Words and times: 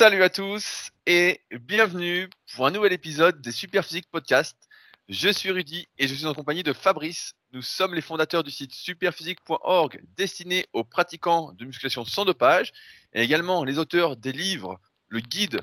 Salut 0.00 0.22
à 0.22 0.30
tous 0.30 0.92
et 1.04 1.42
bienvenue 1.50 2.30
pour 2.54 2.66
un 2.66 2.70
nouvel 2.70 2.94
épisode 2.94 3.42
des 3.42 3.52
Superphysique 3.52 4.10
Podcast. 4.10 4.56
Je 5.10 5.28
suis 5.28 5.50
Rudy 5.50 5.88
et 5.98 6.08
je 6.08 6.14
suis 6.14 6.24
en 6.24 6.32
compagnie 6.32 6.62
de 6.62 6.72
Fabrice. 6.72 7.34
Nous 7.52 7.60
sommes 7.60 7.94
les 7.94 8.00
fondateurs 8.00 8.42
du 8.42 8.50
site 8.50 8.72
superphysique.org 8.72 10.00
destiné 10.16 10.64
aux 10.72 10.84
pratiquants 10.84 11.52
de 11.52 11.66
musculation 11.66 12.06
sans 12.06 12.24
dopage 12.24 12.72
et 13.12 13.22
également 13.22 13.62
les 13.62 13.78
auteurs 13.78 14.16
des 14.16 14.32
livres 14.32 14.80
Le 15.08 15.20
guide 15.20 15.60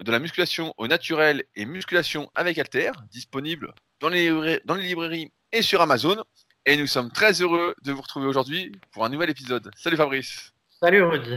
de 0.00 0.10
la 0.10 0.20
musculation 0.20 0.72
au 0.78 0.88
naturel 0.88 1.44
et 1.54 1.66
musculation 1.66 2.30
avec 2.34 2.56
Alter, 2.56 2.92
disponible 3.10 3.74
dans 4.00 4.08
les, 4.08 4.58
dans 4.64 4.76
les 4.76 4.84
librairies 4.84 5.32
et 5.52 5.60
sur 5.60 5.82
Amazon. 5.82 6.24
Et 6.64 6.78
nous 6.78 6.86
sommes 6.86 7.12
très 7.12 7.42
heureux 7.42 7.74
de 7.82 7.92
vous 7.92 8.00
retrouver 8.00 8.26
aujourd'hui 8.26 8.72
pour 8.92 9.04
un 9.04 9.10
nouvel 9.10 9.28
épisode. 9.28 9.70
Salut 9.76 9.98
Fabrice. 9.98 10.54
Salut 10.80 11.02
Rudy. 11.02 11.36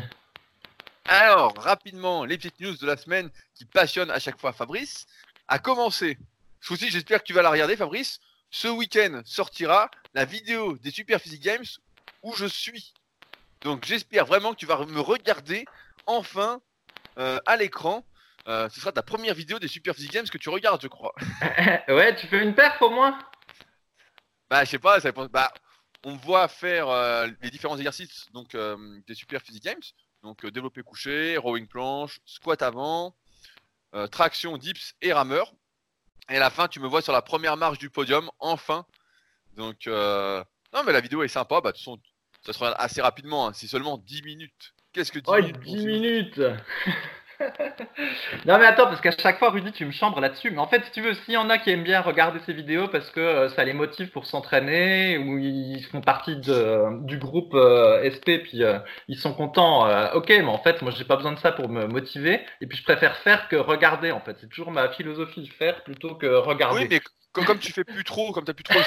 Alors, 1.05 1.55
rapidement, 1.57 2.25
les 2.25 2.37
petites 2.37 2.59
news 2.59 2.75
de 2.75 2.85
la 2.85 2.97
semaine 2.97 3.29
qui 3.55 3.65
passionnent 3.65 4.11
à 4.11 4.19
chaque 4.19 4.39
fois 4.39 4.53
Fabrice. 4.53 5.07
A 5.47 5.59
commencer. 5.59 6.17
Ce 6.61 6.73
coup 6.73 6.79
j'espère 6.79 7.19
que 7.19 7.25
tu 7.25 7.33
vas 7.33 7.41
la 7.41 7.49
regarder, 7.49 7.75
Fabrice. 7.75 8.19
Ce 8.51 8.67
week-end 8.67 9.21
sortira 9.25 9.89
la 10.13 10.25
vidéo 10.25 10.77
des 10.77 10.91
Super 10.91 11.19
Physique 11.19 11.43
Games 11.43 11.65
où 12.23 12.35
je 12.35 12.45
suis. 12.45 12.93
Donc, 13.61 13.85
j'espère 13.85 14.25
vraiment 14.25 14.53
que 14.53 14.57
tu 14.57 14.65
vas 14.65 14.85
me 14.85 14.99
regarder 14.99 15.65
enfin 16.05 16.61
euh, 17.17 17.39
à 17.45 17.55
l'écran. 17.57 18.05
Euh, 18.47 18.69
ce 18.69 18.79
sera 18.79 18.91
ta 18.91 19.03
première 19.03 19.33
vidéo 19.33 19.59
des 19.59 19.67
Super 19.67 19.95
Physique 19.95 20.13
Games 20.13 20.27
que 20.27 20.37
tu 20.37 20.49
regardes, 20.49 20.81
je 20.81 20.87
crois. 20.87 21.13
ouais, 21.87 22.15
tu 22.15 22.27
fais 22.27 22.41
une 22.41 22.55
perf 22.55 22.81
au 22.81 22.89
moins 22.89 23.17
Bah, 24.49 24.63
je 24.63 24.69
sais 24.71 24.79
pas, 24.79 24.99
ça 24.99 25.11
bah, 25.11 25.53
on 26.03 26.15
voit 26.15 26.47
faire 26.47 26.89
euh, 26.89 27.27
les 27.41 27.49
différents 27.49 27.77
exercices 27.77 28.27
donc, 28.33 28.55
des 29.07 29.15
Super 29.15 29.41
Physique 29.41 29.63
Games. 29.63 29.81
Donc 30.23 30.43
euh, 30.43 30.51
développé 30.51 30.81
couché, 30.83 31.37
rowing 31.37 31.67
planche, 31.67 32.19
squat 32.25 32.61
avant, 32.61 33.15
euh, 33.95 34.07
traction, 34.07 34.57
dips 34.57 34.95
et 35.01 35.13
rameur. 35.13 35.53
Et 36.29 36.37
à 36.37 36.39
la 36.39 36.49
fin, 36.49 36.67
tu 36.67 36.79
me 36.79 36.87
vois 36.87 37.01
sur 37.01 37.13
la 37.13 37.21
première 37.21 37.57
marche 37.57 37.79
du 37.79 37.89
podium, 37.89 38.29
enfin. 38.39 38.85
Donc, 39.55 39.87
euh, 39.87 40.43
non, 40.73 40.83
mais 40.83 40.91
la 40.91 41.01
vidéo 41.01 41.23
est 41.23 41.27
sympa. 41.27 41.59
Bah, 41.61 41.71
de 41.71 41.77
toute 41.77 41.83
façon, 41.83 41.99
ça 42.45 42.53
se 42.53 42.59
regarde 42.59 42.75
assez 42.77 43.01
rapidement. 43.01 43.47
Hein. 43.47 43.53
C'est 43.53 43.67
seulement 43.67 43.97
10 43.97 44.21
minutes. 44.21 44.73
Qu'est-ce 44.93 45.11
que 45.11 45.19
10 45.19 45.31
minutes 45.31 45.59
10 45.61 45.85
minutes 45.85 46.41
non 48.45 48.57
mais 48.59 48.65
attends, 48.65 48.85
parce 48.85 49.01
qu'à 49.01 49.11
chaque 49.11 49.39
fois, 49.39 49.49
Rudy, 49.49 49.71
tu 49.71 49.85
me 49.85 49.91
chambres 49.91 50.19
là-dessus. 50.19 50.51
Mais 50.51 50.59
en 50.59 50.67
fait, 50.67 50.83
si 50.85 50.91
tu 50.91 51.01
veux, 51.01 51.13
s'il 51.13 51.33
y 51.33 51.37
en 51.37 51.49
a 51.49 51.57
qui 51.57 51.69
aiment 51.69 51.83
bien 51.83 52.01
regarder 52.01 52.39
ces 52.45 52.53
vidéos 52.53 52.87
parce 52.87 53.09
que 53.11 53.19
euh, 53.19 53.49
ça 53.49 53.63
les 53.63 53.73
motive 53.73 54.09
pour 54.09 54.25
s'entraîner, 54.25 55.17
ou 55.17 55.37
ils 55.37 55.83
font 55.83 56.01
partie 56.01 56.35
du 56.35 57.17
groupe 57.17 57.53
euh, 57.53 58.09
SP, 58.09 58.43
puis 58.43 58.63
euh, 58.63 58.79
ils 59.07 59.17
sont 59.17 59.33
contents, 59.33 59.87
ok, 60.13 60.29
mais 60.29 60.45
en 60.45 60.59
fait, 60.59 60.81
moi, 60.81 60.91
j'ai 60.95 61.05
pas 61.05 61.15
besoin 61.15 61.33
de 61.33 61.39
ça 61.39 61.51
pour 61.51 61.69
me 61.69 61.87
motiver. 61.87 62.41
Et 62.61 62.67
puis, 62.67 62.77
je 62.77 62.83
préfère 62.83 63.15
faire 63.17 63.47
que 63.47 63.55
regarder, 63.55 64.11
en 64.11 64.19
fait. 64.19 64.37
C'est 64.41 64.49
toujours 64.49 64.71
ma 64.71 64.89
philosophie, 64.89 65.47
faire 65.47 65.83
plutôt 65.83 66.15
que 66.15 66.27
regarder. 66.27 67.01
Comme, 67.45 67.59
tu 67.59 67.71
fais 67.71 67.83
plus 67.83 68.03
trop, 68.03 68.31
comme 68.31 68.45
tu 68.45 68.53
plus 68.53 68.63
trop 68.63 68.79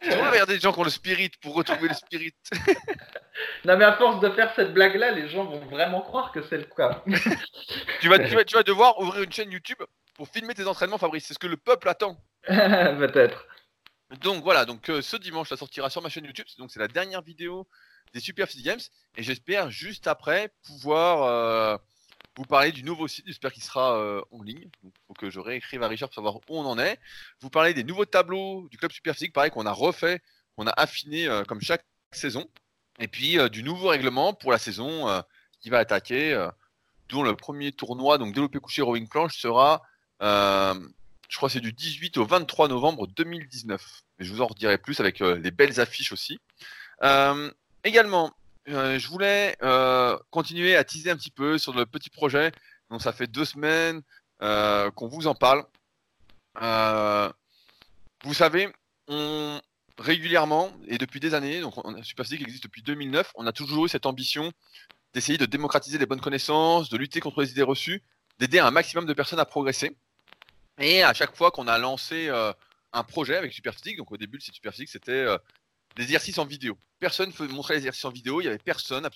tu 0.00 0.10
dois 0.10 0.30
regarder 0.30 0.54
des 0.54 0.60
gens 0.60 0.72
qui 0.72 0.80
ont 0.80 0.84
le 0.84 0.90
spirit 0.90 1.30
pour 1.40 1.54
retrouver 1.54 1.88
le 1.88 1.94
spirit. 1.94 2.34
non, 3.64 3.76
mais 3.76 3.84
à 3.84 3.96
force 3.96 4.20
de 4.20 4.30
faire 4.30 4.52
cette 4.56 4.72
blague-là, 4.74 5.12
les 5.12 5.28
gens 5.28 5.44
vont 5.44 5.64
vraiment 5.66 6.00
croire 6.00 6.32
que 6.32 6.42
c'est 6.42 6.58
le 6.58 6.64
cas. 6.64 7.02
tu, 8.00 8.08
vas, 8.08 8.18
tu, 8.44 8.54
vas, 8.54 8.62
devoir 8.62 8.98
ouvrir 9.00 9.22
une 9.22 9.32
chaîne 9.32 9.50
YouTube 9.50 9.82
pour 10.14 10.28
filmer 10.28 10.54
tes 10.54 10.66
entraînements, 10.66 10.98
Fabrice. 10.98 11.26
C'est 11.26 11.34
ce 11.34 11.38
que 11.38 11.46
le 11.46 11.56
peuple 11.56 11.88
attend. 11.88 12.16
Peut-être. 12.46 13.46
Donc 14.20 14.42
voilà, 14.42 14.66
donc 14.66 14.90
euh, 14.90 15.00
ce 15.00 15.16
dimanche, 15.16 15.48
ça 15.48 15.56
sortira 15.56 15.88
sur 15.88 16.02
ma 16.02 16.08
chaîne 16.08 16.24
YouTube. 16.24 16.46
Donc 16.58 16.70
c'est 16.70 16.80
la 16.80 16.88
dernière 16.88 17.22
vidéo 17.22 17.66
des 18.12 18.20
Super 18.20 18.46
Games. 18.62 18.80
Et 19.16 19.22
j'espère 19.22 19.70
juste 19.70 20.06
après 20.06 20.52
pouvoir. 20.66 21.22
Euh, 21.22 21.76
vous 22.36 22.44
parler 22.44 22.72
du 22.72 22.82
nouveau 22.82 23.08
site, 23.08 23.26
j'espère 23.26 23.52
qu'il 23.52 23.62
sera 23.62 23.98
euh, 23.98 24.22
en 24.30 24.42
ligne. 24.42 24.68
Il 24.84 24.90
faut 25.06 25.14
que 25.14 25.30
je 25.30 25.38
réécrive 25.38 25.82
à 25.82 25.88
Richard 25.88 26.08
pour 26.08 26.14
savoir 26.14 26.36
où 26.36 26.40
on 26.48 26.64
en 26.64 26.78
est. 26.78 26.98
Vous 27.40 27.50
parler 27.50 27.74
des 27.74 27.84
nouveaux 27.84 28.06
tableaux 28.06 28.68
du 28.70 28.78
club 28.78 28.90
Super 28.90 29.14
Physique, 29.14 29.34
pareil 29.34 29.50
qu'on 29.50 29.66
a 29.66 29.72
refait, 29.72 30.20
qu'on 30.56 30.66
a 30.66 30.72
affiné 30.80 31.26
euh, 31.26 31.44
comme 31.44 31.60
chaque 31.60 31.84
saison. 32.10 32.48
Et 32.98 33.08
puis 33.08 33.38
euh, 33.38 33.48
du 33.48 33.62
nouveau 33.62 33.88
règlement 33.88 34.32
pour 34.32 34.50
la 34.50 34.58
saison 34.58 35.22
qui 35.60 35.70
va 35.70 35.78
attaquer, 35.78 36.48
dont 37.08 37.22
le 37.22 37.36
premier 37.36 37.70
tournoi, 37.72 38.18
donc 38.18 38.34
développé 38.34 38.58
couché 38.58 38.82
rowing 38.82 39.08
planche, 39.08 39.36
sera, 39.38 39.82
je 40.20 41.36
crois 41.36 41.48
c'est 41.48 41.60
du 41.60 41.72
18 41.72 42.16
au 42.16 42.26
23 42.26 42.68
novembre 42.68 43.06
2019. 43.06 44.02
Mais 44.18 44.24
je 44.24 44.32
vous 44.32 44.40
en 44.40 44.46
redirai 44.46 44.78
plus 44.78 44.98
avec 45.00 45.20
les 45.20 45.50
belles 45.50 45.78
affiches 45.78 46.12
aussi. 46.12 46.40
également, 47.84 48.32
euh, 48.68 48.98
je 48.98 49.08
voulais 49.08 49.56
euh, 49.62 50.16
continuer 50.30 50.76
à 50.76 50.84
teaser 50.84 51.10
un 51.10 51.16
petit 51.16 51.30
peu 51.30 51.58
sur 51.58 51.72
le 51.72 51.86
petit 51.86 52.10
projet. 52.10 52.52
Donc 52.90 53.02
ça 53.02 53.12
fait 53.12 53.26
deux 53.26 53.44
semaines 53.44 54.02
euh, 54.42 54.90
qu'on 54.92 55.08
vous 55.08 55.26
en 55.26 55.34
parle. 55.34 55.64
vous 58.24 58.34
savez, 58.34 58.72
régulièrement 59.98 60.72
et 60.86 60.98
depuis 60.98 61.20
des 61.20 61.34
années, 61.34 61.60
donc 61.60 61.74
on, 61.84 62.02
Super 62.02 62.24
Physique 62.24 62.42
existe 62.42 62.64
depuis 62.64 62.82
2009, 62.82 63.32
on 63.34 63.46
a 63.46 63.52
toujours 63.52 63.86
eu 63.86 63.88
cette 63.88 64.06
ambition 64.06 64.52
d'essayer 65.12 65.38
de 65.38 65.46
démocratiser 65.46 65.98
les 65.98 66.06
bonnes 66.06 66.20
connaissances, 66.20 66.88
de 66.88 66.96
lutter 66.96 67.20
contre 67.20 67.42
les 67.42 67.50
idées 67.50 67.62
reçues, 67.62 68.02
d'aider 68.38 68.58
un 68.58 68.70
maximum 68.70 69.06
de 69.06 69.12
personnes 69.12 69.40
à 69.40 69.44
progresser. 69.44 69.96
Et 70.78 71.02
à 71.02 71.12
chaque 71.12 71.36
fois 71.36 71.50
qu'on 71.50 71.68
a 71.68 71.78
lancé 71.78 72.30
un 72.92 73.04
projet 73.04 73.36
avec 73.36 73.52
Superphysique, 73.52 73.98
donc 73.98 74.12
au 74.12 74.16
début 74.16 74.36
le 74.36 74.42
site 74.42 74.54
Superphysique 74.54 74.88
c'était 74.88 75.26
des 75.96 76.04
exercices 76.04 76.38
en 76.38 76.44
vidéo. 76.44 76.78
Personne 76.98 77.32
ne 77.38 77.46
montrait 77.48 77.74
les 77.74 77.80
exercices 77.80 78.04
en 78.04 78.10
vidéo, 78.10 78.40
il 78.40 78.44
n'y 78.44 78.48
avait 78.48 78.58
personne, 78.58 79.08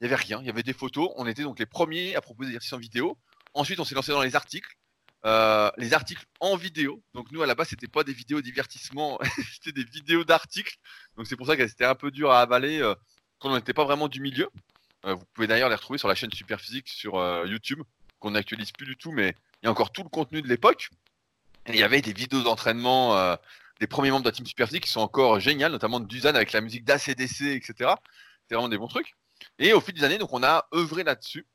il 0.00 0.06
n'y 0.06 0.12
avait 0.12 0.22
rien, 0.22 0.40
il 0.40 0.46
y 0.46 0.50
avait 0.50 0.62
des 0.62 0.72
photos. 0.72 1.10
On 1.16 1.26
était 1.26 1.42
donc 1.42 1.58
les 1.58 1.66
premiers 1.66 2.14
à 2.16 2.20
proposer 2.20 2.50
des 2.50 2.56
exercices 2.56 2.72
en 2.72 2.78
vidéo. 2.78 3.18
Ensuite, 3.54 3.80
on 3.80 3.84
s'est 3.84 3.94
lancé 3.94 4.12
dans 4.12 4.22
les 4.22 4.36
articles. 4.36 4.76
Euh, 5.24 5.70
les 5.76 5.94
articles 5.94 6.24
en 6.38 6.56
vidéo. 6.56 7.02
Donc 7.12 7.32
nous 7.32 7.42
à 7.42 7.46
la 7.46 7.56
base 7.56 7.68
c'était 7.68 7.88
pas 7.88 8.04
des 8.04 8.12
vidéos 8.12 8.40
divertissement, 8.40 9.18
c'était 9.52 9.72
des 9.72 9.84
vidéos 9.84 10.22
d'articles. 10.22 10.76
Donc 11.16 11.26
c'est 11.26 11.34
pour 11.34 11.46
ça 11.46 11.56
que 11.56 11.66
c'était 11.66 11.84
un 11.84 11.96
peu 11.96 12.12
dur 12.12 12.30
à 12.30 12.40
avaler 12.40 12.80
euh, 12.80 12.94
quand 13.40 13.50
on 13.50 13.56
n'était 13.56 13.74
pas 13.74 13.84
vraiment 13.84 14.06
du 14.06 14.20
milieu. 14.20 14.48
Euh, 15.06 15.14
vous 15.14 15.24
pouvez 15.34 15.48
d'ailleurs 15.48 15.68
les 15.68 15.74
retrouver 15.74 15.98
sur 15.98 16.06
la 16.06 16.14
chaîne 16.14 16.32
Superphysique 16.32 16.88
sur 16.88 17.14
YouTube, 17.46 17.82
qu'on 18.20 18.30
n'actualise 18.32 18.70
plus 18.70 18.86
du 18.86 18.96
tout, 18.96 19.10
mais 19.10 19.34
il 19.62 19.66
y 19.66 19.68
a 19.68 19.72
encore 19.72 19.90
tout 19.90 20.04
le 20.04 20.08
contenu 20.08 20.40
de 20.40 20.46
l'époque. 20.46 20.88
Il 21.66 21.76
y 21.76 21.82
avait 21.82 22.00
des 22.00 22.12
vidéos 22.12 22.42
d'entraînement 22.42 23.36
des 23.80 23.86
premiers 23.86 24.10
membres 24.10 24.24
de 24.24 24.28
la 24.28 24.32
team 24.32 24.46
Superphysique 24.46 24.84
qui 24.84 24.90
sont 24.90 25.00
encore 25.00 25.40
géniales, 25.40 25.72
notamment 25.72 26.00
Duzan 26.00 26.34
avec 26.34 26.52
la 26.52 26.60
musique 26.60 26.84
d'ACDC, 26.84 27.42
etc. 27.42 27.94
C'est 28.48 28.54
vraiment 28.54 28.68
des 28.68 28.78
bons 28.78 28.88
trucs. 28.88 29.14
Et 29.58 29.72
au 29.72 29.80
fil 29.80 29.94
des 29.94 30.04
années, 30.04 30.18
donc 30.18 30.32
on 30.32 30.42
a 30.42 30.66
œuvré 30.74 31.04
là-dessus. 31.04 31.46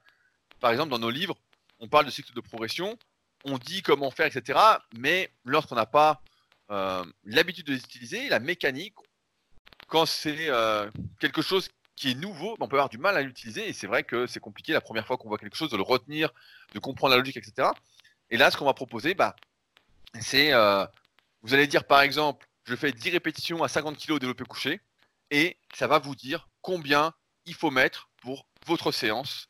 Par 0.60 0.70
exemple, 0.70 0.92
dans 0.92 1.00
nos 1.00 1.10
livres, 1.10 1.36
on 1.80 1.88
parle 1.88 2.06
de 2.06 2.12
cycle 2.12 2.34
de 2.34 2.42
progression 2.42 2.98
on 3.46 3.58
dit 3.58 3.82
comment 3.82 4.12
faire, 4.12 4.26
etc. 4.26 4.60
Mais 4.98 5.32
lorsqu'on 5.46 5.76
n'a 5.76 5.86
pas 5.86 6.22
euh, 6.72 7.04
l'habitude 7.24 7.68
de 7.68 7.74
les 7.74 7.80
utiliser, 7.80 8.30
la 8.30 8.40
mécanique, 8.40 8.96
quand 9.88 10.06
c'est 10.06 10.50
euh, 10.50 10.90
quelque 11.20 11.42
chose 11.42 11.70
qui 11.96 12.12
est 12.12 12.16
nouveau, 12.16 12.56
on 12.60 12.68
peut 12.68 12.76
avoir 12.76 12.90
du 12.90 12.98
mal 12.98 13.18
à 13.18 13.22
l'utiliser. 13.22 13.68
Et 13.68 13.74
c'est 13.74 13.88
vrai 13.88 14.04
que 14.04 14.28
c'est 14.28 14.40
compliqué 14.40 14.74
la 14.74 14.82
première 14.82 15.08
fois 15.08 15.18
qu'on 15.18 15.30
voit 15.30 15.38
quelque 15.38 15.58
chose 15.58 15.72
de 15.72 15.78
le 15.78 15.84
retenir, 15.84 16.30
de 16.74 16.80
comprendre 16.80 17.12
la 17.12 17.18
logique, 17.18 17.38
etc. 17.38 17.70
Et 18.30 18.38
là, 18.38 18.52
ce 18.52 18.58
qu'on 18.58 18.66
va 18.66 18.74
proposer, 18.74 19.14
bah, 19.14 19.36
c'est, 20.20 20.54
euh, 20.54 20.86
vous 21.42 21.54
allez 21.54 21.68
dire 21.68 21.86
par 21.86 22.02
exemple, 22.02 22.48
je 22.66 22.76
fais 22.76 22.92
10 22.92 23.12
répétitions 23.12 23.64
à 23.64 23.68
50 23.68 23.98
kg 23.98 24.20
développé 24.20 24.44
couché, 24.44 24.82
et 25.32 25.58
ça 25.74 25.88
va 25.88 26.00
vous 26.00 26.16
dire 26.16 26.50
combien 26.62 27.14
il 27.46 27.54
faut 27.54 27.72
mettre 27.72 28.10
pour 28.18 28.48
votre 28.66 28.92
séance, 28.92 29.50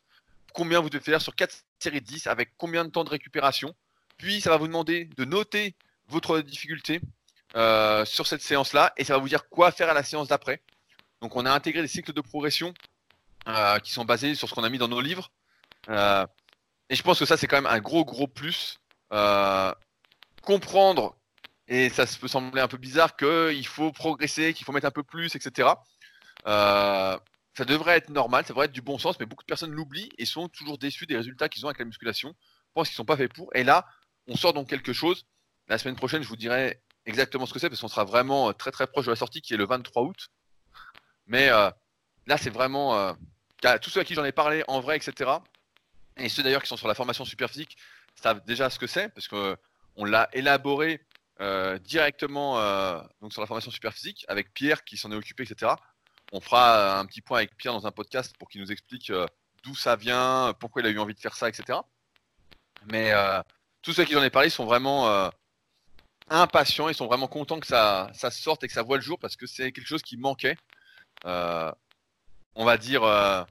combien 0.54 0.80
vous 0.80 0.88
devez 0.88 1.02
faire 1.02 1.20
sur 1.20 1.34
4 1.34 1.64
série 1.82 2.00
10 2.00 2.26
avec 2.26 2.50
combien 2.56 2.84
de 2.84 2.90
temps 2.90 3.04
de 3.04 3.10
récupération. 3.10 3.74
Puis 4.16 4.40
ça 4.40 4.50
va 4.50 4.56
vous 4.56 4.66
demander 4.66 5.06
de 5.16 5.24
noter 5.24 5.76
votre 6.08 6.40
difficulté 6.40 7.00
euh, 7.56 8.04
sur 8.04 8.26
cette 8.26 8.42
séance-là 8.42 8.92
et 8.96 9.04
ça 9.04 9.14
va 9.14 9.20
vous 9.20 9.28
dire 9.28 9.48
quoi 9.48 9.70
faire 9.70 9.90
à 9.90 9.94
la 9.94 10.02
séance 10.02 10.28
d'après. 10.28 10.62
Donc 11.20 11.36
on 11.36 11.46
a 11.46 11.52
intégré 11.52 11.82
des 11.82 11.88
cycles 11.88 12.12
de 12.12 12.20
progression 12.20 12.74
qui 13.82 13.92
sont 13.92 14.04
basés 14.04 14.34
sur 14.34 14.46
ce 14.46 14.54
qu'on 14.54 14.64
a 14.64 14.68
mis 14.68 14.76
dans 14.76 14.88
nos 14.88 15.00
livres. 15.00 15.30
et 15.88 16.94
je 16.94 17.02
pense 17.02 17.18
que 17.18 17.24
ça, 17.24 17.38
c'est 17.38 17.46
quand 17.46 17.56
même 17.56 17.66
un 17.66 17.80
gros, 17.80 18.04
gros 18.04 18.28
plus. 18.28 18.78
comprendre, 20.42 21.16
et 21.66 21.88
ça 21.88 22.04
peut 22.20 22.28
sembler 22.28 22.60
un 22.60 22.68
peu 22.68 22.76
bizarre, 22.76 23.16
qu'il 23.16 23.66
faut 23.66 23.90
progresser, 23.90 24.52
qu'il 24.52 24.66
faut 24.66 24.72
mettre 24.72 24.86
un 24.86 24.90
peu 24.90 25.02
plus, 25.02 25.34
etc. 25.34 25.70
ça 27.58 27.64
devrait 27.64 27.96
être 27.96 28.08
normal, 28.10 28.44
ça 28.44 28.50
devrait 28.50 28.66
être 28.66 28.72
du 28.72 28.82
bon 28.82 28.98
sens, 28.98 29.18
mais 29.18 29.26
beaucoup 29.26 29.42
de 29.42 29.48
personnes 29.48 29.72
l'oublient 29.72 30.10
et 30.16 30.26
sont 30.26 30.48
toujours 30.48 30.78
déçus 30.78 31.06
des 31.06 31.16
résultats 31.16 31.48
qu'ils 31.48 31.66
ont 31.66 31.68
avec 31.68 31.80
la 31.80 31.86
musculation. 31.86 32.32
Je 32.38 32.72
pense 32.72 32.86
qu'ils 32.86 32.94
ne 32.94 32.98
sont 32.98 33.04
pas 33.04 33.16
faits 33.16 33.32
pour. 33.34 33.50
Et 33.56 33.64
là, 33.64 33.84
on 34.28 34.36
sort 34.36 34.52
donc 34.52 34.68
quelque 34.68 34.92
chose. 34.92 35.26
La 35.66 35.76
semaine 35.76 35.96
prochaine, 35.96 36.22
je 36.22 36.28
vous 36.28 36.36
dirai 36.36 36.80
exactement 37.04 37.46
ce 37.46 37.52
que 37.52 37.58
c'est, 37.58 37.68
parce 37.68 37.80
qu'on 37.80 37.88
sera 37.88 38.04
vraiment 38.04 38.50
euh, 38.50 38.52
très 38.52 38.70
très 38.70 38.86
proche 38.86 39.06
de 39.06 39.10
la 39.10 39.16
sortie 39.16 39.42
qui 39.42 39.54
est 39.54 39.56
le 39.56 39.66
23 39.66 40.04
août. 40.04 40.28
Mais 41.26 41.48
euh, 41.48 41.68
là, 42.28 42.36
c'est 42.36 42.50
vraiment 42.50 42.96
euh, 42.96 43.12
tous 43.82 43.90
ceux 43.90 43.98
à 43.98 44.04
qui 44.04 44.14
j'en 44.14 44.24
ai 44.24 44.30
parlé 44.30 44.62
en 44.68 44.78
vrai, 44.78 44.96
etc. 44.96 45.28
Et 46.16 46.28
ceux 46.28 46.44
d'ailleurs 46.44 46.62
qui 46.62 46.68
sont 46.68 46.76
sur 46.76 46.86
la 46.86 46.94
formation 46.94 47.24
super 47.24 47.50
physique 47.50 47.76
savent 48.14 48.40
déjà 48.46 48.70
ce 48.70 48.78
que 48.78 48.86
c'est, 48.86 49.08
parce 49.08 49.26
qu'on 49.26 50.04
l'a 50.04 50.28
élaboré 50.32 51.04
directement 51.80 52.54
donc 53.20 53.32
sur 53.32 53.40
la 53.40 53.46
formation 53.46 53.70
super 53.70 53.92
physique 53.92 54.24
avec 54.26 54.52
Pierre 54.52 54.82
qui 54.84 54.96
s'en 54.96 55.12
est 55.12 55.14
occupé, 55.14 55.44
etc. 55.44 55.72
On 56.32 56.40
fera 56.40 56.98
un 56.98 57.06
petit 57.06 57.20
point 57.20 57.38
avec 57.38 57.56
Pierre 57.56 57.72
dans 57.72 57.86
un 57.86 57.90
podcast 57.90 58.36
pour 58.38 58.48
qu'il 58.48 58.60
nous 58.60 58.70
explique 58.70 59.12
d'où 59.62 59.74
ça 59.74 59.96
vient, 59.96 60.54
pourquoi 60.60 60.82
il 60.82 60.86
a 60.86 60.90
eu 60.90 60.98
envie 60.98 61.14
de 61.14 61.20
faire 61.20 61.34
ça, 61.34 61.48
etc. 61.48 61.78
Mais 62.86 63.12
tous 63.82 63.92
ceux 63.92 64.04
qui 64.04 64.12
j'en 64.12 64.22
ai 64.22 64.30
parlé 64.30 64.50
sont 64.50 64.66
vraiment 64.66 65.30
impatients, 66.30 66.88
ils 66.88 66.94
sont 66.94 67.06
vraiment 67.06 67.28
contents 67.28 67.60
que 67.60 67.66
ça, 67.66 68.10
sorte 68.30 68.64
et 68.64 68.68
que 68.68 68.72
ça 68.72 68.82
voit 68.82 68.96
le 68.96 69.02
jour 69.02 69.18
parce 69.18 69.36
que 69.36 69.46
c'est 69.46 69.72
quelque 69.72 69.86
chose 69.86 70.02
qui 70.02 70.16
manquait. 70.16 70.56
Euh, 71.24 71.72
on 72.54 72.64
va 72.64 72.76
dire 72.76 73.02
euh, 73.04 73.42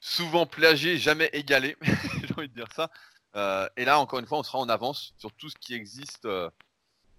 souvent 0.00 0.46
plagié, 0.46 0.98
jamais 0.98 1.30
égalé. 1.32 1.76
J'ai 2.22 2.34
envie 2.36 2.48
de 2.48 2.54
dire 2.54 2.72
ça. 2.74 2.90
Euh, 3.34 3.68
et 3.76 3.84
là, 3.84 3.98
encore 3.98 4.18
une 4.18 4.26
fois, 4.26 4.38
on 4.38 4.42
sera 4.42 4.58
en 4.58 4.68
avance 4.68 5.12
sur 5.18 5.32
tout 5.32 5.50
ce 5.50 5.56
qui 5.56 5.74
existe 5.74 6.28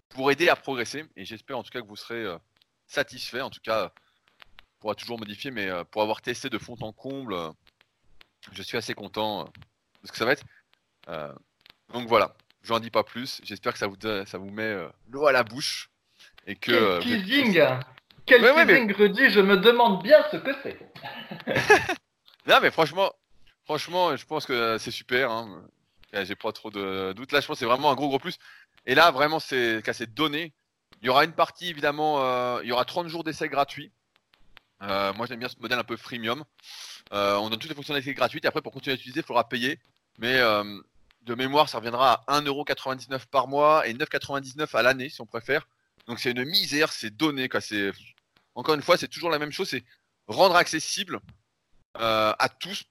pour 0.09 0.31
aider 0.31 0.49
à 0.49 0.55
progresser. 0.55 1.05
Et 1.15 1.25
j'espère 1.25 1.57
en 1.57 1.63
tout 1.63 1.71
cas 1.71 1.81
que 1.81 1.87
vous 1.87 1.95
serez 1.95 2.25
satisfait. 2.87 3.41
En 3.41 3.49
tout 3.49 3.61
cas, 3.61 3.91
pourra 4.79 4.95
toujours 4.95 5.19
modifier, 5.19 5.51
mais 5.51 5.69
pour 5.91 6.01
avoir 6.01 6.21
testé 6.21 6.49
de 6.49 6.57
fond 6.57 6.75
en 6.81 6.91
comble, 6.91 7.35
je 8.51 8.61
suis 8.61 8.77
assez 8.77 8.93
content 8.93 9.45
de 9.45 10.07
ce 10.07 10.11
que 10.11 10.17
ça 10.17 10.25
va 10.25 10.33
être. 10.33 10.45
donc 11.93 12.07
voilà. 12.07 12.35
Je 12.67 12.73
n'en 12.73 12.81
dis 12.81 12.91
pas 12.91 13.03
plus. 13.03 13.39
J'espère 13.45 13.71
que 13.71 13.79
ça 13.79 13.87
vous, 13.87 13.95
ça 14.01 14.37
vous 14.37 14.49
met 14.49 14.63
euh, 14.63 14.89
l'eau 15.09 15.25
à 15.25 15.31
la 15.31 15.43
bouche. 15.43 15.89
Et 16.45 16.55
que, 16.55 16.71
Quel 16.71 16.83
euh, 16.83 16.99
teasing 16.99 17.63
Quel 18.25 18.41
teasing, 18.41 18.93
Rudy 18.93 19.29
Je 19.29 19.39
me 19.39 19.55
demande 19.55 20.03
bien 20.03 20.17
ce 20.29 20.35
que 20.35 20.51
c'est. 20.61 20.77
non, 22.45 22.57
mais 22.61 22.69
franchement, 22.69 23.13
franchement, 23.63 24.17
je 24.17 24.25
pense 24.25 24.45
que 24.45 24.77
c'est 24.79 24.91
super. 24.91 25.31
Hein. 25.31 25.63
J'ai 26.11 26.35
pas 26.35 26.51
trop 26.51 26.69
de 26.69 27.13
doutes. 27.13 27.31
Là, 27.31 27.39
je 27.39 27.47
pense 27.47 27.55
que 27.55 27.59
c'est 27.59 27.65
vraiment 27.65 27.89
un 27.89 27.95
gros, 27.95 28.09
gros 28.09 28.19
plus. 28.19 28.37
Et 28.85 28.95
là, 28.95 29.11
vraiment, 29.11 29.39
c'est 29.39 29.81
qu'à 29.85 29.93
ces 29.93 30.05
données. 30.05 30.53
Il 31.01 31.05
y 31.05 31.09
aura 31.09 31.23
une 31.23 31.33
partie, 31.33 31.69
évidemment, 31.69 32.21
euh, 32.21 32.59
il 32.63 32.67
y 32.67 32.73
aura 32.73 32.83
30 32.83 33.07
jours 33.07 33.23
d'essai 33.23 33.47
gratuits. 33.47 33.93
Moi, 34.81 35.25
j'aime 35.27 35.39
bien 35.39 35.49
ce 35.49 35.59
modèle 35.59 35.79
un 35.79 35.83
peu 35.83 35.97
freemium. 35.97 36.43
on 37.11 37.49
donne 37.49 37.59
toutes 37.59 37.69
les 37.69 37.75
fonctionnalités 37.75 38.13
gratuites. 38.13 38.45
Et 38.45 38.47
après, 38.47 38.61
pour 38.61 38.71
continuer 38.71 38.93
à 38.93 38.99
utiliser, 38.99 39.21
il 39.21 39.25
faudra 39.25 39.47
payer. 39.47 39.79
Mais 40.19 40.39
de 41.21 41.35
mémoire, 41.35 41.69
ça 41.69 41.77
reviendra 41.77 42.23
à 42.27 42.41
1,99€ 42.41 43.25
par 43.27 43.47
mois 43.47 43.87
et 43.87 43.93
9,99€ 43.93 44.75
à 44.75 44.81
l'année, 44.81 45.09
si 45.09 45.21
on 45.21 45.25
préfère. 45.25 45.67
Donc 46.07 46.19
c'est 46.19 46.31
une 46.31 46.45
misère, 46.45 46.91
c'est 46.91 47.15
donné. 47.15 47.49
Encore 48.55 48.75
une 48.75 48.81
fois, 48.81 48.97
c'est 48.97 49.07
toujours 49.07 49.29
la 49.29 49.39
même 49.39 49.51
chose, 49.51 49.69
c'est 49.69 49.83
rendre 50.27 50.55
accessible 50.55 51.19
euh, 51.99 52.33
à 52.37 52.49
tous, 52.49 52.85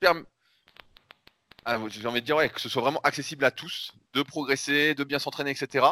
ah, 1.64 1.78
j'ai 1.88 2.06
envie 2.06 2.20
de 2.20 2.26
dire 2.26 2.52
que 2.52 2.60
ce 2.60 2.68
soit 2.68 2.82
vraiment 2.82 3.00
accessible 3.00 3.44
à 3.44 3.50
tous, 3.50 3.92
de 4.12 4.22
progresser, 4.22 4.94
de 4.94 5.04
bien 5.04 5.18
s'entraîner, 5.18 5.50
etc. 5.50 5.86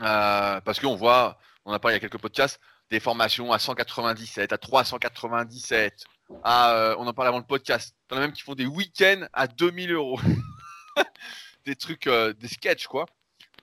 Euh, 0.00 0.60
parce 0.60 0.80
qu'on 0.80 0.96
voit, 0.96 1.38
on 1.64 1.72
a 1.72 1.78
parlé 1.78 1.94
il 1.94 2.02
y 2.02 2.04
a 2.04 2.08
quelques 2.08 2.20
podcasts, 2.20 2.60
des 2.90 3.00
formations 3.00 3.52
à 3.52 3.58
197, 3.58 4.52
à 4.52 4.58
397, 4.58 6.04
à, 6.42 6.74
euh, 6.74 6.96
on 6.98 7.06
en 7.06 7.12
parlait 7.12 7.28
avant 7.28 7.38
le 7.38 7.44
podcast. 7.44 7.94
Il 8.10 8.14
y 8.14 8.16
en 8.16 8.18
a 8.18 8.20
même 8.22 8.32
qui 8.32 8.42
font 8.42 8.54
des 8.54 8.66
week-ends 8.66 9.26
à 9.32 9.46
2000 9.46 9.92
euros. 9.92 10.20
des 11.64 11.76
trucs, 11.76 12.06
euh, 12.08 12.32
des 12.32 12.48
sketchs, 12.48 12.86
quoi. 12.86 13.06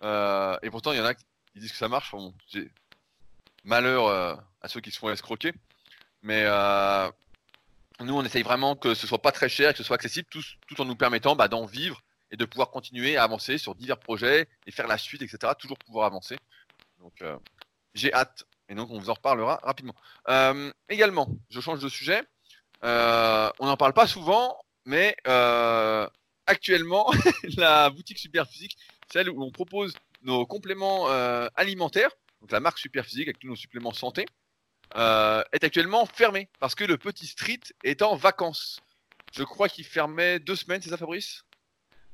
Euh, 0.03 0.57
et 0.63 0.69
pourtant, 0.69 0.93
il 0.93 0.97
y 0.97 1.01
en 1.01 1.05
a 1.05 1.13
qui 1.13 1.25
disent 1.55 1.71
que 1.71 1.77
ça 1.77 1.89
marche. 1.89 2.15
malheur 3.63 4.07
à 4.61 4.67
ceux 4.67 4.79
qui 4.79 4.91
se 4.91 4.99
font 4.99 5.09
escroquer. 5.09 5.53
Mais 6.21 6.43
nous, 7.99 8.15
on 8.15 8.23
essaye 8.23 8.43
vraiment 8.43 8.75
que 8.75 8.93
ce 8.93 9.07
soit 9.07 9.21
pas 9.21 9.31
très 9.31 9.49
cher, 9.49 9.71
que 9.71 9.77
ce 9.77 9.83
soit 9.83 9.95
accessible, 9.95 10.27
tout, 10.29 10.43
tout 10.67 10.79
en 10.79 10.85
nous 10.85 10.95
permettant 10.95 11.35
bah, 11.35 11.47
d'en 11.47 11.65
vivre 11.65 12.01
et 12.31 12.37
de 12.37 12.45
pouvoir 12.45 12.69
continuer 12.69 13.17
à 13.17 13.23
avancer 13.23 13.57
sur 13.57 13.75
divers 13.75 13.99
projets 13.99 14.47
et 14.67 14.71
faire 14.71 14.87
la 14.87 14.97
suite, 14.97 15.21
etc. 15.21 15.53
Toujours 15.57 15.77
pouvoir 15.79 16.05
avancer. 16.05 16.37
Donc, 16.99 17.23
j'ai 17.93 18.13
hâte. 18.13 18.45
Et 18.69 18.75
donc, 18.75 18.89
on 18.91 18.99
vous 18.99 19.09
en 19.09 19.13
reparlera 19.13 19.59
rapidement. 19.63 19.95
également, 20.89 21.29
je 21.49 21.61
change 21.61 21.79
de 21.79 21.89
sujet. 21.89 22.21
on 22.83 23.65
n'en 23.65 23.77
parle 23.77 23.93
pas 23.93 24.07
souvent, 24.07 24.57
mais 24.85 25.15
actuellement 26.47 27.11
la 27.57 27.89
boutique 27.89 28.17
Superphysique, 28.17 28.77
celle 29.11 29.29
où 29.29 29.43
on 29.43 29.51
propose 29.51 29.93
nos 30.23 30.45
compléments 30.45 31.09
euh, 31.09 31.47
alimentaires, 31.55 32.09
donc 32.41 32.51
la 32.51 32.59
marque 32.59 32.79
Superphysique 32.79 33.27
avec 33.27 33.39
tous 33.39 33.47
nos 33.47 33.55
suppléments 33.55 33.93
santé, 33.93 34.25
euh, 34.95 35.43
est 35.51 35.63
actuellement 35.63 36.05
fermée 36.05 36.49
parce 36.59 36.73
que 36.73 36.85
le 36.85 36.97
petit 36.97 37.27
street 37.27 37.59
est 37.83 38.01
en 38.01 38.15
vacances. 38.15 38.79
Je 39.33 39.43
crois 39.43 39.67
qu'il 39.67 39.85
fermait 39.85 40.39
deux 40.39 40.55
semaines, 40.55 40.81
c'est 40.81 40.89
ça 40.89 40.97
Fabrice? 40.97 41.43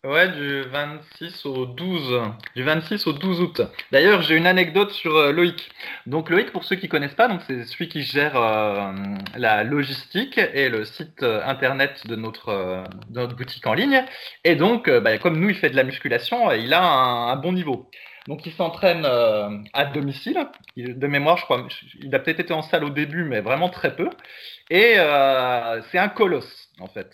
Ouais, 0.05 0.27
du 0.27 0.63
26 0.63 1.45
au 1.45 1.65
12, 1.65 2.23
du 2.57 2.63
26 2.63 3.07
au 3.07 3.13
12 3.13 3.39
août. 3.39 3.61
D'ailleurs, 3.94 4.21
j'ai 4.21 4.35
une 4.35 4.47
anecdote 4.47 4.91
sur 4.91 5.15
euh, 5.15 5.31
Loïc. 5.31 5.71
Donc 6.07 6.29
Loïc, 6.29 6.51
pour 6.51 6.65
ceux 6.65 6.75
qui 6.75 6.89
connaissent 6.89 7.13
pas, 7.13 7.29
c'est 7.47 7.63
celui 7.63 7.88
qui 7.88 8.01
gère 8.01 8.35
euh, 8.35 8.91
la 9.38 9.63
logistique 9.63 10.38
et 10.38 10.67
le 10.67 10.83
site 10.83 11.23
euh, 11.23 11.41
internet 11.45 12.05
de 12.05 12.17
notre, 12.17 12.83
notre 13.11 13.33
boutique 13.38 13.65
en 13.65 13.73
ligne. 13.73 14.03
Et 14.44 14.55
donc, 14.57 14.89
bah, 14.89 15.17
comme 15.19 15.39
nous, 15.39 15.50
il 15.50 15.55
fait 15.55 15.69
de 15.69 15.77
la 15.77 15.85
musculation, 15.85 16.51
il 16.51 16.73
a 16.73 16.83
un, 16.83 17.38
bon 17.38 17.53
niveau. 17.53 17.89
Donc 18.27 18.45
il 18.45 18.51
s'entraîne 18.51 19.06
à 19.06 19.85
domicile. 19.85 20.47
de 20.75 21.07
mémoire, 21.07 21.38
je 21.38 21.44
crois, 21.45 21.65
il 22.01 22.13
a 22.13 22.19
peut-être 22.19 22.41
été 22.41 22.53
en 22.53 22.61
salle 22.61 22.83
au 22.83 22.89
début, 22.89 23.23
mais 23.23 23.39
vraiment 23.39 23.69
très 23.69 23.95
peu. 23.95 24.09
Et 24.69 24.95
c'est 25.91 25.97
un 25.97 26.09
colosse, 26.09 26.69
en 26.79 26.88
fait. 26.88 27.09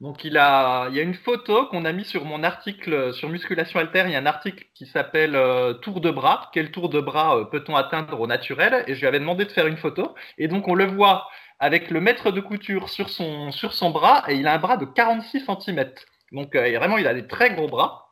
Donc 0.00 0.24
il, 0.24 0.36
a, 0.36 0.88
il 0.90 0.96
y 0.96 1.00
a 1.00 1.02
une 1.02 1.14
photo 1.14 1.66
qu'on 1.68 1.86
a 1.86 1.92
mis 1.92 2.04
sur 2.04 2.24
mon 2.26 2.42
article 2.42 3.14
sur 3.14 3.30
musculation 3.30 3.80
alter. 3.80 4.04
Il 4.06 4.12
y 4.12 4.14
a 4.14 4.18
un 4.18 4.26
article 4.26 4.66
qui 4.74 4.86
s'appelle 4.86 5.34
euh, 5.34 5.72
tour 5.74 6.00
de 6.02 6.10
bras. 6.10 6.50
Quel 6.52 6.70
tour 6.70 6.90
de 6.90 7.00
bras 7.00 7.38
euh, 7.38 7.44
peut-on 7.44 7.74
atteindre 7.76 8.20
au 8.20 8.26
naturel? 8.26 8.84
Et 8.86 8.94
je 8.94 9.00
lui 9.00 9.06
avais 9.06 9.20
demandé 9.20 9.46
de 9.46 9.52
faire 9.52 9.66
une 9.66 9.78
photo. 9.78 10.14
Et 10.36 10.48
donc 10.48 10.68
on 10.68 10.74
le 10.74 10.84
voit 10.84 11.28
avec 11.60 11.90
le 11.90 12.00
mètre 12.02 12.30
de 12.30 12.40
couture 12.40 12.90
sur 12.90 13.08
son, 13.08 13.50
sur 13.52 13.72
son 13.72 13.90
bras 13.90 14.24
et 14.28 14.34
il 14.36 14.46
a 14.46 14.54
un 14.54 14.58
bras 14.58 14.76
de 14.76 14.84
46 14.84 15.46
cm. 15.46 15.90
Donc 16.32 16.54
euh, 16.54 16.78
vraiment 16.78 16.98
il 16.98 17.06
a 17.06 17.14
des 17.14 17.26
très 17.26 17.54
gros 17.54 17.68
bras. 17.68 18.05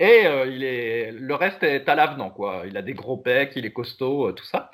Et 0.00 0.24
il 0.48 0.64
est, 0.64 1.12
le 1.12 1.34
reste 1.34 1.62
est 1.62 1.88
à 1.88 1.94
l'avenant, 1.94 2.30
quoi. 2.30 2.64
Il 2.66 2.76
a 2.76 2.82
des 2.82 2.94
gros 2.94 3.16
pecs, 3.16 3.52
il 3.56 3.64
est 3.64 3.72
costaud, 3.72 4.32
tout 4.32 4.44
ça. 4.44 4.70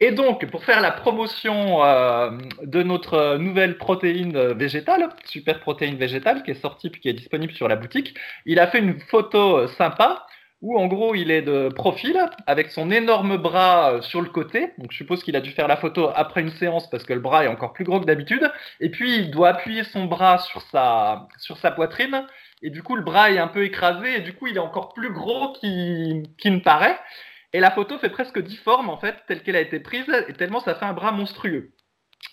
Et 0.00 0.10
donc, 0.12 0.44
pour 0.50 0.64
faire 0.64 0.82
la 0.82 0.90
promotion 0.90 1.82
euh, 1.82 2.30
de 2.62 2.82
notre 2.82 3.38
nouvelle 3.38 3.78
protéine 3.78 4.52
végétale, 4.52 5.08
super 5.24 5.60
protéine 5.60 5.96
végétale, 5.96 6.42
qui 6.42 6.50
est 6.50 6.60
sortie 6.60 6.90
puis 6.90 7.00
qui 7.00 7.08
est 7.08 7.14
disponible 7.14 7.54
sur 7.54 7.66
la 7.66 7.76
boutique, 7.76 8.14
il 8.44 8.60
a 8.60 8.66
fait 8.66 8.78
une 8.78 9.00
photo 9.00 9.66
sympa 9.68 10.26
où 10.66 10.76
en 10.76 10.88
gros 10.88 11.14
il 11.14 11.30
est 11.30 11.42
de 11.42 11.68
profil 11.68 12.18
avec 12.48 12.72
son 12.72 12.90
énorme 12.90 13.36
bras 13.36 13.92
euh, 13.92 14.02
sur 14.02 14.20
le 14.20 14.28
côté. 14.28 14.72
Donc 14.78 14.90
je 14.90 14.96
suppose 14.96 15.22
qu'il 15.22 15.36
a 15.36 15.40
dû 15.40 15.52
faire 15.52 15.68
la 15.68 15.76
photo 15.76 16.10
après 16.14 16.40
une 16.40 16.50
séance 16.50 16.90
parce 16.90 17.04
que 17.04 17.12
le 17.12 17.20
bras 17.20 17.44
est 17.44 17.48
encore 17.48 17.72
plus 17.72 17.84
gros 17.84 18.00
que 18.00 18.04
d'habitude. 18.04 18.50
Et 18.80 18.90
puis 18.90 19.16
il 19.16 19.30
doit 19.30 19.50
appuyer 19.50 19.84
son 19.84 20.06
bras 20.06 20.38
sur 20.38 20.62
sa, 20.62 21.28
poitrine. 21.76 22.26
Et 22.62 22.70
du 22.70 22.82
coup 22.82 22.96
le 22.96 23.02
bras 23.02 23.30
est 23.30 23.38
un 23.38 23.46
peu 23.46 23.64
écrasé 23.64 24.16
et 24.16 24.20
du 24.20 24.32
coup 24.32 24.48
il 24.48 24.56
est 24.56 24.60
encore 24.60 24.92
plus 24.92 25.12
gros 25.12 25.52
qu'il 25.52 26.26
ne 26.44 26.58
paraît. 26.58 26.98
Et 27.52 27.60
la 27.60 27.70
photo 27.70 27.96
fait 27.98 28.10
presque 28.10 28.38
difforme, 28.42 28.90
en 28.90 28.98
fait, 28.98 29.14
telle 29.28 29.42
qu'elle 29.42 29.56
a 29.56 29.60
été 29.60 29.80
prise, 29.80 30.10
et 30.28 30.34
tellement 30.34 30.60
ça 30.60 30.74
fait 30.74 30.84
un 30.84 30.92
bras 30.92 31.12
monstrueux. 31.12 31.72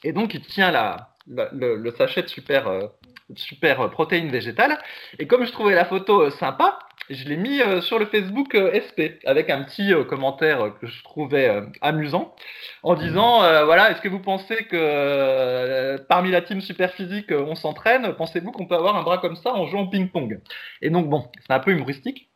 Et 0.03 0.11
donc, 0.11 0.33
il 0.33 0.41
tient 0.41 0.97
le, 1.27 1.91
sachet 1.91 2.23
de 2.23 2.27
super, 2.27 2.67
euh, 2.67 2.87
super 3.35 3.81
euh, 3.81 3.87
protéines 3.87 4.29
végétales. 4.29 4.77
Et 5.19 5.27
comme 5.27 5.45
je 5.45 5.51
trouvais 5.51 5.75
la 5.75 5.85
photo 5.85 6.21
euh, 6.21 6.29
sympa, 6.31 6.79
je 7.09 7.25
l'ai 7.25 7.35
mis 7.35 7.59
sur 7.81 7.99
le 7.99 8.05
Facebook 8.05 8.55
SP, 8.55 9.19
avec 9.25 9.49
un 9.49 9.63
petit 9.63 9.91
commentaire 10.07 10.73
que 10.79 10.87
je 10.87 11.03
trouvais 11.03 11.61
amusant, 11.81 12.33
en 12.81 12.95
disant, 12.95 13.39
voilà, 13.65 13.91
est-ce 13.91 13.99
que 13.99 14.07
vous 14.07 14.21
pensez 14.21 14.63
que 14.67 15.97
parmi 16.07 16.31
la 16.31 16.41
team 16.41 16.61
super 16.61 16.93
physique, 16.93 17.29
on 17.31 17.55
s'entraîne 17.55 18.13
Pensez-vous 18.13 18.53
qu'on 18.53 18.67
peut 18.67 18.75
avoir 18.75 18.95
un 18.95 19.03
bras 19.03 19.17
comme 19.17 19.35
ça 19.35 19.53
en 19.53 19.67
jouant 19.67 19.81
au 19.81 19.89
ping-pong? 19.89 20.39
Et 20.81 20.89
donc, 20.89 21.09
bon, 21.09 21.29
c'est 21.45 21.51
un 21.51 21.59
peu 21.59 21.71
humoristique. 21.71 22.29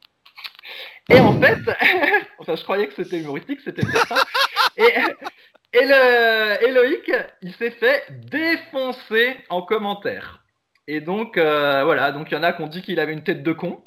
Et 1.09 1.21
en 1.21 1.39
fait, 1.39 1.59
enfin, 2.39 2.57
je 2.57 2.63
croyais 2.63 2.87
que 2.87 2.93
c'était 2.93 3.19
humoristique, 3.19 3.61
c'était 3.63 3.83
ça. 3.85 4.17
Et, 4.75 4.91
Et 5.73 5.85
le 5.85 6.73
Loïc, 6.73 7.11
il 7.41 7.53
s'est 7.53 7.71
fait 7.71 8.05
défoncer 8.09 9.37
en 9.49 9.61
commentaire. 9.61 10.43
Et 10.87 11.01
donc, 11.01 11.37
euh, 11.37 11.83
voilà, 11.83 12.11
donc 12.11 12.31
il 12.31 12.35
y 12.35 12.37
en 12.37 12.43
a 12.43 12.53
qui 12.53 12.61
ont 12.61 12.67
dit 12.67 12.81
qu'il 12.81 12.99
avait 12.99 13.13
une 13.13 13.23
tête 13.23 13.43
de 13.43 13.51
con. 13.51 13.83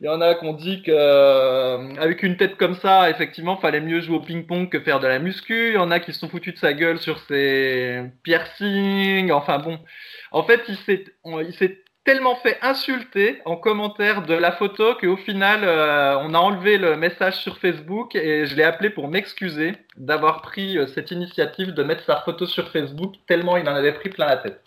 Il 0.00 0.06
y 0.06 0.08
en 0.08 0.20
a 0.20 0.34
qui 0.36 0.44
ont 0.44 0.52
dit 0.52 0.82
que 0.82 0.92
euh, 0.94 2.14
une 2.22 2.36
tête 2.36 2.56
comme 2.56 2.74
ça, 2.76 3.10
effectivement, 3.10 3.56
fallait 3.56 3.80
mieux 3.80 4.00
jouer 4.00 4.16
au 4.16 4.20
ping-pong 4.20 4.68
que 4.68 4.78
faire 4.78 5.00
de 5.00 5.08
la 5.08 5.18
muscu. 5.18 5.70
Il 5.70 5.74
y 5.74 5.78
en 5.78 5.90
a 5.90 5.98
qui 5.98 6.12
se 6.12 6.20
sont 6.20 6.28
foutus 6.28 6.54
de 6.54 6.58
sa 6.58 6.72
gueule 6.72 6.98
sur 6.98 7.18
ses 7.26 8.04
piercings. 8.22 9.32
Enfin 9.32 9.58
bon, 9.58 9.80
en 10.30 10.44
fait, 10.44 10.62
il 10.68 10.76
s'est, 10.76 11.04
il 11.24 11.52
s'est 11.54 11.82
tellement 12.04 12.36
fait 12.36 12.58
insulter 12.62 13.42
en 13.44 13.56
commentaire 13.56 14.22
de 14.24 14.34
la 14.34 14.52
photo 14.52 14.94
qu'au 14.94 15.16
final, 15.16 15.62
euh, 15.64 16.16
on 16.20 16.32
a 16.32 16.38
enlevé 16.38 16.78
le 16.78 16.96
message 16.96 17.38
sur 17.38 17.58
Facebook 17.58 18.14
et 18.14 18.46
je 18.46 18.54
l'ai 18.54 18.62
appelé 18.62 18.90
pour 18.90 19.08
m'excuser 19.08 19.72
d'avoir 19.96 20.42
pris 20.42 20.78
cette 20.94 21.10
initiative 21.10 21.72
de 21.74 21.82
mettre 21.82 22.04
sa 22.04 22.16
photo 22.18 22.46
sur 22.46 22.70
Facebook 22.70 23.16
tellement 23.26 23.56
il 23.56 23.68
en 23.68 23.74
avait 23.74 23.92
pris 23.92 24.10
plein 24.10 24.26
la 24.26 24.36
tête. 24.36 24.62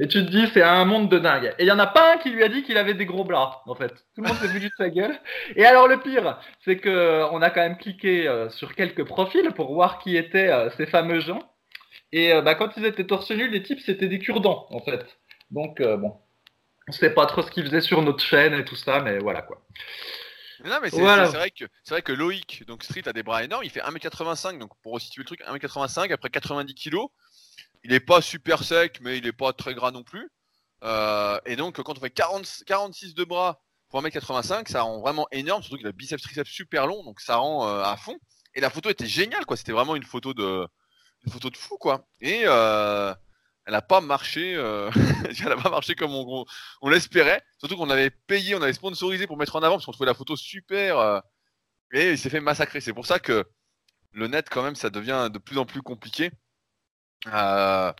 Et 0.00 0.06
tu 0.06 0.24
te 0.24 0.30
dis, 0.30 0.46
c'est 0.54 0.62
un 0.62 0.84
monde 0.84 1.08
de 1.08 1.18
dingue. 1.18 1.52
Et 1.58 1.64
il 1.64 1.66
y 1.66 1.72
en 1.72 1.78
a 1.78 1.86
pas 1.86 2.14
un 2.14 2.18
qui 2.18 2.30
lui 2.30 2.44
a 2.44 2.48
dit 2.48 2.62
qu'il 2.62 2.78
avait 2.78 2.94
des 2.94 3.04
gros 3.04 3.24
bras, 3.24 3.62
en 3.66 3.74
fait. 3.74 3.92
Tout 4.14 4.22
le 4.22 4.28
monde 4.28 4.36
s'est 4.36 4.46
venu 4.46 4.66
de 4.66 4.72
sa 4.76 4.90
gueule. 4.90 5.18
Et 5.56 5.64
alors 5.64 5.88
le 5.88 5.98
pire, 5.98 6.38
c'est 6.64 6.76
que 6.76 6.88
euh, 6.88 7.28
on 7.30 7.42
a 7.42 7.50
quand 7.50 7.60
même 7.60 7.76
cliqué 7.76 8.28
euh, 8.28 8.48
sur 8.48 8.76
quelques 8.76 9.04
profils 9.04 9.50
pour 9.56 9.74
voir 9.74 9.98
qui 9.98 10.16
étaient 10.16 10.50
euh, 10.50 10.70
ces 10.76 10.86
fameux 10.86 11.18
gens. 11.18 11.40
Et 12.12 12.32
bah, 12.40 12.54
quand 12.54 12.70
ils 12.78 12.86
étaient 12.86 13.04
torse 13.04 13.30
les 13.30 13.62
types 13.62 13.80
c'était 13.84 14.08
des 14.08 14.18
cure-dents, 14.18 14.66
en 14.70 14.80
fait. 14.80 15.04
Donc 15.50 15.82
bon, 15.82 16.16
on 16.88 16.92
sait 16.92 17.10
pas 17.10 17.26
trop 17.26 17.42
ce 17.42 17.50
qu'ils 17.50 17.64
faisaient 17.64 17.82
sur 17.82 18.00
notre 18.00 18.24
chaîne 18.24 18.54
et 18.54 18.64
tout 18.64 18.76
ça, 18.76 19.00
mais 19.00 19.18
voilà 19.18 19.42
quoi. 19.42 19.60
non, 20.64 20.78
mais 20.80 20.88
c'est 20.88 21.02
vrai, 21.02 21.50
que, 21.50 21.66
vrai 21.90 22.00
que 22.00 22.12
Loïc, 22.12 22.64
donc 22.66 22.82
Street, 22.82 23.02
a 23.04 23.12
des 23.12 23.22
bras 23.22 23.44
énormes. 23.44 23.62
Il 23.62 23.68
fait 23.68 23.80
1m85, 23.80 24.56
donc 24.56 24.70
pour 24.82 24.94
resituer 24.94 25.20
le 25.20 25.26
truc, 25.26 25.42
1m85 25.42 26.10
après 26.10 26.30
90 26.30 26.74
kg 26.74 26.96
il 27.84 27.90
n'est 27.90 28.00
pas 28.00 28.20
super 28.20 28.64
sec, 28.64 28.98
mais 29.00 29.18
il 29.18 29.24
n'est 29.24 29.32
pas 29.32 29.52
très 29.52 29.74
gras 29.74 29.90
non 29.90 30.02
plus. 30.02 30.30
Euh, 30.84 31.38
et 31.46 31.56
donc, 31.56 31.80
quand 31.82 31.96
on 31.96 32.00
fait 32.00 32.10
40, 32.10 32.46
46 32.66 33.14
de 33.14 33.24
bras 33.24 33.60
pour 33.88 34.02
1m85, 34.02 34.68
ça 34.68 34.82
rend 34.82 35.00
vraiment 35.00 35.26
énorme, 35.32 35.62
surtout 35.62 35.78
qu'il 35.78 35.86
a 35.86 35.92
biceps 35.92 36.22
triceps 36.22 36.50
super 36.50 36.86
long, 36.86 37.02
donc 37.04 37.20
ça 37.20 37.36
rend 37.36 37.68
euh, 37.68 37.82
à 37.82 37.96
fond. 37.96 38.18
Et 38.54 38.60
la 38.60 38.70
photo 38.70 38.90
était 38.90 39.06
géniale, 39.06 39.46
quoi. 39.46 39.56
C'était 39.56 39.72
vraiment 39.72 39.96
une 39.96 40.04
photo 40.04 40.34
de, 40.34 40.66
photo 41.30 41.50
de 41.50 41.56
fou, 41.56 41.76
quoi. 41.78 42.06
Et 42.20 42.42
euh, 42.44 43.14
elle 43.66 43.72
n'a 43.72 43.82
pas 43.82 44.00
marché, 44.00 44.52
elle 44.52 45.52
a 45.52 45.56
pas 45.56 45.70
marché 45.70 45.94
comme 45.94 46.14
on, 46.14 46.44
on, 46.82 46.88
l'espérait. 46.88 47.42
Surtout 47.58 47.76
qu'on 47.76 47.90
avait 47.90 48.10
payé, 48.10 48.54
on 48.54 48.62
avait 48.62 48.72
sponsorisé 48.72 49.26
pour 49.26 49.36
mettre 49.36 49.56
en 49.56 49.62
avant 49.62 49.76
parce 49.76 49.86
qu'on 49.86 49.92
trouvait 49.92 50.06
la 50.06 50.14
photo 50.14 50.36
super. 50.36 51.22
et 51.92 52.12
il 52.12 52.18
s'est 52.18 52.30
fait 52.30 52.40
massacrer. 52.40 52.80
C'est 52.80 52.94
pour 52.94 53.06
ça 53.06 53.18
que 53.18 53.44
le 54.12 54.26
net, 54.26 54.48
quand 54.50 54.62
même, 54.62 54.74
ça 54.74 54.90
devient 54.90 55.28
de 55.32 55.38
plus 55.38 55.58
en 55.58 55.66
plus 55.66 55.82
compliqué. 55.82 56.30
Euh, 57.26 57.92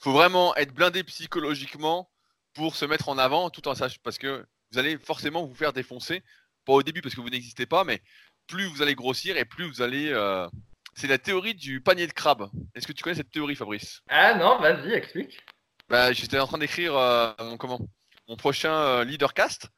faut 0.00 0.12
vraiment 0.12 0.54
être 0.56 0.74
blindé 0.74 1.04
psychologiquement 1.04 2.10
pour 2.54 2.76
se 2.76 2.84
mettre 2.84 3.08
en 3.08 3.18
avant 3.18 3.50
tout 3.50 3.66
en 3.68 3.74
sachant 3.74 4.00
parce 4.02 4.18
que 4.18 4.44
vous 4.72 4.78
allez 4.78 4.98
forcément 4.98 5.44
vous 5.44 5.54
faire 5.54 5.72
défoncer. 5.72 6.22
Pas 6.64 6.72
au 6.72 6.82
début 6.82 7.02
parce 7.02 7.14
que 7.14 7.20
vous 7.20 7.30
n'existez 7.30 7.66
pas, 7.66 7.84
mais 7.84 8.00
plus 8.46 8.66
vous 8.66 8.82
allez 8.82 8.94
grossir 8.94 9.36
et 9.36 9.44
plus 9.44 9.66
vous 9.66 9.82
allez. 9.82 10.10
Euh, 10.12 10.48
c'est 10.94 11.06
la 11.06 11.18
théorie 11.18 11.54
du 11.54 11.80
panier 11.80 12.06
de 12.06 12.12
crabe. 12.12 12.50
Est-ce 12.74 12.86
que 12.86 12.92
tu 12.92 13.02
connais 13.02 13.16
cette 13.16 13.30
théorie, 13.30 13.56
Fabrice? 13.56 14.02
Ah 14.08 14.34
non, 14.34 14.58
vas-y, 14.58 14.92
explique. 14.92 15.40
Bah, 15.88 16.12
j'étais 16.12 16.38
en 16.38 16.46
train 16.46 16.58
d'écrire 16.58 16.96
euh, 16.96 17.32
mon 17.40 17.56
comment 17.56 17.80
mon 18.28 18.36
prochain 18.36 18.72
euh, 18.72 19.04
leadercast 19.04 19.68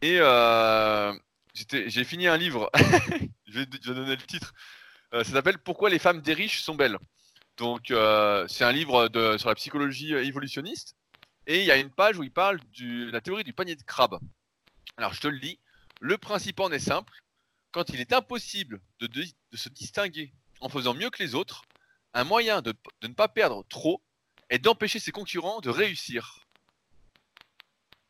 et 0.00 0.18
j'ai 1.54 2.04
fini 2.04 2.26
un 2.26 2.36
livre. 2.36 2.70
je, 3.46 3.60
vais, 3.60 3.66
je, 3.82 3.92
vais, 3.92 3.94
donner 3.94 4.16
le 4.16 4.22
titre. 4.22 4.54
ça 5.12 5.24
s'appelle 5.24 5.58
Pourquoi 5.58 5.90
les 5.90 5.98
femmes 5.98 6.20
des 6.20 6.34
riches 6.34 6.62
sont 6.62 6.74
belles. 6.74 6.98
Donc, 7.56 7.90
euh, 7.90 8.46
c'est 8.48 8.64
un 8.64 8.72
livre 8.72 9.08
sur 9.38 9.48
la 9.48 9.54
psychologie 9.54 10.14
euh, 10.14 10.24
évolutionniste. 10.24 10.96
Et 11.46 11.60
il 11.60 11.66
y 11.66 11.70
a 11.70 11.76
une 11.76 11.90
page 11.90 12.18
où 12.18 12.22
il 12.22 12.30
parle 12.30 12.60
de 12.78 13.10
la 13.10 13.20
théorie 13.20 13.44
du 13.44 13.52
panier 13.52 13.76
de 13.76 13.82
crabe. 13.82 14.18
Alors, 14.96 15.12
je 15.12 15.20
te 15.20 15.28
le 15.28 15.36
lis. 15.36 15.58
Le 16.00 16.18
principe 16.18 16.60
en 16.60 16.70
est 16.70 16.78
simple. 16.78 17.12
Quand 17.72 17.88
il 17.90 18.00
est 18.00 18.12
impossible 18.12 18.80
de, 19.00 19.08
se 19.54 19.68
distinguer 19.68 20.32
en 20.60 20.68
faisant 20.68 20.94
mieux 20.94 21.10
que 21.10 21.22
les 21.22 21.34
autres, 21.34 21.62
un 22.14 22.24
moyen 22.24 22.62
de, 22.62 22.74
de 23.00 23.08
ne 23.08 23.14
pas 23.14 23.28
perdre 23.28 23.64
trop 23.68 24.02
est 24.50 24.58
d'empêcher 24.58 24.98
ses 24.98 25.12
concurrents 25.12 25.60
de 25.60 25.70
réussir. 25.70 26.46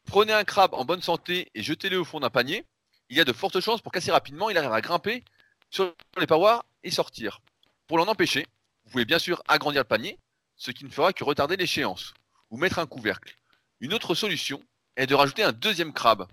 Prenez 0.07 0.33
un 0.33 0.45
crabe 0.45 0.75
en 0.75 0.85
bonne 0.85 1.01
santé 1.01 1.51
et 1.55 1.63
jetez-le 1.63 1.99
au 2.01 2.05
fond 2.05 2.21
d'un 2.21 2.31
panier. 2.31 2.67
Il 3.09 3.17
y 3.17 3.21
a 3.21 3.25
de 3.25 3.33
fortes 3.33 3.61
chances 3.61 3.81
pour 3.81 3.93
qu'assez 3.93 4.11
rapidement 4.11 4.51
il 4.51 4.59
arrive 4.59 4.73
à 4.73 4.81
grimper 4.81 5.25
sur 5.71 5.95
les 6.19 6.27
parois 6.27 6.65
et 6.83 6.91
sortir. 6.91 7.41
Pour 7.87 7.99
l'en 7.99 8.09
empêcher, 8.09 8.47
pouvez 8.93 9.05
bien 9.05 9.19
sûr 9.19 9.43
agrandir 9.49 9.81
le 9.81 9.89
panier, 9.89 10.19
ce 10.57 10.71
qui 10.71 10.85
ne 10.85 10.91
fera 10.91 11.13
que 11.13 11.25
retarder 11.25 11.57
l'échéance, 11.57 12.15
ou 12.51 12.59
mettre 12.59 12.79
un 12.79 12.87
couvercle. 12.87 13.37
Une 13.81 13.95
autre 13.95 14.15
solution 14.15 14.63
est 14.97 15.07
de 15.07 15.15
rajouter 15.15 15.43
un 15.43 15.53
deuxième 15.53 15.93
crabe. 15.93 16.29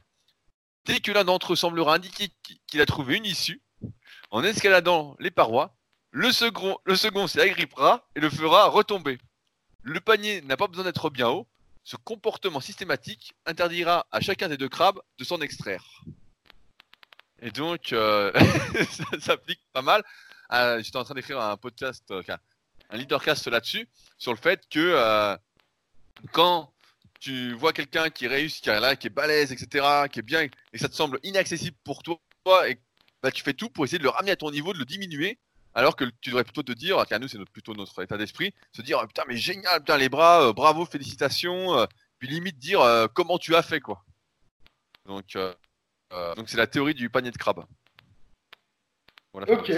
Dès 0.86 1.00
que 1.00 1.12
l'un 1.12 1.24
d'entre 1.24 1.54
eux 1.54 1.56
semblera 1.56 1.96
indiquer 1.96 2.30
qu'il 2.68 2.82
a 2.82 2.86
trouvé 2.86 3.18
une 3.18 3.26
issue, 3.26 3.62
en 4.32 4.44
escaladant 4.44 5.16
les 5.20 5.32
parois, 5.32 5.76
le 6.12 6.32
second, 6.32 6.78
s'y 7.28 7.40
agrippera 7.40 8.08
et 8.16 8.20
le 8.20 8.30
fera 8.30 8.68
retomber. 8.68 9.20
Le 9.82 10.02
panier 10.02 10.42
n'a 10.42 10.58
pas 10.58 10.68
besoin 10.68 10.84
d'être 10.84 11.10
bien 11.10 11.30
haut, 11.30 11.48
ce 11.84 11.96
comportement 11.96 12.60
systématique 12.60 13.34
interdira 13.46 14.06
à 14.12 14.20
chacun 14.20 14.50
des 14.50 14.58
deux 14.58 14.70
crabes 14.70 15.00
de 15.18 15.24
s'en 15.24 15.40
extraire. 15.42 16.04
Et 17.42 17.52
donc, 17.52 17.94
euh, 17.94 18.32
ça 18.92 19.20
s'applique 19.20 19.62
pas 19.72 19.82
mal. 19.82 20.04
Ah, 20.50 20.82
j'étais 20.82 20.98
en 20.98 21.04
train 21.04 21.16
d'écrire 21.16 21.40
un 21.40 21.58
podcast, 21.58 22.04
euh, 22.12 22.24
un 22.90 22.98
leadercast 22.98 23.48
là-dessus, 23.48 23.88
sur 24.18 24.32
le 24.32 24.38
fait 24.38 24.68
que 24.70 24.80
euh, 24.80 25.38
quand 26.32 26.74
tu 27.20 27.54
vois 27.54 27.74
quelqu'un 27.74 28.10
qui 28.10 28.28
réussit, 28.28 28.64
qui 28.64 28.70
est 28.70 28.80
là, 28.80 28.96
qui 28.96 29.08
est 29.08 29.12
balèze, 29.12 29.52
etc., 29.52 30.08
qui 30.12 30.20
est 30.20 30.24
bien, 30.24 30.48
et 30.74 30.78
ça 30.78 30.90
te 30.90 30.96
semble 30.96 31.20
inaccessible 31.24 31.78
pour 31.84 32.02
toi, 32.04 32.20
et 32.68 32.80
bah, 33.22 33.32
tu 33.32 33.44
fais 33.44 33.54
tout 33.54 33.70
pour 33.70 33.86
essayer 33.86 34.00
de 34.00 34.04
le 34.04 34.10
ramener 34.10 34.32
à 34.32 34.36
ton 34.36 34.52
niveau, 34.52 34.74
de 34.74 34.80
le 34.80 34.86
diminuer, 34.86 35.38
alors 35.76 35.96
que 35.96 36.06
tu 36.22 36.30
devrais 36.30 36.44
plutôt 36.44 36.64
te 36.64 36.72
dire, 36.72 37.06
car 37.08 37.20
nous 37.20 37.28
c'est 37.28 37.38
plutôt 37.52 37.74
notre 37.74 38.02
état 38.02 38.18
d'esprit, 38.18 38.54
se 38.72 38.82
dire 38.82 39.06
putain 39.08 39.24
mais 39.28 39.38
génial, 39.38 39.80
putain 39.80 39.98
les 39.98 40.10
bras, 40.10 40.48
euh, 40.48 40.54
bravo, 40.54 40.86
félicitations, 40.86 41.88
puis 42.18 42.28
limite 42.28 42.58
dire 42.58 42.82
comment 43.14 43.38
tu 43.38 43.56
as 43.56 43.62
fait 43.62 43.80
quoi. 43.80 44.04
Donc 45.06 45.38
donc 46.36 46.50
c'est 46.50 46.58
la 46.58 46.68
théorie 46.68 46.96
du 46.96 47.10
panier 47.10 47.32
de 47.32 47.38
crabe. 47.38 47.66
Voilà, 49.32 49.52
ok. 49.52 49.72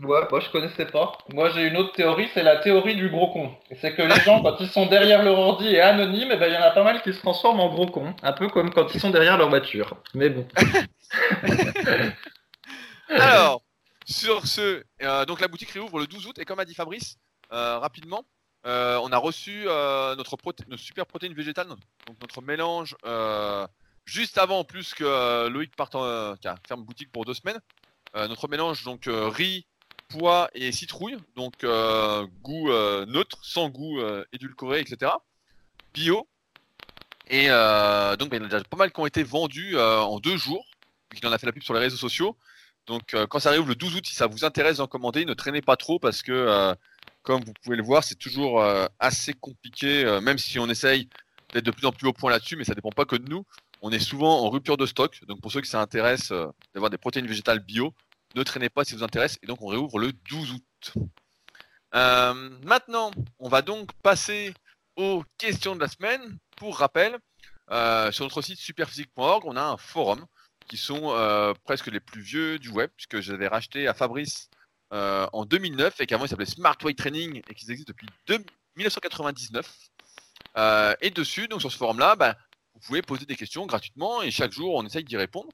Ouais, 0.00 0.22
moi 0.30 0.40
je 0.40 0.50
connaissais 0.50 0.86
pas. 0.86 1.18
Moi 1.32 1.50
j'ai 1.50 1.68
une 1.68 1.76
autre 1.76 1.92
théorie, 1.92 2.28
c'est 2.34 2.42
la 2.42 2.56
théorie 2.56 2.96
du 2.96 3.08
gros 3.10 3.32
con. 3.32 3.54
C'est 3.80 3.94
que 3.94 4.02
les 4.02 4.20
gens, 4.22 4.42
quand 4.42 4.56
ils 4.58 4.68
sont 4.68 4.86
derrière 4.86 5.22
leur 5.22 5.38
ordi 5.38 5.68
et 5.68 5.80
anonymes, 5.80 6.30
eh 6.32 6.36
ben, 6.36 6.48
il 6.48 6.54
y 6.54 6.56
en 6.56 6.62
a 6.62 6.72
pas 6.72 6.82
mal 6.82 7.00
qui 7.02 7.12
se 7.12 7.20
transforment 7.20 7.60
en 7.60 7.68
gros 7.68 7.86
con. 7.86 8.14
Un 8.22 8.32
peu 8.32 8.48
comme 8.48 8.72
quand 8.72 8.92
ils 8.92 9.00
sont 9.00 9.10
derrière 9.10 9.38
leur 9.38 9.50
voiture. 9.50 9.96
Mais 10.14 10.30
bon. 10.30 10.48
Alors, 13.08 13.62
sur 14.06 14.46
ce, 14.46 14.82
euh, 15.02 15.24
donc 15.24 15.40
la 15.40 15.48
boutique 15.48 15.70
réouvre 15.70 15.98
le 15.98 16.06
12 16.06 16.26
août 16.26 16.38
et 16.38 16.44
comme 16.44 16.58
a 16.58 16.64
dit 16.64 16.74
Fabrice, 16.74 17.16
euh, 17.52 17.78
rapidement, 17.78 18.24
euh, 18.66 18.98
on 19.02 19.12
a 19.12 19.18
reçu 19.18 19.64
notre, 19.64 20.36
super 20.76 21.06
protéine 21.06 21.34
végétale, 21.34 21.68
donc 21.68 22.20
notre 22.20 22.42
mélange 22.42 22.96
juste 24.04 24.38
avant, 24.38 24.60
en 24.60 24.64
plus 24.64 24.94
que 24.94 25.48
Loïc 25.48 25.74
parte 25.76 25.94
en, 25.94 26.34
ferme 26.66 26.84
boutique 26.84 27.12
pour 27.12 27.24
deux 27.24 27.34
semaines. 27.34 27.60
notre 28.14 28.48
mélange 28.48 28.84
donc 28.84 29.04
riz, 29.06 29.66
pois 30.08 30.50
et 30.54 30.72
citrouille, 30.72 31.16
donc 31.36 31.64
euh, 31.64 32.26
goût 32.42 32.70
euh, 32.70 33.06
neutre, 33.06 33.38
sans 33.42 33.68
goût 33.68 34.00
euh, 34.00 34.24
édulcoré, 34.32 34.80
etc. 34.80 35.12
Bio. 35.92 36.28
Et 37.28 37.48
donc 37.48 38.28
il 38.32 38.36
y 38.36 38.40
en 38.40 38.44
a 38.44 38.48
déjà 38.48 38.64
pas 38.64 38.76
mal 38.76 38.92
qui 38.92 39.00
ont 39.00 39.06
été 39.06 39.22
vendus 39.22 39.78
en 39.78 40.18
deux 40.20 40.36
jours. 40.36 40.66
Il 41.16 41.26
en 41.26 41.32
a 41.32 41.38
fait 41.38 41.46
la 41.46 41.52
pub 41.52 41.62
sur 41.62 41.72
les 41.72 41.80
réseaux 41.80 41.96
sociaux. 41.96 42.36
Donc 42.86 43.16
quand 43.30 43.38
ça 43.38 43.48
arrive 43.48 43.66
le 43.66 43.74
12 43.74 43.96
août, 43.96 44.06
si 44.06 44.14
ça 44.14 44.26
vous 44.26 44.44
intéresse 44.44 44.76
d'en 44.76 44.86
commander, 44.86 45.24
ne 45.24 45.32
traînez 45.32 45.62
pas 45.62 45.76
trop 45.76 45.98
parce 45.98 46.22
que 46.22 46.76
comme 47.22 47.42
vous 47.42 47.54
pouvez 47.62 47.78
le 47.78 47.82
voir, 47.82 48.04
c'est 48.04 48.18
toujours 48.18 48.62
assez 48.98 49.32
compliqué, 49.32 50.04
même 50.20 50.36
si 50.36 50.58
on 50.58 50.68
essaye 50.68 51.08
d'être 51.54 51.64
de 51.64 51.70
plus 51.70 51.86
en 51.86 51.92
plus 51.92 52.08
au 52.08 52.12
point 52.12 52.30
là-dessus, 52.30 52.56
mais 52.56 52.64
ça 52.64 52.74
dépend 52.74 52.90
pas 52.90 53.06
que 53.06 53.16
de 53.16 53.26
nous. 53.26 53.46
On 53.80 53.90
est 53.90 53.98
souvent 53.98 54.44
en 54.44 54.50
rupture 54.50 54.76
de 54.76 54.84
stock, 54.84 55.18
donc 55.26 55.40
pour 55.40 55.50
ceux 55.50 55.62
qui 55.62 55.70
ça 55.70 55.80
intéresse 55.80 56.30
d'avoir 56.74 56.90
des 56.90 56.98
protéines 56.98 57.26
végétales 57.26 57.60
bio, 57.60 57.94
ne 58.34 58.42
traînez 58.42 58.68
pas 58.68 58.84
si 58.84 58.92
ça 58.92 58.96
vous 58.96 59.04
intéresse. 59.04 59.38
Et 59.42 59.46
donc, 59.46 59.62
on 59.62 59.66
réouvre 59.66 59.98
le 59.98 60.12
12 60.12 60.52
août. 60.52 60.94
Euh, 61.94 62.34
maintenant, 62.62 63.10
on 63.38 63.48
va 63.48 63.62
donc 63.62 63.92
passer 64.02 64.52
aux 64.96 65.22
questions 65.38 65.74
de 65.74 65.80
la 65.80 65.88
semaine. 65.88 66.38
Pour 66.56 66.78
rappel, 66.78 67.18
euh, 67.70 68.12
sur 68.12 68.24
notre 68.24 68.42
site 68.42 68.58
superphysique.org, 68.58 69.44
on 69.46 69.56
a 69.56 69.62
un 69.62 69.76
forum 69.76 70.24
qui 70.66 70.76
sont 70.76 71.12
euh, 71.12 71.52
presque 71.64 71.88
les 71.88 72.00
plus 72.00 72.22
vieux 72.22 72.58
du 72.58 72.70
web, 72.70 72.90
puisque 72.96 73.20
j'avais 73.20 73.48
racheté 73.48 73.86
à 73.88 73.94
Fabrice 73.94 74.48
en 74.90 75.44
2009 75.44 76.00
et 76.00 76.06
qu'avant 76.06 76.24
il 76.24 76.28
s'appelait 76.28 76.46
Smart 76.46 76.76
Training 76.76 77.42
et 77.48 77.54
qu'ils 77.56 77.68
existent 77.72 77.92
depuis 77.92 78.06
1999. 78.76 79.90
et 81.00 81.10
dessus, 81.10 81.48
donc 81.48 81.60
sur 81.60 81.72
ce 81.72 81.76
forum-là, 81.76 82.14
bah, 82.14 82.36
vous 82.74 82.80
pouvez 82.80 83.02
poser 83.02 83.26
des 83.26 83.34
questions 83.34 83.66
gratuitement 83.66 84.22
et 84.22 84.30
chaque 84.30 84.52
jour 84.52 84.76
on 84.76 84.86
essaye 84.86 85.02
d'y 85.02 85.16
répondre. 85.16 85.48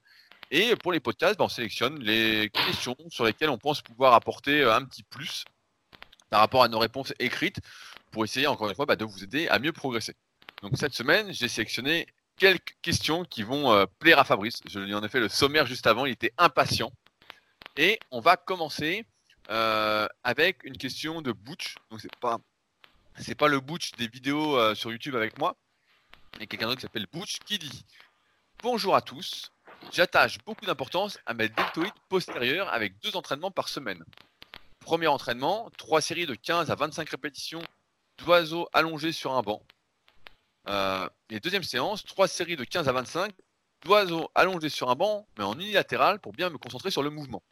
Et 0.50 0.74
pour 0.76 0.92
les 0.92 1.00
podcasts, 1.00 1.38
ben, 1.38 1.44
on 1.44 1.48
sélectionne 1.48 2.00
les 2.00 2.50
questions 2.50 2.96
sur 3.08 3.24
lesquelles 3.24 3.50
on 3.50 3.58
pense 3.58 3.82
pouvoir 3.82 4.14
apporter 4.14 4.62
euh, 4.62 4.74
un 4.74 4.84
petit 4.84 5.04
plus. 5.04 5.44
par 6.28 6.40
rapport 6.40 6.62
à 6.62 6.68
nos 6.68 6.78
réponses 6.78 7.12
écrites 7.18 7.60
pour 8.10 8.24
essayer 8.24 8.46
encore 8.46 8.68
une 8.68 8.74
fois 8.74 8.86
bah, 8.86 8.96
de 8.96 9.04
vous 9.04 9.24
aider 9.24 9.48
à 9.48 9.58
mieux 9.58 9.72
progresser. 9.72 10.14
Donc 10.62 10.72
cette 10.76 10.94
semaine, 10.94 11.32
j'ai 11.32 11.48
sélectionné 11.48 12.06
quelques 12.36 12.76
questions 12.82 13.24
qui 13.24 13.42
vont 13.42 13.72
euh, 13.72 13.86
plaire 14.00 14.18
à 14.18 14.24
Fabrice. 14.24 14.60
Je 14.68 14.80
lui 14.80 14.94
en 14.94 15.02
ai 15.04 15.08
fait 15.08 15.20
le 15.20 15.28
sommaire 15.28 15.66
juste 15.66 15.86
avant, 15.86 16.06
il 16.06 16.12
était 16.12 16.32
impatient. 16.38 16.92
Et 17.76 18.00
on 18.10 18.20
va 18.20 18.36
commencer 18.36 19.04
euh, 19.50 20.06
avec 20.24 20.64
une 20.64 20.76
question 20.76 21.22
de 21.22 21.32
Butch. 21.32 21.76
Donc 21.90 22.00
c'est 22.00 22.16
pas 22.16 22.38
c'est 23.16 23.34
pas 23.34 23.48
le 23.48 23.60
Butch 23.60 23.92
des 23.92 24.08
vidéos 24.08 24.74
sur 24.74 24.90
YouTube 24.90 25.14
avec 25.14 25.38
moi, 25.38 25.56
mais 26.38 26.46
quelqu'un 26.46 26.66
d'autre 26.66 26.78
qui 26.78 26.82
s'appelle 26.82 27.06
Butch 27.12 27.38
qui 27.40 27.58
dit 27.58 27.84
Bonjour 28.62 28.94
à 28.94 29.02
tous. 29.02 29.52
J'attache 29.92 30.38
beaucoup 30.44 30.66
d'importance 30.66 31.18
à 31.26 31.34
mes 31.34 31.48
deltoïdes 31.48 31.92
postérieurs 32.08 32.72
avec 32.72 32.98
deux 33.00 33.16
entraînements 33.16 33.50
par 33.50 33.68
semaine. 33.68 34.04
Premier 34.78 35.08
entraînement, 35.08 35.70
trois 35.76 36.00
séries 36.00 36.26
de 36.26 36.34
15 36.34 36.70
à 36.70 36.74
25 36.74 37.08
répétitions 37.08 37.62
d'oiseaux 38.18 38.68
allongés 38.72 39.12
sur 39.12 39.32
un 39.32 39.42
banc. 39.42 39.62
Euh, 40.68 41.08
et 41.30 41.40
deuxième 41.40 41.62
séance, 41.62 42.04
trois 42.04 42.28
séries 42.28 42.56
de 42.56 42.64
15 42.64 42.88
à 42.88 42.92
25 42.92 43.32
d'oiseaux 43.82 44.30
allongés 44.34 44.68
sur 44.68 44.90
un 44.90 44.94
banc, 44.94 45.26
mais 45.38 45.44
en 45.44 45.54
unilatéral 45.54 46.20
pour 46.20 46.32
bien 46.32 46.50
me 46.50 46.58
concentrer 46.58 46.90
sur 46.90 47.02
le 47.02 47.10
mouvement. 47.10 47.42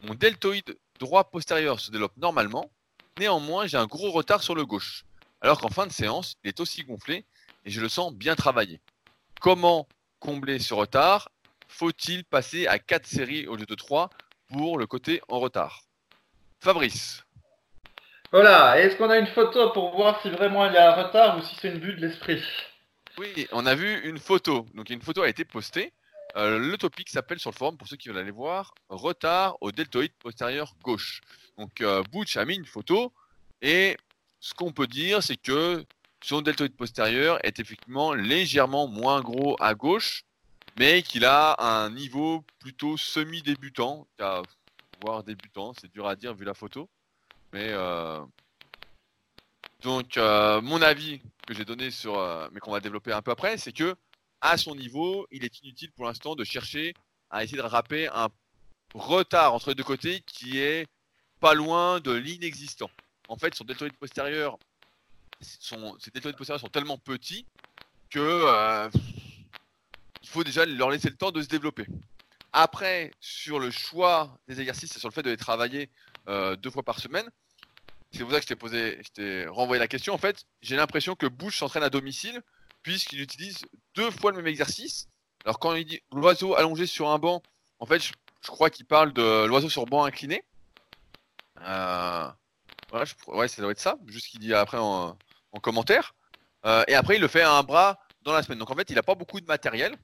Mon 0.00 0.14
deltoïde 0.14 0.78
droit 0.98 1.24
postérieur 1.24 1.78
se 1.78 1.90
développe 1.90 2.16
normalement, 2.16 2.70
néanmoins 3.18 3.66
j'ai 3.66 3.76
un 3.76 3.86
gros 3.86 4.10
retard 4.10 4.42
sur 4.42 4.54
le 4.54 4.64
gauche, 4.64 5.04
alors 5.40 5.60
qu'en 5.60 5.68
fin 5.68 5.86
de 5.86 5.92
séance, 5.92 6.36
il 6.42 6.48
est 6.48 6.60
aussi 6.60 6.84
gonflé 6.84 7.24
et 7.64 7.70
je 7.70 7.80
le 7.80 7.88
sens 7.88 8.12
bien 8.12 8.34
travaillé. 8.34 8.80
Comment 9.40 9.86
combler 10.20 10.58
ce 10.58 10.72
retard? 10.74 11.31
Faut-il 11.72 12.24
passer 12.24 12.66
à 12.66 12.78
4 12.78 13.06
séries 13.06 13.46
au 13.46 13.56
lieu 13.56 13.64
de 13.64 13.74
3 13.74 14.10
pour 14.48 14.78
le 14.78 14.86
côté 14.86 15.22
en 15.28 15.40
retard? 15.40 15.84
Fabrice. 16.60 17.24
Voilà, 18.30 18.78
est-ce 18.78 18.96
qu'on 18.96 19.08
a 19.08 19.18
une 19.18 19.26
photo 19.26 19.70
pour 19.70 19.96
voir 19.96 20.20
si 20.22 20.30
vraiment 20.30 20.66
il 20.66 20.74
y 20.74 20.76
a 20.76 20.92
un 20.92 21.04
retard 21.04 21.38
ou 21.38 21.42
si 21.42 21.56
c'est 21.56 21.68
une 21.68 21.80
vue 21.80 21.94
de 21.94 22.06
l'esprit? 22.06 22.42
Oui, 23.18 23.48
on 23.52 23.64
a 23.64 23.74
vu 23.74 24.06
une 24.08 24.18
photo. 24.18 24.66
Donc 24.74 24.90
une 24.90 25.00
photo 25.00 25.22
a 25.22 25.28
été 25.28 25.44
postée. 25.44 25.92
Euh, 26.36 26.58
le 26.58 26.76
topic 26.76 27.08
s'appelle 27.08 27.38
sur 27.38 27.50
le 27.50 27.56
forum, 27.56 27.76
pour 27.76 27.88
ceux 27.88 27.96
qui 27.96 28.08
veulent 28.08 28.18
aller 28.18 28.30
voir, 28.30 28.74
retard 28.88 29.56
au 29.60 29.72
deltoïde 29.72 30.12
postérieur 30.18 30.74
gauche. 30.82 31.20
Donc 31.58 31.80
euh, 31.80 32.02
Butch 32.12 32.36
a 32.36 32.44
mis 32.44 32.56
une 32.56 32.66
photo 32.66 33.12
et 33.60 33.96
ce 34.40 34.52
qu'on 34.54 34.72
peut 34.72 34.86
dire, 34.86 35.22
c'est 35.22 35.36
que 35.36 35.84
son 36.22 36.42
deltoïde 36.42 36.76
postérieur 36.76 37.38
est 37.44 37.60
effectivement 37.60 38.12
légèrement 38.12 38.86
moins 38.86 39.20
gros 39.20 39.56
à 39.60 39.74
gauche, 39.74 40.24
mais 40.78 41.02
qu'il 41.02 41.24
a 41.24 41.56
un 41.58 41.90
niveau 41.90 42.44
plutôt 42.58 42.96
semi-débutant, 42.96 44.06
voire 45.02 45.22
débutant, 45.22 45.72
c'est 45.74 45.90
dur 45.92 46.06
à 46.06 46.16
dire 46.16 46.34
vu 46.34 46.44
la 46.44 46.54
photo. 46.54 46.88
Mais 47.52 47.68
euh, 47.70 48.24
donc 49.82 50.16
euh, 50.16 50.60
mon 50.62 50.80
avis 50.80 51.20
que 51.46 51.54
j'ai 51.54 51.64
donné 51.64 51.90
sur, 51.90 52.18
euh, 52.18 52.48
mais 52.52 52.60
qu'on 52.60 52.70
va 52.70 52.80
développer 52.80 53.12
un 53.12 53.22
peu 53.22 53.30
après, 53.30 53.58
c'est 53.58 53.72
que 53.72 53.94
à 54.40 54.56
son 54.56 54.74
niveau, 54.74 55.26
il 55.30 55.44
est 55.44 55.60
inutile 55.60 55.92
pour 55.92 56.06
l'instant 56.06 56.34
de 56.34 56.44
chercher 56.44 56.94
à 57.30 57.44
essayer 57.44 57.58
de 57.58 57.62
rattraper 57.62 58.08
un 58.08 58.28
retard 58.94 59.54
entre 59.54 59.70
les 59.70 59.74
deux 59.74 59.84
côtés 59.84 60.20
qui 60.26 60.58
est 60.58 60.86
pas 61.40 61.54
loin 61.54 62.00
de 62.00 62.12
l'inexistant. 62.12 62.90
En 63.28 63.36
fait, 63.36 63.54
son 63.54 63.64
deltoïde 63.64 63.96
postérieur, 63.96 64.58
son, 65.40 65.96
ses 65.98 66.10
deltoïdes 66.10 66.36
postérieurs 66.36 66.60
sont 66.60 66.68
tellement 66.68 66.98
petits 66.98 67.46
que 68.10 68.90
il 70.22 70.28
faut 70.28 70.44
déjà 70.44 70.64
leur 70.64 70.90
laisser 70.90 71.08
le 71.08 71.16
temps 71.16 71.30
de 71.30 71.42
se 71.42 71.48
développer. 71.48 71.86
Après, 72.52 73.12
sur 73.20 73.58
le 73.58 73.70
choix 73.70 74.38
des 74.48 74.60
exercices, 74.60 74.92
c'est 74.92 74.98
sur 74.98 75.08
le 75.08 75.14
fait 75.14 75.22
de 75.22 75.30
les 75.30 75.36
travailler 75.36 75.90
deux 76.26 76.70
fois 76.70 76.82
par 76.82 77.00
semaine, 77.00 77.28
c'est 78.12 78.20
pour 78.20 78.30
ça 78.30 78.38
que 78.38 78.42
je 78.42 78.48
t'ai 78.48 78.56
posé, 78.56 79.00
je 79.02 79.10
t'ai 79.10 79.46
renvoyé 79.46 79.80
la 79.80 79.88
question. 79.88 80.12
En 80.12 80.18
fait, 80.18 80.44
j'ai 80.60 80.76
l'impression 80.76 81.14
que 81.14 81.26
Bush 81.26 81.58
s'entraîne 81.58 81.82
à 81.82 81.90
domicile 81.90 82.42
puisqu'il 82.82 83.20
utilise 83.20 83.58
deux 83.94 84.10
fois 84.10 84.32
le 84.32 84.36
même 84.36 84.46
exercice. 84.46 85.08
Alors 85.44 85.58
quand 85.58 85.74
il 85.74 85.84
dit 85.84 86.00
l'oiseau 86.12 86.54
allongé 86.54 86.86
sur 86.86 87.08
un 87.08 87.18
banc, 87.18 87.42
en 87.78 87.86
fait, 87.86 88.00
je, 88.00 88.12
crois 88.48 88.70
qu'il 88.70 88.86
parle 88.86 89.12
de 89.12 89.46
l'oiseau 89.46 89.70
sur 89.70 89.86
banc 89.86 90.04
incliné. 90.04 90.44
Euh, 91.62 92.28
voilà, 92.90 93.06
ouais, 93.28 93.48
ça 93.48 93.62
doit 93.62 93.70
être 93.72 93.80
ça. 93.80 93.96
Juste 94.06 94.26
qu'il 94.26 94.40
dit 94.40 94.52
après 94.52 94.78
en, 94.78 95.16
commentaire. 95.62 96.14
Euh, 96.66 96.84
et 96.88 96.94
après, 96.94 97.16
il 97.16 97.20
le 97.20 97.28
fait 97.28 97.42
à 97.42 97.52
un 97.52 97.62
bras 97.62 97.98
dans 98.22 98.32
la 98.32 98.42
semaine. 98.42 98.58
Donc 98.58 98.70
en 98.70 98.74
fait, 98.74 98.90
il 98.90 98.96
n'a 98.96 99.02
pas 99.02 99.14
beaucoup 99.14 99.40
de 99.40 99.46
matériel. 99.46 99.96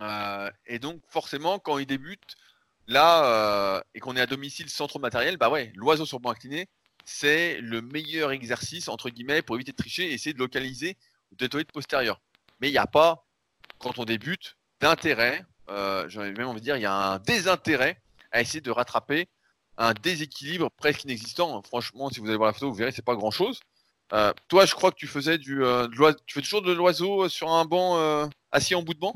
Euh, 0.00 0.50
et 0.66 0.78
donc 0.78 1.00
forcément, 1.08 1.58
quand 1.58 1.78
il 1.78 1.86
débute 1.86 2.36
là 2.86 3.82
et 3.94 4.00
qu'on 4.00 4.16
est 4.16 4.20
à 4.20 4.26
domicile 4.26 4.68
sans 4.68 4.86
trop 4.86 4.98
de 4.98 5.02
matériel, 5.02 5.36
bah 5.36 5.48
ouais, 5.48 5.72
l'oiseau 5.74 6.04
sur 6.04 6.20
banc 6.20 6.30
incliné, 6.30 6.68
c'est 7.04 7.60
le 7.60 7.82
meilleur 7.82 8.32
exercice, 8.32 8.88
entre 8.88 9.10
guillemets, 9.10 9.42
pour 9.42 9.56
éviter 9.56 9.72
de 9.72 9.76
tricher 9.76 10.10
et 10.10 10.14
essayer 10.14 10.32
de 10.32 10.38
localiser 10.38 10.96
le 11.30 11.36
deltoïde 11.36 11.70
postérieur. 11.70 12.20
Mais 12.60 12.68
il 12.68 12.72
n'y 12.72 12.78
a 12.78 12.86
pas, 12.86 13.26
quand 13.78 13.98
on 13.98 14.04
débute, 14.04 14.56
d'intérêt, 14.80 15.44
euh, 15.68 16.06
j'aurais 16.08 16.32
même 16.32 16.48
envie 16.48 16.60
de 16.60 16.64
dire, 16.64 16.76
il 16.76 16.82
y 16.82 16.86
a 16.86 16.94
un 16.94 17.18
désintérêt 17.18 18.00
à 18.32 18.40
essayer 18.40 18.60
de 18.60 18.70
rattraper 18.70 19.28
un 19.76 19.92
déséquilibre 19.92 20.70
presque 20.70 21.04
inexistant. 21.04 21.62
Franchement, 21.62 22.10
si 22.10 22.20
vous 22.20 22.26
allez 22.26 22.36
voir 22.36 22.48
la 22.48 22.52
photo, 22.52 22.70
vous 22.70 22.76
verrez, 22.76 22.92
c'est 22.92 23.04
pas 23.04 23.16
grand 23.16 23.30
chose. 23.30 23.60
Euh, 24.12 24.32
toi, 24.48 24.66
je 24.66 24.74
crois 24.74 24.90
que 24.90 24.96
tu 24.96 25.06
faisais 25.06 25.38
du, 25.38 25.64
euh, 25.64 25.88
tu 26.26 26.34
fais 26.34 26.42
toujours 26.42 26.62
de 26.62 26.72
l'oiseau 26.72 27.28
sur 27.28 27.50
un 27.50 27.64
banc 27.64 28.30
assis 28.52 28.74
en 28.74 28.82
bout 28.82 28.94
de 28.94 29.00
banc? 29.00 29.14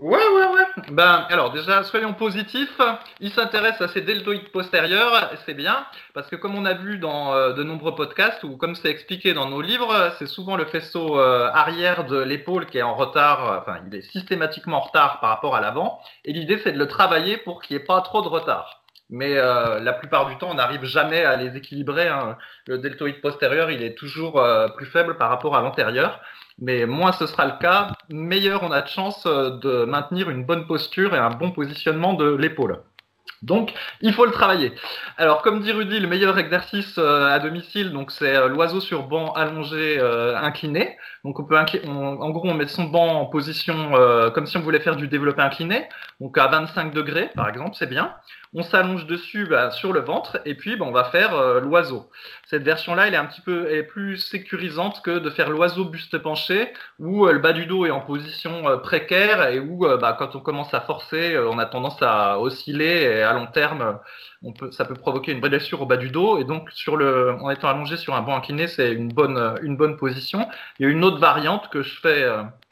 Ouais, 0.00 0.16
ouais, 0.16 0.46
ouais. 0.46 0.92
Ben, 0.92 1.26
alors 1.28 1.50
déjà, 1.50 1.82
soyons 1.82 2.12
positifs. 2.14 2.80
Il 3.18 3.32
s'intéresse 3.32 3.80
à 3.80 3.88
ses 3.88 4.00
deltoïdes 4.00 4.50
postérieurs, 4.50 5.32
c'est 5.44 5.54
bien, 5.54 5.84
parce 6.14 6.28
que 6.28 6.36
comme 6.36 6.54
on 6.54 6.64
a 6.66 6.74
vu 6.74 6.98
dans 6.98 7.34
euh, 7.34 7.52
de 7.52 7.64
nombreux 7.64 7.96
podcasts, 7.96 8.44
ou 8.44 8.56
comme 8.56 8.76
c'est 8.76 8.90
expliqué 8.90 9.34
dans 9.34 9.48
nos 9.50 9.60
livres, 9.60 10.12
c'est 10.20 10.28
souvent 10.28 10.54
le 10.54 10.66
faisceau 10.66 11.18
euh, 11.18 11.50
arrière 11.52 12.04
de 12.04 12.16
l'épaule 12.16 12.66
qui 12.66 12.78
est 12.78 12.82
en 12.82 12.94
retard, 12.94 13.50
euh, 13.50 13.58
enfin, 13.58 13.80
il 13.88 13.94
est 13.96 14.02
systématiquement 14.02 14.76
en 14.76 14.82
retard 14.82 15.18
par 15.18 15.30
rapport 15.30 15.56
à 15.56 15.60
l'avant, 15.60 16.00
et 16.24 16.32
l'idée 16.32 16.60
c'est 16.62 16.70
de 16.72 16.78
le 16.78 16.86
travailler 16.86 17.36
pour 17.36 17.60
qu'il 17.60 17.76
n'y 17.76 17.82
ait 17.82 17.86
pas 17.86 18.00
trop 18.00 18.22
de 18.22 18.28
retard. 18.28 18.84
Mais 19.10 19.36
la 19.36 19.94
plupart 19.94 20.26
du 20.26 20.36
temps, 20.36 20.50
on 20.50 20.54
n'arrive 20.54 20.84
jamais 20.84 21.24
à 21.24 21.36
les 21.36 21.56
équilibrer. 21.56 22.08
Hein. 22.08 22.36
Le 22.66 22.76
deltoïde 22.76 23.22
postérieur, 23.22 23.70
il 23.70 23.82
est 23.82 23.94
toujours 23.94 24.44
plus 24.76 24.84
faible 24.84 25.16
par 25.16 25.30
rapport 25.30 25.56
à 25.56 25.62
l'antérieur. 25.62 26.20
Mais 26.60 26.86
moins 26.86 27.12
ce 27.12 27.26
sera 27.26 27.46
le 27.46 27.58
cas, 27.60 27.92
meilleur 28.08 28.62
on 28.64 28.72
a 28.72 28.82
de 28.82 28.88
chance 28.88 29.24
euh, 29.26 29.58
de 29.58 29.84
maintenir 29.84 30.28
une 30.30 30.44
bonne 30.44 30.66
posture 30.66 31.14
et 31.14 31.18
un 31.18 31.30
bon 31.30 31.52
positionnement 31.52 32.14
de 32.14 32.34
l'épaule. 32.34 32.82
Donc, 33.42 33.72
il 34.00 34.12
faut 34.12 34.24
le 34.24 34.32
travailler. 34.32 34.72
Alors, 35.16 35.42
comme 35.42 35.60
dit 35.60 35.72
Rudy, 35.72 36.00
le 36.00 36.08
meilleur 36.08 36.38
exercice 36.38 36.98
euh, 36.98 37.26
à 37.26 37.38
domicile, 37.38 37.92
donc 37.92 38.10
c'est 38.10 38.34
euh, 38.34 38.48
l'oiseau 38.48 38.80
sur 38.80 39.04
banc 39.04 39.32
allongé 39.32 40.00
incliné. 40.00 40.96
Donc, 41.24 41.38
on 41.40 41.44
peut 41.44 41.56
en 41.56 42.30
gros, 42.30 42.48
on 42.48 42.54
met 42.54 42.66
son 42.66 42.84
banc 42.84 43.20
en 43.20 43.26
position 43.26 43.92
comme 44.34 44.46
si 44.46 44.56
on 44.56 44.60
voulait 44.60 44.80
faire 44.80 44.96
du 44.96 45.08
développé 45.08 45.42
incliné, 45.42 45.88
donc 46.20 46.38
à 46.38 46.46
25 46.46 46.92
degrés, 46.92 47.30
par 47.34 47.48
exemple, 47.48 47.76
c'est 47.78 47.88
bien 47.88 48.14
on 48.54 48.62
s'allonge 48.62 49.06
dessus 49.06 49.46
bah, 49.46 49.70
sur 49.70 49.92
le 49.92 50.00
ventre 50.00 50.40
et 50.44 50.54
puis 50.54 50.76
bah, 50.76 50.86
on 50.88 50.92
va 50.92 51.04
faire 51.04 51.34
euh, 51.34 51.60
l'oiseau. 51.60 52.10
Cette 52.46 52.62
version-là, 52.62 53.08
elle 53.08 53.14
est 53.14 53.18
un 53.18 53.26
petit 53.26 53.40
peu 53.40 53.70
est 53.70 53.82
plus 53.82 54.16
sécurisante 54.16 55.02
que 55.02 55.18
de 55.18 55.30
faire 55.30 55.50
l'oiseau 55.50 55.84
buste 55.84 56.18
penché 56.18 56.72
où 56.98 57.26
euh, 57.26 57.32
le 57.32 57.38
bas 57.40 57.52
du 57.52 57.66
dos 57.66 57.84
est 57.84 57.90
en 57.90 58.00
position 58.00 58.68
euh, 58.68 58.76
précaire 58.78 59.48
et 59.48 59.60
où 59.60 59.86
bah, 60.00 60.16
quand 60.18 60.34
on 60.34 60.40
commence 60.40 60.72
à 60.72 60.80
forcer, 60.80 61.38
on 61.38 61.58
a 61.58 61.66
tendance 61.66 62.00
à 62.00 62.40
osciller 62.40 63.02
et 63.02 63.22
long 63.32 63.46
terme, 63.46 63.98
ça 64.70 64.84
peut 64.84 64.94
provoquer 64.94 65.32
une 65.32 65.40
blessure 65.40 65.82
au 65.82 65.86
bas 65.86 65.96
du 65.96 66.10
dos 66.10 66.38
et 66.38 66.44
donc 66.44 66.70
en 66.88 67.50
étant 67.50 67.68
allongé 67.68 67.96
sur 67.96 68.14
un 68.14 68.22
banc 68.22 68.36
incliné, 68.36 68.68
c'est 68.68 68.92
une 68.92 69.08
bonne, 69.12 69.96
position. 69.96 70.48
Il 70.78 70.86
y 70.86 70.88
a 70.88 70.92
une 70.92 71.04
autre 71.04 71.18
variante 71.18 71.68
que 71.70 71.82
je 71.82 72.00
fais 72.00 72.26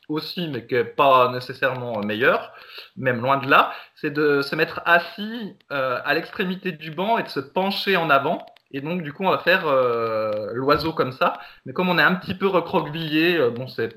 aussi, 0.08 0.48
mais 0.48 0.66
qui 0.66 0.74
n'est 0.74 0.84
pas 0.84 1.30
nécessairement 1.32 2.00
meilleur, 2.00 2.52
même 2.96 3.20
loin 3.20 3.38
de 3.38 3.48
là, 3.48 3.72
c'est 3.94 4.10
de 4.10 4.42
se 4.42 4.54
mettre 4.54 4.80
assis 4.84 5.56
euh, 5.72 6.00
à 6.04 6.14
l'extrémité 6.14 6.72
du 6.72 6.90
banc 6.90 7.18
et 7.18 7.22
de 7.22 7.28
se 7.28 7.40
pencher 7.40 7.96
en 7.96 8.10
avant. 8.10 8.44
Et 8.72 8.80
donc, 8.80 9.02
du 9.02 9.12
coup, 9.12 9.24
on 9.24 9.30
va 9.30 9.38
faire 9.38 9.66
euh, 9.66 10.50
l'oiseau 10.52 10.92
comme 10.92 11.12
ça. 11.12 11.38
Mais 11.64 11.72
comme 11.72 11.88
on 11.88 11.98
est 11.98 12.02
un 12.02 12.14
petit 12.14 12.34
peu 12.34 12.46
recroquevillé, 12.46 13.36
euh, 13.36 13.50
bon, 13.50 13.68
c'est 13.68 13.94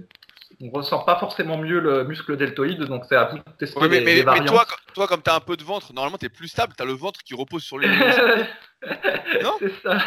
on 0.62 0.70
ressent 0.72 1.00
pas 1.00 1.18
forcément 1.18 1.58
mieux 1.58 1.80
le 1.80 2.04
muscle 2.04 2.36
deltoïde, 2.36 2.82
donc 2.84 3.06
c'est 3.08 3.16
à 3.16 3.26
vous 3.26 3.38
de 3.38 3.44
tester 3.58 3.80
mais, 3.88 4.00
les, 4.02 4.24
mais, 4.24 4.46
toi, 4.46 4.66
toi, 4.94 5.08
comme 5.08 5.22
tu 5.22 5.30
as 5.30 5.36
un 5.36 5.40
peu 5.40 5.56
de 5.56 5.64
ventre, 5.64 5.94
normalement 5.94 6.18
tu 6.18 6.26
es 6.26 6.30
plus 6.30 6.50
stable, 6.50 6.74
tu 6.76 6.84
as 6.84 6.86
le 6.86 6.94
ventre 6.94 7.22
qui 7.24 7.34
repose 7.34 7.64
sur 7.64 7.78
les 7.80 7.88
genoux. 7.88 8.44
non 9.44 9.56
C'est 9.60 9.82
ça. 9.82 10.00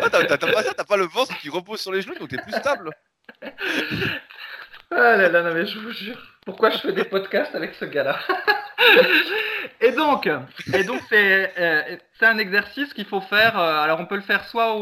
Ah, 0.00 0.10
t'as 0.10 0.36
pas, 0.38 0.84
pas 0.84 0.96
le 0.96 1.06
ventre 1.06 1.36
qui 1.38 1.48
repose 1.48 1.80
sur 1.80 1.92
les 1.92 2.02
genoux, 2.02 2.14
donc 2.18 2.28
tu 2.28 2.36
es 2.36 2.42
plus 2.42 2.52
stable. 2.52 2.90
Ah 4.92 5.16
là 5.16 5.28
là, 5.28 5.42
non 5.42 5.54
mais 5.54 5.66
je 5.66 5.78
vous 5.78 5.92
jure, 5.92 6.18
pourquoi 6.44 6.70
je 6.70 6.78
fais 6.78 6.92
des 6.92 7.04
podcasts 7.04 7.54
avec 7.54 7.74
ce 7.74 7.84
gars-là 7.84 8.18
Et 9.82 9.92
donc, 9.92 10.28
et 10.74 10.84
donc 10.84 11.00
c'est 11.08 11.52
euh, 11.58 11.96
c'est 12.18 12.26
un 12.26 12.38
exercice 12.38 12.92
qu'il 12.92 13.06
faut 13.06 13.20
faire. 13.20 13.58
Euh, 13.58 13.82
alors 13.82 14.00
on 14.00 14.06
peut 14.06 14.16
le 14.16 14.20
faire 14.22 14.44
soit 14.44 14.76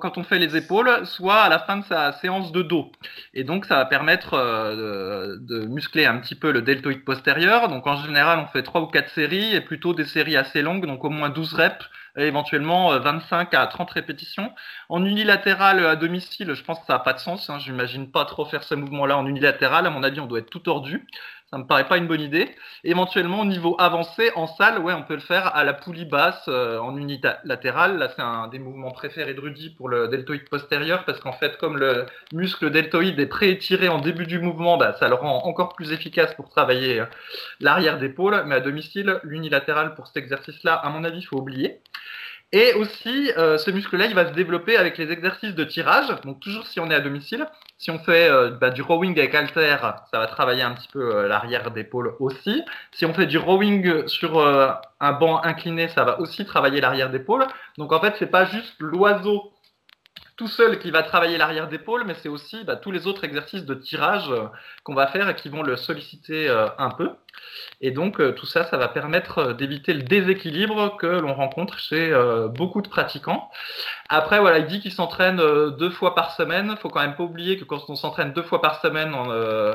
quand 0.00 0.18
on 0.18 0.24
fait 0.24 0.38
les 0.38 0.56
épaules, 0.56 1.06
soit 1.06 1.42
à 1.42 1.48
la 1.48 1.60
fin 1.60 1.76
de 1.76 1.84
sa 1.84 2.12
séance 2.14 2.50
de 2.52 2.62
dos. 2.62 2.90
Et 3.34 3.44
donc 3.44 3.66
ça 3.66 3.76
va 3.76 3.84
permettre 3.84 4.34
euh, 4.34 5.36
de, 5.40 5.66
muscler 5.66 6.06
un 6.06 6.18
petit 6.18 6.34
peu 6.34 6.50
le 6.50 6.62
deltoïde 6.62 7.04
postérieur. 7.04 7.68
Donc 7.68 7.86
en 7.86 7.96
général 7.96 8.40
on 8.40 8.46
fait 8.46 8.62
trois 8.62 8.80
ou 8.80 8.86
quatre 8.86 9.10
séries 9.10 9.54
et 9.54 9.60
plutôt 9.60 9.94
des 9.94 10.04
séries 10.04 10.36
assez 10.36 10.62
longues, 10.62 10.86
donc 10.86 11.04
au 11.04 11.10
moins 11.10 11.28
12 11.28 11.54
reps 11.54 11.90
éventuellement 12.16 12.98
25 12.98 13.54
à 13.54 13.66
30 13.66 13.90
répétitions. 13.90 14.52
En 14.88 15.04
unilatéral 15.04 15.84
à 15.84 15.96
domicile, 15.96 16.54
je 16.54 16.62
pense 16.62 16.80
que 16.80 16.86
ça 16.86 16.94
n'a 16.94 16.98
pas 16.98 17.12
de 17.12 17.18
sens. 17.18 17.50
Hein. 17.50 17.58
J'imagine 17.58 18.10
pas 18.10 18.24
trop 18.24 18.44
faire 18.44 18.62
ce 18.62 18.74
mouvement-là 18.74 19.16
en 19.16 19.26
unilatéral. 19.26 19.86
À 19.86 19.90
mon 19.90 20.02
avis, 20.02 20.20
on 20.20 20.26
doit 20.26 20.40
être 20.40 20.50
tout 20.50 20.60
tordu. 20.60 21.06
Ça 21.52 21.58
me 21.58 21.66
paraît 21.66 21.88
pas 21.88 21.96
une 21.96 22.06
bonne 22.06 22.20
idée. 22.20 22.54
Éventuellement, 22.84 23.40
au 23.40 23.44
niveau 23.44 23.74
avancé, 23.80 24.30
en 24.36 24.46
salle, 24.46 24.78
ouais, 24.78 24.92
on 24.92 25.02
peut 25.02 25.14
le 25.14 25.20
faire 25.20 25.54
à 25.56 25.64
la 25.64 25.72
poulie 25.72 26.04
basse, 26.04 26.44
euh, 26.46 26.78
en 26.78 26.96
unité 26.96 27.30
latérale. 27.42 27.98
Là, 27.98 28.08
c'est 28.14 28.22
un 28.22 28.46
des 28.46 28.60
mouvements 28.60 28.92
préférés 28.92 29.34
de 29.34 29.40
Rudy 29.40 29.70
pour 29.70 29.88
le 29.88 30.06
deltoïde 30.06 30.48
postérieur, 30.48 31.04
parce 31.04 31.18
qu'en 31.18 31.32
fait, 31.32 31.56
comme 31.56 31.76
le 31.76 32.06
muscle 32.32 32.70
deltoïde 32.70 33.18
est 33.18 33.26
pré-étiré 33.26 33.88
en 33.88 33.98
début 33.98 34.26
du 34.26 34.38
mouvement, 34.38 34.76
bah, 34.76 34.94
ça 35.00 35.08
le 35.08 35.16
rend 35.16 35.44
encore 35.44 35.74
plus 35.74 35.90
efficace 35.90 36.32
pour 36.34 36.48
travailler 36.50 37.00
euh, 37.00 37.06
l'arrière 37.58 37.98
d'épaule. 37.98 38.44
Mais 38.46 38.54
à 38.54 38.60
domicile, 38.60 39.18
l'unilatéral 39.24 39.96
pour 39.96 40.06
cet 40.06 40.18
exercice-là, 40.18 40.74
à 40.74 40.88
mon 40.90 41.02
avis, 41.02 41.24
faut 41.24 41.38
oublier. 41.38 41.80
Et 42.52 42.74
aussi, 42.74 43.30
euh, 43.36 43.58
ce 43.58 43.70
muscle-là, 43.70 44.06
il 44.06 44.14
va 44.14 44.26
se 44.26 44.32
développer 44.32 44.76
avec 44.76 44.98
les 44.98 45.12
exercices 45.12 45.54
de 45.54 45.62
tirage. 45.62 46.08
Donc 46.24 46.40
toujours 46.40 46.66
si 46.66 46.80
on 46.80 46.90
est 46.90 46.94
à 46.94 47.00
domicile, 47.00 47.46
si 47.78 47.92
on 47.92 48.00
fait 48.00 48.28
euh, 48.28 48.50
bah, 48.50 48.70
du 48.70 48.82
rowing 48.82 49.16
avec 49.16 49.32
halter, 49.36 49.76
ça 50.10 50.18
va 50.18 50.26
travailler 50.26 50.62
un 50.62 50.72
petit 50.72 50.88
peu 50.88 51.14
euh, 51.14 51.28
l'arrière 51.28 51.70
d'épaule 51.70 52.16
aussi. 52.18 52.62
Si 52.90 53.06
on 53.06 53.14
fait 53.14 53.26
du 53.26 53.38
rowing 53.38 54.08
sur 54.08 54.40
un 55.00 55.12
banc 55.12 55.40
incliné, 55.44 55.86
ça 55.88 56.02
va 56.02 56.20
aussi 56.20 56.44
travailler 56.44 56.80
l'arrière 56.80 57.10
d'épaule. 57.10 57.46
Donc 57.78 57.92
en 57.92 58.00
fait, 58.00 58.14
c'est 58.18 58.30
pas 58.30 58.46
juste 58.46 58.74
l'oiseau 58.80 59.52
tout 60.40 60.48
seul 60.48 60.78
qui 60.78 60.90
va 60.90 61.02
travailler 61.02 61.36
l'arrière 61.36 61.68
d'épaule, 61.68 62.04
mais 62.06 62.14
c'est 62.14 62.30
aussi 62.30 62.64
bah, 62.64 62.74
tous 62.74 62.90
les 62.90 63.06
autres 63.06 63.24
exercices 63.24 63.66
de 63.66 63.74
tirage 63.74 64.30
euh, 64.30 64.46
qu'on 64.84 64.94
va 64.94 65.06
faire 65.06 65.28
et 65.28 65.34
qui 65.34 65.50
vont 65.50 65.62
le 65.62 65.76
solliciter 65.76 66.48
euh, 66.48 66.66
un 66.78 66.88
peu. 66.88 67.10
Et 67.82 67.90
donc 67.90 68.22
euh, 68.22 68.32
tout 68.32 68.46
ça, 68.46 68.64
ça 68.64 68.78
va 68.78 68.88
permettre 68.88 69.52
d'éviter 69.52 69.92
le 69.92 70.00
déséquilibre 70.00 70.96
que 70.96 71.06
l'on 71.06 71.34
rencontre 71.34 71.78
chez 71.78 72.10
beaucoup 72.56 72.80
de 72.80 72.88
pratiquants. 72.88 73.50
Après, 74.08 74.40
voilà, 74.40 74.60
il 74.60 74.66
dit 74.66 74.80
qu'il 74.80 74.92
s'entraîne 74.92 75.36
deux 75.76 75.90
fois 75.90 76.14
par 76.14 76.32
semaine. 76.32 76.74
Faut 76.78 76.88
quand 76.88 77.02
même 77.02 77.16
pas 77.16 77.24
oublier 77.24 77.58
que 77.58 77.64
quand 77.64 77.90
on 77.90 77.94
s'entraîne 77.94 78.32
deux 78.32 78.42
fois 78.42 78.62
par 78.62 78.80
semaine, 78.80 79.12
on, 79.14 79.74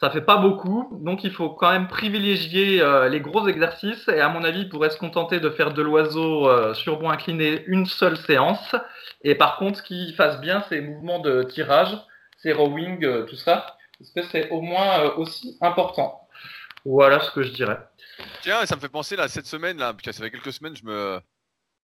ça 0.00 0.10
fait 0.10 0.20
pas 0.20 0.36
beaucoup, 0.36 0.98
donc 1.00 1.24
il 1.24 1.30
faut 1.30 1.50
quand 1.50 1.70
même 1.70 1.88
privilégier 1.88 2.84
les 3.10 3.20
gros 3.20 3.48
exercices. 3.48 4.08
Et 4.08 4.20
à 4.20 4.28
mon 4.28 4.44
avis, 4.44 4.60
il 4.60 4.68
pourrait 4.68 4.90
se 4.90 4.98
contenter 4.98 5.40
de 5.40 5.48
faire 5.48 5.72
de 5.72 5.80
l'oiseau 5.82 6.74
sur 6.74 6.98
bois 6.98 7.12
incliné 7.12 7.64
une 7.66 7.86
seule 7.86 8.16
séance 8.16 8.74
et 9.22 9.34
par 9.34 9.56
contre, 9.56 9.82
qu'il 9.82 10.14
fasse 10.14 10.40
bien 10.40 10.64
ses 10.68 10.80
mouvements 10.80 11.18
de 11.18 11.42
tirage, 11.42 11.98
ses 12.38 12.52
rowing, 12.52 13.04
euh, 13.04 13.24
tout 13.24 13.34
ça, 13.36 13.76
parce 13.98 14.10
que 14.12 14.22
c'est 14.22 14.50
au 14.50 14.60
moins 14.60 15.00
euh, 15.00 15.14
aussi 15.16 15.58
important. 15.60 16.28
Voilà 16.84 17.18
ce 17.20 17.32
que 17.32 17.42
je 17.42 17.50
dirais. 17.50 17.78
Tiens, 18.42 18.64
ça 18.66 18.76
me 18.76 18.80
fait 18.80 18.88
penser 18.88 19.16
là 19.16 19.26
cette 19.26 19.46
semaine 19.46 19.78
là, 19.78 19.92
parce 19.92 20.04
que 20.04 20.12
ça 20.12 20.22
fait 20.22 20.30
quelques 20.30 20.52
semaines, 20.52 20.76
je 20.76 20.84
me, 20.84 21.20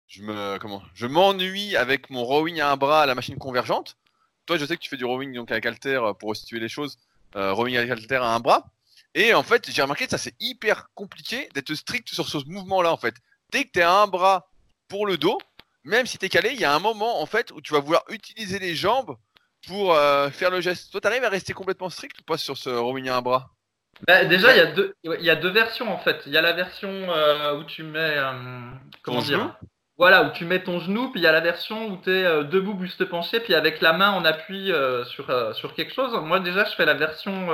je 0.07 0.21
me, 0.23 0.57
comment, 0.59 0.81
je 0.93 1.05
m'ennuie 1.05 1.75
avec 1.75 2.09
mon 2.09 2.23
rowing 2.23 2.61
à 2.61 2.71
un 2.71 2.77
bras 2.77 3.01
à 3.01 3.05
la 3.05 3.13
machine 3.13 3.37
convergente. 3.37 3.97
Toi, 4.45 4.57
je 4.57 4.65
sais 4.65 4.77
que 4.77 4.81
tu 4.81 4.89
fais 4.89 4.95
du 4.95 5.03
rowing 5.03 5.33
donc 5.33 5.51
avec 5.51 5.65
Alter 5.65 5.99
euh, 6.01 6.13
pour 6.13 6.29
restituer 6.29 6.61
les 6.61 6.69
choses, 6.69 6.97
rowing 7.35 7.77
avec 7.77 7.91
Alter 7.91 8.17
à 8.17 8.33
un 8.33 8.39
bras. 8.39 8.65
Et 9.15 9.33
en 9.33 9.43
fait, 9.43 9.69
j'ai 9.71 9.81
remarqué 9.81 10.05
que 10.05 10.11
ça 10.11 10.17
c'est 10.17 10.35
hyper 10.39 10.89
compliqué 10.93 11.49
d'être 11.53 11.73
strict 11.73 12.07
sur 12.13 12.27
ce 12.27 12.37
mouvement-là 12.45 12.91
en 12.91 12.97
fait. 12.97 13.15
Dès 13.51 13.63
que 13.63 13.71
tu 13.73 13.81
à 13.81 13.91
un 13.91 14.07
bras 14.07 14.49
pour 14.87 15.05
le 15.05 15.17
dos, 15.17 15.37
même 15.83 16.05
si 16.05 16.17
tu 16.17 16.25
es 16.25 16.29
calé, 16.29 16.51
il 16.53 16.59
y 16.59 16.65
a 16.65 16.73
un 16.73 16.79
moment 16.79 17.21
en 17.21 17.25
fait 17.25 17.51
où 17.51 17.61
tu 17.61 17.73
vas 17.73 17.79
vouloir 17.79 18.03
utiliser 18.09 18.59
les 18.59 18.75
jambes 18.75 19.15
pour 19.65 19.93
euh, 19.93 20.29
faire 20.29 20.51
le 20.51 20.61
geste. 20.61 20.91
Toi, 20.91 21.01
tu 21.01 21.07
arrives 21.07 21.23
à 21.23 21.29
rester 21.29 21.53
complètement 21.53 21.89
strict 21.89 22.19
ou 22.19 22.23
pas 22.23 22.37
sur 22.37 22.57
ce 22.57 22.69
rowing 22.69 23.09
à 23.09 23.17
un 23.17 23.21
bras? 23.21 23.49
Bah, 24.05 24.25
Déjà, 24.25 24.53
il 24.53 24.57
y, 24.57 24.61
a 24.61 24.71
deux, 24.71 24.95
il 25.03 25.25
y 25.25 25.29
a 25.29 25.35
deux 25.35 25.49
versions 25.49 25.91
en 25.91 25.97
fait. 25.97 26.21
Il 26.25 26.33
y 26.33 26.37
a 26.37 26.41
la 26.41 26.53
version 26.53 26.89
euh, 26.89 27.57
où 27.57 27.63
tu 27.63 27.83
mets. 27.83 28.17
Euh, 28.17 28.71
comment 29.01 29.21
dire 29.21 29.57
Voilà, 29.97 30.25
où 30.25 30.29
tu 30.31 30.45
mets 30.45 30.63
ton 30.63 30.79
genou, 30.79 31.09
puis 31.09 31.21
il 31.21 31.23
y 31.23 31.27
a 31.27 31.31
la 31.31 31.39
version 31.39 31.87
où 31.87 31.97
tu 31.97 32.11
es 32.11 32.23
debout, 32.43 32.75
buste 32.75 33.05
penché, 33.05 33.39
puis 33.39 33.55
avec 33.55 33.81
la 33.81 33.93
main 33.93 34.13
on 34.15 34.25
appuie 34.25 34.71
sur, 35.05 35.55
sur 35.55 35.73
quelque 35.73 35.91
chose. 35.91 36.13
Moi, 36.23 36.39
déjà, 36.39 36.65
je 36.65 36.75
fais 36.75 36.85
la 36.85 36.93
version 36.93 37.49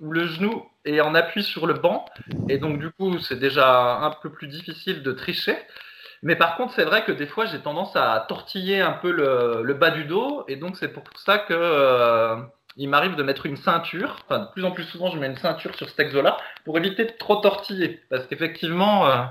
où 0.00 0.10
le 0.10 0.26
genou 0.26 0.68
est 0.84 1.00
en 1.00 1.14
appui 1.14 1.44
sur 1.44 1.68
le 1.68 1.74
banc, 1.74 2.04
et 2.48 2.58
donc 2.58 2.80
du 2.80 2.90
coup, 2.90 3.16
c'est 3.20 3.38
déjà 3.38 3.98
un 3.98 4.10
peu 4.10 4.30
plus 4.30 4.48
difficile 4.48 5.04
de 5.04 5.12
tricher. 5.12 5.56
Mais 6.22 6.36
par 6.36 6.56
contre, 6.56 6.72
c'est 6.74 6.84
vrai 6.84 7.04
que 7.04 7.12
des 7.12 7.26
fois, 7.26 7.46
j'ai 7.46 7.58
tendance 7.58 7.96
à 7.96 8.24
tortiller 8.28 8.80
un 8.80 8.92
peu 8.92 9.10
le, 9.10 9.74
bas 9.74 9.90
du 9.90 10.04
dos, 10.04 10.44
et 10.48 10.56
donc 10.56 10.76
c'est 10.76 10.92
pour 10.92 11.02
ça 11.16 11.38
que 11.38 11.52
euh, 11.52 12.36
il 12.76 12.88
m'arrive 12.88 13.16
de 13.16 13.22
mettre 13.24 13.46
une 13.46 13.56
ceinture. 13.56 14.18
Enfin, 14.24 14.38
de 14.44 14.50
plus 14.52 14.64
en 14.64 14.70
plus 14.70 14.84
souvent, 14.84 15.10
je 15.10 15.18
mets 15.18 15.26
une 15.26 15.36
ceinture 15.36 15.74
sur 15.74 15.88
cet 15.88 15.98
exo-là 15.98 16.36
pour 16.64 16.78
éviter 16.78 17.04
de 17.06 17.12
trop 17.18 17.36
tortiller, 17.36 18.00
parce 18.08 18.26
qu'effectivement, 18.26 19.08
euh, 19.08 19.24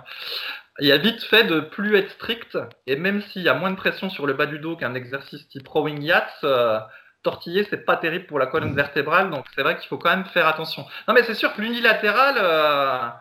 il 0.80 0.88
y 0.88 0.92
a 0.92 0.98
vite 0.98 1.22
fait 1.24 1.44
de 1.44 1.60
plus 1.60 1.96
être 1.98 2.12
strict, 2.12 2.58
et 2.88 2.96
même 2.96 3.22
s'il 3.22 3.44
y 3.44 3.50
a 3.50 3.54
moins 3.54 3.72
de 3.72 3.76
pression 3.76 4.10
sur 4.10 4.26
le 4.26 4.34
bas 4.34 4.46
du 4.46 4.60
dos 4.60 4.76
qu'un 4.76 4.96
exercice 4.96 5.48
type 5.50 5.68
rowing 5.68 6.02
yachts, 6.02 6.44
euh, 6.44 6.80
tortiller, 7.24 7.68
c'est 7.70 7.86
pas 7.86 7.98
terrible 7.98 8.26
pour 8.26 8.40
la 8.40 8.48
colonne 8.48 8.76
vertébrale, 8.76 9.30
donc 9.30 9.46
c'est 9.56 9.62
vrai 9.62 9.78
qu'il 9.78 9.88
faut 9.88 9.98
quand 9.98 10.10
même 10.10 10.26
faire 10.26 10.48
attention. 10.48 10.86
Non, 11.08 11.14
mais 11.14 11.24
c'est 11.24 11.36
sûr 11.36 11.54
que 11.54 11.62
l'unilatéral, 11.62 13.14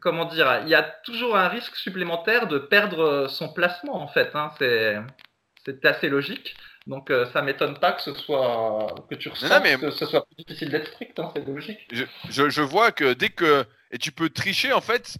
comment 0.00 0.24
dire, 0.24 0.60
il 0.62 0.68
y 0.68 0.74
a 0.74 0.82
toujours 0.82 1.36
un 1.36 1.48
risque 1.48 1.76
supplémentaire 1.76 2.46
de 2.46 2.58
perdre 2.58 3.26
son 3.28 3.52
placement 3.52 4.02
en 4.02 4.08
fait. 4.08 4.30
Hein. 4.34 4.50
C'est 4.58 5.84
assez 5.84 6.08
logique. 6.08 6.56
Donc 6.86 7.08
ça 7.08 7.14
euh, 7.14 7.26
ça 7.32 7.40
m'étonne 7.40 7.78
pas 7.78 7.92
que 7.92 8.02
ce 8.02 8.12
soit 8.12 8.94
que 9.08 9.14
tu 9.14 9.30
ressens 9.30 9.62
que 9.80 9.90
ce 9.90 10.04
soit 10.04 10.26
plus 10.26 10.44
difficile 10.44 10.70
d'être 10.70 10.88
strict, 10.88 11.18
hein, 11.18 11.32
c'est 11.34 11.46
logique. 11.46 11.80
Je, 12.28 12.60
vois 12.60 12.92
que 12.92 13.14
dès 13.14 13.30
que 13.30 13.64
et 13.90 13.96
tu 13.96 14.12
peux 14.12 14.28
tricher 14.28 14.72
en 14.72 14.82
fait 14.82 15.16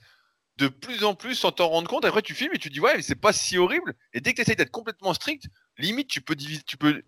de 0.57 0.69
plus 0.69 1.05
en 1.05 1.15
plus 1.15 1.35
sans 1.35 1.53
t'en 1.53 1.69
rendre 1.69 1.89
compte. 1.89 2.05
Après 2.05 2.23
tu 2.23 2.35
filmes 2.35 2.53
et 2.55 2.59
tu 2.59 2.71
dis 2.71 2.81
ouais 2.81 2.97
mais 2.97 3.03
c'est 3.03 3.15
pas 3.15 3.33
si 3.33 3.59
horrible. 3.59 3.95
Et 4.13 4.21
dès 4.21 4.33
que 4.33 4.37
tu 4.37 4.43
essayes 4.43 4.57
d'être 4.57 4.71
complètement 4.71 5.15
strict, 5.15 5.47
limite 5.79 6.09
tu 6.09 6.21
peux 6.21 6.35
diviser, 6.35 6.63
tu 6.63 6.77
peux, 6.77 7.03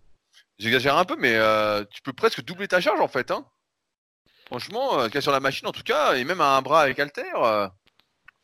j'exagère 0.57 0.97
un 0.97 1.05
peu 1.05 1.15
mais 1.17 1.35
euh, 1.35 1.83
tu 1.85 2.01
peux 2.01 2.13
presque 2.13 2.43
doubler 2.43 2.67
ta 2.67 2.81
charge 2.81 2.99
en 2.99 3.07
fait. 3.07 3.31
Hein. 3.31 3.45
Franchement, 4.47 4.99
euh, 4.99 5.21
sur 5.21 5.31
la 5.31 5.39
machine 5.39 5.67
en 5.67 5.71
tout 5.71 5.83
cas, 5.83 6.15
et 6.15 6.23
même 6.23 6.41
à 6.41 6.57
un 6.57 6.61
bras 6.61 6.81
avec 6.81 6.99
Alter, 6.99 7.31
euh, 7.35 7.67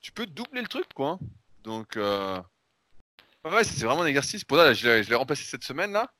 tu 0.01 0.11
peux 0.11 0.25
doubler 0.25 0.61
le 0.61 0.67
truc 0.67 0.85
quoi. 0.93 1.19
Donc, 1.63 1.95
euh... 1.95 2.41
ouais, 3.45 3.63
c'est 3.63 3.85
vraiment 3.85 4.01
un 4.01 4.07
exercice. 4.07 4.43
Pour 4.43 4.57
ça, 4.57 4.73
je 4.73 5.09
l'ai 5.09 5.15
remplacé 5.15 5.43
cette 5.43 5.63
semaine 5.63 5.93
là. 5.93 6.11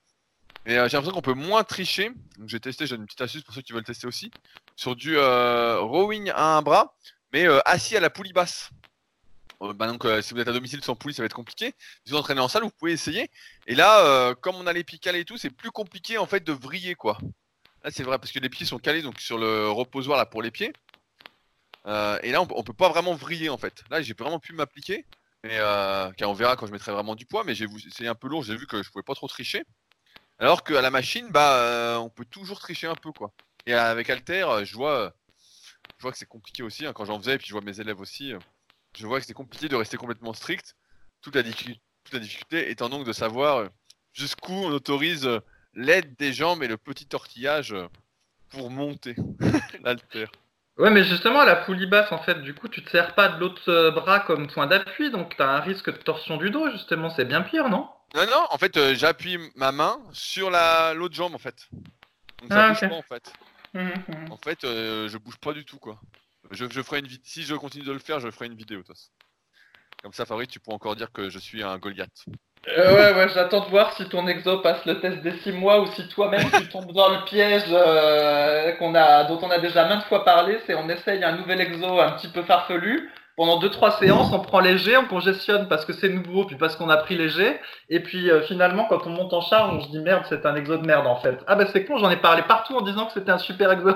Et 0.66 0.70
j'ai 0.70 0.78
l'impression 0.78 1.12
qu'on 1.12 1.20
peut 1.20 1.34
moins 1.34 1.62
tricher. 1.64 2.10
J'ai 2.46 2.58
testé, 2.58 2.86
j'ai 2.86 2.96
une 2.96 3.04
petite 3.04 3.20
astuce 3.20 3.42
pour 3.42 3.54
ceux 3.54 3.60
qui 3.60 3.74
veulent 3.74 3.84
tester 3.84 4.06
aussi. 4.06 4.30
Sur 4.76 4.96
du 4.96 5.18
rowing 5.18 6.30
à 6.30 6.56
un 6.56 6.62
bras, 6.62 6.96
mais 7.34 7.46
assis 7.66 7.96
à 7.96 8.00
la 8.00 8.08
poulie 8.08 8.32
basse. 8.32 8.70
Bah 9.60 9.86
donc 9.86 10.06
si 10.22 10.34
vous 10.34 10.40
êtes 10.40 10.48
à 10.48 10.52
domicile 10.52 10.82
sans 10.82 10.94
poulie, 10.94 11.14
ça 11.14 11.22
va 11.22 11.26
être 11.26 11.34
compliqué. 11.34 11.74
Si 12.04 12.12
vous 12.12 12.16
entraînez 12.16 12.40
en 12.40 12.48
salle, 12.48 12.62
vous 12.62 12.70
pouvez 12.70 12.92
essayer. 12.92 13.30
Et 13.66 13.74
là, 13.74 14.34
comme 14.40 14.56
on 14.56 14.66
a 14.66 14.72
les 14.72 14.84
pieds 14.84 14.98
calés 14.98 15.20
et 15.20 15.24
tout, 15.24 15.36
c'est 15.36 15.50
plus 15.50 15.70
compliqué 15.70 16.16
en 16.16 16.26
fait 16.26 16.42
de 16.44 16.52
vriller 16.52 16.94
quoi. 16.94 17.18
Là, 17.84 17.90
c'est 17.90 18.02
vrai 18.02 18.18
parce 18.18 18.32
que 18.32 18.38
les 18.38 18.48
pieds 18.48 18.64
sont 18.64 18.78
calés 18.78 19.02
donc 19.02 19.20
sur 19.20 19.36
le 19.36 19.68
reposoir 19.68 20.16
là 20.16 20.24
pour 20.24 20.42
les 20.42 20.50
pieds. 20.50 20.72
Euh, 21.86 22.18
et 22.22 22.32
là, 22.32 22.40
on, 22.40 22.62
peut 22.62 22.72
pas 22.72 22.88
vraiment 22.88 23.14
vriller 23.14 23.50
en 23.50 23.58
fait. 23.58 23.84
Là, 23.90 24.00
j'ai 24.00 24.14
vraiment 24.14 24.38
pu 24.38 24.54
m'appliquer. 24.54 25.04
Mais 25.42 25.58
euh, 25.58 26.10
on 26.22 26.32
verra 26.32 26.56
quand 26.56 26.66
je 26.66 26.72
mettrai 26.72 26.92
vraiment 26.92 27.14
du 27.14 27.26
poids. 27.26 27.44
Mais 27.44 27.54
j'ai 27.54 27.66
c'est 27.90 28.06
un 28.06 28.14
peu 28.14 28.28
lourd. 28.28 28.42
J'ai 28.42 28.56
vu 28.56 28.66
que 28.66 28.82
je 28.82 28.90
pouvais 28.90 29.02
pas 29.02 29.14
trop 29.14 29.28
tricher. 29.28 29.64
Alors 30.38 30.64
qu'à 30.64 30.80
la 30.80 30.90
machine, 30.90 31.28
bah, 31.30 31.58
euh, 31.58 31.96
on 31.96 32.08
peut 32.08 32.24
toujours 32.24 32.58
tricher 32.58 32.86
un 32.86 32.94
peu 32.94 33.12
quoi. 33.12 33.32
Et 33.66 33.74
avec 33.74 34.08
Alter, 34.10 34.46
je 34.64 34.74
vois, 34.74 35.14
vois 36.04 36.12
que 36.12 36.18
c'est 36.18 36.26
compliqué 36.26 36.62
aussi. 36.62 36.86
Hein, 36.86 36.92
quand 36.92 37.04
j'en 37.04 37.18
faisais, 37.18 37.34
et 37.34 37.38
puis 37.38 37.48
je 37.48 37.52
vois 37.52 37.62
mes 37.62 37.80
élèves 37.80 38.00
aussi, 38.00 38.32
je 38.96 39.06
vois 39.06 39.20
que 39.20 39.26
c'est 39.26 39.34
compliqué 39.34 39.68
de 39.68 39.76
rester 39.76 39.96
complètement 39.96 40.32
strict. 40.32 40.76
Toute 41.20 41.34
la, 41.34 41.42
toute 41.42 42.12
la 42.12 42.18
difficulté 42.20 42.70
étant 42.70 42.88
donc 42.88 43.04
de 43.04 43.12
savoir 43.12 43.68
jusqu'où 44.12 44.52
on 44.52 44.70
autorise 44.70 45.28
l'aide 45.74 46.16
des 46.16 46.32
jambes 46.32 46.62
et 46.62 46.68
le 46.68 46.76
petit 46.76 47.06
tortillage 47.06 47.72
euh, 47.72 47.86
pour 48.50 48.70
monter 48.70 49.16
l'alter. 49.82 50.26
Ouais, 50.76 50.90
mais 50.90 51.04
justement, 51.04 51.44
la 51.44 51.56
poulie 51.56 51.86
basse, 51.86 52.10
en 52.10 52.18
fait, 52.18 52.42
du 52.42 52.54
coup, 52.54 52.68
tu 52.68 52.82
te 52.82 52.90
sers 52.90 53.14
pas 53.14 53.28
de 53.28 53.38
l'autre 53.38 53.62
euh, 53.68 53.90
bras 53.92 54.20
comme 54.20 54.48
point 54.48 54.66
d'appui, 54.66 55.10
donc 55.10 55.36
tu 55.36 55.42
as 55.42 55.48
un 55.48 55.60
risque 55.60 55.86
de 55.86 55.96
torsion 56.02 56.36
du 56.36 56.50
dos, 56.50 56.68
justement, 56.70 57.10
c'est 57.10 57.24
bien 57.24 57.42
pire, 57.42 57.68
non? 57.68 57.88
Non, 58.14 58.26
non, 58.26 58.46
en 58.50 58.58
fait, 58.58 58.76
euh, 58.76 58.94
j'appuie 58.94 59.38
ma 59.54 59.70
main 59.70 59.98
sur 60.12 60.50
la 60.50 60.94
l'autre 60.94 61.14
jambe, 61.14 61.34
en 61.34 61.38
fait. 61.38 61.68
Donc 62.40 62.50
ah, 62.50 62.74
pas, 62.78 62.88
en 62.88 63.02
fait. 63.02 63.32
Mmh, 63.74 63.80
mmh. 63.80 64.32
En 64.32 64.36
fait, 64.36 64.60
je 64.62 65.18
bouge 65.18 65.36
pas 65.38 65.52
du 65.52 65.64
tout, 65.64 65.78
quoi. 65.78 66.00
Je, 66.50 66.66
je 66.70 66.82
ferai 66.82 67.00
une 67.00 67.08
Si 67.24 67.42
je 67.42 67.54
continue 67.54 67.84
de 67.84 67.92
le 67.92 67.98
faire, 67.98 68.20
je 68.20 68.30
ferai 68.30 68.46
une 68.46 68.54
vidéo, 68.54 68.82
Tos. 68.82 69.10
Comme 70.02 70.12
ça, 70.12 70.26
Farid, 70.26 70.50
tu 70.50 70.60
pourras 70.60 70.76
encore 70.76 70.96
dire 70.96 71.10
que 71.12 71.30
je 71.30 71.38
suis 71.38 71.62
un 71.62 71.78
Goliath. 71.78 72.26
Euh, 72.68 72.94
ouais, 72.94 73.18
ouais, 73.18 73.28
j'attends 73.32 73.64
de 73.64 73.70
voir 73.70 73.96
si 73.96 74.06
ton 74.08 74.26
exo 74.26 74.58
passe 74.58 74.84
le 74.84 75.00
test 75.00 75.22
des 75.22 75.38
6 75.38 75.52
mois 75.52 75.80
ou 75.80 75.86
si 75.92 76.06
toi-même 76.08 76.50
tu 76.50 76.68
tombes 76.68 76.92
dans 76.92 77.08
le 77.08 77.24
piège 77.24 77.64
euh, 77.70 78.72
qu'on 78.72 78.94
a, 78.94 79.24
dont 79.24 79.38
on 79.42 79.50
a 79.50 79.58
déjà 79.58 79.86
maintes 79.86 80.04
fois 80.04 80.24
parlé. 80.24 80.60
C'est 80.66 80.74
on 80.74 80.88
essaye 80.90 81.24
un 81.24 81.36
nouvel 81.36 81.60
exo 81.60 82.00
un 82.00 82.12
petit 82.12 82.28
peu 82.28 82.42
farfelu. 82.42 83.10
Pendant 83.36 83.60
2-3 83.60 83.98
séances, 83.98 84.32
on 84.32 84.40
prend 84.40 84.60
léger, 84.60 84.96
on 84.96 85.06
congestionne 85.06 85.68
parce 85.68 85.84
que 85.84 85.92
c'est 85.92 86.08
nouveau, 86.08 86.44
puis 86.44 86.56
parce 86.56 86.76
qu'on 86.76 86.88
a 86.88 86.96
pris 86.96 87.16
léger. 87.16 87.58
Et 87.88 88.00
puis 88.00 88.30
euh, 88.30 88.42
finalement, 88.42 88.86
quand 88.88 89.06
on 89.06 89.10
monte 89.10 89.32
en 89.32 89.40
charge, 89.40 89.74
on 89.74 89.82
se 89.82 89.88
dit 89.88 89.98
merde, 89.98 90.24
c'est 90.28 90.46
un 90.46 90.54
exo 90.54 90.76
de 90.76 90.86
merde 90.86 91.06
en 91.06 91.16
fait. 91.16 91.42
Ah 91.46 91.56
bah 91.56 91.66
c'est 91.72 91.84
con, 91.84 91.98
j'en 91.98 92.10
ai 92.10 92.16
parlé 92.16 92.42
partout 92.42 92.76
en 92.76 92.82
disant 92.82 93.06
que 93.06 93.12
c'était 93.12 93.32
un 93.32 93.38
super 93.38 93.72
exo. 93.72 93.90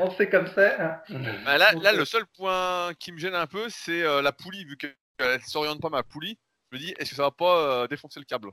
on 0.00 0.10
sait 0.12 0.30
comme 0.30 0.46
ça. 0.46 1.02
Bah 1.44 1.58
là, 1.58 1.72
là, 1.82 1.92
le 1.92 2.04
seul 2.04 2.24
point 2.36 2.92
qui 2.98 3.12
me 3.12 3.18
gêne 3.18 3.34
un 3.34 3.46
peu, 3.46 3.66
c'est 3.68 4.02
la 4.22 4.32
poulie, 4.32 4.64
vu 4.64 4.76
que 4.76 4.86
elle 5.18 5.42
s'oriente 5.42 5.80
pas 5.80 5.90
ma 5.90 6.02
poulie, 6.02 6.38
je 6.70 6.76
me 6.76 6.82
dis, 6.82 6.94
est-ce 6.98 7.10
que 7.10 7.16
ça 7.16 7.22
va 7.22 7.30
pas 7.30 7.58
euh, 7.58 7.86
défoncer 7.86 8.20
le 8.20 8.24
câble? 8.24 8.50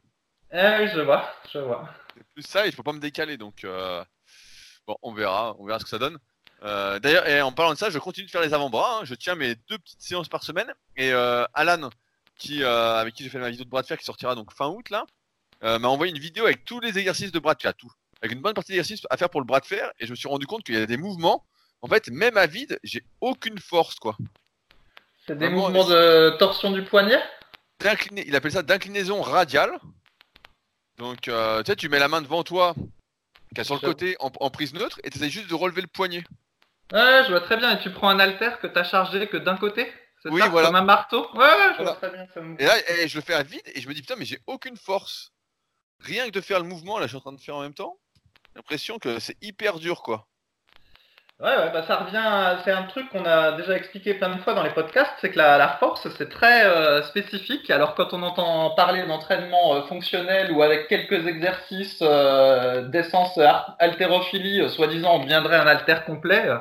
Eh 0.51 0.79
oui, 0.79 0.89
je 0.93 1.01
vois, 1.01 1.29
je 1.51 1.59
vois. 1.59 1.89
C'est 2.15 2.27
plus 2.33 2.43
ça 2.43 2.67
et 2.67 2.71
je 2.71 2.75
peux 2.75 2.83
pas 2.83 2.93
me 2.93 2.99
décaler 2.99 3.37
donc 3.37 3.63
euh, 3.63 4.03
bon 4.85 4.97
on 5.01 5.13
verra, 5.13 5.55
on 5.59 5.65
verra 5.65 5.79
ce 5.79 5.85
que 5.85 5.89
ça 5.89 5.97
donne. 5.97 6.17
Euh, 6.63 6.99
D'ailleurs 6.99 7.27
et 7.27 7.41
en 7.41 7.51
parlant 7.51 7.73
de 7.73 7.77
ça, 7.77 7.89
je 7.89 7.97
continue 7.99 8.25
de 8.27 8.31
faire 8.31 8.41
les 8.41 8.53
avant-bras. 8.53 8.99
hein. 8.99 9.05
Je 9.05 9.15
tiens 9.15 9.35
mes 9.35 9.55
deux 9.55 9.77
petites 9.79 10.01
séances 10.01 10.29
par 10.29 10.43
semaine 10.43 10.71
et 10.95 11.11
euh, 11.11 11.43
Alan 11.53 11.89
qui 12.37 12.63
euh, 12.63 12.95
avec 12.97 13.13
qui 13.15 13.23
j'ai 13.23 13.29
fait 13.29 13.39
ma 13.39 13.49
vidéo 13.49 13.65
de 13.65 13.69
bras 13.69 13.81
de 13.81 13.87
fer 13.87 13.97
qui 13.97 14.05
sortira 14.05 14.35
donc 14.35 14.51
fin 14.53 14.67
août 14.67 14.89
là 14.89 15.05
euh, 15.63 15.79
m'a 15.79 15.87
envoyé 15.87 16.11
une 16.13 16.19
vidéo 16.19 16.45
avec 16.45 16.63
tous 16.65 16.79
les 16.79 16.97
exercices 16.97 17.31
de 17.31 17.39
bras 17.39 17.53
de 17.55 17.61
fer, 17.61 17.73
tout, 17.75 17.91
avec 18.21 18.31
une 18.35 18.41
bonne 18.41 18.53
partie 18.53 18.71
d'exercices 18.71 19.01
à 19.09 19.17
faire 19.17 19.29
pour 19.29 19.41
le 19.41 19.45
bras 19.45 19.59
de 19.59 19.65
fer 19.65 19.91
et 19.99 20.05
je 20.05 20.11
me 20.11 20.15
suis 20.15 20.27
rendu 20.27 20.45
compte 20.47 20.63
qu'il 20.63 20.75
y 20.75 20.77
a 20.77 20.85
des 20.85 20.97
mouvements. 20.97 21.45
En 21.83 21.87
fait, 21.87 22.09
même 22.09 22.37
à 22.37 22.45
vide, 22.47 22.79
j'ai 22.83 23.03
aucune 23.21 23.57
force 23.59 23.95
quoi. 23.95 24.15
C'est 25.27 25.37
des 25.37 25.45
Vraiment, 25.47 25.63
mouvements 25.69 25.85
de 25.87 26.35
torsion 26.37 26.71
du 26.71 26.83
poignet? 26.83 27.19
D'inclina- 27.79 28.23
il 28.25 28.35
appelle 28.35 28.51
ça 28.51 28.61
d'inclinaison 28.63 29.21
radiale. 29.21 29.71
Donc, 30.97 31.27
euh, 31.27 31.63
tu 31.63 31.71
sais, 31.71 31.75
tu 31.75 31.89
mets 31.89 31.97
la 31.99 32.07
main 32.07 32.21
devant 32.21 32.43
toi, 32.43 32.75
qui 33.55 33.61
est 33.61 33.63
sur 33.63 33.75
le 33.75 33.81
J'avoue. 33.81 33.93
côté, 33.93 34.15
en, 34.19 34.31
en 34.39 34.49
prise 34.51 34.73
neutre, 34.73 34.99
et 35.03 35.09
tu 35.09 35.17
essaies 35.17 35.29
juste 35.31 35.49
de 35.49 35.55
relever 35.55 35.81
le 35.81 35.87
poignet. 35.87 36.23
Ouais, 36.93 37.23
je 37.25 37.29
vois 37.29 37.41
très 37.41 37.57
bien. 37.57 37.77
Et 37.77 37.81
tu 37.81 37.89
prends 37.91 38.09
un 38.09 38.19
haltère 38.19 38.59
que 38.59 38.67
t'as 38.67 38.83
chargé 38.83 39.27
que 39.27 39.37
d'un 39.37 39.57
côté 39.57 39.91
C'est 40.21 40.29
Oui, 40.29 40.41
ça, 40.41 40.49
voilà. 40.49 40.67
Comme 40.67 40.75
un 40.75 40.83
marteau? 40.83 41.27
Ouais, 41.33 41.39
ouais, 41.39 41.69
je 41.71 41.75
Voilà. 41.77 41.91
vois 41.91 41.95
très 41.95 42.09
bien. 42.11 42.27
Ça 42.33 42.41
me... 42.41 42.61
Et 42.61 42.65
là, 42.65 42.73
eh, 42.89 43.07
je 43.07 43.15
le 43.17 43.21
fais 43.23 43.33
à 43.33 43.43
vide, 43.43 43.61
et 43.73 43.81
je 43.81 43.87
me 43.87 43.93
dis, 43.93 44.01
putain, 44.01 44.15
mais 44.17 44.25
j'ai 44.25 44.39
aucune 44.47 44.77
force. 44.77 45.31
Rien 45.99 46.25
que 46.25 46.31
de 46.31 46.41
faire 46.41 46.59
le 46.59 46.65
mouvement, 46.67 46.99
là, 46.99 47.05
je 47.05 47.09
suis 47.11 47.17
en 47.17 47.21
train 47.21 47.33
de 47.33 47.39
faire 47.41 47.55
en 47.55 47.61
même 47.61 47.73
temps. 47.73 47.97
J'ai 48.47 48.57
l'impression 48.57 48.99
que 48.99 49.19
c'est 49.19 49.37
hyper 49.41 49.79
dur, 49.79 50.01
quoi. 50.03 50.27
Ouais, 51.41 51.47
ouais, 51.57 51.71
bah 51.73 51.81
ça 51.87 51.95
revient. 51.97 52.59
C'est 52.63 52.71
un 52.71 52.83
truc 52.83 53.09
qu'on 53.09 53.25
a 53.25 53.53
déjà 53.53 53.75
expliqué 53.75 54.13
plein 54.13 54.29
de 54.29 54.39
fois 54.41 54.53
dans 54.53 54.61
les 54.61 54.69
podcasts, 54.69 55.11
c'est 55.21 55.31
que 55.31 55.39
la, 55.39 55.57
la 55.57 55.69
force, 55.79 56.07
c'est 56.15 56.29
très 56.29 56.65
euh, 56.67 57.01
spécifique. 57.01 57.71
Alors 57.71 57.95
quand 57.95 58.13
on 58.13 58.21
entend 58.21 58.69
parler 58.75 59.03
d'entraînement 59.07 59.73
euh, 59.75 59.81
fonctionnel 59.87 60.51
ou 60.51 60.61
avec 60.61 60.87
quelques 60.87 61.25
exercices 61.25 61.97
euh, 62.03 62.83
d'essence 62.89 63.39
haltérophilie, 63.79 64.61
euh, 64.61 64.69
soi-disant 64.69 65.15
on 65.15 65.19
deviendrait 65.23 65.55
un 65.57 65.65
haltère 65.65 66.05
complet, 66.05 66.43
euh, 66.47 66.57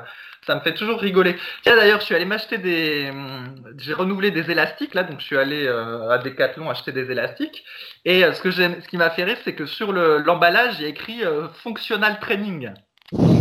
ça 0.47 0.55
me 0.55 0.61
fait 0.61 0.73
toujours 0.73 0.99
rigoler. 1.01 1.37
Tiens, 1.63 1.77
d'ailleurs, 1.77 2.01
je 2.01 2.07
suis 2.07 2.15
allé 2.15 2.25
m'acheter 2.25 2.57
des, 2.57 3.11
hum, 3.11 3.55
j'ai 3.77 3.93
renouvelé 3.93 4.31
des 4.31 4.51
élastiques 4.51 4.95
là, 4.95 5.03
donc 5.03 5.21
je 5.21 5.27
suis 5.27 5.37
allé 5.37 5.67
euh, 5.67 6.09
à 6.09 6.17
Decathlon 6.17 6.71
acheter 6.71 6.93
des 6.93 7.11
élastiques. 7.11 7.65
Et 8.07 8.23
ce 8.33 8.41
que 8.41 8.51
ce 8.51 8.89
qui 8.89 8.97
m'a 8.97 9.11
fait 9.11 9.25
rire, 9.25 9.37
c'est 9.45 9.55
que 9.55 9.67
sur 9.67 9.93
le 9.93 10.19
l'emballage, 10.19 10.77
il 10.79 10.83
y 10.85 10.87
a 10.87 10.89
écrit 10.89 11.21
functional 11.63 12.19
training. 12.21 12.73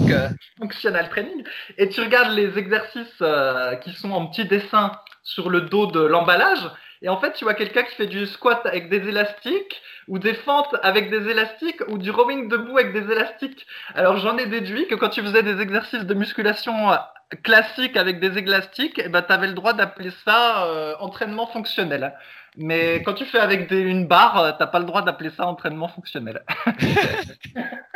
Donc 0.09 0.17
euh, 0.17 0.29
functional 0.59 1.09
training. 1.09 1.43
Et 1.77 1.89
tu 1.89 2.01
regardes 2.01 2.33
les 2.35 2.57
exercices 2.57 3.07
euh, 3.21 3.75
qui 3.75 3.91
sont 3.93 4.11
en 4.11 4.27
petit 4.27 4.45
dessin 4.45 4.91
sur 5.23 5.49
le 5.49 5.61
dos 5.61 5.87
de 5.87 5.99
l'emballage. 6.01 6.69
Et 7.01 7.07
en 7.07 7.17
fait, 7.19 7.31
tu 7.33 7.45
vois 7.45 7.53
quelqu'un 7.53 7.83
qui 7.83 7.95
fait 7.95 8.07
du 8.07 8.25
squat 8.25 8.61
avec 8.65 8.89
des 8.89 9.07
élastiques, 9.07 9.81
ou 10.09 10.19
des 10.19 10.33
fentes 10.33 10.75
avec 10.83 11.09
des 11.09 11.29
élastiques, 11.29 11.81
ou 11.87 11.97
du 11.97 12.11
rowing 12.11 12.49
debout 12.49 12.77
avec 12.77 12.91
des 12.91 13.09
élastiques. 13.11 13.65
Alors 13.95 14.17
j'en 14.17 14.37
ai 14.37 14.47
déduit 14.47 14.85
que 14.87 14.95
quand 14.95 15.09
tu 15.09 15.21
faisais 15.21 15.43
des 15.43 15.61
exercices 15.61 16.03
de 16.05 16.13
musculation 16.13 16.91
euh, 16.91 16.95
classiques 17.43 17.95
avec 17.95 18.19
des 18.19 18.37
élastiques, 18.37 18.99
eh 19.03 19.07
ben, 19.07 19.21
tu 19.21 19.31
avais 19.31 19.47
le 19.47 19.53
droit 19.53 19.71
d'appeler 19.73 20.11
ça 20.25 20.65
euh, 20.65 20.93
entraînement 20.99 21.47
fonctionnel. 21.47 22.13
Mais 22.57 23.01
quand 23.03 23.13
tu 23.13 23.23
fais 23.25 23.39
avec 23.39 23.69
des- 23.69 23.79
une 23.79 24.05
barre, 24.07 24.57
t'as 24.57 24.67
pas 24.67 24.79
le 24.79 24.85
droit 24.85 25.01
d'appeler 25.03 25.29
ça 25.29 25.45
entraînement 25.45 25.87
fonctionnel. 25.87 26.43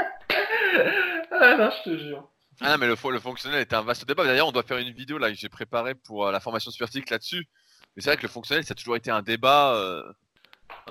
ah 1.59 1.69
je 1.85 1.89
te 1.91 1.97
jure. 1.97 2.29
Ah, 2.61 2.71
non, 2.71 2.77
mais 2.77 2.87
le, 2.87 2.95
fo- 2.95 3.11
le 3.11 3.19
fonctionnel 3.19 3.59
est 3.61 3.73
un 3.73 3.81
vaste 3.81 4.05
débat. 4.05 4.23
D'ailleurs, 4.25 4.47
on 4.47 4.51
doit 4.51 4.63
faire 4.63 4.77
une 4.77 4.91
vidéo 4.93 5.17
là 5.17 5.29
que 5.29 5.35
j'ai 5.37 5.49
préparée 5.49 5.95
pour 5.95 6.27
euh, 6.27 6.31
la 6.31 6.39
formation 6.39 6.71
Supertic 6.71 7.09
là-dessus. 7.09 7.47
Mais 7.95 8.01
c'est 8.01 8.09
vrai 8.09 8.17
que 8.17 8.21
le 8.23 8.27
fonctionnel, 8.27 8.63
ça 8.63 8.73
a 8.73 8.75
toujours 8.75 8.95
été 8.95 9.11
un 9.11 9.21
débat, 9.21 9.73
euh, 9.75 10.03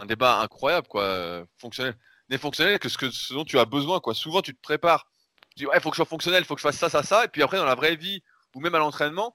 un 0.00 0.06
débat 0.06 0.40
incroyable, 0.40 0.88
quoi. 0.88 1.02
euh, 1.04 1.44
Fonctionnel, 1.58 1.94
n'est 2.28 2.38
fonctionnel 2.38 2.78
que 2.78 2.88
ce, 2.88 2.98
que 2.98 3.10
ce 3.10 3.32
dont 3.34 3.44
tu 3.44 3.58
as 3.58 3.64
besoin, 3.64 4.00
quoi. 4.00 4.14
Souvent, 4.14 4.42
tu 4.42 4.54
te 4.54 4.60
prépares. 4.60 5.06
Tu 5.50 5.60
dis, 5.64 5.66
ouais, 5.66 5.80
faut 5.80 5.90
que 5.90 5.94
je 5.94 5.98
sois 5.98 6.06
fonctionnel, 6.06 6.44
faut 6.44 6.54
que 6.54 6.60
je 6.60 6.66
fasse 6.66 6.78
ça, 6.78 6.88
ça, 6.88 7.02
ça. 7.02 7.24
Et 7.24 7.28
puis 7.28 7.42
après, 7.42 7.58
dans 7.58 7.64
la 7.64 7.74
vraie 7.74 7.96
vie 7.96 8.22
ou 8.54 8.60
même 8.60 8.74
à 8.74 8.78
l'entraînement, 8.78 9.34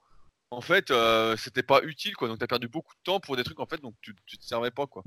en 0.50 0.60
fait, 0.60 0.92
c'était 1.36 1.62
pas 1.62 1.82
utile, 1.82 2.14
quoi. 2.16 2.28
Donc, 2.28 2.38
tu 2.38 2.44
as 2.44 2.48
perdu 2.48 2.68
beaucoup 2.68 2.94
de 2.94 3.00
temps 3.04 3.20
pour 3.20 3.36
des 3.36 3.44
trucs, 3.44 3.60
en 3.60 3.66
fait, 3.66 3.80
donc 3.80 3.94
tu, 4.02 4.14
tu 4.26 4.38
te 4.38 4.44
servais 4.44 4.70
pas, 4.70 4.86
quoi. 4.86 5.02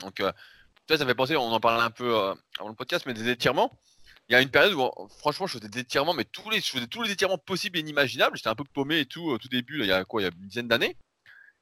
Donc, 0.00 0.22
ça 0.88 0.98
me 0.98 1.06
fait 1.08 1.14
penser, 1.14 1.36
on 1.36 1.50
en 1.52 1.60
parlait 1.60 1.82
un 1.82 1.90
peu 1.90 2.14
avant 2.58 2.68
le 2.68 2.74
podcast, 2.74 3.06
mais 3.06 3.14
des 3.14 3.28
étirements. 3.28 3.76
Il 4.28 4.32
y 4.32 4.34
a 4.36 4.42
une 4.42 4.50
période 4.50 4.74
où, 4.74 5.08
franchement, 5.18 5.46
je 5.46 5.58
faisais 5.58 5.68
des 5.68 5.80
étirements, 5.80 6.12
mais 6.12 6.24
tous 6.24 6.50
les, 6.50 6.60
je 6.60 6.70
faisais 6.70 6.88
tous 6.88 7.02
les 7.02 7.12
étirements 7.12 7.38
possibles 7.38 7.78
et 7.78 7.80
inimaginables. 7.80 8.36
J'étais 8.36 8.48
un 8.48 8.56
peu 8.56 8.64
paumé 8.64 9.00
et 9.00 9.06
tout 9.06 9.24
au 9.24 9.38
tout 9.38 9.48
début, 9.48 9.80
il 9.80 9.86
y 9.86 9.92
a 9.92 10.04
quoi, 10.04 10.20
il 10.20 10.24
y 10.24 10.28
a 10.28 10.32
une 10.32 10.48
dizaine 10.48 10.68
d'années. 10.68 10.96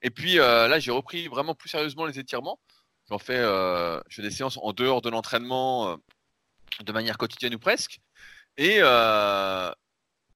Et 0.03 0.11
puis 0.11 0.39
euh, 0.39 0.69
là, 0.69 0.79
j'ai 0.79 0.91
repris 0.91 1.29
vraiment 1.29 1.55
plus 1.55 1.71
sérieusement 1.71 2.07
les 2.07 2.19
étirements. 2.19 2.61
J'en 3.09 3.19
fais, 3.19 3.39
euh, 3.39 4.01
je 4.09 4.17
fais 4.17 4.23
des 4.23 4.31
séances 4.31 4.59
en 4.63 4.73
dehors 4.73 5.03
de 5.03 5.11
l'entraînement, 5.11 5.89
euh, 5.89 5.97
de 6.83 6.93
manière 6.93 7.19
quotidienne 7.19 7.55
ou 7.55 7.59
presque. 7.59 8.01
Et 8.57 8.81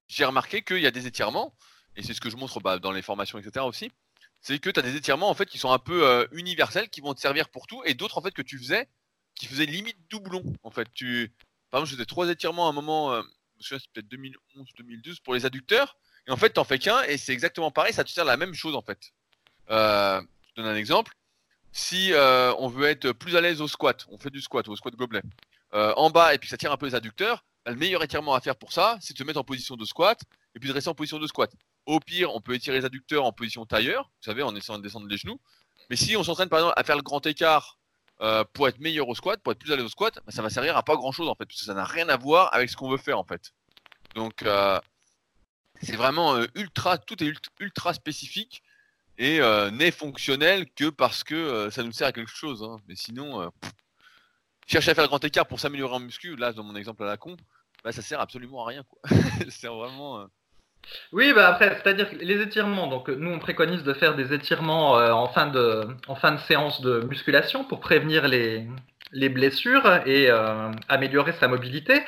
j'ai 0.09 0.25
remarqué 0.25 0.63
qu'il 0.63 0.81
y 0.81 0.87
a 0.87 0.91
des 0.91 1.07
étirements, 1.07 1.55
et 1.97 2.03
c'est 2.03 2.15
ce 2.15 2.21
que 2.21 2.31
je 2.31 2.37
montre 2.37 2.61
bah, 2.61 2.79
dans 2.79 2.93
les 2.93 3.03
formations, 3.03 3.39
etc. 3.39 3.65
aussi. 3.67 3.91
C'est 4.41 4.59
que 4.59 4.71
tu 4.71 4.81
as 4.81 4.83
des 4.83 4.97
étirements 4.97 5.29
en 5.29 5.35
fait 5.35 5.47
qui 5.47 5.59
sont 5.59 5.71
un 5.71 5.79
peu 5.79 6.27
universels, 6.33 6.89
qui 6.89 7.01
vont 7.01 7.15
te 7.15 7.21
servir 7.21 7.49
pour 7.51 7.67
tout, 7.67 7.83
et 7.85 7.95
d'autres 7.95 8.19
en 8.19 8.23
fait 8.23 8.33
que 8.33 8.43
tu 8.43 8.59
faisais, 8.59 8.89
qui 9.35 9.47
faisaient 9.47 9.67
limite 9.67 9.99
doublon. 10.09 10.43
En 10.63 10.71
fait, 10.71 10.89
tu, 10.95 11.33
par 11.71 11.81
exemple, 11.81 11.91
je 11.91 11.97
faisais 11.97 12.07
trois 12.07 12.29
étirements 12.29 12.67
à 12.67 12.71
un 12.71 12.75
moment, 12.75 13.13
euh, 13.13 13.23
je 13.23 13.59
me 13.59 13.63
souviens, 13.63 13.79
c'est 13.79 13.93
peut-être 13.93 14.09
2011-2012 14.57 15.23
pour 15.23 15.35
les 15.35 15.47
adducteurs, 15.47 15.97
et 16.27 16.31
en 16.31 16.37
fait, 16.37 16.51
t'en 16.51 16.65
fais 16.65 16.79
qu'un, 16.79 17.03
et 17.03 17.17
c'est 17.17 17.33
exactement 17.33 17.71
pareil, 17.71 17.93
ça 17.93 18.05
te 18.05 18.11
sert 18.11 18.25
la 18.25 18.37
même 18.37 18.55
chose 18.55 18.75
en 18.75 18.83
fait. 18.83 19.13
Euh, 19.71 20.21
je 20.47 20.53
te 20.53 20.61
donne 20.61 20.71
un 20.71 20.77
exemple. 20.77 21.13
Si 21.73 22.13
euh, 22.13 22.53
on 22.59 22.69
veut 22.69 22.87
être 22.87 23.13
plus 23.13 23.37
à 23.37 23.41
l'aise 23.41 23.61
au 23.61 23.69
squat, 23.69 24.07
on 24.11 24.19
fait 24.19 24.31
du 24.31 24.41
squat 24.41 24.67
ou 24.69 24.73
au 24.73 24.77
squat 24.77 24.95
gobelet, 24.95 25.23
euh, 25.75 25.93
en 25.97 26.11
bas 26.11 26.35
et 26.35 26.39
puis 26.39 26.49
ça 26.49 26.57
tire 26.57 26.73
un 26.73 26.77
peu 26.77 26.87
les 26.87 26.95
adducteurs, 26.95 27.45
le 27.67 27.75
meilleur 27.75 28.03
étirement 28.03 28.35
à 28.35 28.41
faire 28.41 28.57
pour 28.57 28.73
ça, 28.73 28.99
c'est 29.01 29.13
de 29.13 29.19
se 29.19 29.25
mettre 29.25 29.39
en 29.39 29.45
position 29.45 29.77
de 29.77 29.85
squat 29.85 30.21
et 30.55 30.61
puis 30.61 30.69
de 30.69 30.75
rester 30.75 30.89
en 30.89 30.95
position 30.95 31.19
de 31.19 31.27
squat. 31.27 31.53
Au 31.87 32.01
pire, 32.01 32.35
on 32.35 32.41
peut 32.41 32.55
étirer 32.55 32.79
les 32.79 32.85
adducteurs 32.85 33.25
en 33.25 33.33
position 33.33 33.67
tailleur, 33.67 34.05
vous 34.05 34.25
savez, 34.25 34.43
en 34.43 34.55
essayant 34.55 34.79
de 34.79 34.83
descendre 34.83 35.07
les 35.07 35.17
genoux. 35.17 35.41
Mais 35.91 35.97
si 35.97 36.17
on 36.17 36.25
s'entraîne 36.25 36.49
par 36.49 36.59
exemple 36.59 36.75
à 36.77 36.85
faire 36.85 36.97
le 36.97 37.03
grand 37.03 37.25
écart 37.27 37.78
euh, 38.21 38.45
pour 38.53 38.69
être 38.69 38.81
meilleur 38.81 39.09
au 39.09 39.15
squat, 39.15 39.41
pour 39.43 39.53
être 39.53 39.59
plus 39.59 39.73
à 39.73 39.77
l'aise 39.77 39.85
au 39.85 39.89
squat, 39.89 40.19
ça 40.29 40.43
va 40.43 40.51
servir 40.51 40.77
à 40.77 40.83
pas 40.83 40.97
grand 40.97 41.13
chose 41.13 41.29
en 41.29 41.35
fait, 41.35 41.47
parce 41.47 41.61
que 41.61 41.67
ça 41.67 41.75
n'a 41.75 41.85
rien 41.85 42.09
à 42.09 42.17
voir 42.17 42.53
avec 42.55 42.69
ce 42.69 42.77
qu'on 42.77 42.91
veut 42.91 42.97
faire 42.99 43.19
en 43.19 43.25
fait. 43.25 43.53
Donc 44.15 44.43
euh, 44.43 44.81
c'est 45.81 45.97
vraiment 45.97 46.35
euh, 46.35 46.47
ultra, 46.55 46.99
tout 46.99 47.23
est 47.23 47.33
ultra, 47.61 47.95
spécifique 47.95 48.63
et 49.19 49.41
n'est 49.73 49.91
fonctionnel 49.91 50.71
que 50.71 50.91
parce 50.91 51.25
que 51.25 51.69
ça 51.71 51.83
nous 51.83 51.91
sert 51.91 52.07
à 52.07 52.13
quelque 52.13 52.31
chose. 52.31 52.63
hein. 52.63 52.77
Mais 52.87 52.95
sinon, 52.95 53.51
chercher 54.69 54.93
à 54.93 54.95
faire 54.95 55.03
le 55.03 55.09
grand 55.09 55.25
écart 55.25 55.47
pour 55.47 55.59
s'améliorer 55.59 55.97
en 55.97 55.99
muscu, 55.99 56.37
là 56.37 56.53
dans 56.53 56.63
mon 56.63 56.77
exemple 56.77 57.03
à 57.03 57.07
la 57.07 57.17
con, 57.17 57.37
bah, 57.83 57.91
ça 57.91 58.01
sert 58.01 58.21
absolument 58.21 58.65
à 58.65 58.69
rien 58.69 58.85
c'est 59.49 59.67
vraiment. 59.67 60.29
Oui, 61.13 61.33
bah 61.35 61.49
après, 61.49 61.79
c'est-à-dire 61.83 62.09
les 62.21 62.41
étirements. 62.41 62.87
Donc, 62.87 63.09
nous, 63.09 63.31
on 63.31 63.39
préconise 63.39 63.83
de 63.83 63.93
faire 63.93 64.15
des 64.15 64.33
étirements 64.33 64.99
euh, 64.99 65.13
en, 65.13 65.29
fin 65.29 65.47
de, 65.47 65.87
séance 66.47 66.81
de 66.81 67.01
musculation 67.01 67.65
pour 67.65 67.81
prévenir 67.81 68.29
les, 68.29 68.67
les 69.13 69.29
blessures 69.29 69.87
et 70.07 70.31
euh, 70.31 70.71
améliorer 70.89 71.33
sa 71.33 71.49
mobilité. 71.49 72.03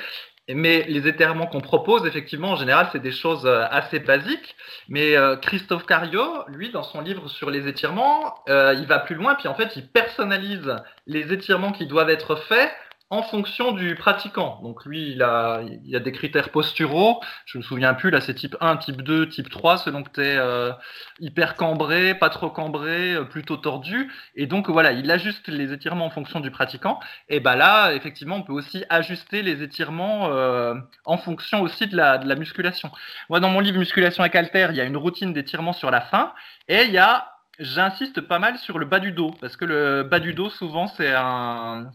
Mais 0.49 0.83
les 0.87 1.07
étirements 1.07 1.45
qu'on 1.47 1.61
propose, 1.61 2.05
effectivement, 2.05 2.51
en 2.51 2.55
général, 2.55 2.89
c'est 2.91 3.01
des 3.01 3.11
choses 3.11 3.45
euh, 3.45 3.63
assez 3.69 3.99
basiques. 3.99 4.55
Mais 4.89 5.15
Christophe 5.41 5.85
Cario, 5.85 6.23
lui, 6.47 6.71
dans 6.71 6.83
son 6.83 7.01
livre 7.01 7.29
sur 7.29 7.49
les 7.49 7.67
étirements, 7.67 8.35
il 8.47 8.85
va 8.87 8.99
plus 8.99 9.15
loin, 9.15 9.35
puis 9.35 9.47
en 9.47 9.53
fait, 9.53 9.75
il 9.77 9.87
personnalise 9.87 10.75
les 11.07 11.31
étirements 11.31 11.71
qui 11.71 11.87
doivent 11.87 12.09
être 12.09 12.35
faits 12.35 12.71
en 13.11 13.23
fonction 13.23 13.73
du 13.73 13.95
pratiquant. 13.95 14.61
Donc 14.63 14.85
lui, 14.85 15.11
il 15.11 15.21
a, 15.21 15.61
il 15.83 15.93
a 15.97 15.99
des 15.99 16.13
critères 16.13 16.49
posturaux. 16.49 17.21
Je 17.45 17.57
me 17.57 17.63
souviens 17.63 17.93
plus, 17.93 18.09
là 18.09 18.21
c'est 18.21 18.33
type 18.33 18.55
1, 18.61 18.77
type 18.77 19.01
2, 19.01 19.27
type 19.27 19.49
3, 19.49 19.79
selon 19.79 20.01
que 20.01 20.11
tu 20.11 20.21
es 20.21 20.37
euh, 20.37 20.71
hyper 21.19 21.57
cambré, 21.57 22.15
pas 22.15 22.29
trop 22.29 22.49
cambré, 22.49 23.13
euh, 23.13 23.25
plutôt 23.25 23.57
tordu. 23.57 24.09
Et 24.35 24.47
donc 24.47 24.69
voilà, 24.69 24.93
il 24.93 25.11
ajuste 25.11 25.49
les 25.49 25.73
étirements 25.73 26.05
en 26.05 26.09
fonction 26.09 26.39
du 26.39 26.51
pratiquant. 26.51 27.01
Et 27.27 27.41
bah 27.41 27.57
là, 27.57 27.91
effectivement, 27.93 28.37
on 28.37 28.43
peut 28.43 28.53
aussi 28.53 28.85
ajuster 28.89 29.41
les 29.41 29.61
étirements 29.61 30.29
euh, 30.31 30.75
en 31.03 31.17
fonction 31.17 31.61
aussi 31.61 31.87
de 31.87 31.97
la, 31.97 32.17
de 32.17 32.29
la 32.29 32.35
musculation. 32.35 32.91
Moi, 33.29 33.41
dans 33.41 33.49
mon 33.49 33.59
livre 33.59 33.77
Musculation 33.77 34.23
avec 34.23 34.35
Alter, 34.37 34.67
il 34.69 34.77
y 34.77 34.81
a 34.81 34.85
une 34.85 34.97
routine 34.97 35.33
d'étirement 35.33 35.73
sur 35.73 35.91
la 35.91 35.99
fin. 35.99 36.33
Et 36.69 36.83
il 36.83 36.91
y 36.91 36.97
a, 36.97 37.27
j'insiste 37.59 38.21
pas 38.21 38.39
mal 38.39 38.57
sur 38.57 38.79
le 38.79 38.85
bas 38.85 38.99
du 38.99 39.11
dos. 39.11 39.31
Parce 39.41 39.57
que 39.57 39.65
le 39.65 40.03
bas 40.03 40.21
du 40.21 40.33
dos, 40.33 40.49
souvent, 40.49 40.87
c'est 40.87 41.11
un 41.13 41.91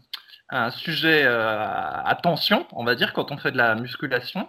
un 0.49 0.71
sujet 0.71 1.23
euh, 1.25 1.57
à 1.59 2.17
tension, 2.21 2.65
on 2.71 2.83
va 2.83 2.95
dire, 2.95 3.13
quand 3.13 3.31
on 3.31 3.37
fait 3.37 3.51
de 3.51 3.57
la 3.57 3.75
musculation. 3.75 4.47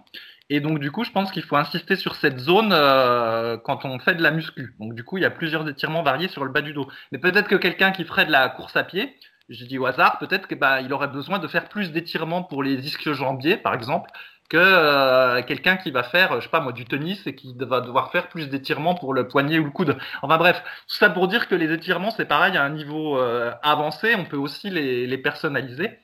Et 0.50 0.60
donc, 0.60 0.78
du 0.78 0.90
coup, 0.90 1.04
je 1.04 1.10
pense 1.10 1.30
qu'il 1.30 1.42
faut 1.42 1.56
insister 1.56 1.96
sur 1.96 2.14
cette 2.14 2.38
zone 2.38 2.70
euh, 2.72 3.58
quand 3.58 3.84
on 3.84 3.98
fait 3.98 4.14
de 4.14 4.22
la 4.22 4.30
muscu. 4.30 4.74
Donc, 4.78 4.94
du 4.94 5.04
coup, 5.04 5.18
il 5.18 5.22
y 5.22 5.26
a 5.26 5.30
plusieurs 5.30 5.68
étirements 5.68 6.02
variés 6.02 6.28
sur 6.28 6.44
le 6.44 6.50
bas 6.50 6.62
du 6.62 6.72
dos. 6.72 6.88
Mais 7.12 7.18
peut-être 7.18 7.48
que 7.48 7.56
quelqu'un 7.56 7.90
qui 7.90 8.04
ferait 8.04 8.24
de 8.26 8.32
la 8.32 8.48
course 8.48 8.76
à 8.76 8.84
pied, 8.84 9.14
je 9.48 9.64
dis 9.64 9.78
au 9.78 9.86
hasard, 9.86 10.18
peut-être 10.18 10.48
qu'il 10.48 10.58
bah, 10.58 10.80
aurait 10.90 11.08
besoin 11.08 11.38
de 11.38 11.48
faire 11.48 11.68
plus 11.68 11.92
d'étirements 11.92 12.42
pour 12.42 12.62
les 12.62 12.86
ischio-jambiers, 12.86 13.56
par 13.56 13.74
exemple, 13.74 14.10
que 14.48 14.56
euh, 14.56 15.42
quelqu'un 15.42 15.76
qui 15.76 15.90
va 15.90 16.02
faire, 16.02 16.36
je 16.36 16.44
sais 16.44 16.50
pas 16.50 16.60
moi, 16.60 16.72
du 16.72 16.86
tennis 16.86 17.26
et 17.26 17.34
qui 17.34 17.54
va 17.58 17.80
devoir 17.80 18.10
faire 18.10 18.28
plus 18.28 18.48
d'étirements 18.48 18.94
pour 18.94 19.12
le 19.12 19.28
poignet 19.28 19.58
ou 19.58 19.64
le 19.64 19.70
coude. 19.70 19.98
Enfin 20.22 20.38
bref, 20.38 20.62
tout 20.88 20.96
ça 20.96 21.10
pour 21.10 21.28
dire 21.28 21.48
que 21.48 21.54
les 21.54 21.72
étirements, 21.72 22.10
c'est 22.10 22.24
pareil 22.24 22.56
à 22.56 22.64
un 22.64 22.70
niveau 22.70 23.18
euh, 23.18 23.52
avancé, 23.62 24.14
on 24.14 24.24
peut 24.24 24.38
aussi 24.38 24.70
les, 24.70 25.06
les 25.06 25.18
personnaliser. 25.18 25.98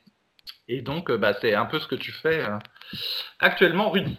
Et 0.67 0.81
donc, 0.81 1.09
euh, 1.09 1.17
bah, 1.17 1.33
c'est 1.39 1.55
un 1.55 1.65
peu 1.65 1.79
ce 1.79 1.87
que 1.87 1.95
tu 1.95 2.11
fais 2.11 2.43
actuellement, 3.39 3.89
Rudy. 3.89 4.17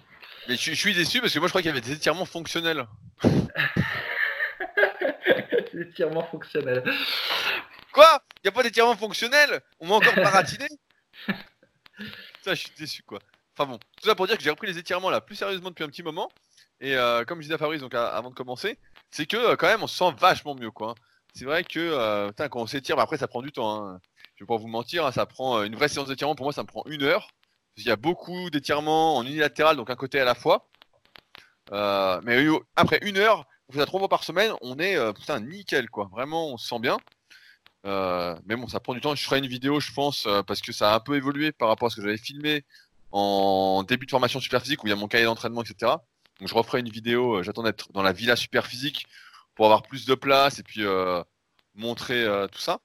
Mais 0.48 0.56
je, 0.56 0.74
suis 0.74 0.94
déçu 0.94 1.20
parce 1.20 1.32
que 1.32 1.38
moi 1.40 1.48
je 1.48 1.52
crois 1.52 1.60
qu'il 1.60 1.70
y 1.70 1.72
avait 1.72 1.80
des 1.80 1.92
étirements 1.92 2.24
fonctionnels. 2.24 2.86
des 5.72 5.80
étirements 5.80 6.24
fonctionnels. 6.24 6.84
Quoi? 7.92 8.22
Il 8.36 8.46
n'y 8.46 8.48
a 8.48 8.52
pas 8.52 8.62
d'étirements 8.62 8.96
fonctionnels? 8.96 9.60
On 9.80 9.88
m'a 9.88 9.96
encore 9.96 10.14
baratiné 10.14 10.68
Ça, 12.42 12.54
je 12.54 12.60
suis 12.60 12.70
déçu 12.78 13.02
quoi. 13.02 13.18
Enfin 13.58 13.70
bon, 13.70 13.78
tout 13.78 14.06
ça 14.06 14.14
pour 14.14 14.26
dire 14.26 14.36
que 14.36 14.42
j'ai 14.42 14.50
repris 14.50 14.66
les 14.66 14.76
étirements 14.76 15.08
là 15.08 15.22
plus 15.22 15.34
sérieusement 15.34 15.70
depuis 15.70 15.84
un 15.84 15.88
petit 15.88 16.02
moment. 16.02 16.28
Et 16.80 16.94
euh, 16.94 17.24
comme 17.24 17.38
je 17.38 17.44
disais 17.44 17.54
à 17.54 17.58
Fabrice 17.58 17.80
donc 17.80 17.94
avant 17.94 18.28
de 18.28 18.34
commencer, 18.34 18.78
c'est 19.10 19.24
que 19.24 19.36
euh, 19.36 19.56
quand 19.56 19.66
même 19.66 19.82
on 19.82 19.86
se 19.86 19.96
sent 19.96 20.14
vachement 20.18 20.54
mieux 20.54 20.70
quoi. 20.70 20.90
Hein. 20.90 20.94
C'est 21.34 21.46
vrai 21.46 21.64
que 21.64 21.78
euh, 21.78 22.30
quand 22.36 22.60
on 22.60 22.66
s'étire, 22.66 22.96
bah, 22.96 23.02
après 23.02 23.16
ça 23.16 23.28
prend 23.28 23.40
du 23.40 23.52
temps. 23.52 23.86
Hein. 23.86 24.00
Je 24.34 24.44
vais 24.44 24.46
pas 24.46 24.58
vous 24.58 24.68
mentir, 24.68 25.06
hein, 25.06 25.12
ça 25.12 25.24
prend 25.24 25.62
une 25.62 25.74
vraie 25.74 25.88
séance 25.88 26.08
d'étirement 26.08 26.34
pour 26.34 26.44
moi 26.44 26.52
ça 26.52 26.62
me 26.62 26.66
prend 26.66 26.82
une 26.86 27.02
heure. 27.02 27.28
Il 27.78 27.84
y 27.84 27.90
a 27.90 27.96
beaucoup 27.96 28.50
d'étirements 28.50 29.16
en 29.16 29.24
unilatéral, 29.24 29.76
donc 29.76 29.88
un 29.88 29.96
côté 29.96 30.20
à 30.20 30.24
la 30.24 30.34
fois. 30.34 30.68
mais 31.72 32.46
après 32.76 32.98
une 33.02 33.16
heure, 33.16 33.46
on 33.70 33.72
fait 33.72 33.86
trois 33.86 34.00
fois 34.00 34.08
par 34.08 34.24
semaine, 34.24 34.52
on 34.60 34.78
est 34.78 34.98
putain 35.14 35.40
nickel 35.40 35.88
quoi. 35.88 36.08
Vraiment, 36.12 36.48
on 36.52 36.58
se 36.58 36.68
sent 36.68 36.78
bien. 36.78 36.98
mais 37.84 38.56
bon, 38.56 38.68
ça 38.68 38.80
prend 38.80 38.94
du 38.94 39.00
temps. 39.00 39.14
Je 39.14 39.24
ferai 39.24 39.38
une 39.38 39.46
vidéo, 39.46 39.80
je 39.80 39.92
pense, 39.92 40.28
parce 40.46 40.60
que 40.60 40.72
ça 40.72 40.92
a 40.92 40.96
un 40.96 41.00
peu 41.00 41.16
évolué 41.16 41.52
par 41.52 41.68
rapport 41.68 41.86
à 41.86 41.90
ce 41.90 41.96
que 41.96 42.02
j'avais 42.02 42.18
filmé 42.18 42.64
en 43.18 43.82
début 43.82 44.04
de 44.04 44.10
formation 44.10 44.40
super 44.40 44.60
physique 44.60 44.84
où 44.84 44.86
il 44.86 44.90
y 44.90 44.92
a 44.92 44.96
mon 44.96 45.08
cahier 45.08 45.24
d'entraînement, 45.24 45.62
etc. 45.62 45.92
Donc 46.38 46.48
je 46.48 46.54
referai 46.54 46.80
une 46.80 46.90
vidéo, 46.90 47.36
euh, 47.36 47.42
j'attends 47.42 47.62
d'être 47.62 47.90
dans 47.92 48.02
la 48.02 48.12
villa 48.12 48.36
super 48.36 48.66
physique 48.66 49.06
pour 49.54 49.64
avoir 49.64 49.82
plus 49.82 50.04
de 50.04 50.14
place 50.14 50.58
et 50.58 50.62
puis 50.62 50.84
euh, 50.84 51.22
montrer 51.74 52.22
euh, 52.22 52.46
tout 52.46 52.58
ça. 52.58 52.78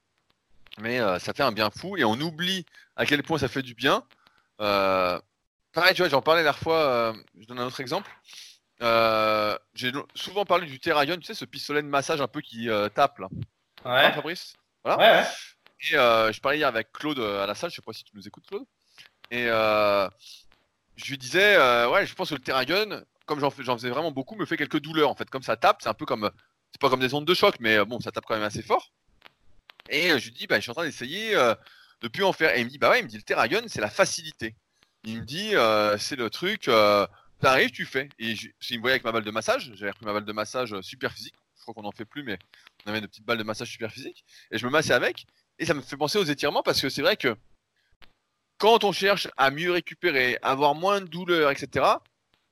Mais 0.80 1.00
ça 1.20 1.34
fait 1.34 1.44
un 1.44 1.52
bien 1.52 1.70
fou 1.70 1.98
et 1.98 2.06
on 2.06 2.14
oublie 2.14 2.66
à 2.96 3.06
quel 3.06 3.24
point 3.24 3.38
ça 3.38 3.50
fait 3.50 3.62
du 3.62 3.76
bien. 3.76 4.04
pareil, 4.58 5.94
tu 5.94 5.98
vois, 6.02 6.08
j'en 6.08 6.22
parlais 6.22 6.40
la 6.40 6.44
dernière 6.44 6.64
fois, 6.64 7.14
je 7.38 7.46
donne 7.46 7.60
un 7.60 7.66
autre 7.66 7.82
exemple. 7.82 8.10
J'ai 9.74 9.92
souvent 10.16 10.46
parlé 10.46 10.66
du 10.68 10.80
Terragon, 10.80 11.18
tu 11.18 11.24
sais, 11.24 11.34
ce 11.34 11.44
pistolet 11.44 11.82
de 11.82 11.88
massage 11.88 12.22
un 12.22 12.28
peu 12.28 12.40
qui 12.40 12.70
tape 12.96 13.20
là. 13.20 13.28
Ouais. 13.84 14.06
Hein, 14.06 14.12
Fabrice? 14.14 14.54
Voilà. 14.86 14.98
Ouais, 14.98 15.20
ouais. 15.20 15.28
Et 15.82 16.34
je 16.34 16.40
parlais 16.40 16.60
hier 16.60 16.70
avec 16.70 16.94
Claude 16.94 17.20
à 17.20 17.46
la 17.46 17.54
salle, 17.54 17.70
je 17.70 17.76
sais 17.76 17.82
pas 17.82 17.92
si 17.92 18.06
tu 18.06 18.16
nous 18.16 18.26
écoutes, 18.26 18.48
Claude? 18.48 18.66
Et 19.32 19.48
euh, 19.48 20.08
je 20.98 21.10
lui 21.10 21.18
disais, 21.18 21.56
euh, 21.56 21.90
ouais, 21.90 22.06
je 22.06 22.14
pense 22.14 22.30
que 22.30 22.36
le 22.36 22.42
Terragun, 22.42 23.04
comme 23.26 23.40
j'en 23.40 23.50
faisais 23.50 23.90
vraiment 23.90 24.12
beaucoup, 24.12 24.36
me 24.36 24.46
fait 24.46 24.58
quelques 24.58 24.82
douleurs. 24.82 25.10
En 25.10 25.16
fait, 25.16 25.30
comme 25.30 25.42
ça 25.42 25.56
tape, 25.56 25.78
c'est 25.82 25.90
un 25.90 25.94
peu 25.94 26.06
comme, 26.06 26.30
c'est 26.72 26.82
pas 26.82 26.90
comme 26.90 27.00
des 27.00 27.14
ondes 27.14 27.26
de 27.26 27.34
choc, 27.34 27.56
mais 27.60 27.78
euh, 27.78 27.86
bon, 27.86 28.00
ça 28.02 28.12
tape 28.12 28.26
quand 28.28 28.36
même 28.36 28.44
assez 28.44 28.62
fort. 28.62 28.92
Et 29.90 30.10
je 30.20 30.26
lui 30.26 30.32
dis, 30.32 30.48
bah, 30.48 30.58
je 30.58 30.62
suis 30.62 30.72
en 30.72 30.76
train 30.76 30.84
d'essayer 30.84 31.34
de 31.34 32.08
plus 32.08 32.24
en 32.24 32.34
faire. 32.34 32.56
Et 32.56 32.60
il 32.62 32.66
me 32.66 32.70
dit, 32.70 32.78
bah 32.78 32.90
ouais, 32.90 33.00
il 33.00 33.04
me 33.04 33.10
dit, 33.10 33.18
le 33.18 33.24
Terragun, 33.24 33.64
c'est 33.68 33.82
la 33.82 33.90
facilité. 33.90 34.56
Il 35.04 35.22
me 35.22 35.26
dit, 35.26 35.54
c'est 36.00 36.16
le 36.16 36.30
truc, 36.30 36.70
t'arrives, 37.40 37.72
tu 37.72 37.86
fais. 37.86 38.08
Et 38.20 38.36
je, 38.36 38.50
il 38.70 38.78
me 38.78 38.82
voyait 38.82 38.94
avec 38.94 39.04
ma 39.04 39.12
balle 39.12 39.24
de 39.24 39.32
massage, 39.32 39.72
j'avais 39.74 39.92
repris 39.92 40.06
ma 40.06 40.14
balle 40.14 40.24
de 40.24 40.32
massage 40.32 40.80
super 40.82 41.12
physique. 41.12 41.34
Je 41.58 41.62
crois 41.64 41.74
qu'on 41.74 41.82
n'en 41.82 41.92
fait 41.92 42.06
plus, 42.06 42.24
mais 42.24 42.38
on 42.86 42.90
avait 42.90 43.00
une 43.00 43.08
petite 43.08 43.26
balle 43.26 43.38
de 43.38 43.44
massage 43.44 43.70
super 43.70 43.92
physique. 43.92 44.24
Et 44.52 44.58
je 44.58 44.66
me 44.66 44.72
massais 44.72 44.94
avec. 44.94 45.26
Et 45.60 45.66
ça 45.66 45.74
me 45.74 45.82
fait 45.82 45.98
penser 45.98 46.18
aux 46.18 46.24
étirements 46.24 46.64
parce 46.64 46.80
que 46.80 46.90
c'est 46.90 47.02
vrai 47.02 47.18
que 47.18 47.36
quand 48.62 48.84
on 48.84 48.92
cherche 48.92 49.28
à 49.38 49.50
mieux 49.50 49.72
récupérer, 49.72 50.38
avoir 50.44 50.76
moins 50.76 51.02
de 51.02 51.08
douleur, 51.08 51.50
etc., 51.50 51.84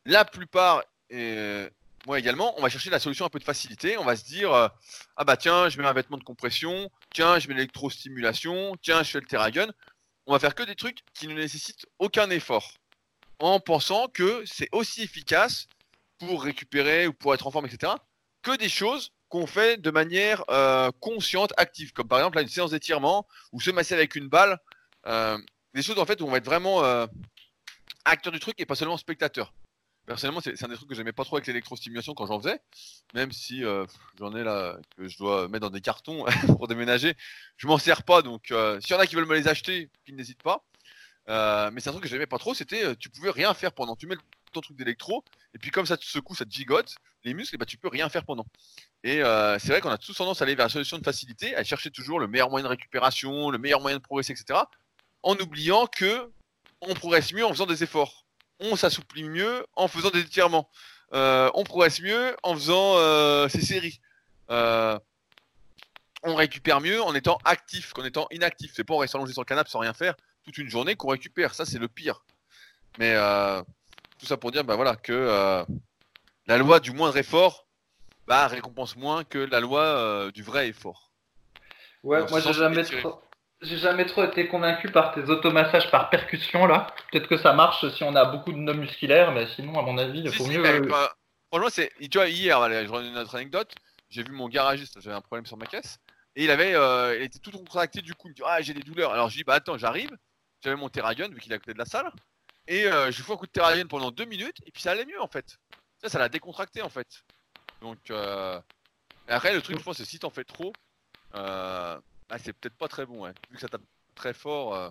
la 0.07 0.25
plupart, 0.25 0.81
et 1.11 1.67
moi 2.07 2.17
également, 2.17 2.55
on 2.57 2.63
va 2.63 2.69
chercher 2.69 2.89
la 2.89 2.97
solution 2.97 3.25
un 3.25 3.29
peu 3.29 3.37
de 3.37 3.43
facilité. 3.43 3.95
On 3.95 4.05
va 4.05 4.15
se 4.15 4.25
dire, 4.25 4.51
euh, 4.51 4.67
ah 5.17 5.23
bah 5.23 5.37
tiens, 5.37 5.69
je 5.69 5.79
mets 5.79 5.85
un 5.85 5.93
vêtement 5.93 6.17
de 6.17 6.23
compression, 6.23 6.89
tiens, 7.13 7.37
je 7.37 7.47
mets 7.47 7.53
l'électrostimulation, 7.53 8.75
tiens, 8.81 9.03
je 9.03 9.11
fais 9.11 9.19
le 9.19 9.27
Terragun. 9.27 9.67
On 10.25 10.31
va 10.31 10.39
faire 10.39 10.55
que 10.55 10.63
des 10.63 10.73
trucs 10.73 10.97
qui 11.13 11.27
ne 11.27 11.35
nécessitent 11.35 11.85
aucun 11.99 12.31
effort, 12.31 12.73
en 13.37 13.59
pensant 13.59 14.07
que 14.07 14.41
c'est 14.47 14.69
aussi 14.71 15.03
efficace 15.03 15.67
pour 16.17 16.43
récupérer 16.43 17.05
ou 17.05 17.13
pour 17.13 17.35
être 17.35 17.45
en 17.45 17.51
forme, 17.51 17.67
etc., 17.67 17.93
que 18.41 18.57
des 18.57 18.69
choses 18.69 19.11
qu'on 19.27 19.45
fait 19.45 19.79
de 19.79 19.91
manière 19.91 20.43
euh, 20.49 20.89
consciente, 21.01 21.53
active, 21.57 21.93
comme 21.93 22.07
par 22.07 22.17
exemple 22.17 22.39
une 22.39 22.47
séance 22.47 22.71
d'étirement 22.71 23.27
ou 23.51 23.61
se 23.61 23.69
masser 23.69 23.93
avec 23.93 24.15
une 24.15 24.27
balle. 24.27 24.57
Euh, 25.05 25.37
des 25.79 25.83
choses 25.83 25.99
en 25.99 26.05
fait 26.05 26.19
où 26.21 26.25
on 26.25 26.31
va 26.31 26.37
être 26.37 26.45
vraiment 26.45 26.83
euh, 26.83 27.07
acteur 28.03 28.33
du 28.33 28.39
truc 28.39 28.55
et 28.59 28.65
pas 28.65 28.75
seulement 28.75 28.97
spectateur. 28.97 29.53
Personnellement, 30.05 30.41
c'est 30.41 30.63
un 30.63 30.67
des 30.67 30.75
trucs 30.75 30.89
que 30.89 30.95
j'aimais 30.95 31.13
pas 31.13 31.23
trop 31.23 31.37
avec 31.37 31.47
l'électrostimulation 31.47 32.15
quand 32.15 32.25
j'en 32.25 32.39
faisais, 32.39 32.59
même 33.13 33.31
si 33.31 33.63
euh, 33.63 33.85
j'en 34.17 34.35
ai 34.35 34.43
là 34.43 34.77
que 34.97 35.07
je 35.07 35.17
dois 35.17 35.47
mettre 35.47 35.67
dans 35.67 35.69
des 35.69 35.81
cartons 35.81 36.25
pour 36.57 36.67
déménager. 36.67 37.15
Je 37.57 37.67
m'en 37.67 37.77
sers 37.77 38.03
pas, 38.03 38.21
donc 38.21 38.51
euh, 38.51 38.81
s'il 38.81 38.91
y 38.91 38.93
en 38.95 38.99
a 38.99 39.05
qui 39.05 39.15
veulent 39.15 39.27
me 39.27 39.35
les 39.35 39.47
acheter, 39.47 39.89
qu'ils 40.03 40.15
n'hésitent 40.15 40.43
pas. 40.43 40.65
mais 41.71 41.79
c'est 41.79 41.89
un 41.89 41.93
truc 41.93 42.03
que 42.03 42.09
j'aimais 42.09 42.25
pas 42.25 42.39
trop, 42.39 42.53
c'était 42.53 42.95
tu 42.97 43.09
pouvais 43.09 43.29
rien 43.29 43.53
faire 43.53 43.71
pendant. 43.71 43.95
Tu 43.95 44.07
mets 44.07 44.17
ton 44.51 44.61
truc 44.61 44.75
d'électro, 44.75 45.23
et 45.53 45.59
puis 45.59 45.69
comme 45.69 45.85
ça 45.85 45.95
te 45.95 46.03
secoue, 46.03 46.35
ça 46.35 46.43
te 46.43 46.51
gigote 46.51 46.95
les 47.23 47.33
muscles, 47.35 47.57
bah, 47.57 47.65
tu 47.65 47.77
peux 47.77 47.89
rien 47.89 48.09
faire 48.09 48.25
pendant. 48.25 48.47
Et 49.03 49.21
c'est 49.59 49.69
vrai 49.69 49.79
qu'on 49.79 49.91
a 49.91 49.99
tous 49.99 50.15
tendance 50.15 50.41
à 50.41 50.45
aller 50.45 50.55
vers 50.55 50.65
la 50.65 50.69
solution 50.69 50.97
de 50.97 51.03
facilité, 51.03 51.55
à 51.55 51.63
chercher 51.63 51.91
toujours 51.91 52.19
le 52.19 52.27
meilleur 52.27 52.49
moyen 52.49 52.63
de 52.63 52.69
récupération, 52.69 53.51
le 53.51 53.59
meilleur 53.59 53.79
moyen 53.79 53.97
de 53.97 54.01
progresser, 54.01 54.33
etc 54.33 54.59
en 55.23 55.35
oubliant 55.37 55.87
que 55.87 56.31
on 56.81 56.93
progresse 56.93 57.33
mieux 57.33 57.45
en 57.45 57.49
faisant 57.49 57.65
des 57.65 57.83
efforts. 57.83 58.25
On 58.59 58.75
s'assouplit 58.75 59.23
mieux 59.23 59.65
en 59.75 59.87
faisant 59.87 60.09
des 60.09 60.21
étirements. 60.21 60.69
Euh, 61.13 61.49
on 61.53 61.63
progresse 61.63 62.01
mieux 62.01 62.35
en 62.43 62.53
faisant 62.53 62.97
euh, 62.97 63.47
ces 63.49 63.61
séries. 63.61 63.99
Euh, 64.49 64.97
on 66.23 66.35
récupère 66.35 66.81
mieux 66.81 67.01
en 67.01 67.15
étant 67.15 67.37
actif 67.45 67.93
qu'en 67.93 68.03
étant 68.03 68.27
inactif. 68.31 68.71
C'est 68.75 68.83
pas 68.83 68.93
en 68.93 68.97
restant 68.97 69.19
allongé 69.19 69.33
sur 69.33 69.41
le 69.41 69.45
canapé 69.45 69.69
sans 69.69 69.79
rien 69.79 69.93
faire 69.93 70.15
toute 70.43 70.57
une 70.57 70.69
journée 70.69 70.95
qu'on 70.95 71.09
récupère. 71.09 71.53
Ça, 71.53 71.65
c'est 71.65 71.79
le 71.79 71.87
pire. 71.87 72.23
Mais 72.97 73.15
tout 74.17 74.25
ça 74.25 74.37
pour 74.37 74.51
dire 74.51 74.63
bah, 74.63 74.75
voilà, 74.75 74.95
que 74.95 75.65
la 76.47 76.57
loi 76.57 76.79
du 76.79 76.91
moindre 76.91 77.17
effort 77.17 77.67
bah, 78.27 78.47
récompense 78.47 78.95
moins 78.95 79.23
que 79.23 79.39
la 79.39 79.59
loi 79.59 80.29
du 80.33 80.43
vrai 80.43 80.67
effort. 80.69 81.11
Ouais, 82.03 82.25
moi 82.29 82.39
j'ai 82.39 82.53
jamais 82.53 82.83
trop. 82.83 83.21
J'ai 83.61 83.77
jamais 83.77 84.05
trop 84.05 84.23
été 84.23 84.47
convaincu 84.47 84.89
par 84.89 85.13
tes 85.13 85.23
automassages 85.23 85.91
par 85.91 86.09
percussion 86.09 86.65
là. 86.65 86.87
Peut-être 87.11 87.27
que 87.27 87.37
ça 87.37 87.51
marche 87.53 87.87
si 87.89 88.03
on 88.03 88.15
a 88.15 88.25
beaucoup 88.25 88.53
de 88.53 88.57
nœuds 88.57 88.73
musculaires, 88.73 89.33
mais 89.33 89.47
sinon, 89.47 89.77
à 89.77 89.81
mon 89.81 89.97
avis, 89.97 90.21
il 90.21 90.31
faut 90.31 90.45
mieux. 90.47 90.63
franchement, 90.63 91.69
c'est. 91.69 91.91
Tu 91.99 92.17
vois, 92.17 92.29
hier, 92.29 92.57
je 92.69 93.07
une 93.07 93.17
autre 93.17 93.35
anecdote. 93.35 93.73
J'ai 94.09 94.23
vu 94.23 94.31
mon 94.31 94.47
garagiste, 94.47 94.99
j'avais 95.01 95.15
un 95.15 95.21
problème 95.21 95.45
sur 95.45 95.57
ma 95.57 95.65
caisse. 95.65 95.99
Et 96.35 96.45
il 96.45 96.51
avait, 96.51 96.73
euh, 96.73 97.17
il 97.17 97.23
était 97.23 97.39
tout 97.39 97.51
contracté 97.51 98.01
du 98.01 98.13
coup. 98.13 98.27
Il 98.27 98.31
me 98.31 98.35
dit, 98.35 98.41
ah, 98.45 98.61
j'ai 98.61 98.73
des 98.73 98.81
douleurs. 98.81 99.11
Alors 99.11 99.29
je 99.29 99.37
dis, 99.37 99.43
bah 99.43 99.55
attends, 99.55 99.77
j'arrive. 99.77 100.11
J'avais 100.63 100.75
mon 100.75 100.89
Terragun, 100.89 101.29
vu 101.29 101.39
qu'il 101.39 101.51
est 101.51 101.55
à 101.55 101.59
côté 101.59 101.73
de 101.73 101.77
la 101.77 101.85
salle. 101.85 102.11
Et 102.67 102.85
euh, 102.85 103.11
je 103.11 103.21
fais 103.21 103.33
un 103.33 103.35
coup 103.35 103.45
de 103.45 103.51
Terragun 103.51 103.85
pendant 103.87 104.09
deux 104.11 104.25
minutes. 104.25 104.57
Et 104.65 104.71
puis 104.71 104.81
ça 104.81 104.91
allait 104.91 105.05
mieux 105.05 105.21
en 105.21 105.27
fait. 105.27 105.57
Ça, 106.01 106.09
ça 106.09 106.19
l'a 106.19 106.29
décontracté 106.29 106.81
en 106.81 106.89
fait. 106.89 107.23
Donc, 107.81 107.97
euh... 108.09 108.59
après, 109.27 109.53
le 109.53 109.61
truc, 109.61 109.77
je 109.77 109.83
pense, 109.83 109.97
c'est 109.97 110.05
si 110.05 110.19
t'en 110.19 110.29
fais 110.29 110.43
trop. 110.43 110.73
Euh, 111.35 111.99
ah, 112.29 112.37
c'est 112.37 112.53
peut-être 112.53 112.77
pas 112.77 112.87
très 112.87 113.05
bon, 113.05 113.23
ouais. 113.23 113.31
Vu 113.49 113.55
que 113.55 113.61
ça 113.61 113.67
tape 113.67 113.81
très 114.15 114.33
fort. 114.33 114.75
Euh, 114.75 114.89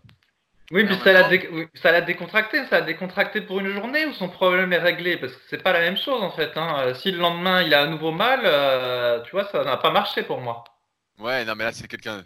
oui, 0.70 0.85
puis 0.85 0.96
ça 0.96 1.12
l'a, 1.12 2.01
décontracté. 2.01 2.66
Ça 2.66 2.77
a 2.77 2.81
décontracté 2.83 3.40
pour 3.40 3.61
une 3.61 3.72
journée 3.72 4.07
ou 4.07 4.12
son 4.12 4.29
problème 4.29 4.72
est 4.72 4.79
réglé 4.79 5.16
Parce 5.16 5.33
que 5.33 5.40
c'est 5.48 5.62
pas 5.62 5.72
la 5.72 5.81
même 5.81 5.96
chose 5.96 6.22
en 6.22 6.31
fait. 6.31 6.57
Hein. 6.57 6.77
Euh, 6.81 6.94
si 6.94 7.11
le 7.11 7.18
lendemain 7.18 7.62
il 7.62 7.72
a 7.72 7.83
à 7.83 7.87
nouveau 7.87 8.12
mal, 8.12 8.42
euh, 8.44 9.22
tu 9.22 9.31
vois, 9.31 9.48
ça 9.51 9.64
n'a 9.64 9.77
pas 9.77 9.90
marché 9.90 10.22
pour 10.24 10.40
moi. 10.40 10.64
Ouais, 11.18 11.44
non, 11.44 11.55
mais 11.55 11.64
là 11.64 11.72
c'est 11.72 11.88
quelqu'un, 11.88 12.22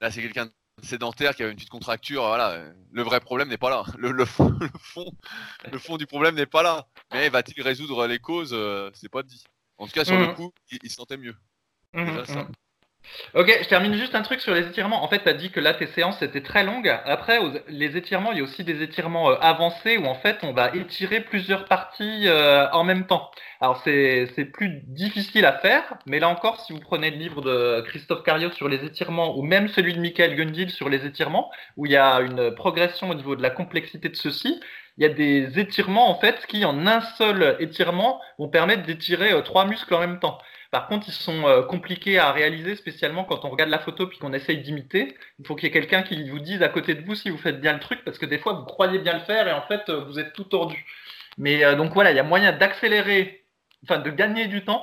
là 0.00 0.10
c'est 0.10 0.22
quelqu'un 0.22 0.48
sédentaire 0.82 1.34
qui 1.34 1.42
a 1.44 1.48
une 1.48 1.54
petite 1.54 1.70
contracture. 1.70 2.22
Voilà, 2.26 2.62
le 2.90 3.02
vrai 3.02 3.20
problème 3.20 3.48
n'est 3.48 3.58
pas 3.58 3.70
là. 3.70 3.84
Le, 3.96 4.24
fond, 4.24 4.58
le 5.70 5.78
fond 5.78 5.96
du 5.96 6.06
problème 6.06 6.34
n'est 6.34 6.46
pas 6.46 6.62
là. 6.62 6.86
Mais 7.12 7.28
va-t-il 7.28 7.62
résoudre 7.62 8.06
les 8.06 8.18
causes? 8.18 8.56
C'est 8.94 9.10
pas 9.10 9.22
dit. 9.22 9.44
En 9.76 9.86
tout 9.86 9.92
cas, 9.92 10.04
sur 10.04 10.18
le 10.18 10.26
mmh. 10.26 10.34
coup, 10.34 10.52
il, 10.82 10.90
se 10.90 10.96
sentait 10.96 11.16
mieux. 11.16 11.36
Mmh, 11.94 12.24
ça. 12.24 12.42
Mmh. 12.42 12.52
Ok, 13.34 13.52
je 13.62 13.68
termine 13.68 13.94
juste 13.94 14.14
un 14.14 14.22
truc 14.22 14.40
sur 14.40 14.54
les 14.54 14.66
étirements. 14.66 15.02
En 15.04 15.08
fait, 15.08 15.22
tu 15.22 15.28
as 15.28 15.34
dit 15.34 15.50
que 15.50 15.60
là, 15.60 15.74
tes 15.74 15.86
séances 15.86 16.22
étaient 16.22 16.42
très 16.42 16.64
longues. 16.64 16.88
Après, 17.04 17.38
les 17.68 17.96
étirements, 17.96 18.32
il 18.32 18.38
y 18.38 18.40
a 18.40 18.44
aussi 18.44 18.64
des 18.64 18.82
étirements 18.82 19.30
euh, 19.30 19.36
avancés 19.40 19.98
où 19.98 20.06
en 20.06 20.14
fait, 20.14 20.38
on 20.42 20.52
va 20.52 20.74
étirer 20.74 21.20
plusieurs 21.20 21.66
parties 21.66 22.26
euh, 22.26 22.68
en 22.72 22.84
même 22.84 23.06
temps. 23.06 23.30
Alors, 23.60 23.82
c'est 23.84 24.50
plus 24.52 24.82
difficile 24.86 25.44
à 25.44 25.52
faire, 25.52 25.82
mais 26.06 26.20
là 26.20 26.28
encore, 26.28 26.60
si 26.60 26.72
vous 26.72 26.80
prenez 26.80 27.10
le 27.10 27.16
livre 27.16 27.42
de 27.42 27.80
Christophe 27.86 28.22
Cario 28.22 28.50
sur 28.52 28.68
les 28.68 28.84
étirements 28.84 29.36
ou 29.36 29.42
même 29.42 29.68
celui 29.68 29.94
de 29.94 30.00
Michael 30.00 30.36
Gundil 30.36 30.70
sur 30.70 30.88
les 30.88 31.04
étirements, 31.06 31.50
où 31.76 31.86
il 31.86 31.92
y 31.92 31.96
a 31.96 32.20
une 32.20 32.54
progression 32.54 33.10
au 33.10 33.14
niveau 33.14 33.36
de 33.36 33.42
la 33.42 33.50
complexité 33.50 34.08
de 34.08 34.16
ceci, 34.16 34.60
il 34.98 35.02
y 35.02 35.06
a 35.06 35.10
des 35.10 35.58
étirements 35.60 36.10
en 36.10 36.18
fait 36.18 36.44
qui, 36.46 36.64
en 36.64 36.86
un 36.86 37.00
seul 37.00 37.56
étirement, 37.60 38.20
vont 38.38 38.48
permettre 38.48 38.82
d'étirer 38.82 39.32
euh, 39.32 39.42
trois 39.42 39.64
muscles 39.64 39.94
en 39.94 40.00
même 40.00 40.18
temps. 40.18 40.38
Par 40.70 40.86
contre, 40.86 41.08
ils 41.08 41.14
sont 41.14 41.46
euh, 41.46 41.62
compliqués 41.62 42.18
à 42.18 42.30
réaliser, 42.30 42.76
spécialement 42.76 43.24
quand 43.24 43.44
on 43.44 43.50
regarde 43.50 43.70
la 43.70 43.78
photo 43.78 44.06
puis 44.06 44.18
qu'on 44.18 44.34
essaye 44.34 44.58
d'imiter. 44.58 45.16
Il 45.38 45.46
faut 45.46 45.54
qu'il 45.54 45.64
y 45.64 45.70
ait 45.70 45.72
quelqu'un 45.72 46.02
qui 46.02 46.28
vous 46.28 46.40
dise 46.40 46.62
à 46.62 46.68
côté 46.68 46.94
de 46.94 47.04
vous 47.06 47.14
si 47.14 47.30
vous 47.30 47.38
faites 47.38 47.60
bien 47.60 47.72
le 47.72 47.80
truc, 47.80 48.04
parce 48.04 48.18
que 48.18 48.26
des 48.26 48.38
fois, 48.38 48.52
vous 48.52 48.64
croyez 48.64 48.98
bien 48.98 49.14
le 49.14 49.24
faire 49.24 49.48
et 49.48 49.52
en 49.52 49.62
fait, 49.62 49.88
euh, 49.88 50.04
vous 50.04 50.18
êtes 50.18 50.34
tout 50.34 50.44
tordu. 50.44 50.84
Mais 51.38 51.64
euh, 51.64 51.74
donc 51.74 51.94
voilà, 51.94 52.10
il 52.10 52.16
y 52.16 52.20
a 52.20 52.24
moyen 52.24 52.52
d'accélérer, 52.52 53.46
enfin 53.84 53.98
de 53.98 54.10
gagner 54.10 54.46
du 54.46 54.64
temps 54.64 54.82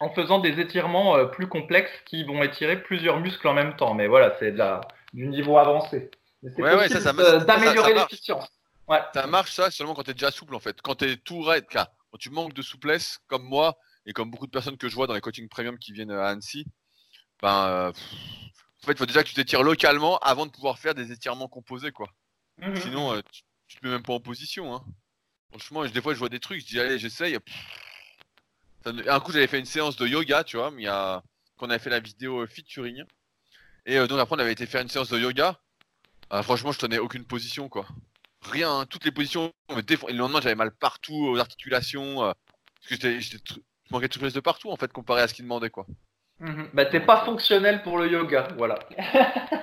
en 0.00 0.10
faisant 0.10 0.38
des 0.38 0.60
étirements 0.60 1.26
plus 1.26 1.48
complexes 1.48 1.90
qui 2.06 2.22
vont 2.22 2.40
étirer 2.44 2.80
plusieurs 2.80 3.18
muscles 3.18 3.48
en 3.48 3.54
même 3.54 3.74
temps. 3.74 3.94
Mais 3.94 4.06
voilà, 4.06 4.36
c'est 4.38 4.52
de 4.52 4.58
la, 4.58 4.80
du 5.12 5.26
niveau 5.26 5.58
avancé. 5.58 6.12
c'est 6.42 6.62
ouais, 6.62 6.76
ouais, 6.76 6.88
ça, 6.88 7.12
d'améliorer 7.40 7.94
l'efficience. 7.94 8.46
Ouais. 8.86 9.00
Ça 9.12 9.26
marche 9.26 9.50
ça 9.50 9.72
seulement 9.72 9.94
quand 9.94 10.04
tu 10.04 10.12
es 10.12 10.14
déjà 10.14 10.30
souple 10.30 10.54
en 10.54 10.60
fait. 10.60 10.80
Quand 10.80 10.94
tu 10.94 11.10
es 11.10 11.16
tout 11.16 11.42
raide, 11.42 11.64
quand 11.72 12.18
tu 12.18 12.30
manques 12.30 12.54
de 12.54 12.62
souplesse, 12.62 13.18
comme 13.26 13.42
moi, 13.42 13.76
et 14.08 14.14
comme 14.14 14.30
beaucoup 14.30 14.46
de 14.46 14.50
personnes 14.50 14.78
que 14.78 14.88
je 14.88 14.94
vois 14.94 15.06
dans 15.06 15.12
les 15.12 15.20
coachings 15.20 15.48
premium 15.48 15.78
qui 15.78 15.92
viennent 15.92 16.10
à 16.10 16.28
Annecy, 16.28 16.66
ben, 17.42 17.66
euh, 17.66 17.90
en 17.90 18.86
fait, 18.86 18.92
il 18.92 18.96
faut 18.96 19.06
déjà 19.06 19.22
que 19.22 19.28
tu 19.28 19.34
t'étires 19.34 19.62
localement 19.62 20.18
avant 20.20 20.46
de 20.46 20.50
pouvoir 20.50 20.78
faire 20.78 20.94
des 20.94 21.12
étirements 21.12 21.46
composés, 21.46 21.92
quoi. 21.92 22.08
Mhm. 22.56 22.76
Sinon, 22.76 23.12
euh, 23.12 23.20
tu, 23.30 23.42
tu, 23.68 23.76
te 23.76 23.86
mets 23.86 23.92
même 23.92 24.02
pas 24.02 24.14
en 24.14 24.20
position. 24.20 24.74
Hein. 24.74 24.82
Franchement, 25.50 25.84
des 25.84 26.00
fois, 26.00 26.14
je 26.14 26.18
vois 26.18 26.30
des 26.30 26.40
trucs, 26.40 26.62
je 26.62 26.66
dis, 26.66 26.80
allez, 26.80 26.98
j'essaye. 26.98 27.38
Un 28.86 29.20
coup, 29.20 29.30
j'avais 29.32 29.46
fait 29.46 29.58
une 29.58 29.66
séance 29.66 29.96
de 29.96 30.06
yoga, 30.06 30.42
tu 30.42 30.56
vois, 30.56 30.70
mais 30.70 30.82
il 30.82 30.84
y 30.86 30.88
a... 30.88 31.22
quand 31.58 31.66
on 31.66 31.70
avait 31.70 31.78
fait 31.78 31.90
la 31.90 32.00
vidéo 32.00 32.46
featuring. 32.46 33.04
Et 33.84 33.98
euh, 33.98 34.06
donc, 34.06 34.18
après, 34.18 34.36
on 34.36 34.38
avait 34.38 34.52
été 34.52 34.64
faire 34.64 34.80
une 34.80 34.88
séance 34.88 35.10
de 35.10 35.18
yoga. 35.18 35.60
franchement, 36.30 36.72
je 36.72 36.78
tenais 36.78 36.98
aucune 36.98 37.26
position, 37.26 37.68
quoi. 37.68 37.86
Rien, 38.40 38.80
hein. 38.80 38.86
toutes 38.86 39.04
les 39.04 39.12
positions. 39.12 39.52
Et 39.68 40.12
le 40.12 40.18
lendemain, 40.18 40.40
j'avais 40.40 40.54
mal 40.54 40.70
partout, 40.70 41.26
aux 41.26 41.38
articulations. 41.38 42.20
parce 42.20 43.00
que 43.00 43.20
j'étais 43.20 43.20
je 43.88 43.94
manquais 43.94 44.08
de 44.08 44.12
souplesse 44.12 44.34
de 44.34 44.40
partout 44.40 44.70
en 44.70 44.76
fait 44.76 44.92
comparé 44.92 45.22
à 45.22 45.28
ce 45.28 45.34
qu'il 45.34 45.44
demandait 45.44 45.70
quoi. 45.70 45.86
Mhm. 46.40 46.70
Bah 46.72 46.86
t'es 46.86 47.00
pas 47.00 47.24
fonctionnel 47.24 47.82
pour 47.82 47.98
le 47.98 48.08
yoga, 48.08 48.48
voilà. 48.56 48.78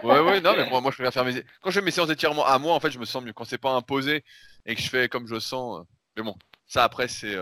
ouais 0.03 0.19
ouais 0.19 0.41
non 0.41 0.53
mais 0.57 0.69
moi, 0.82 0.91
je 0.91 0.95
préfère 1.01 1.13
faire 1.13 1.26
mes 1.26 1.41
quand 1.61 1.69
je 1.69 1.80
fais 1.80 1.86
mes 1.86 1.91
séances 1.91 2.09
d'étirement 2.09 2.45
à 2.45 2.59
moi 2.59 2.73
en 2.73 2.80
fait 2.80 2.91
je 2.91 2.99
me 2.99 3.05
sens 3.05 3.23
mieux 3.23 3.32
quand 3.32 3.45
c'est 3.45 3.57
pas 3.57 3.71
imposé 3.71 4.26
et 4.65 4.76
que 4.76 4.82
je 4.82 4.89
fais 4.89 5.07
comme 5.07 5.28
je 5.28 5.39
sens. 5.39 5.80
Euh, 5.80 5.84
mais 6.17 6.23
bon 6.23 6.36
ça 6.67 6.84
après 6.84 7.07
c'est 7.07 7.36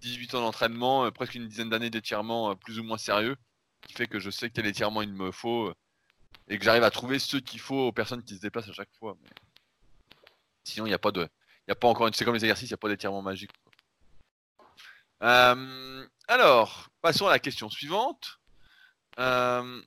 18 0.00 0.34
euh, 0.34 0.38
ans 0.38 0.40
d'entraînement, 0.42 1.06
euh, 1.06 1.10
presque 1.10 1.34
une 1.34 1.46
dizaine 1.48 1.70
d'années 1.70 1.90
d'étirement 1.90 2.54
plus 2.56 2.78
ou 2.78 2.84
moins 2.84 2.98
sérieux 2.98 3.36
qui 3.86 3.94
fait 3.94 4.06
que 4.06 4.18
je 4.18 4.30
sais 4.30 4.50
quel 4.50 4.66
étirement 4.66 5.02
il 5.02 5.12
me 5.12 5.30
faut 5.30 5.72
et 6.48 6.58
que 6.58 6.64
j'arrive 6.64 6.84
à 6.84 6.90
trouver 6.90 7.18
ceux 7.18 7.40
qu'il 7.40 7.60
faut 7.60 7.88
aux 7.88 7.92
personnes 7.92 8.22
qui 8.22 8.36
se 8.36 8.40
déplacent 8.40 8.68
à 8.68 8.72
chaque 8.72 8.92
fois. 8.98 9.16
Sinon 10.64 10.84
il 10.86 10.90
n'y 10.90 10.94
a 10.94 10.98
pas 10.98 11.10
de 11.10 11.22
il 11.66 11.70
y 11.70 11.72
a 11.72 11.74
pas 11.74 11.88
encore 11.88 12.06
une 12.06 12.12
c'est 12.12 12.26
comme 12.26 12.34
les 12.34 12.44
exercices 12.44 12.68
il 12.68 12.72
n'y 12.72 12.74
a 12.74 12.78
pas 12.78 12.88
d'étirement 12.90 13.22
magique. 13.22 13.50
Euh, 15.22 16.06
alors, 16.28 16.88
passons 17.00 17.26
à 17.26 17.30
la 17.30 17.38
question 17.38 17.68
suivante. 17.70 18.40
Euh, 19.18 19.82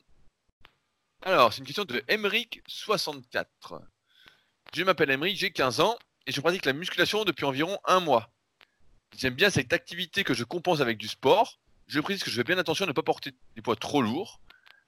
alors, 1.22 1.52
c'est 1.52 1.60
une 1.60 1.66
question 1.66 1.86
de 1.86 2.00
Emeric64. 2.08 3.46
Je 4.74 4.84
m'appelle 4.84 5.12
Emeric, 5.12 5.38
j'ai 5.38 5.52
15 5.52 5.80
ans 5.80 5.98
et 6.26 6.32
je 6.32 6.40
pratique 6.42 6.66
la 6.66 6.74
musculation 6.74 7.24
depuis 7.24 7.46
environ 7.46 7.80
un 7.86 8.00
mois. 8.00 8.30
J'aime 9.18 9.36
bien 9.36 9.50
cette 9.50 9.74
activité 9.74 10.24
que 10.24 10.34
je 10.34 10.44
compense 10.44 10.82
avec 10.82 10.98
du 10.98 11.08
sport. 11.08 11.60
Je 11.88 12.00
précise 12.00 12.24
que 12.24 12.32
je 12.32 12.36
fais 12.36 12.44
bien 12.44 12.58
attention 12.58 12.86
à 12.86 12.88
ne 12.88 12.94
pas 12.94 13.04
porter 13.04 13.32
des 13.56 13.62
poids 13.62 13.76
trop 13.76 14.02
lourds. 14.02 14.40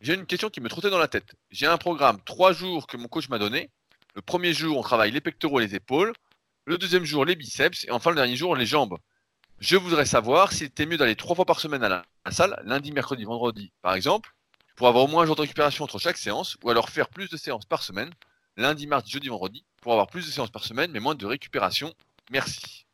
J'ai 0.02 0.14
une 0.14 0.26
question 0.26 0.50
qui 0.50 0.62
me 0.62 0.70
trottait 0.70 0.90
dans 0.90 0.98
la 0.98 1.08
tête. 1.08 1.36
J'ai 1.50 1.66
un 1.66 1.78
programme 1.78 2.22
3 2.24 2.54
jours 2.54 2.88
que 2.88 2.98
mon 2.98 3.08
coach 3.08 3.30
m'a 3.30 3.40
donné. 3.40 3.72
Le 4.16 4.22
premier 4.22 4.54
jour, 4.54 4.78
on 4.78 4.82
travaille 4.82 5.12
les 5.12 5.22
pectoraux 5.22 5.60
et 5.60 5.68
les 5.68 5.76
épaules. 5.76 6.14
Le 6.66 6.78
deuxième 6.78 7.06
jour, 7.06 7.26
les 7.26 7.36
biceps. 7.36 7.86
Et 7.86 7.92
enfin, 7.92 8.12
le 8.12 8.16
dernier 8.16 8.36
jour, 8.36 8.56
les 8.56 8.66
jambes. 8.66 8.98
Je 9.60 9.76
voudrais 9.76 10.06
savoir 10.06 10.52
s'il 10.54 10.68
était 10.68 10.86
mieux 10.86 10.98
d'aller 10.98 11.16
trois 11.16 11.36
fois 11.36 11.46
par 11.46 11.60
semaine 11.60 11.84
à 11.84 11.90
la, 11.90 12.06
salle, 12.30 12.62
lundi, 12.64 12.92
mercredi, 12.92 13.24
vendredi, 13.24 13.72
par 13.82 13.96
exemple, 13.96 14.36
pour 14.76 14.88
avoir 14.88 15.06
au 15.06 15.08
moins 15.08 15.24
un 15.24 15.26
jour 15.26 15.36
de 15.36 15.42
récupération 15.42 15.84
entre 15.84 15.98
chaque 15.98 16.18
séance, 16.18 16.58
ou 16.64 16.70
alors 16.70 16.90
faire 16.90 17.10
plus 17.10 17.28
de 17.30 17.38
séances 17.38 17.66
par 17.66 17.82
semaine, 17.82 18.12
lundi, 18.56 18.86
mardi, 18.86 19.10
jeudi, 19.10 19.30
vendredi, 19.30 19.66
pour 19.82 19.94
avoir 19.94 20.08
plus 20.08 20.26
de 20.28 20.32
séances 20.32 20.52
par 20.52 20.64
semaine, 20.64 20.92
mais 20.92 21.00
moins 21.00 21.16
de 21.16 21.26
récupération. 21.26 21.92
Merci. 22.30 22.86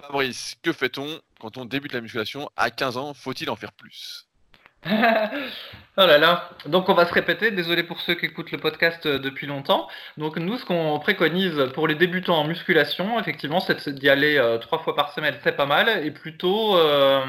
Fabrice, 0.00 0.56
que 0.62 0.72
fait-on 0.72 1.20
quand 1.40 1.58
on 1.58 1.66
débute 1.66 1.92
la 1.92 2.00
musculation? 2.00 2.48
À 2.56 2.70
15 2.70 2.96
ans 2.96 3.12
Faut-il 3.12 3.50
en 3.50 3.56
faire 3.56 3.72
plus? 3.72 4.26
oh 5.96 6.06
là 6.06 6.18
là. 6.18 6.50
Donc 6.66 6.88
on 6.88 6.94
va 6.94 7.06
se 7.06 7.12
répéter. 7.12 7.50
Désolé 7.50 7.82
pour 7.82 8.00
ceux 8.00 8.14
qui 8.14 8.26
écoutent 8.26 8.52
le 8.52 8.58
podcast 8.58 9.06
euh, 9.06 9.18
depuis 9.18 9.46
longtemps. 9.46 9.88
Donc 10.16 10.36
nous, 10.36 10.58
ce 10.58 10.64
qu'on 10.64 10.98
préconise 10.98 11.70
pour 11.74 11.88
les 11.88 11.94
débutants 11.94 12.38
en 12.38 12.44
musculation, 12.44 13.18
effectivement, 13.18 13.60
c'est 13.60 13.88
d'y 13.88 14.08
aller 14.08 14.36
euh, 14.36 14.58
trois 14.58 14.80
fois 14.80 14.94
par 14.96 15.12
semaine, 15.12 15.34
c'est 15.42 15.56
pas 15.56 15.66
mal, 15.66 15.88
et 16.04 16.10
plutôt 16.10 16.76
euh, 16.76 17.24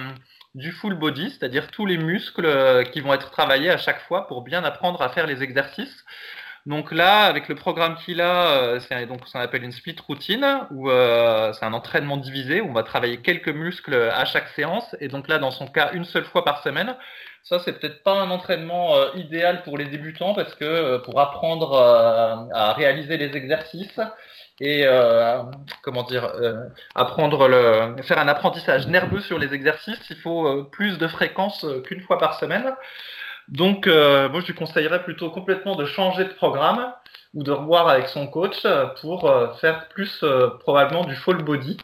du 0.55 0.72
full 0.72 0.95
body, 0.95 1.30
c'est-à-dire 1.32 1.68
tous 1.68 1.86
les 1.86 1.97
muscles 1.97 2.47
qui 2.91 3.01
vont 3.01 3.13
être 3.13 3.32
travaillés 3.32 3.70
à 3.70 3.78
chaque 3.78 4.01
fois 4.01 4.28
pour 4.28 4.41
bien 4.41 4.63
apprendre 4.63 5.01
à 5.01 5.09
faire 5.09 5.28
les 5.28 5.43
exercices. 5.43 6.05
Donc 6.66 6.91
là, 6.91 7.26
avec 7.26 7.47
le 7.47 7.55
programme 7.55 7.95
qu'il 7.97 8.22
a, 8.22 8.80
c'est 8.80 9.05
donc 9.05 9.30
qu'on 9.32 9.39
appelle 9.39 9.63
une 9.63 9.72
split 9.72 9.95
routine, 10.07 10.61
où 10.72 10.89
c'est 10.89 11.66
un 11.66 11.74
entraînement 11.74 12.18
divisé, 12.18 12.61
où 12.61 12.70
on 12.70 12.74
va 12.74 12.84
travailler 12.84 13.18
quelques 13.18 13.49
muscles 13.49 13.93
à 13.93 14.26
chaque 14.26 14.47
séance, 14.55 14.95
et 14.99 15.09
donc 15.09 15.28
là, 15.28 15.38
dans 15.38 15.51
son 15.51 15.68
cas, 15.68 15.91
une 15.93 16.05
seule 16.05 16.26
fois 16.26 16.43
par 16.45 16.63
semaine. 16.63 16.95
Ça, 17.46 17.60
c'est 17.60 17.80
peut-être 17.80 18.02
pas 18.02 18.14
un 18.14 18.32
entraînement 18.32 18.96
euh, 18.96 19.10
idéal 19.14 19.62
pour 19.62 19.78
les 19.78 19.86
débutants 19.86 20.34
parce 20.34 20.56
que 20.56 20.66
euh, 20.66 20.98
pour 20.98 21.20
apprendre 21.20 21.74
euh, 21.74 22.36
à 22.52 22.74
réaliser 22.74 23.18
les 23.18 23.38
exercices 23.38 24.00
et 24.60 24.86
comment 25.82 26.04
dire 26.04 26.32
apprendre 26.96 27.50
le 27.50 28.02
faire 28.04 28.20
un 28.20 28.30
apprentissage 28.30 28.88
nerveux 28.88 29.20
sur 29.20 29.38
les 29.38 29.54
exercices, 29.54 30.00
il 30.10 30.16
faut 30.16 30.64
plus 30.72 30.98
de 30.98 31.08
fréquence 31.10 31.66
qu'une 31.84 32.00
fois 32.00 32.18
par 32.18 32.39
semaine. 32.39 32.74
Donc, 33.50 33.86
moi, 33.86 34.39
je 34.39 34.46
lui 34.46 34.54
conseillerais 34.54 35.04
plutôt 35.04 35.30
complètement 35.30 35.76
de 35.76 35.84
changer 35.84 36.24
de 36.24 36.30
programme 36.30 36.93
ou 37.34 37.43
de 37.43 37.52
revoir 37.52 37.89
avec 37.89 38.08
son 38.08 38.28
coach 38.28 38.66
pour 39.02 39.30
faire 39.60 39.89
plus 39.89 40.24
probablement 40.62 41.04
du 41.04 41.16
full 41.16 41.43
body 41.43 41.76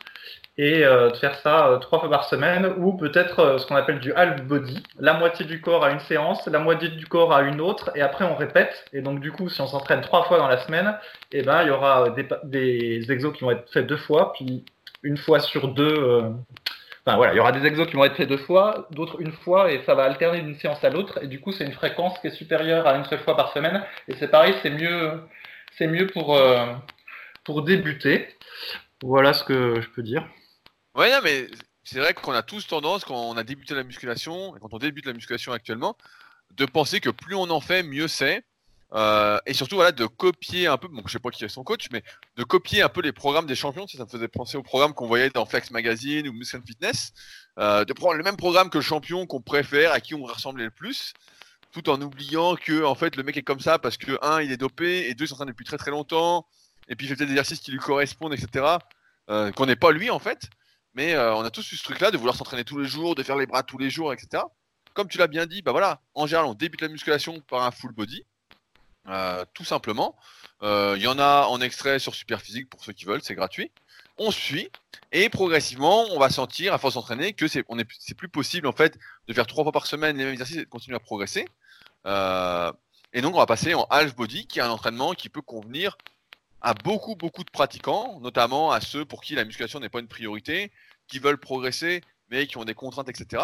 et 0.57 0.83
euh, 0.83 1.09
de 1.09 1.15
faire 1.15 1.35
ça 1.35 1.67
euh, 1.67 1.77
trois 1.77 1.99
fois 1.99 2.09
par 2.09 2.25
semaine 2.25 2.73
ou 2.77 2.93
peut-être 2.93 3.39
euh, 3.39 3.57
ce 3.57 3.65
qu'on 3.65 3.75
appelle 3.75 3.99
du 3.99 4.13
half 4.13 4.43
body, 4.43 4.83
la 4.99 5.13
moitié 5.13 5.45
du 5.45 5.61
corps 5.61 5.83
à 5.83 5.91
une 5.91 5.99
séance, 6.01 6.45
la 6.47 6.59
moitié 6.59 6.89
du 6.89 7.07
corps 7.07 7.33
à 7.33 7.43
une 7.43 7.61
autre 7.61 7.91
et 7.95 8.01
après 8.01 8.25
on 8.25 8.35
répète 8.35 8.85
et 8.91 9.01
donc 9.01 9.21
du 9.21 9.31
coup 9.31 9.49
si 9.49 9.61
on 9.61 9.67
s'entraîne 9.67 10.01
trois 10.01 10.25
fois 10.25 10.37
dans 10.37 10.47
la 10.47 10.57
semaine, 10.57 10.97
eh 11.31 11.41
ben 11.41 11.61
il 11.63 11.67
y 11.69 11.71
aura 11.71 12.09
des, 12.43 13.11
exos 13.11 13.33
qui 13.33 13.43
vont 13.43 13.51
être 13.51 13.71
faits 13.71 13.87
deux 13.87 13.97
fois 13.97 14.33
puis 14.33 14.65
une 15.03 15.17
fois 15.17 15.39
sur 15.39 15.69
deux 15.69 16.33
voilà, 17.05 17.33
il 17.33 17.37
y 17.37 17.39
aura 17.39 17.51
des 17.51 17.65
exos 17.65 17.87
qui 17.87 17.95
vont 17.95 18.05
être 18.05 18.15
faits 18.15 18.29
deux 18.29 18.37
fois, 18.37 18.87
d'autres 18.91 19.19
une 19.19 19.31
fois, 19.31 19.71
et 19.71 19.81
ça 19.85 19.95
va 19.95 20.03
alterner 20.03 20.41
d'une 20.41 20.55
séance 20.55 20.83
à 20.83 20.89
l'autre, 20.91 21.17
et 21.23 21.27
du 21.27 21.41
coup 21.41 21.51
c'est 21.51 21.65
une 21.65 21.71
fréquence 21.71 22.19
qui 22.19 22.27
est 22.27 22.31
supérieure 22.31 22.85
à 22.85 22.95
une 22.95 23.05
seule 23.05 23.19
fois 23.19 23.35
par 23.35 23.51
semaine, 23.53 23.83
et 24.07 24.13
c'est 24.19 24.27
pareil, 24.27 24.53
c'est 24.61 24.69
mieux, 24.69 25.19
c'est 25.71 25.87
mieux 25.87 26.05
pour 26.05 27.63
débuter. 27.63 28.27
Voilà 29.03 29.33
ce 29.33 29.43
que 29.43 29.81
je 29.81 29.89
peux 29.89 30.03
dire. 30.03 30.27
Ouais, 30.95 31.21
mais 31.21 31.47
c'est 31.83 31.99
vrai 31.99 32.13
qu'on 32.13 32.33
a 32.33 32.43
tous 32.43 32.67
tendance, 32.67 33.05
quand 33.05 33.15
on 33.15 33.37
a 33.37 33.43
débuté 33.43 33.73
la 33.75 33.83
musculation, 33.83 34.55
et 34.55 34.59
quand 34.59 34.73
on 34.73 34.77
débute 34.77 35.05
la 35.05 35.13
musculation 35.13 35.53
actuellement, 35.53 35.95
de 36.51 36.65
penser 36.65 36.99
que 36.99 37.09
plus 37.09 37.35
on 37.35 37.49
en 37.49 37.61
fait, 37.61 37.83
mieux 37.83 38.07
c'est. 38.07 38.43
Euh, 38.93 39.39
et 39.45 39.53
surtout, 39.53 39.75
voilà, 39.75 39.93
de 39.93 40.05
copier 40.05 40.67
un 40.67 40.77
peu, 40.77 40.89
bon, 40.89 41.01
je 41.05 41.13
sais 41.13 41.19
pas 41.19 41.29
qui 41.29 41.45
est 41.45 41.49
son 41.49 41.63
coach, 41.63 41.87
mais 41.93 42.03
de 42.35 42.43
copier 42.43 42.81
un 42.81 42.89
peu 42.89 43.01
les 43.01 43.13
programmes 43.13 43.45
des 43.45 43.55
champions. 43.55 43.87
Ça 43.87 44.03
me 44.03 44.09
faisait 44.09 44.27
penser 44.27 44.57
aux 44.57 44.63
programmes 44.63 44.93
qu'on 44.93 45.07
voyait 45.07 45.29
dans 45.29 45.45
Flex 45.45 45.71
Magazine 45.71 46.27
ou 46.27 46.33
Muscle 46.33 46.61
Fitness. 46.65 47.13
Euh, 47.57 47.85
de 47.85 47.93
prendre 47.93 48.15
le 48.15 48.23
même 48.23 48.37
programme 48.37 48.69
que 48.69 48.77
le 48.77 48.83
champion 48.83 49.25
qu'on 49.25 49.41
préfère, 49.41 49.93
à 49.93 50.01
qui 50.01 50.13
on 50.13 50.23
ressemblait 50.23 50.65
le 50.65 50.71
plus, 50.71 51.13
tout 51.71 51.89
en 51.89 52.01
oubliant 52.01 52.55
que, 52.57 52.83
en 52.83 52.95
fait, 52.95 53.15
le 53.15 53.23
mec 53.23 53.37
est 53.37 53.43
comme 53.43 53.61
ça 53.61 53.79
parce 53.79 53.97
que, 53.97 54.17
un, 54.21 54.41
il 54.41 54.51
est 54.51 54.57
dopé, 54.57 55.09
et 55.09 55.15
deux, 55.15 55.25
il 55.25 55.27
s'entraîne 55.29 55.47
depuis 55.49 55.65
très 55.65 55.77
très 55.77 55.91
longtemps, 55.91 56.45
et 56.89 56.95
puis 56.95 57.07
il 57.07 57.09
fait 57.09 57.25
des 57.25 57.31
exercices 57.31 57.61
qui 57.61 57.71
lui 57.71 57.79
correspondent, 57.79 58.33
etc. 58.33 58.77
Euh, 59.29 59.51
qu'on 59.51 59.65
n'est 59.65 59.77
pas 59.77 59.91
lui, 59.91 60.09
en 60.09 60.19
fait. 60.19 60.49
Mais 60.93 61.13
euh, 61.13 61.33
on 61.35 61.41
a 61.41 61.49
tous 61.49 61.71
eu 61.71 61.77
ce 61.77 61.83
truc-là 61.83 62.11
de 62.11 62.17
vouloir 62.17 62.35
s'entraîner 62.35 62.63
tous 62.63 62.77
les 62.77 62.87
jours, 62.87 63.15
de 63.15 63.23
faire 63.23 63.37
les 63.37 63.45
bras 63.45 63.63
tous 63.63 63.77
les 63.77 63.89
jours, 63.89 64.13
etc. 64.13 64.43
Comme 64.93 65.07
tu 65.07 65.17
l'as 65.17 65.27
bien 65.27 65.45
dit, 65.45 65.61
bah 65.61 65.71
voilà, 65.71 66.01
en 66.15 66.27
général, 66.27 66.47
on 66.47 66.53
débute 66.53 66.81
la 66.81 66.89
musculation 66.89 67.39
par 67.41 67.63
un 67.63 67.71
full 67.71 67.93
body, 67.93 68.25
euh, 69.07 69.45
tout 69.53 69.63
simplement. 69.63 70.17
Euh, 70.63 70.95
il 70.97 71.01
y 71.01 71.07
en 71.07 71.17
a 71.17 71.45
en 71.47 71.61
extrait 71.61 71.97
sur 71.97 72.13
Superphysique 72.13 72.69
pour 72.69 72.83
ceux 72.83 72.93
qui 72.93 73.05
veulent, 73.05 73.21
c'est 73.23 73.35
gratuit. 73.35 73.71
On 74.17 74.31
suit 74.31 74.69
et 75.13 75.29
progressivement, 75.29 76.05
on 76.11 76.19
va 76.19 76.29
sentir 76.29 76.73
à 76.73 76.77
force 76.77 76.95
d'entraîner 76.95 77.33
que 77.33 77.47
c'est 77.47 77.65
c'est 77.99 78.13
plus 78.15 78.29
possible 78.29 78.67
en 78.67 78.73
fait 78.73 78.99
de 79.27 79.33
faire 79.33 79.47
trois 79.47 79.63
fois 79.63 79.71
par 79.71 79.87
semaine 79.87 80.17
les 80.17 80.25
mêmes 80.25 80.33
exercices 80.33 80.57
et 80.57 80.65
de 80.65 80.69
continuer 80.69 80.97
à 80.97 80.99
progresser. 80.99 81.47
et 82.05 83.21
donc, 83.21 83.33
on 83.33 83.39
va 83.39 83.45
passer 83.45 83.73
en 83.73 83.87
half 83.89 84.15
body, 84.15 84.45
qui 84.47 84.59
est 84.59 84.61
un 84.61 84.69
entraînement 84.69 85.13
qui 85.13 85.29
peut 85.29 85.41
convenir 85.41 85.97
à 86.61 86.73
beaucoup, 86.73 87.15
beaucoup 87.15 87.43
de 87.43 87.49
pratiquants, 87.49 88.19
notamment 88.21 88.71
à 88.71 88.81
ceux 88.81 89.05
pour 89.05 89.21
qui 89.21 89.35
la 89.35 89.45
musculation 89.45 89.79
n'est 89.79 89.89
pas 89.89 89.99
une 89.99 90.07
priorité, 90.07 90.71
qui 91.07 91.19
veulent 91.19 91.39
progresser, 91.39 92.01
mais 92.29 92.47
qui 92.47 92.57
ont 92.57 92.63
des 92.63 92.73
contraintes, 92.73 93.09
etc. 93.09 93.43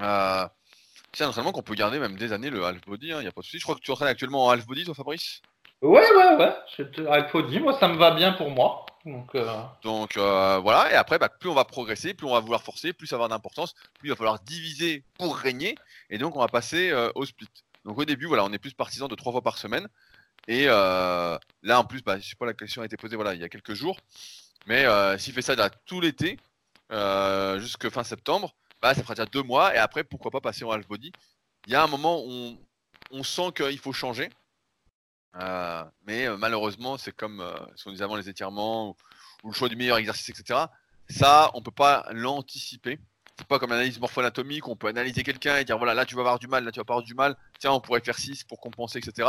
Euh, 0.00 0.46
c'est 1.12 1.24
un 1.24 1.28
entraînement 1.28 1.52
qu'on 1.52 1.62
peut 1.62 1.74
garder 1.74 1.98
même 1.98 2.16
des 2.16 2.32
années, 2.32 2.50
le 2.50 2.64
half 2.64 2.80
body, 2.86 3.08
il 3.08 3.12
hein, 3.12 3.22
n'y 3.22 3.28
a 3.28 3.32
pas 3.32 3.40
de 3.40 3.46
souci. 3.46 3.58
Je 3.58 3.64
crois 3.64 3.74
que 3.74 3.80
tu 3.80 3.90
entraînes 3.90 4.08
actuellement 4.08 4.46
en 4.46 4.50
half 4.50 4.66
body, 4.66 4.84
toi, 4.84 4.94
Fabrice? 4.94 5.40
Ouais, 5.80 6.04
ouais, 6.12 6.36
ouais. 6.36 7.08
Alpha 7.08 7.42
dit, 7.42 7.60
moi, 7.60 7.78
ça 7.78 7.88
me 7.88 7.96
va 7.96 8.10
bien 8.10 8.32
pour 8.32 8.50
moi. 8.50 8.84
Donc, 9.06 9.34
euh, 9.36 9.46
Donc 9.82 10.16
euh, 10.16 10.58
voilà, 10.58 10.92
et 10.92 10.96
après, 10.96 11.18
bah, 11.18 11.28
plus 11.28 11.48
on 11.48 11.54
va 11.54 11.64
progresser, 11.64 12.14
plus 12.14 12.26
on 12.26 12.32
va 12.32 12.40
vouloir 12.40 12.62
forcer, 12.62 12.92
plus 12.92 13.06
ça 13.06 13.16
va 13.16 13.24
avoir 13.24 13.28
d'importance, 13.30 13.74
plus 13.98 14.08
il 14.08 14.10
va 14.10 14.16
falloir 14.16 14.40
diviser 14.40 15.04
pour 15.18 15.36
régner, 15.36 15.76
et 16.10 16.18
donc 16.18 16.36
on 16.36 16.40
va 16.40 16.48
passer 16.48 16.92
au 17.14 17.24
split. 17.24 17.48
Donc 17.84 17.96
au 17.96 18.04
début, 18.04 18.26
voilà, 18.26 18.44
on 18.44 18.52
est 18.52 18.58
plus 18.58 18.74
partisan 18.74 19.08
de 19.08 19.14
trois 19.14 19.32
fois 19.32 19.40
par 19.40 19.56
semaine, 19.56 19.88
et 20.48 20.66
là 20.66 21.38
en 21.62 21.84
plus, 21.84 22.02
bah, 22.02 22.18
je 22.18 22.28
sais 22.28 22.36
pas, 22.36 22.46
la 22.46 22.54
question 22.54 22.82
a 22.82 22.86
été 22.86 22.96
posée 22.96 23.14
voilà, 23.14 23.34
il 23.34 23.40
y 23.40 23.44
a 23.44 23.48
quelques 23.48 23.74
jours, 23.74 23.98
mais 24.66 24.84
s'il 25.18 25.32
fait 25.32 25.42
ça 25.42 25.70
tout 25.86 26.00
l'été, 26.00 26.38
jusque 27.58 27.88
fin 27.90 28.02
septembre, 28.02 28.54
bah, 28.82 28.94
ça 28.94 29.02
fera 29.02 29.14
déjà 29.14 29.26
deux 29.26 29.42
mois, 29.42 29.74
et 29.74 29.78
après, 29.78 30.02
pourquoi 30.02 30.32
pas 30.32 30.40
passer 30.40 30.64
en 30.64 30.72
half 30.72 30.88
body? 30.88 31.12
Il 31.66 31.72
y 31.72 31.76
a 31.76 31.82
un 31.82 31.86
moment 31.86 32.24
où 32.24 32.58
on 33.10 33.22
sent 33.22 33.52
qu'il 33.54 33.78
faut 33.78 33.92
changer, 33.92 34.30
euh, 35.36 35.84
mais 36.06 36.26
euh, 36.26 36.36
malheureusement, 36.36 36.96
c'est 36.96 37.12
comme 37.12 37.40
euh, 37.40 37.54
ce 37.76 37.84
qu'on 37.84 37.90
disait 37.90 38.04
avant 38.04 38.16
les 38.16 38.28
étirements 38.28 38.96
ou, 39.44 39.48
le 39.48 39.52
choix 39.52 39.68
du 39.68 39.76
meilleur 39.76 39.98
exercice, 39.98 40.28
etc. 40.28 40.60
Ça, 41.08 41.50
on 41.54 41.62
peut 41.62 41.70
pas 41.70 42.06
l'anticiper. 42.10 42.98
C'est 43.38 43.46
pas 43.46 43.60
comme 43.60 43.70
l'analyse 43.70 44.00
morpho-anatomique, 44.00 44.66
on 44.66 44.74
peut 44.74 44.88
analyser 44.88 45.22
quelqu'un 45.22 45.58
et 45.58 45.64
dire 45.64 45.78
voilà, 45.78 45.94
là 45.94 46.04
tu 46.04 46.16
vas 46.16 46.22
avoir 46.22 46.40
du 46.40 46.48
mal, 46.48 46.64
là 46.64 46.72
tu 46.72 46.80
vas 46.80 46.84
pas 46.84 46.94
avoir 46.94 47.06
du 47.06 47.14
mal. 47.14 47.36
Tiens, 47.60 47.70
on 47.70 47.80
pourrait 47.80 48.00
faire 48.00 48.18
6 48.18 48.42
pour 48.44 48.58
compenser, 48.60 48.98
etc. 48.98 49.28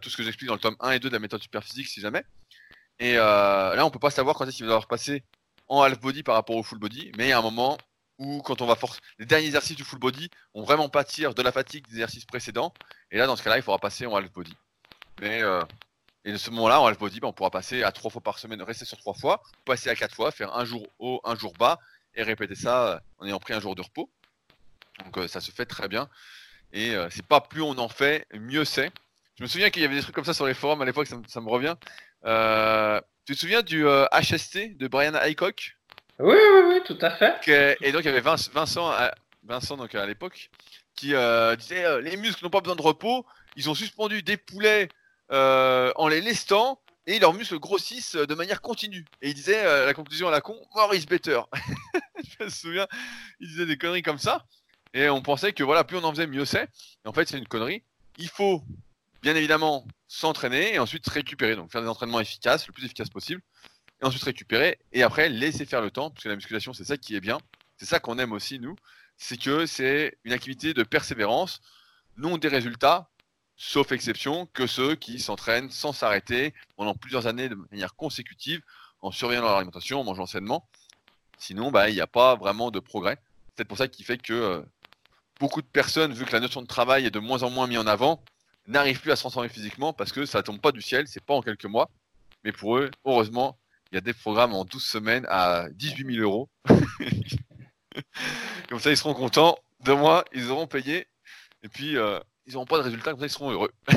tout 0.00 0.08
ce 0.10 0.16
que 0.16 0.22
j'explique 0.22 0.48
dans 0.48 0.54
le 0.54 0.60
tome 0.60 0.76
1 0.80 0.92
et 0.92 0.98
2 0.98 1.08
de 1.08 1.14
la 1.14 1.20
méthode 1.20 1.42
superphysique, 1.42 1.88
si 1.88 2.00
jamais. 2.00 2.24
Et 2.98 3.14
là, 3.14 3.84
on 3.84 3.90
peut 3.90 3.98
pas 3.98 4.10
savoir 4.10 4.34
quand 4.36 4.46
est-ce 4.46 4.56
qu'il 4.56 4.66
va 4.66 4.72
devoir 4.72 4.88
passer 4.88 5.24
en 5.68 5.82
half 5.82 6.00
body 6.00 6.22
par 6.22 6.34
rapport 6.34 6.56
au 6.56 6.62
full 6.62 6.78
body, 6.78 7.12
mais 7.16 7.26
il 7.26 7.28
y 7.28 7.32
a 7.32 7.38
un 7.38 7.42
moment 7.42 7.78
où, 8.18 8.42
quand 8.42 8.60
on 8.60 8.66
va 8.66 8.76
forcer, 8.76 9.00
les 9.18 9.26
derniers 9.26 9.46
exercices 9.46 9.76
du 9.76 9.84
full 9.84 9.98
body 9.98 10.30
ont 10.54 10.62
vraiment 10.62 10.88
pâtir 10.88 11.34
de 11.34 11.42
la 11.42 11.52
fatigue 11.52 11.86
des 11.88 11.94
exercices 11.94 12.24
précédents. 12.24 12.72
Et 13.10 13.18
là, 13.18 13.26
dans 13.26 13.36
ce 13.36 13.42
cas-là, 13.42 13.56
il 13.56 13.62
faudra 13.62 13.78
passer 13.78 14.06
en 14.06 14.14
half 14.14 14.30
body. 14.32 14.54
Mais 15.20 15.42
euh, 15.42 15.62
et 16.24 16.32
de 16.32 16.36
ce 16.36 16.50
moment-là, 16.50 16.80
en 16.80 16.86
half 16.86 16.98
body, 16.98 17.20
on 17.22 17.32
pourra 17.32 17.50
passer 17.50 17.82
à 17.82 17.92
trois 17.92 18.10
fois 18.10 18.22
par 18.22 18.38
semaine, 18.38 18.62
rester 18.62 18.84
sur 18.84 18.98
trois 18.98 19.14
fois, 19.14 19.42
passer 19.64 19.90
à 19.90 19.94
quatre 19.94 20.14
fois, 20.14 20.30
faire 20.30 20.54
un 20.56 20.64
jour 20.64 20.86
haut, 20.98 21.20
un 21.24 21.36
jour 21.36 21.52
bas, 21.54 21.78
et 22.14 22.22
répéter 22.22 22.54
ça 22.54 22.88
euh, 22.88 22.98
en 23.18 23.26
ayant 23.26 23.38
pris 23.38 23.52
un 23.52 23.60
jour 23.60 23.74
de 23.74 23.82
repos. 23.82 24.08
Donc 25.04 25.18
euh, 25.18 25.28
ça 25.28 25.40
se 25.40 25.50
fait 25.50 25.66
très 25.66 25.88
bien. 25.88 26.08
Et 26.72 26.96
c'est 27.08 27.24
pas 27.24 27.40
plus 27.40 27.62
on 27.62 27.78
en 27.78 27.88
fait, 27.88 28.26
mieux 28.34 28.64
c'est. 28.64 28.90
Je 29.36 29.42
me 29.42 29.48
souviens 29.48 29.70
qu'il 29.70 29.82
y 29.82 29.84
avait 29.84 29.96
des 29.96 30.02
trucs 30.02 30.14
comme 30.14 30.24
ça 30.24 30.34
sur 30.34 30.46
les 30.46 30.54
forums 30.54 30.80
à 30.82 30.84
l'époque, 30.84 31.06
ça, 31.06 31.40
me 31.40 31.48
revient. 31.48 31.74
tu 33.26 33.34
te 33.34 33.38
souviens 33.38 33.62
du 33.62 33.84
HST 33.84 34.76
de 34.76 34.88
Brian 34.88 35.14
Haycock? 35.14 35.76
Oui, 36.20 36.36
oui, 36.36 36.62
oui, 36.68 36.80
tout 36.84 36.98
à 37.00 37.10
fait. 37.10 37.76
et 37.80 37.92
donc 37.92 38.02
il 38.02 38.06
y 38.06 38.08
avait 38.08 38.20
Vincent, 38.20 38.50
Vincent 39.42 39.76
donc, 39.76 39.94
à 39.94 40.06
l'époque 40.06 40.50
qui 40.94 41.14
disait 41.58 42.00
les 42.02 42.16
muscles 42.16 42.44
n'ont 42.44 42.50
pas 42.50 42.60
besoin 42.60 42.76
de 42.76 42.82
repos, 42.82 43.26
ils 43.56 43.70
ont 43.70 43.74
suspendu 43.74 44.22
des 44.22 44.36
poulets 44.36 44.88
euh, 45.32 45.92
en 45.96 46.08
les 46.08 46.20
lestant 46.20 46.80
et 47.06 47.18
leurs 47.18 47.34
muscles 47.34 47.58
grossissent 47.58 48.16
de 48.16 48.34
manière 48.34 48.60
continue. 48.60 49.04
Et 49.22 49.30
il 49.30 49.34
disait 49.34 49.64
euh, 49.64 49.86
la 49.86 49.94
conclusion 49.94 50.28
à 50.28 50.30
la 50.30 50.40
con, 50.40 50.56
more 50.74 50.94
is 50.94 51.06
better. 51.06 51.40
je 52.38 52.44
me 52.44 52.48
souviens, 52.48 52.86
il 53.40 53.48
disait 53.48 53.66
des 53.66 53.76
conneries 53.76 54.02
comme 54.02 54.18
ça. 54.18 54.44
Et 54.92 55.08
on 55.08 55.22
pensait 55.22 55.52
que 55.52 55.64
voilà, 55.64 55.84
plus 55.84 55.96
on 55.96 56.04
en 56.04 56.12
faisait, 56.12 56.26
mieux 56.26 56.44
c'est. 56.44 56.68
En 57.04 57.12
fait, 57.12 57.28
c'est 57.28 57.38
une 57.38 57.48
connerie. 57.48 57.82
Il 58.18 58.28
faut 58.28 58.62
bien 59.24 59.34
évidemment 59.34 59.86
s'entraîner 60.06 60.74
et 60.74 60.78
ensuite 60.78 61.08
récupérer. 61.08 61.56
Donc 61.56 61.72
faire 61.72 61.80
des 61.80 61.88
entraînements 61.88 62.20
efficaces, 62.20 62.66
le 62.66 62.74
plus 62.74 62.84
efficace 62.84 63.08
possible. 63.08 63.40
Et 64.02 64.04
ensuite 64.04 64.22
récupérer. 64.22 64.78
Et 64.92 65.02
après, 65.02 65.30
laisser 65.30 65.64
faire 65.64 65.80
le 65.80 65.90
temps. 65.90 66.10
Parce 66.10 66.24
que 66.24 66.28
la 66.28 66.36
musculation, 66.36 66.74
c'est 66.74 66.84
ça 66.84 66.98
qui 66.98 67.16
est 67.16 67.20
bien. 67.20 67.38
C'est 67.78 67.86
ça 67.86 68.00
qu'on 68.00 68.18
aime 68.18 68.32
aussi, 68.32 68.60
nous. 68.60 68.76
C'est 69.16 69.38
que 69.38 69.64
c'est 69.64 70.18
une 70.24 70.32
activité 70.32 70.74
de 70.74 70.82
persévérance, 70.82 71.60
non 72.18 72.36
des 72.36 72.48
résultats, 72.48 73.08
sauf 73.56 73.92
exception, 73.92 74.46
que 74.52 74.66
ceux 74.66 74.94
qui 74.94 75.18
s'entraînent 75.18 75.70
sans 75.70 75.92
s'arrêter 75.92 76.52
pendant 76.76 76.94
plusieurs 76.94 77.26
années 77.26 77.48
de 77.48 77.56
manière 77.70 77.94
consécutive, 77.94 78.60
en 79.00 79.10
surveillant 79.10 79.42
leur 79.42 79.56
alimentation, 79.56 80.00
en 80.00 80.04
mangeant 80.04 80.26
sainement. 80.26 80.68
Sinon, 81.38 81.70
bah, 81.70 81.88
il 81.88 81.94
n'y 81.94 82.00
a 82.00 82.06
pas 82.06 82.36
vraiment 82.36 82.70
de 82.70 82.80
progrès. 82.80 83.18
C'est 83.56 83.64
pour 83.64 83.78
ça 83.78 83.88
qu'il 83.88 84.04
fait 84.04 84.18
que 84.18 84.34
euh, 84.34 84.62
beaucoup 85.40 85.62
de 85.62 85.66
personnes, 85.66 86.12
vu 86.12 86.26
que 86.26 86.32
la 86.32 86.40
notion 86.40 86.60
de 86.60 86.66
travail 86.66 87.06
est 87.06 87.10
de 87.10 87.20
moins 87.20 87.42
en 87.42 87.50
moins 87.50 87.66
mise 87.66 87.78
en 87.78 87.86
avant, 87.86 88.22
n'arrivent 88.66 89.00
plus 89.00 89.10
à 89.10 89.16
se 89.16 89.22
transformer 89.22 89.48
physiquement 89.48 89.92
parce 89.92 90.12
que 90.12 90.26
ça 90.26 90.42
tombe 90.42 90.60
pas 90.60 90.72
du 90.72 90.82
ciel, 90.82 91.06
c'est 91.06 91.22
pas 91.22 91.34
en 91.34 91.42
quelques 91.42 91.66
mois. 91.66 91.90
Mais 92.44 92.52
pour 92.52 92.78
eux, 92.78 92.90
heureusement, 93.04 93.58
il 93.90 93.96
y 93.96 93.98
a 93.98 94.00
des 94.00 94.12
programmes 94.12 94.54
en 94.54 94.64
12 94.64 94.82
semaines 94.82 95.26
à 95.28 95.66
18 95.72 96.14
000 96.16 96.22
euros. 96.22 96.48
Comme 98.68 98.80
ça, 98.80 98.90
ils 98.90 98.96
seront 98.96 99.14
contents. 99.14 99.56
De 99.84 99.92
moi, 99.92 100.24
ils 100.32 100.50
auront 100.50 100.66
payé. 100.66 101.06
Et 101.62 101.68
puis, 101.68 101.96
euh, 101.96 102.18
ils 102.46 102.54
n'auront 102.54 102.66
pas 102.66 102.78
de 102.78 102.82
résultats, 102.82 103.10
comme 103.10 103.20
ça 103.20 103.26
ils 103.26 103.30
seront 103.30 103.50
heureux. 103.50 103.70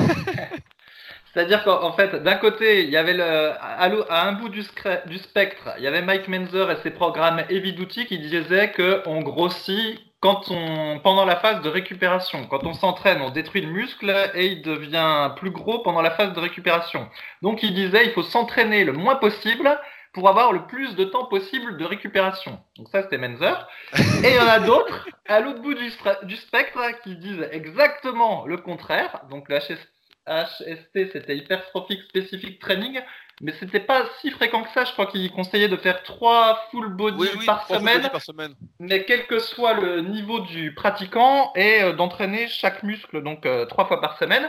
C'est-à-dire 1.34 1.62
qu'en 1.64 1.92
fait, 1.92 2.22
d'un 2.22 2.36
côté, 2.36 2.84
il 2.84 2.90
y 2.90 2.96
avait 2.96 3.20
à, 3.20 3.84
un 3.84 4.32
bout 4.32 4.48
du, 4.48 4.62
spectre, 4.62 5.74
il 5.76 5.84
y 5.84 5.86
avait 5.86 6.02
Mike 6.02 6.28
Menzer 6.28 6.70
et 6.70 6.76
ses 6.82 6.90
programmes 6.90 7.44
Heavy 7.50 7.74
Duty 7.74 8.06
qui 8.06 8.18
disaient 8.18 8.72
qu'on 8.72 9.20
grossit 9.20 10.00
quand 10.20 10.50
on, 10.50 10.98
pendant 11.00 11.24
la 11.24 11.36
phase 11.36 11.62
de 11.62 11.68
récupération. 11.68 12.46
Quand 12.46 12.64
on 12.64 12.74
s'entraîne, 12.74 13.20
on 13.20 13.30
détruit 13.30 13.62
le 13.62 13.70
muscle 13.70 14.12
et 14.34 14.46
il 14.46 14.62
devient 14.62 15.32
plus 15.36 15.50
gros 15.50 15.78
pendant 15.80 16.02
la 16.02 16.10
phase 16.10 16.32
de 16.32 16.40
récupération. 16.40 17.08
Donc 17.42 17.62
il 17.62 17.74
disait 17.74 18.06
il 18.06 18.12
faut 18.12 18.22
s'entraîner 18.22 18.84
le 18.84 18.92
moins 18.92 19.16
possible 19.16 19.78
pour 20.12 20.28
avoir 20.28 20.52
le 20.52 20.66
plus 20.66 20.96
de 20.96 21.04
temps 21.04 21.26
possible 21.26 21.76
de 21.76 21.84
récupération. 21.84 22.58
Donc 22.76 22.88
ça, 22.88 23.02
c'était 23.02 23.18
Menzer. 23.18 23.68
Et 24.24 24.30
il 24.30 24.34
y 24.34 24.40
en 24.40 24.48
a 24.48 24.58
d'autres 24.58 25.08
à 25.28 25.40
l'autre 25.40 25.60
bout 25.60 25.74
du, 25.74 25.90
du, 26.24 26.36
spectre 26.36 26.80
qui 27.04 27.16
disent 27.16 27.46
exactement 27.52 28.46
le 28.46 28.56
contraire. 28.56 29.20
Donc 29.30 29.48
le 29.48 29.58
HST, 29.58 31.12
c'était 31.12 31.36
Hypertrophic 31.36 32.02
Specific 32.08 32.58
Training, 32.58 33.00
mais 33.40 33.52
c'était 33.58 33.80
pas 33.80 34.04
si 34.20 34.30
fréquent 34.30 34.62
que 34.62 34.70
ça. 34.70 34.84
Je 34.84 34.92
crois 34.92 35.06
qu'il 35.06 35.30
conseillait 35.30 35.68
de 35.68 35.76
faire 35.76 36.02
trois 36.02 36.68
full 36.70 36.88
body, 36.88 37.28
par, 37.46 37.66
semaine, 37.66 38.08
par, 38.10 38.22
semaine, 38.22 38.54
mais 38.80 39.04
quel 39.04 39.26
que 39.26 39.38
soit 39.38 39.74
le 39.74 40.00
niveau 40.00 40.40
du 40.40 40.74
pratiquant, 40.74 41.52
et 41.54 41.82
euh, 41.82 41.92
d'entraîner 41.92 42.48
chaque 42.48 42.82
muscle, 42.82 43.22
donc 43.22 43.46
euh, 43.46 43.66
trois 43.66 43.86
fois 43.86 44.00
par 44.00 44.18
semaine. 44.18 44.48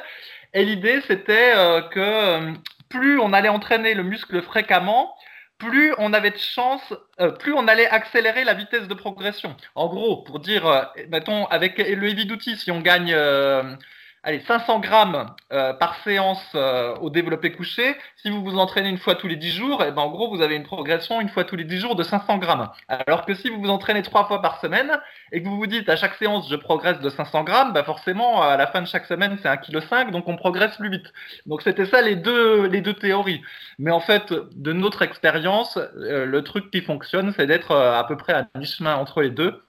Et 0.53 0.65
l'idée, 0.65 1.01
c'était 1.07 1.53
euh, 1.55 1.81
que 1.81 2.53
plus 2.89 3.19
on 3.19 3.33
allait 3.33 3.49
entraîner 3.49 3.93
le 3.93 4.03
muscle 4.03 4.41
fréquemment, 4.41 5.15
plus 5.59 5.93
on 5.97 6.13
avait 6.13 6.31
de 6.31 6.37
chance, 6.37 6.93
euh, 7.19 7.31
plus 7.31 7.53
on 7.53 7.67
allait 7.67 7.87
accélérer 7.87 8.43
la 8.45 8.53
vitesse 8.53 8.87
de 8.87 8.93
progression. 8.93 9.55
En 9.75 9.87
gros, 9.87 10.23
pour 10.23 10.39
dire, 10.39 10.65
euh, 10.65 10.83
mettons, 11.09 11.45
avec 11.47 11.77
le 11.77 12.07
heavy 12.07 12.25
duty, 12.25 12.57
si 12.57 12.71
on 12.71 12.79
gagne 12.79 13.13
euh, 13.13 13.75
allez, 14.23 14.39
500 14.41 14.79
grammes 14.79 15.33
euh, 15.51 15.73
par 15.73 15.95
séance 16.03 16.43
euh, 16.55 16.95
au 16.97 17.09
développé 17.09 17.51
couché. 17.51 17.95
Si 18.17 18.29
vous 18.29 18.43
vous 18.43 18.57
entraînez 18.57 18.89
une 18.89 18.97
fois 18.97 19.15
tous 19.15 19.27
les 19.27 19.35
10 19.35 19.51
jours, 19.51 19.83
eh 19.85 19.91
ben, 19.91 20.01
en 20.01 20.09
gros, 20.09 20.29
vous 20.29 20.41
avez 20.41 20.55
une 20.55 20.63
progression 20.63 21.21
une 21.21 21.29
fois 21.29 21.43
tous 21.43 21.55
les 21.55 21.63
10 21.63 21.79
jours 21.79 21.95
de 21.95 22.03
500 22.03 22.37
grammes. 22.37 22.69
Alors 22.87 23.25
que 23.25 23.33
si 23.33 23.49
vous 23.49 23.61
vous 23.61 23.69
entraînez 23.69 24.01
trois 24.01 24.25
fois 24.25 24.41
par 24.41 24.59
semaine 24.59 24.99
et 25.31 25.41
que 25.41 25.47
vous 25.47 25.57
vous 25.57 25.67
dites 25.67 25.89
à 25.89 25.95
chaque 25.95 26.15
séance, 26.15 26.49
je 26.49 26.55
progresse 26.55 26.99
de 26.99 27.09
500 27.09 27.43
grammes, 27.43 27.73
bah 27.73 27.83
forcément, 27.83 28.41
à 28.41 28.57
la 28.57 28.67
fin 28.67 28.81
de 28.81 28.87
chaque 28.87 29.05
semaine, 29.05 29.37
c'est 29.41 29.49
1,5 29.49 30.05
kg, 30.05 30.11
donc 30.11 30.27
on 30.27 30.35
progresse 30.35 30.75
plus 30.77 30.89
vite. 30.89 31.11
Donc 31.45 31.61
c'était 31.61 31.85
ça 31.85 32.01
les 32.01 32.15
deux, 32.15 32.67
les 32.67 32.81
deux 32.81 32.93
théories. 32.93 33.41
Mais 33.77 33.91
en 33.91 33.99
fait, 33.99 34.33
de 34.33 34.73
notre 34.73 35.01
expérience, 35.01 35.77
euh, 35.77 36.25
le 36.25 36.43
truc 36.43 36.71
qui 36.71 36.81
fonctionne, 36.81 37.33
c'est 37.35 37.47
d'être 37.47 37.75
à 37.75 38.05
peu 38.05 38.17
près 38.17 38.33
à 38.33 38.47
mi-chemin 38.55 38.95
entre 38.95 39.21
les 39.21 39.29
deux 39.29 39.61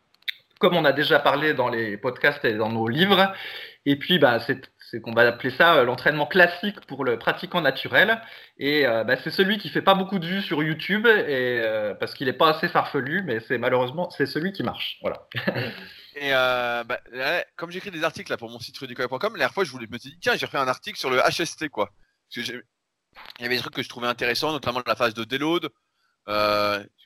comme 0.60 0.76
on 0.76 0.84
a 0.84 0.92
déjà 0.92 1.18
parlé 1.18 1.54
dans 1.54 1.70
les 1.70 1.96
podcasts 1.96 2.44
et 2.44 2.52
dans 2.52 2.68
nos 2.68 2.86
livres, 2.86 3.32
et 3.86 3.96
puis, 3.96 4.18
bah, 4.18 4.38
c'est 4.40 5.00
qu'on 5.00 5.12
va 5.12 5.26
appeler 5.26 5.50
ça 5.50 5.76
euh, 5.76 5.84
l'entraînement 5.84 6.26
classique 6.26 6.80
pour 6.86 7.04
le 7.04 7.18
pratiquant 7.18 7.60
naturel. 7.60 8.20
Et 8.58 8.86
euh, 8.86 9.04
bah, 9.04 9.16
c'est 9.22 9.30
celui 9.30 9.58
qui 9.58 9.70
fait 9.70 9.82
pas 9.82 9.94
beaucoup 9.94 10.18
de 10.18 10.26
vues 10.26 10.42
sur 10.42 10.62
YouTube 10.62 11.06
et, 11.06 11.60
euh, 11.64 11.94
parce 11.94 12.14
qu'il 12.14 12.26
n'est 12.26 12.34
pas 12.34 12.56
assez 12.56 12.68
farfelu, 12.68 13.22
mais 13.22 13.40
c'est 13.48 13.56
malheureusement 13.56 14.10
c'est 14.10 14.26
celui 14.26 14.52
qui 14.52 14.62
marche. 14.62 14.98
Voilà. 15.00 15.26
et 16.16 16.30
bah, 16.30 16.98
comme 17.56 17.70
j'écris 17.70 17.90
des 17.90 18.04
articles 18.04 18.30
là, 18.30 18.36
pour 18.36 18.50
mon 18.50 18.58
site 18.58 18.76
rudicoya.com, 18.76 19.32
la 19.32 19.38
dernière 19.38 19.54
fois 19.54 19.64
je 19.64 19.70
voulais 19.70 19.86
me 19.90 19.96
dire 19.96 20.12
tiens 20.20 20.36
j'ai 20.36 20.44
refait 20.44 20.58
un 20.58 20.68
article 20.68 20.98
sur 20.98 21.10
le 21.10 21.18
HST 21.18 21.68
quoi. 21.70 21.90
Parce 22.34 22.46
que 22.46 22.52
il 23.38 23.42
y 23.42 23.46
avait 23.46 23.56
des 23.56 23.60
trucs 23.60 23.74
que 23.74 23.82
je 23.82 23.88
trouvais 23.88 24.06
intéressants, 24.06 24.52
notamment 24.52 24.82
la 24.86 24.94
phase 24.94 25.14
de 25.14 25.24
déload, 25.24 25.70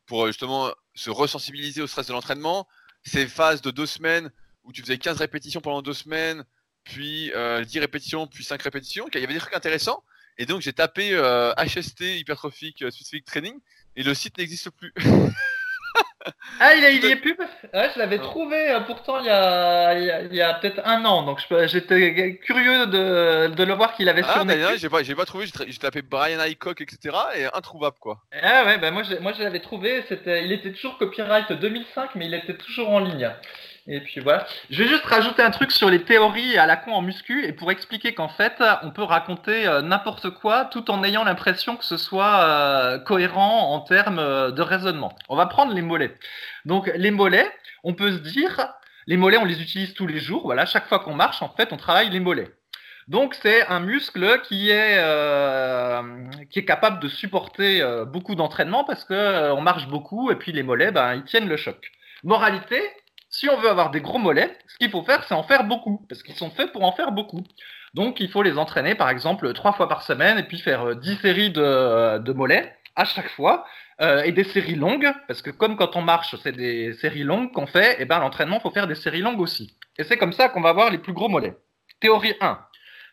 pour 0.07 0.27
justement 0.27 0.73
se 0.95 1.11
resensibiliser 1.11 1.83
au 1.83 1.87
stress 1.87 2.09
de 2.09 2.13
l'entraînement. 2.13 2.67
Ces 3.05 3.27
phases 3.27 3.61
de 3.61 3.71
deux 3.71 3.87
semaines 3.87 4.31
où 4.65 4.73
tu 4.73 4.83
faisais 4.83 4.99
15 4.99 5.19
répétitions 5.19 5.61
pendant 5.61 5.83
deux 5.83 5.95
semaines, 5.95 6.45
puis 6.85 7.33
euh, 7.35 7.65
10 7.65 7.81
répétitions, 7.81 8.27
puis 8.27 8.45
5 8.45 8.63
répétitions. 8.63 9.07
Il 9.13 9.21
y 9.21 9.25
avait 9.25 9.35
des 9.35 9.41
trucs 9.41 9.55
intéressants. 9.55 10.03
Et 10.39 10.47
donc 10.47 10.61
j'ai 10.61 10.73
tapé 10.73 11.11
euh, 11.13 11.53
HST 11.55 12.01
Hypertrophic 12.19 12.83
euh, 12.83 12.91
Specific 12.91 13.25
Training 13.25 13.55
et 13.97 14.03
le 14.03 14.15
site 14.15 14.37
n'existe 14.39 14.71
plus. 14.71 14.93
ah, 16.59 16.75
il, 16.75 16.83
il 16.97 17.05
y 17.05 17.13
est 17.13 17.17
plus 17.17 17.37
ouais, 17.39 17.91
Je 17.95 17.99
l'avais 18.01 18.19
trouvé 18.19 18.71
euh, 18.71 18.81
pourtant 18.81 19.21
il 19.21 19.27
y 19.27 19.31
a, 19.31 20.21
il 20.23 20.35
y 20.35 20.43
a, 20.43 20.55
peut-être 20.55 20.81
un 20.85 21.05
an. 21.05 21.23
Donc 21.23 21.41
j'étais 21.67 22.41
curieux 22.43 22.87
de, 22.87 23.55
de, 23.55 23.63
le 23.63 23.75
voir 23.75 23.95
qu'il 23.95 24.09
avait 24.09 24.23
ah, 24.27 24.45
sur 24.45 24.77
j'ai 24.77 24.89
pas, 24.89 25.05
j'ai 25.05 25.15
pas 25.15 25.25
trouvé. 25.25 25.47
J'ai 25.47 25.79
tapé 25.79 26.03
Brian 26.03 26.41
Highcock, 26.41 26.81
etc. 26.81 27.17
et 27.37 27.47
introuvable 27.55 27.97
quoi. 28.01 28.21
Ah 28.43 28.65
ouais, 28.65 28.79
bah 28.79 28.91
moi, 28.91 29.05
moi 29.21 29.33
je 29.35 29.43
l'avais 29.43 29.61
trouvé. 29.61 30.05
Il 30.27 30.51
était 30.51 30.73
toujours 30.73 30.99
copyright 30.99 31.53
2005, 31.53 32.17
mais 32.17 32.27
il 32.27 32.35
était 32.35 32.57
toujours 32.57 32.91
en 32.91 32.99
ligne. 32.99 33.31
Et 33.87 34.01
puis 34.01 34.21
voilà. 34.21 34.47
Je 34.71 34.83
vais 34.83 34.89
juste 34.89 35.05
rajouter 35.05 35.43
un 35.43 35.51
truc 35.51 35.71
sur 35.71 35.91
les 35.91 36.03
théories 36.03 36.57
à 36.57 36.65
la 36.65 36.77
con 36.77 36.93
en 36.93 37.03
muscu 37.03 37.45
et 37.45 37.53
pour 37.53 37.71
expliquer 37.71 38.15
qu'en 38.15 38.29
fait, 38.29 38.63
on 38.83 38.91
peut 38.91 39.03
raconter 39.03 39.67
euh, 39.67 39.83
n'importe 39.83 40.31
quoi 40.31 40.65
tout 40.65 40.91
en 40.91 41.05
ayant 41.05 41.23
l'impression 41.25 41.77
que 41.77 41.85
ce 41.85 41.99
soit 41.99 42.45
euh, 42.45 42.99
cohérent 42.99 43.75
en 43.75 43.81
termes 43.81 44.19
euh, 44.19 44.51
de 44.51 44.63
raisonnement. 44.63 45.15
On 45.29 45.37
va 45.37 45.47
prendre 45.47 45.75
les 45.75 45.83
mollets. 45.83 46.17
Donc 46.65 46.91
les 46.95 47.11
mollets, 47.11 47.51
on 47.83 47.93
peut 47.93 48.13
se 48.13 48.19
dire, 48.19 48.69
les 49.07 49.19
mollets, 49.19 49.37
on 49.37 49.45
les 49.45 49.61
utilise 49.61 49.93
tous 49.93 50.07
les 50.07 50.19
jours. 50.19 50.45
Voilà, 50.45 50.65
chaque 50.65 50.89
fois 50.89 51.01
qu'on 51.01 51.15
marche, 51.15 51.43
en 51.43 51.51
fait, 51.51 51.71
on 51.73 51.77
travaille 51.77 52.09
les 52.09 52.21
mollets. 52.21 52.51
Donc 53.07 53.35
c'est 53.35 53.67
un 53.67 53.81
muscle 53.81 54.41
qui 54.45 54.71
est 54.71 54.99
qui 56.49 56.59
est 56.59 56.65
capable 56.65 57.01
de 57.01 57.09
supporter 57.09 57.83
beaucoup 58.07 58.35
d'entraînement 58.35 58.85
parce 58.85 59.05
que 59.05 59.53
on 59.53 59.61
marche 59.61 59.89
beaucoup 59.89 60.31
et 60.31 60.37
puis 60.37 60.53
les 60.53 60.63
mollets, 60.63 60.91
ben 60.91 61.15
ils 61.15 61.25
tiennent 61.25 61.49
le 61.49 61.59
choc. 61.59 61.93
Moralité, 62.23 62.81
si 63.35 63.49
on 63.49 63.57
veut 63.57 63.69
avoir 63.69 63.91
des 63.91 64.01
gros 64.01 64.19
mollets, 64.19 64.57
ce 64.69 64.79
qu'il 64.79 64.91
faut 64.91 65.03
faire, 65.03 65.25
c'est 65.25 65.35
en 65.35 65.43
faire 65.43 65.65
beaucoup, 65.65 66.07
parce 66.09 66.23
qu'ils 66.23 66.37
sont 66.37 66.51
faits 66.51 66.71
pour 66.73 66.85
en 66.85 66.93
faire 66.93 67.11
beaucoup. 67.11 67.43
Donc 67.93 68.21
il 68.21 68.31
faut 68.31 68.43
les 68.43 68.57
entraîner, 68.59 68.95
par 68.95 69.11
exemple, 69.11 69.53
trois 69.55 69.73
fois 69.73 69.89
par 69.89 70.03
semaine, 70.03 70.39
et 70.39 70.45
puis 70.45 70.61
faire 70.61 70.95
10 70.95 71.11
euh, 71.11 71.17
séries 71.21 71.51
de, 71.51 72.19
de 72.19 72.33
mollets 72.33 72.77
à 72.95 73.05
chaque 73.05 73.29
fois, 73.31 73.67
euh, 74.01 74.23
et 74.23 74.31
des 74.31 74.45
séries 74.45 74.77
longues, 74.77 75.13
parce 75.27 75.43
que 75.43 75.51
comme 75.51 75.77
quand 75.77 75.97
on 75.97 76.03
marche, 76.03 76.37
c'est 76.45 76.53
des 76.53 76.93
séries 76.95 77.25
longues 77.25 77.53
qu'on 77.53 77.67
fait, 77.67 78.01
et 78.01 78.05
ben 78.05 78.21
l'entraînement, 78.21 78.61
faut 78.61 78.71
faire 78.71 78.87
des 78.87 78.95
séries 78.95 79.21
longues 79.21 79.41
aussi. 79.41 79.77
Et 79.99 80.05
c'est 80.05 80.17
comme 80.17 80.33
ça 80.33 80.49
qu'on 80.49 80.61
va 80.61 80.69
avoir 80.69 80.91
les 80.91 80.99
plus 80.99 81.13
gros 81.13 81.29
mollets. 81.29 81.57
Théorie 81.99 82.35
1. 82.41 82.59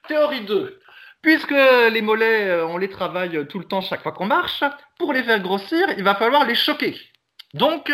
Théorie 0.08 0.42
2. 0.42 0.80
Puisque 1.24 1.50
les 1.50 2.02
mollets, 2.04 2.48
euh, 2.48 2.68
on 2.68 2.78
les 2.78 2.90
travaille 2.90 3.48
tout 3.48 3.58
le 3.58 3.66
temps 3.66 3.82
chaque 3.82 4.04
fois 4.04 4.12
qu'on 4.12 4.28
marche, 4.28 4.64
pour 5.00 5.14
les 5.14 5.24
faire 5.24 5.40
grossir, 5.40 5.88
il 5.98 6.04
va 6.04 6.14
falloir 6.14 6.46
les 6.46 6.56
choquer. 6.56 6.96
Donc, 7.56 7.92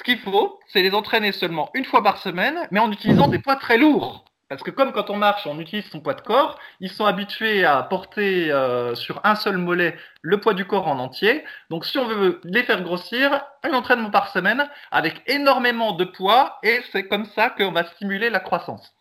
ce 0.00 0.04
qu'il 0.04 0.18
faut, 0.18 0.58
c'est 0.68 0.80
les 0.80 0.94
entraîner 0.94 1.30
seulement 1.30 1.68
une 1.74 1.84
fois 1.84 2.02
par 2.02 2.16
semaine, 2.16 2.66
mais 2.70 2.80
en 2.80 2.90
utilisant 2.90 3.28
des 3.28 3.38
poids 3.38 3.56
très 3.56 3.76
lourds. 3.76 4.24
Parce 4.48 4.62
que 4.62 4.70
comme 4.70 4.92
quand 4.92 5.10
on 5.10 5.16
marche, 5.16 5.46
on 5.46 5.60
utilise 5.60 5.84
son 5.90 6.00
poids 6.00 6.14
de 6.14 6.22
corps, 6.22 6.58
ils 6.80 6.88
sont 6.90 7.04
habitués 7.04 7.66
à 7.66 7.82
porter 7.82 8.50
euh, 8.50 8.94
sur 8.94 9.20
un 9.24 9.34
seul 9.34 9.58
mollet 9.58 9.94
le 10.22 10.40
poids 10.40 10.54
du 10.54 10.64
corps 10.64 10.88
en 10.88 10.98
entier. 10.98 11.44
Donc 11.68 11.84
si 11.84 11.98
on 11.98 12.06
veut 12.06 12.40
les 12.44 12.62
faire 12.62 12.82
grossir, 12.82 13.42
un 13.62 13.74
entraînement 13.74 14.10
par 14.10 14.32
semaine 14.32 14.70
avec 14.90 15.20
énormément 15.26 15.92
de 15.92 16.06
poids, 16.06 16.58
et 16.62 16.80
c'est 16.92 17.06
comme 17.06 17.26
ça 17.26 17.50
qu'on 17.50 17.72
va 17.72 17.84
stimuler 17.84 18.30
la 18.30 18.40
croissance. 18.40 18.94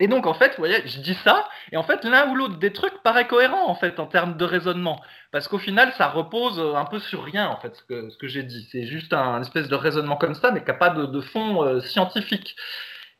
Et 0.00 0.06
donc, 0.06 0.26
en 0.26 0.34
fait, 0.34 0.50
vous 0.50 0.58
voyez, 0.58 0.80
je 0.86 1.00
dis 1.00 1.14
ça, 1.24 1.48
et 1.72 1.76
en 1.76 1.82
fait, 1.82 2.04
l'un 2.04 2.30
ou 2.30 2.36
l'autre 2.36 2.58
des 2.58 2.72
trucs 2.72 3.02
paraît 3.02 3.26
cohérent, 3.26 3.68
en 3.68 3.74
fait, 3.74 3.98
en 3.98 4.06
termes 4.06 4.36
de 4.36 4.44
raisonnement. 4.44 5.02
Parce 5.32 5.48
qu'au 5.48 5.58
final, 5.58 5.92
ça 5.98 6.08
repose 6.08 6.60
un 6.60 6.84
peu 6.84 7.00
sur 7.00 7.24
rien, 7.24 7.48
en 7.48 7.58
fait, 7.60 7.74
ce 7.74 7.82
que, 7.82 8.08
ce 8.10 8.16
que 8.16 8.28
j'ai 8.28 8.44
dit. 8.44 8.68
C'est 8.70 8.86
juste 8.86 9.12
un 9.12 9.40
espèce 9.40 9.68
de 9.68 9.74
raisonnement 9.74 10.16
comme 10.16 10.34
ça, 10.34 10.52
mais 10.52 10.60
qui 10.60 10.66
n'a 10.66 10.74
pas 10.74 10.90
de, 10.90 11.20
fond 11.20 11.64
euh, 11.64 11.80
scientifique. 11.80 12.54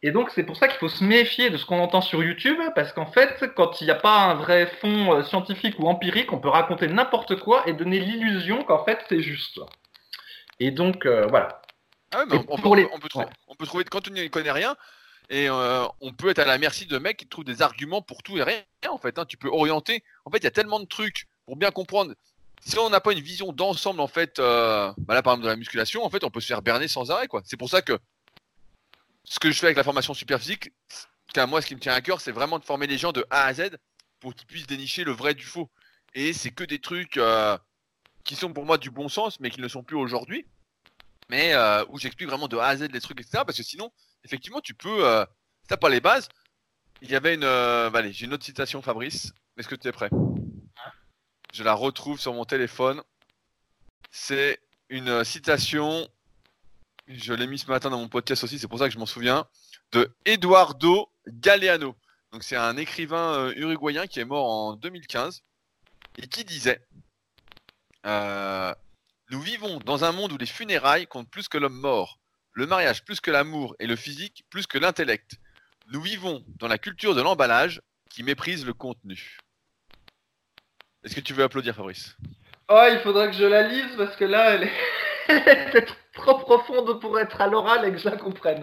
Et 0.03 0.12
donc, 0.12 0.31
c'est 0.31 0.45
pour 0.45 0.57
ça 0.57 0.68
qu'il 0.68 0.79
faut 0.79 0.89
se 0.89 1.03
méfier 1.03 1.51
de 1.51 1.57
ce 1.57 1.66
qu'on 1.66 1.81
entend 1.81 2.01
sur 2.01 2.22
YouTube, 2.22 2.59
parce 2.76 2.93
qu'en 2.93 3.07
fait, 3.07 3.53
quand 3.57 3.81
il 3.81 3.85
n'y 3.85 3.91
a 3.91 3.97
pas 3.97 4.16
un 4.16 4.35
vrai 4.35 4.66
fond 4.81 5.14
euh, 5.14 5.24
scientifique 5.24 5.81
ou 5.81 5.89
empirique, 5.89 6.33
on 6.33 6.39
peut 6.39 6.49
raconter 6.49 6.87
n'importe 6.87 7.41
quoi 7.41 7.64
et 7.66 7.72
donner 7.72 7.99
l'illusion 7.99 8.62
qu'en 8.62 8.85
fait, 8.85 9.01
c'est 9.09 9.20
juste. 9.20 9.59
Et 10.61 10.70
donc, 10.70 11.07
euh, 11.07 11.26
voilà. 11.29 11.61
Ah 12.14 12.24
mais 12.29 12.37
on, 12.37 12.39
peut, 12.39 12.47
on, 12.51 12.57
peut 12.57 12.62
trouver, 12.62 12.89
on 13.49 13.55
peut 13.57 13.66
trouver, 13.66 13.85
quand 13.85 14.09
on 14.09 14.12
n'y 14.12 14.31
connaît 14.31 14.53
rien, 14.53 14.76
et 15.31 15.49
euh, 15.49 15.87
on 16.01 16.12
peut 16.12 16.31
être 16.31 16.39
à 16.39 16.45
la 16.45 16.59
merci 16.59 16.87
de 16.87 16.99
mecs 16.99 17.18
qui 17.18 17.26
trouvent 17.26 17.45
des 17.45 17.61
arguments 17.61 18.01
pour 18.01 18.22
tout 18.22 18.39
et 18.39 18.43
rien 18.43 18.62
en 18.89 18.99
fait. 18.99 19.18
Hein. 19.18 19.26
Tu 19.26 19.37
peux 19.37 19.49
orienter. 19.49 20.03
En 20.24 20.31
fait, 20.31 20.39
il 20.39 20.45
y 20.45 20.49
a 20.49 20.53
tellement 20.53 20.81
de 20.81 20.87
trucs 20.87 21.29
pour 21.45 21.57
bien 21.57 21.70
comprendre. 21.70 22.14
Si 22.64 22.79
on 22.79 22.91
n'a 22.91 23.01
pas 23.01 23.12
une 23.12 23.20
vision 23.20 23.53
d'ensemble 23.53 24.01
en 24.01 24.09
fait, 24.09 24.39
euh, 24.39 24.93
bah 24.99 25.14
là 25.14 25.22
par 25.22 25.35
exemple 25.35 25.45
de 25.45 25.51
la 25.51 25.57
musculation, 25.57 26.05
en 26.05 26.11
fait, 26.11 26.24
on 26.24 26.31
peut 26.31 26.41
se 26.41 26.47
faire 26.47 26.62
berner 26.62 26.89
sans 26.89 27.11
arrêt 27.11 27.29
quoi. 27.29 27.43
C'est 27.45 27.57
pour 27.57 27.68
ça 27.68 27.83
que 27.83 27.99
ce 29.24 29.39
que 29.39 29.51
je 29.51 29.59
fais 29.59 29.66
avec 29.66 29.76
la 29.76 29.85
formation 29.85 30.14
super 30.14 30.39
physique, 30.39 30.72
moi, 31.47 31.62
ce 31.62 31.66
qui 31.66 31.74
me 31.74 31.81
tient 31.81 31.93
à 31.93 32.01
cœur, 32.01 32.20
c'est 32.20 32.33
vraiment 32.33 32.59
de 32.59 32.64
former 32.64 32.87
les 32.87 32.99
gens 32.99 33.12
de 33.12 33.24
A 33.31 33.45
à 33.45 33.55
Z 33.55 33.76
pour 34.18 34.35
qu'ils 34.35 34.47
puissent 34.47 34.66
dénicher 34.66 35.05
le 35.05 35.12
vrai 35.12 35.35
du 35.35 35.45
faux. 35.45 35.70
Et 36.14 36.33
c'est 36.33 36.51
que 36.51 36.64
des 36.64 36.81
trucs 36.81 37.16
euh, 37.16 37.57
qui 38.24 38.35
sont 38.35 38.53
pour 38.53 38.64
moi 38.64 38.79
du 38.79 38.91
bon 38.91 39.09
sens, 39.09 39.39
mais 39.39 39.51
qui 39.51 39.61
ne 39.61 39.68
sont 39.68 39.85
plus 39.85 39.97
aujourd'hui. 39.97 40.47
Mais 41.31 41.55
où 41.91 41.99
j'explique 41.99 42.29
vraiment 42.29 42.49
de 42.49 42.57
A 42.57 42.68
à 42.68 42.76
Z 42.76 42.89
les 42.91 43.01
trucs, 43.01 43.20
etc. 43.20 43.43
Parce 43.45 43.59
que 43.59 43.62
sinon, 43.62 43.93
effectivement, 44.24 44.60
tu 44.60 44.74
peux. 44.74 45.06
Euh, 45.06 45.24
si 45.62 45.68
t'as 45.68 45.76
pas 45.76 45.88
les 45.88 46.00
bases, 46.00 46.28
il 47.02 47.10
y 47.10 47.16
avait 47.16 47.34
une. 47.34 47.44
Euh, 47.44 47.90
allez, 47.90 48.12
j'ai 48.12 48.26
une 48.26 48.34
autre 48.34 48.44
citation, 48.44 48.82
Fabrice. 48.82 49.32
Est-ce 49.56 49.68
que 49.68 49.74
tu 49.74 49.88
es 49.88 49.92
prêt? 49.92 50.10
Je 51.52 51.62
la 51.62 51.74
retrouve 51.74 52.20
sur 52.20 52.34
mon 52.34 52.44
téléphone. 52.44 53.02
C'est 54.10 54.60
une 54.88 55.08
euh, 55.08 55.24
citation. 55.24 56.08
Je 57.06 57.32
l'ai 57.32 57.46
mis 57.46 57.58
ce 57.58 57.66
matin 57.66 57.90
dans 57.90 57.98
mon 57.98 58.08
podcast 58.08 58.44
aussi, 58.44 58.58
c'est 58.58 58.68
pour 58.68 58.78
ça 58.78 58.86
que 58.86 58.94
je 58.94 58.98
m'en 58.98 59.06
souviens. 59.06 59.46
De 59.92 60.14
Eduardo 60.24 61.10
Galeano. 61.26 61.96
Donc, 62.32 62.42
c'est 62.42 62.56
un 62.56 62.76
écrivain 62.76 63.34
euh, 63.34 63.52
uruguayen 63.56 64.06
qui 64.06 64.20
est 64.20 64.26
mort 64.26 64.46
en 64.46 64.74
2015 64.74 65.42
et 66.18 66.26
qui 66.26 66.44
disait 66.44 66.86
Nous 68.04 69.40
vivons 69.40 69.78
dans 69.78 70.04
un 70.04 70.12
monde 70.12 70.32
où 70.32 70.38
les 70.38 70.46
funérailles 70.46 71.06
comptent 71.06 71.30
plus 71.30 71.48
que 71.48 71.58
l'homme 71.58 71.80
mort 71.80 72.18
le 72.59 72.66
mariage 72.66 73.04
plus 73.04 73.20
que 73.20 73.30
l'amour 73.30 73.76
et 73.78 73.86
le 73.86 73.94
physique 73.94 74.44
plus 74.50 74.66
que 74.66 74.78
l'intellect. 74.78 75.36
Nous 75.92 76.00
vivons 76.00 76.44
dans 76.59 76.66
la 76.66 76.76
culture 76.76 77.14
de 77.14 77.22
l'emballage 77.22 77.80
qui 78.11 78.24
méprise 78.24 78.66
le 78.66 78.74
contenu. 78.74 79.38
Est-ce 81.04 81.14
que 81.14 81.20
tu 81.20 81.34
veux 81.34 81.44
applaudir, 81.44 81.76
Fabrice? 81.76 82.16
Oh, 82.68 82.84
il 82.90 82.98
faudra 82.98 83.28
que 83.28 83.34
je 83.34 83.44
la 83.44 83.62
lise 83.62 83.94
parce 83.96 84.16
que 84.16 84.24
là, 84.24 84.56
elle 84.56 84.64
est, 84.64 85.86
trop 86.14 86.38
profonde 86.40 87.00
pour 87.00 87.20
être 87.20 87.40
à 87.40 87.46
l'oral 87.46 87.86
et 87.86 87.92
que 87.92 87.98
je 87.98 88.09
la 88.09 88.16
comprenne, 88.16 88.61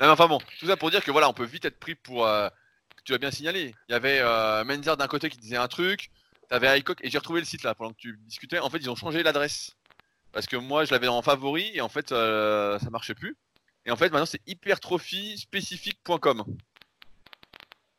non, 0.00 0.10
enfin 0.10 0.28
bon, 0.28 0.38
tout 0.60 0.66
ça 0.66 0.76
pour 0.76 0.90
dire 0.90 1.02
que 1.02 1.10
voilà, 1.10 1.28
on 1.28 1.32
peut 1.32 1.44
vite 1.44 1.64
être 1.64 1.80
pris 1.80 1.96
pour. 1.96 2.26
Euh, 2.26 2.48
tu 3.04 3.12
l'as 3.12 3.18
bien 3.18 3.30
signalé. 3.30 3.74
Il 3.88 3.92
y 3.92 3.94
avait 3.94 4.20
euh, 4.20 4.62
Menzer 4.62 4.96
d'un 4.96 5.06
côté 5.08 5.30
qui 5.30 5.38
disait 5.38 5.56
un 5.56 5.68
truc, 5.68 6.10
t'avais 6.48 6.78
iCock 6.78 6.98
et 7.02 7.10
j'ai 7.10 7.18
retrouvé 7.18 7.40
le 7.40 7.46
site 7.46 7.62
là 7.62 7.74
pendant 7.74 7.92
que 7.92 7.98
tu 7.98 8.16
discutais. 8.24 8.58
En 8.60 8.70
fait, 8.70 8.78
ils 8.78 8.90
ont 8.90 8.94
changé 8.94 9.22
l'adresse. 9.22 9.74
Parce 10.36 10.46
que 10.46 10.56
moi, 10.56 10.84
je 10.84 10.90
l'avais 10.90 11.08
en 11.08 11.22
favori 11.22 11.70
et 11.72 11.80
en 11.80 11.88
fait, 11.88 12.12
euh, 12.12 12.78
ça 12.78 12.90
marchait 12.90 13.14
plus. 13.14 13.38
Et 13.86 13.90
en 13.90 13.96
fait, 13.96 14.10
maintenant, 14.10 14.26
c'est 14.26 14.42
hypertrophiespécifique.com 14.46 16.44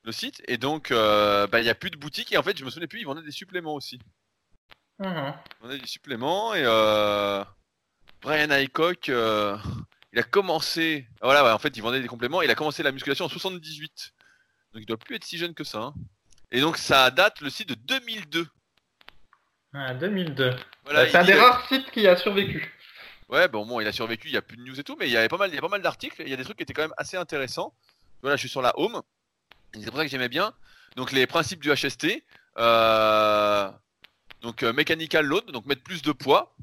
le 0.04 0.12
site. 0.12 0.44
Et 0.48 0.60
donc, 0.60 0.92
euh, 0.92 1.48
bah, 1.48 1.62
il 1.62 1.64
n'y 1.64 1.70
a 1.72 1.74
plus 1.74 1.90
de 1.90 1.98
boutique. 1.98 2.32
Et 2.32 2.38
en 2.38 2.44
fait, 2.44 2.56
je 2.56 2.64
me 2.64 2.70
souvenais 2.70 2.86
plus, 2.86 3.00
ils 3.00 3.08
vendaient 3.08 3.24
des 3.24 3.32
suppléments 3.32 3.74
aussi. 3.74 3.98
Mhm. 5.00 5.34
Ils 5.34 5.64
vendaient 5.64 5.80
des 5.80 5.88
suppléments. 5.88 6.54
Et 6.54 6.62
euh, 6.64 7.44
Brian 8.22 8.52
Aycock, 8.52 9.08
il 9.08 10.20
a 10.20 10.24
commencé. 10.30 11.08
Voilà, 11.24 11.56
en 11.56 11.58
fait, 11.58 11.76
il 11.76 11.82
vendait 11.82 12.02
des 12.02 12.08
compléments. 12.08 12.44
Il 12.44 12.52
a 12.52 12.56
commencé 12.56 12.84
la 12.84 12.92
musculation 12.92 13.26
en 13.26 13.30
78. 13.30 14.14
Donc, 14.74 14.84
il 14.84 14.86
doit 14.86 14.98
plus 14.98 15.16
être 15.16 15.26
si 15.26 15.40
jeune 15.40 15.56
que 15.56 15.64
ça. 15.64 15.80
Hein. 15.80 15.96
Et 16.52 16.62
donc, 16.62 16.78
ça 16.78 17.10
date 17.10 17.42
le 17.42 17.50
site 17.50 17.70
de 17.70 17.74
2002. 17.74 18.48
Ah, 19.80 19.94
2002. 19.94 20.56
Voilà, 20.86 21.08
c'est 21.08 21.18
un 21.18 21.24
des 21.24 21.34
rares 21.34 21.68
sites 21.68 21.92
qui 21.92 22.08
a 22.08 22.16
survécu. 22.16 22.74
Ouais, 23.30 23.48
bon, 23.48 23.66
bon, 23.66 23.80
il 23.80 23.88
a 23.88 23.92
survécu, 23.92 24.30
il 24.30 24.32
n'y 24.32 24.38
a 24.38 24.42
plus 24.42 24.58
de 24.58 24.64
news 24.64 24.80
et 24.80 24.84
tout, 24.84 24.96
mais 25.00 25.08
il 25.08 25.12
y 25.12 25.18
avait 25.18 25.28
pas 25.28 25.38
mal, 25.38 25.50
il 25.52 25.56
y 25.56 25.58
a 25.58 25.62
pas 25.62 25.68
mal 25.68 25.82
d'articles, 25.82 26.22
il 26.22 26.30
y 26.30 26.34
a 26.34 26.38
des 26.38 26.44
trucs 26.44 26.58
qui 26.58 26.64
étaient 26.64 26.74
quand 26.74 26.82
même 26.82 26.94
assez 26.98 27.18
intéressants. 27.18 27.74
Voilà, 28.22 28.38
je 28.38 28.40
suis 28.40 28.50
sur 28.50 28.62
la 28.62 28.74
home, 28.80 29.02
c'est 29.74 29.86
pour 29.86 29.98
ça 29.98 30.06
que 30.06 30.10
j'aimais 30.10 30.30
bien. 30.30 30.54
Donc 30.96 31.12
les 31.12 31.28
principes 31.28 31.62
du 31.62 31.72
HST, 31.72 32.24
euh, 32.58 33.70
donc 34.42 34.64
euh, 34.64 34.74
mechanical 34.74 35.26
load, 35.26 35.46
donc 35.52 35.66
mettre 35.66 35.84
plus 35.84 36.02
de 36.02 36.12
poids, 36.12 36.56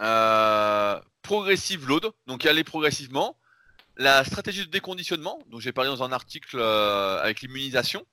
euh, 0.00 0.98
progressive 1.22 1.86
load, 1.86 2.10
donc 2.26 2.44
y 2.44 2.48
aller 2.48 2.64
progressivement, 2.64 3.38
la 3.96 4.24
stratégie 4.24 4.66
de 4.66 4.70
déconditionnement, 4.70 5.38
dont 5.48 5.60
j'ai 5.60 5.72
parlé 5.72 5.90
dans 5.90 6.02
un 6.02 6.10
article 6.10 6.60
avec 6.60 7.42
l'immunisation, 7.42 8.04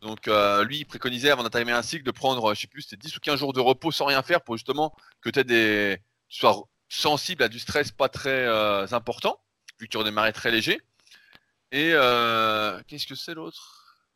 donc 0.00 0.28
euh, 0.28 0.64
lui, 0.64 0.78
il 0.78 0.84
préconisait 0.86 1.30
avant 1.30 1.42
d'entamer 1.42 1.72
un 1.72 1.82
cycle 1.82 2.04
de 2.04 2.10
prendre, 2.10 2.54
je 2.54 2.60
sais 2.60 2.66
plus, 2.66 2.82
c'était 2.82 2.96
10 2.96 3.16
ou 3.16 3.20
15 3.20 3.38
jours 3.38 3.52
de 3.52 3.60
repos 3.60 3.92
sans 3.92 4.06
rien 4.06 4.22
faire 4.22 4.40
pour 4.40 4.56
justement 4.56 4.94
que 5.20 5.28
tu 5.28 5.44
des... 5.44 5.98
sois 6.28 6.68
sensible 6.88 7.42
à 7.42 7.48
du 7.48 7.58
stress 7.58 7.90
pas 7.92 8.08
très 8.08 8.46
euh, 8.46 8.86
important, 8.92 9.40
vu 9.78 9.86
que 9.86 9.92
tu 9.92 9.98
redémarrais 9.98 10.32
très 10.32 10.50
léger. 10.50 10.80
Et 11.70 11.92
euh, 11.92 12.80
qu'est-ce 12.88 13.06
que 13.06 13.14
c'est 13.14 13.34
l'autre? 13.34 14.06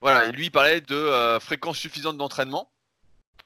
Voilà, 0.00 0.30
lui, 0.30 0.46
il 0.46 0.50
parlait 0.50 0.80
de 0.80 1.38
fréquence 1.40 1.76
suffisante 1.76 2.16
d'entraînement. 2.16 2.72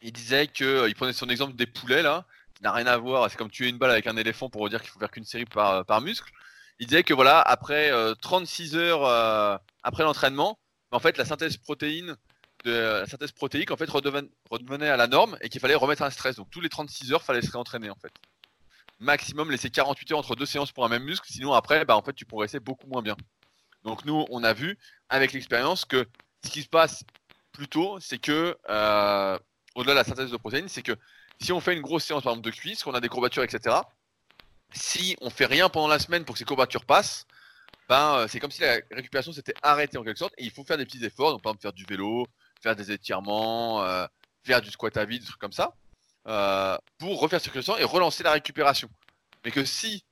Il 0.03 0.13
disait 0.13 0.47
qu'il 0.47 0.95
prenait 0.95 1.13
son 1.13 1.29
exemple 1.29 1.57
des 1.57 1.67
poulets, 1.67 2.03
là, 2.03 2.27
qui 2.55 2.63
n'a 2.63 2.71
rien 2.71 2.87
à 2.87 2.97
voir, 2.97 3.29
c'est 3.29 3.37
comme 3.37 3.51
tuer 3.51 3.69
une 3.69 3.77
balle 3.77 3.91
avec 3.91 4.07
un 4.07 4.17
éléphant 4.17 4.49
pour 4.49 4.69
dire 4.69 4.81
qu'il 4.81 4.91
faut 4.91 5.01
faire 5.01 5.11
qu'une 5.11 5.25
série 5.25 5.47
par 5.47 6.01
muscle. 6.01 6.33
Il 6.81 6.87
disait 6.87 7.03
que 7.03 7.15
voilà, 7.15 7.41
après 7.41 7.91
36 8.21 8.77
heures 8.77 9.61
après 9.83 10.03
l'entraînement, 10.03 10.59
en 10.91 10.99
fait, 10.99 11.17
la 11.19 11.25
synthèse 11.25 11.57
protéine 11.57 12.17
la 12.65 13.07
synthèse 13.07 13.33
protéique 13.33 13.71
en 13.71 13.77
fait 13.77 13.89
redevenait 13.91 14.89
à 14.89 14.97
la 14.97 15.07
norme 15.07 15.37
et 15.41 15.49
qu'il 15.49 15.61
fallait 15.61 15.75
remettre 15.75 16.03
un 16.03 16.11
stress. 16.11 16.37
Donc 16.37 16.51
tous 16.51 16.61
les 16.61 16.69
36 16.69 17.13
heures, 17.13 17.21
il 17.23 17.27
fallait 17.27 17.43
se 17.43 17.51
réentraîner 17.51 17.91
en 17.91 17.97
fait. 17.97 18.13
Maximum 19.01 19.51
laisser 19.51 19.71
48 19.71 20.13
heures 20.13 20.19
entre 20.19 20.37
deux 20.37 20.47
séances 20.47 20.73
pour 20.73 20.85
un 20.85 20.89
même 20.89 21.05
muscle, 21.05 21.27
sinon 21.31 21.53
après, 21.53 21.85
bah, 21.85 21.97
en 21.97 22.03
fait, 22.03 22.13
tu 22.13 22.25
progressais 22.25 22.61
beaucoup 22.61 22.87
moins 22.87 23.03
bien. 23.03 23.17
Donc 23.83 24.05
nous, 24.05 24.25
on 24.31 24.45
a 24.45 24.53
vu 24.53 24.79
avec 25.09 25.33
l'expérience 25.33 25.85
que 25.85 26.09
ce 26.45 26.51
qui 26.51 26.63
se 26.63 26.69
passe 26.69 27.05
plutôt, 27.53 27.99
c'est 28.01 28.19
que 28.19 28.57
euh, 28.71 29.39
au-delà 29.75 29.93
de 29.93 29.99
la 29.99 30.05
synthèse 30.05 30.31
de 30.31 30.37
protéines, 30.37 30.69
c'est 30.69 30.83
que 30.83 30.97
si 31.41 31.53
on 31.53 31.61
fait 31.61 31.75
une 31.75 31.83
grosse 31.83 32.05
séance 32.05 32.23
par 32.23 32.33
exemple 32.33 32.51
de 32.51 32.55
cuisse, 32.55 32.83
qu'on 32.83 32.95
a 32.95 33.01
des 33.01 33.09
courbatures, 33.09 33.43
etc., 33.43 33.77
si 34.75 35.17
on 35.21 35.31
fait 35.31 35.47
rien 35.47 35.69
pendant 35.69 35.89
la 35.89 35.99
semaine 35.99 36.25
pour 36.25 36.35
que 36.35 36.39
ces 36.39 36.45
courbatures 36.45 36.85
passent, 36.85 37.27
ben, 37.89 38.17
euh, 38.17 38.29
c'est 38.29 38.41
comme 38.41 38.51
si 38.51 38.63
la 38.63 38.79
récupération 38.91 39.33
s'était 39.33 39.55
arrêtée 39.63 39.99
en 39.99 40.05
quelque 40.05 40.19
sorte. 40.19 40.35
Et 40.39 40.45
il 40.45 40.51
faut 40.51 40.65
faire 40.65 40.79
des 40.79 40.87
petits 40.87 41.05
efforts, 41.05 41.33
donc 41.33 41.43
par 41.43 41.51
exemple 41.51 41.63
faire 41.63 41.73
du 41.73 41.85
vélo, 41.85 42.27
faire 42.63 42.77
des 42.77 42.91
étirements, 42.91 43.83
euh, 43.85 44.07
faire 44.43 44.61
du 44.61 44.71
squat 44.71 44.97
à 44.97 45.05
vide, 45.05 45.21
des 45.21 45.27
trucs 45.27 45.41
comme 45.41 45.53
ça, 45.53 45.75
euh, 46.27 46.77
pour 46.99 47.21
refaire 47.21 47.41
circulation 47.41 47.77
et 47.77 47.85
relancer 47.85 48.23
la 48.23 48.33
récupération. 48.33 48.89
Mais 49.45 49.51
que 49.51 49.65
si, 49.65 50.05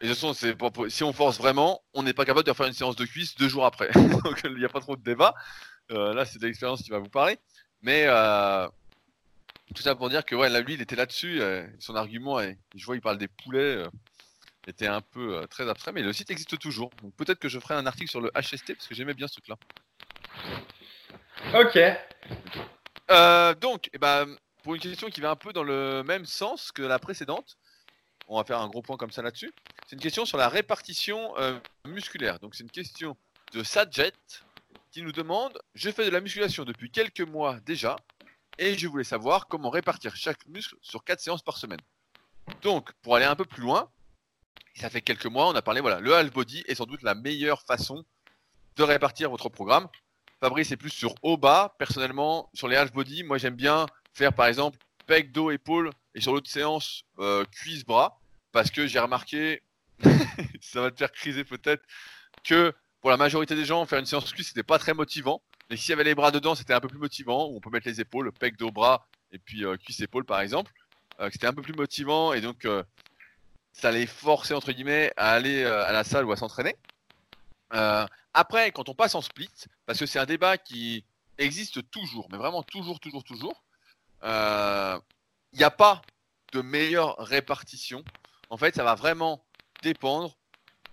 de 0.00 0.08
toute 0.08 0.16
façon, 0.16 0.88
si 0.88 1.04
on 1.04 1.12
force 1.12 1.38
vraiment, 1.38 1.82
on 1.94 2.02
n'est 2.02 2.14
pas 2.14 2.24
capable 2.24 2.46
de 2.46 2.50
refaire 2.50 2.66
une 2.66 2.72
séance 2.72 2.96
de 2.96 3.04
cuisse 3.04 3.34
deux 3.36 3.48
jours 3.48 3.66
après. 3.66 3.90
donc 4.24 4.40
il 4.44 4.56
n'y 4.56 4.64
a 4.64 4.68
pas 4.68 4.80
trop 4.80 4.96
de 4.96 5.02
débat. 5.02 5.34
Là, 5.90 6.24
c'est 6.24 6.38
de 6.38 6.46
l'expérience 6.46 6.82
qui 6.82 6.90
va 6.90 6.98
vous 6.98 7.10
parler. 7.10 7.38
Mais 7.82 8.06
tout 9.72 9.82
ça 9.82 9.94
pour 9.94 10.08
dire 10.10 10.24
que 10.24 10.34
ouais, 10.34 10.48
là, 10.48 10.60
lui, 10.60 10.74
il 10.74 10.80
était 10.82 10.96
là-dessus. 10.96 11.40
euh, 11.40 11.66
son 11.78 11.94
argument, 11.94 12.40
et 12.40 12.58
je 12.74 12.84
vois, 12.84 12.96
il 12.96 13.00
parle 13.00 13.18
des 13.18 13.28
poulets. 13.28 13.76
euh, 13.76 13.88
était 14.68 14.86
un 14.86 15.00
peu 15.00 15.38
euh, 15.38 15.46
très 15.48 15.68
abstrait, 15.68 15.90
mais 15.90 16.02
le 16.02 16.12
site 16.12 16.30
existe 16.30 16.56
toujours. 16.56 16.90
Donc 17.02 17.14
peut-être 17.16 17.40
que 17.40 17.48
je 17.48 17.58
ferai 17.58 17.74
un 17.74 17.84
article 17.84 18.08
sur 18.08 18.20
le 18.20 18.30
HST 18.30 18.74
parce 18.74 18.86
que 18.86 18.94
j'aimais 18.94 19.14
bien 19.14 19.26
ce 19.26 19.40
truc-là. 19.40 19.56
Ok. 21.54 21.78
Donc, 23.60 23.90
eh 23.92 23.98
ben, 23.98 24.36
pour 24.62 24.76
une 24.76 24.80
question 24.80 25.08
qui 25.08 25.20
va 25.20 25.30
un 25.30 25.36
peu 25.36 25.52
dans 25.52 25.64
le 25.64 26.02
même 26.04 26.24
sens 26.26 26.70
que 26.70 26.82
la 26.82 27.00
précédente, 27.00 27.58
on 28.28 28.38
va 28.38 28.44
faire 28.44 28.60
un 28.60 28.68
gros 28.68 28.82
point 28.82 28.96
comme 28.96 29.10
ça 29.10 29.20
là-dessus. 29.20 29.52
C'est 29.88 29.96
une 29.96 30.02
question 30.02 30.24
sur 30.24 30.38
la 30.38 30.48
répartition 30.48 31.34
musculaire. 31.84 32.38
Donc 32.38 32.54
c'est 32.54 32.62
une 32.62 32.70
question 32.70 33.16
de 33.52 33.64
Sadjet 33.64 34.12
qui 34.92 35.02
nous 35.02 35.12
demande 35.12 35.58
Je 35.74 35.90
fais 35.90 36.04
de 36.04 36.10
la 36.10 36.20
musculation 36.20 36.64
depuis 36.64 36.90
quelques 36.90 37.20
mois 37.20 37.58
déjà 37.66 37.96
et 38.58 38.76
je 38.78 38.86
voulais 38.88 39.04
savoir 39.04 39.48
comment 39.48 39.70
répartir 39.70 40.16
chaque 40.16 40.46
muscle 40.46 40.76
sur 40.80 41.04
4 41.04 41.20
séances 41.20 41.42
par 41.42 41.56
semaine. 41.56 41.80
Donc, 42.62 42.92
pour 43.02 43.16
aller 43.16 43.24
un 43.24 43.36
peu 43.36 43.44
plus 43.44 43.62
loin, 43.62 43.90
ça 44.74 44.90
fait 44.90 45.02
quelques 45.02 45.26
mois, 45.26 45.48
on 45.48 45.54
a 45.54 45.62
parlé, 45.62 45.80
voilà, 45.80 46.00
le 46.00 46.14
half 46.14 46.32
body 46.32 46.64
est 46.66 46.74
sans 46.74 46.86
doute 46.86 47.02
la 47.02 47.14
meilleure 47.14 47.62
façon 47.62 48.04
de 48.76 48.82
répartir 48.82 49.30
votre 49.30 49.48
programme. 49.48 49.88
Fabrice 50.40 50.72
est 50.72 50.76
plus 50.76 50.90
sur 50.90 51.14
haut 51.22 51.36
bas. 51.36 51.74
Personnellement, 51.78 52.50
sur 52.54 52.68
les 52.68 52.76
half 52.76 52.92
body, 52.92 53.22
moi 53.22 53.38
j'aime 53.38 53.54
bien 53.54 53.86
faire 54.12 54.32
par 54.32 54.46
exemple 54.46 54.78
pec, 55.06 55.30
dos, 55.32 55.50
épaule 55.50 55.90
et 56.14 56.20
sur 56.20 56.32
l'autre 56.32 56.50
séance 56.50 57.04
euh, 57.18 57.44
cuisse, 57.44 57.84
bras. 57.84 58.18
Parce 58.50 58.70
que 58.70 58.86
j'ai 58.86 58.98
remarqué, 58.98 59.62
ça 60.60 60.80
va 60.80 60.90
te 60.90 60.98
faire 60.98 61.12
criser 61.12 61.44
peut-être, 61.44 61.82
que 62.44 62.74
pour 63.00 63.10
la 63.10 63.16
majorité 63.16 63.54
des 63.54 63.64
gens, 63.64 63.84
faire 63.86 63.98
une 63.98 64.06
séance 64.06 64.32
cuisse, 64.32 64.48
c'était 64.48 64.62
pas 64.62 64.78
très 64.78 64.94
motivant. 64.94 65.42
Mais 65.72 65.78
s'il 65.78 65.88
y 65.88 65.92
avait 65.94 66.04
les 66.04 66.14
bras 66.14 66.30
dedans, 66.30 66.54
c'était 66.54 66.74
un 66.74 66.80
peu 66.80 66.88
plus 66.88 66.98
motivant. 66.98 67.46
Où 67.46 67.56
on 67.56 67.60
peut 67.60 67.70
mettre 67.70 67.88
les 67.88 67.98
épaules, 67.98 68.30
pec, 68.30 68.58
dos, 68.58 68.70
bras 68.70 69.06
et 69.32 69.38
puis 69.38 69.64
euh, 69.64 69.78
cuisse, 69.78 70.00
épaule 70.00 70.26
par 70.26 70.42
exemple. 70.42 70.70
Euh, 71.18 71.30
c'était 71.32 71.46
un 71.46 71.54
peu 71.54 71.62
plus 71.62 71.72
motivant 71.72 72.34
et 72.34 72.42
donc 72.42 72.66
euh, 72.66 72.82
ça 73.72 73.90
les 73.90 74.06
forçait 74.06 74.52
entre 74.52 74.70
guillemets 74.72 75.14
à 75.16 75.30
aller 75.30 75.64
à 75.64 75.90
la 75.90 76.04
salle 76.04 76.26
ou 76.26 76.32
à 76.32 76.36
s'entraîner. 76.36 76.76
Après, 77.70 78.70
quand 78.70 78.90
on 78.90 78.94
passe 78.94 79.14
en 79.14 79.22
split, 79.22 79.48
parce 79.86 79.98
que 79.98 80.04
c'est 80.04 80.18
un 80.18 80.26
débat 80.26 80.58
qui 80.58 81.06
existe 81.38 81.90
toujours, 81.90 82.28
mais 82.30 82.36
vraiment 82.36 82.62
toujours, 82.62 83.00
toujours, 83.00 83.24
toujours, 83.24 83.62
il 84.22 85.00
n'y 85.56 85.64
a 85.64 85.70
pas 85.70 86.02
de 86.52 86.60
meilleure 86.60 87.16
répartition. 87.16 88.04
En 88.50 88.58
fait, 88.58 88.74
ça 88.74 88.84
va 88.84 88.94
vraiment 88.94 89.42
dépendre, 89.82 90.36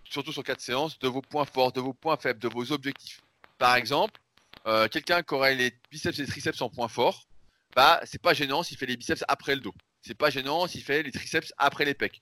surtout 0.05 0.31
sur 0.31 0.45
quatre 0.45 0.61
séances, 0.61 0.97
de 0.99 1.09
vos 1.09 1.21
points 1.21 1.43
forts, 1.43 1.73
de 1.73 1.81
vos 1.81 1.91
points 1.91 2.15
faibles, 2.15 2.39
de 2.39 2.47
vos 2.47 2.71
objectifs. 2.71 3.19
Par 3.57 3.75
exemple, 3.75 4.21
euh, 4.65 4.87
quelqu'un 4.87 5.23
qui 5.23 5.33
aurait 5.33 5.55
les 5.55 5.73
biceps 5.91 6.17
et 6.19 6.23
les 6.23 6.27
triceps 6.27 6.61
en 6.61 6.69
point 6.69 6.87
fort, 6.87 7.27
bah, 7.75 7.99
c'est 8.03 8.21
pas 8.21 8.33
gênant 8.33 8.63
s'il 8.63 8.77
fait 8.77 8.85
les 8.85 8.97
biceps 8.97 9.23
après 9.27 9.55
le 9.55 9.61
dos. 9.61 9.73
C'est 10.01 10.15
pas 10.15 10.29
gênant 10.29 10.67
s'il 10.67 10.83
fait 10.83 11.03
les 11.03 11.11
triceps 11.11 11.53
après 11.57 11.85
les 11.85 11.93
pecs. 11.93 12.21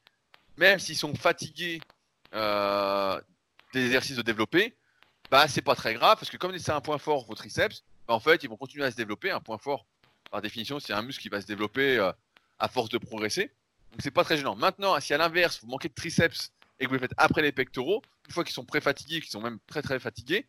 Même 0.57 0.79
s'ils 0.79 0.97
sont 0.97 1.13
fatigués 1.15 1.79
euh, 2.33 3.19
des 3.73 3.85
exercices 3.85 4.17
de 4.17 4.21
développer, 4.21 4.75
bah 5.29 5.47
c'est 5.47 5.61
pas 5.61 5.75
très 5.75 5.93
grave 5.93 6.17
parce 6.17 6.29
que 6.29 6.37
comme 6.37 6.57
c'est 6.57 6.71
un 6.71 6.81
point 6.81 6.97
fort 6.97 7.25
vos 7.25 7.35
triceps, 7.35 7.83
bah, 8.07 8.13
en 8.13 8.19
fait 8.19 8.43
ils 8.43 8.49
vont 8.49 8.57
continuer 8.57 8.85
à 8.85 8.91
se 8.91 8.95
développer. 8.95 9.31
Un 9.31 9.39
point 9.39 9.57
fort, 9.57 9.85
par 10.31 10.41
définition, 10.41 10.79
c'est 10.79 10.93
un 10.93 11.01
muscle 11.01 11.21
qui 11.21 11.29
va 11.29 11.41
se 11.41 11.47
développer 11.47 11.97
euh, 11.97 12.11
à 12.59 12.67
force 12.67 12.89
de 12.89 12.97
progresser. 12.97 13.53
Donc 13.91 14.01
c'est 14.01 14.11
pas 14.11 14.23
très 14.23 14.37
gênant. 14.37 14.55
Maintenant, 14.55 14.99
si 14.99 15.13
à 15.13 15.17
l'inverse 15.17 15.59
vous 15.61 15.67
manquez 15.67 15.89
de 15.89 15.93
triceps 15.93 16.51
et 16.79 16.85
que 16.85 16.89
vous 16.89 16.95
les 16.95 16.99
faites 16.99 17.13
après 17.17 17.41
les 17.41 17.51
pectoraux, 17.51 18.01
une 18.27 18.33
fois 18.33 18.43
qu'ils 18.43 18.53
sont 18.53 18.65
pré-fatigués, 18.65 19.21
qu'ils 19.21 19.29
sont 19.31 19.41
même 19.41 19.59
très 19.67 19.81
très 19.81 19.99
fatigués, 19.99 20.47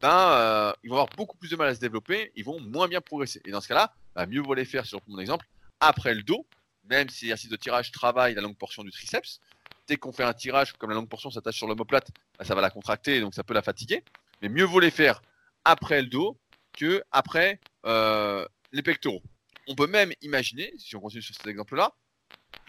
ben 0.00 0.30
euh, 0.32 0.72
ils 0.82 0.90
vont 0.90 0.96
avoir 0.96 1.08
beaucoup 1.16 1.36
plus 1.36 1.50
de 1.50 1.56
mal 1.56 1.68
à 1.68 1.74
se 1.74 1.80
développer, 1.80 2.32
ils 2.36 2.44
vont 2.44 2.60
moins 2.60 2.88
bien 2.88 3.00
progresser. 3.00 3.40
Et 3.44 3.50
dans 3.50 3.60
ce 3.60 3.68
cas-là, 3.68 3.92
bah, 4.14 4.26
mieux 4.26 4.40
vaut 4.40 4.54
les 4.54 4.64
faire, 4.64 4.86
sur 4.86 5.00
mon 5.08 5.18
exemple, 5.18 5.46
après 5.80 6.14
le 6.14 6.22
dos, 6.22 6.46
même 6.84 7.08
si 7.08 7.26
l'exercice 7.26 7.50
de 7.50 7.56
tirage 7.56 7.92
travaille 7.92 8.34
la 8.34 8.40
longue 8.40 8.56
portion 8.56 8.82
du 8.82 8.90
triceps. 8.90 9.40
Dès 9.86 9.96
qu'on 9.96 10.12
fait 10.12 10.24
un 10.24 10.34
tirage, 10.34 10.72
comme 10.74 10.90
la 10.90 10.96
longue 10.96 11.08
portion 11.08 11.30
s'attache 11.30 11.56
sur 11.56 11.66
l'omoplate, 11.66 12.10
bah, 12.38 12.44
ça 12.44 12.54
va 12.54 12.60
la 12.60 12.70
contracter, 12.70 13.20
donc 13.20 13.34
ça 13.34 13.42
peut 13.42 13.54
la 13.54 13.62
fatiguer. 13.62 14.04
Mais 14.42 14.48
mieux 14.48 14.64
vaut 14.64 14.80
les 14.80 14.90
faire 14.90 15.22
après 15.64 16.02
le 16.02 16.08
dos 16.08 16.38
que 16.76 17.02
après 17.10 17.60
euh, 17.86 18.46
les 18.72 18.82
pectoraux. 18.82 19.22
On 19.66 19.74
peut 19.74 19.86
même 19.86 20.12
imaginer, 20.22 20.72
si 20.78 20.96
on 20.96 21.00
continue 21.00 21.22
sur 21.22 21.34
cet 21.34 21.46
exemple-là, 21.46 21.92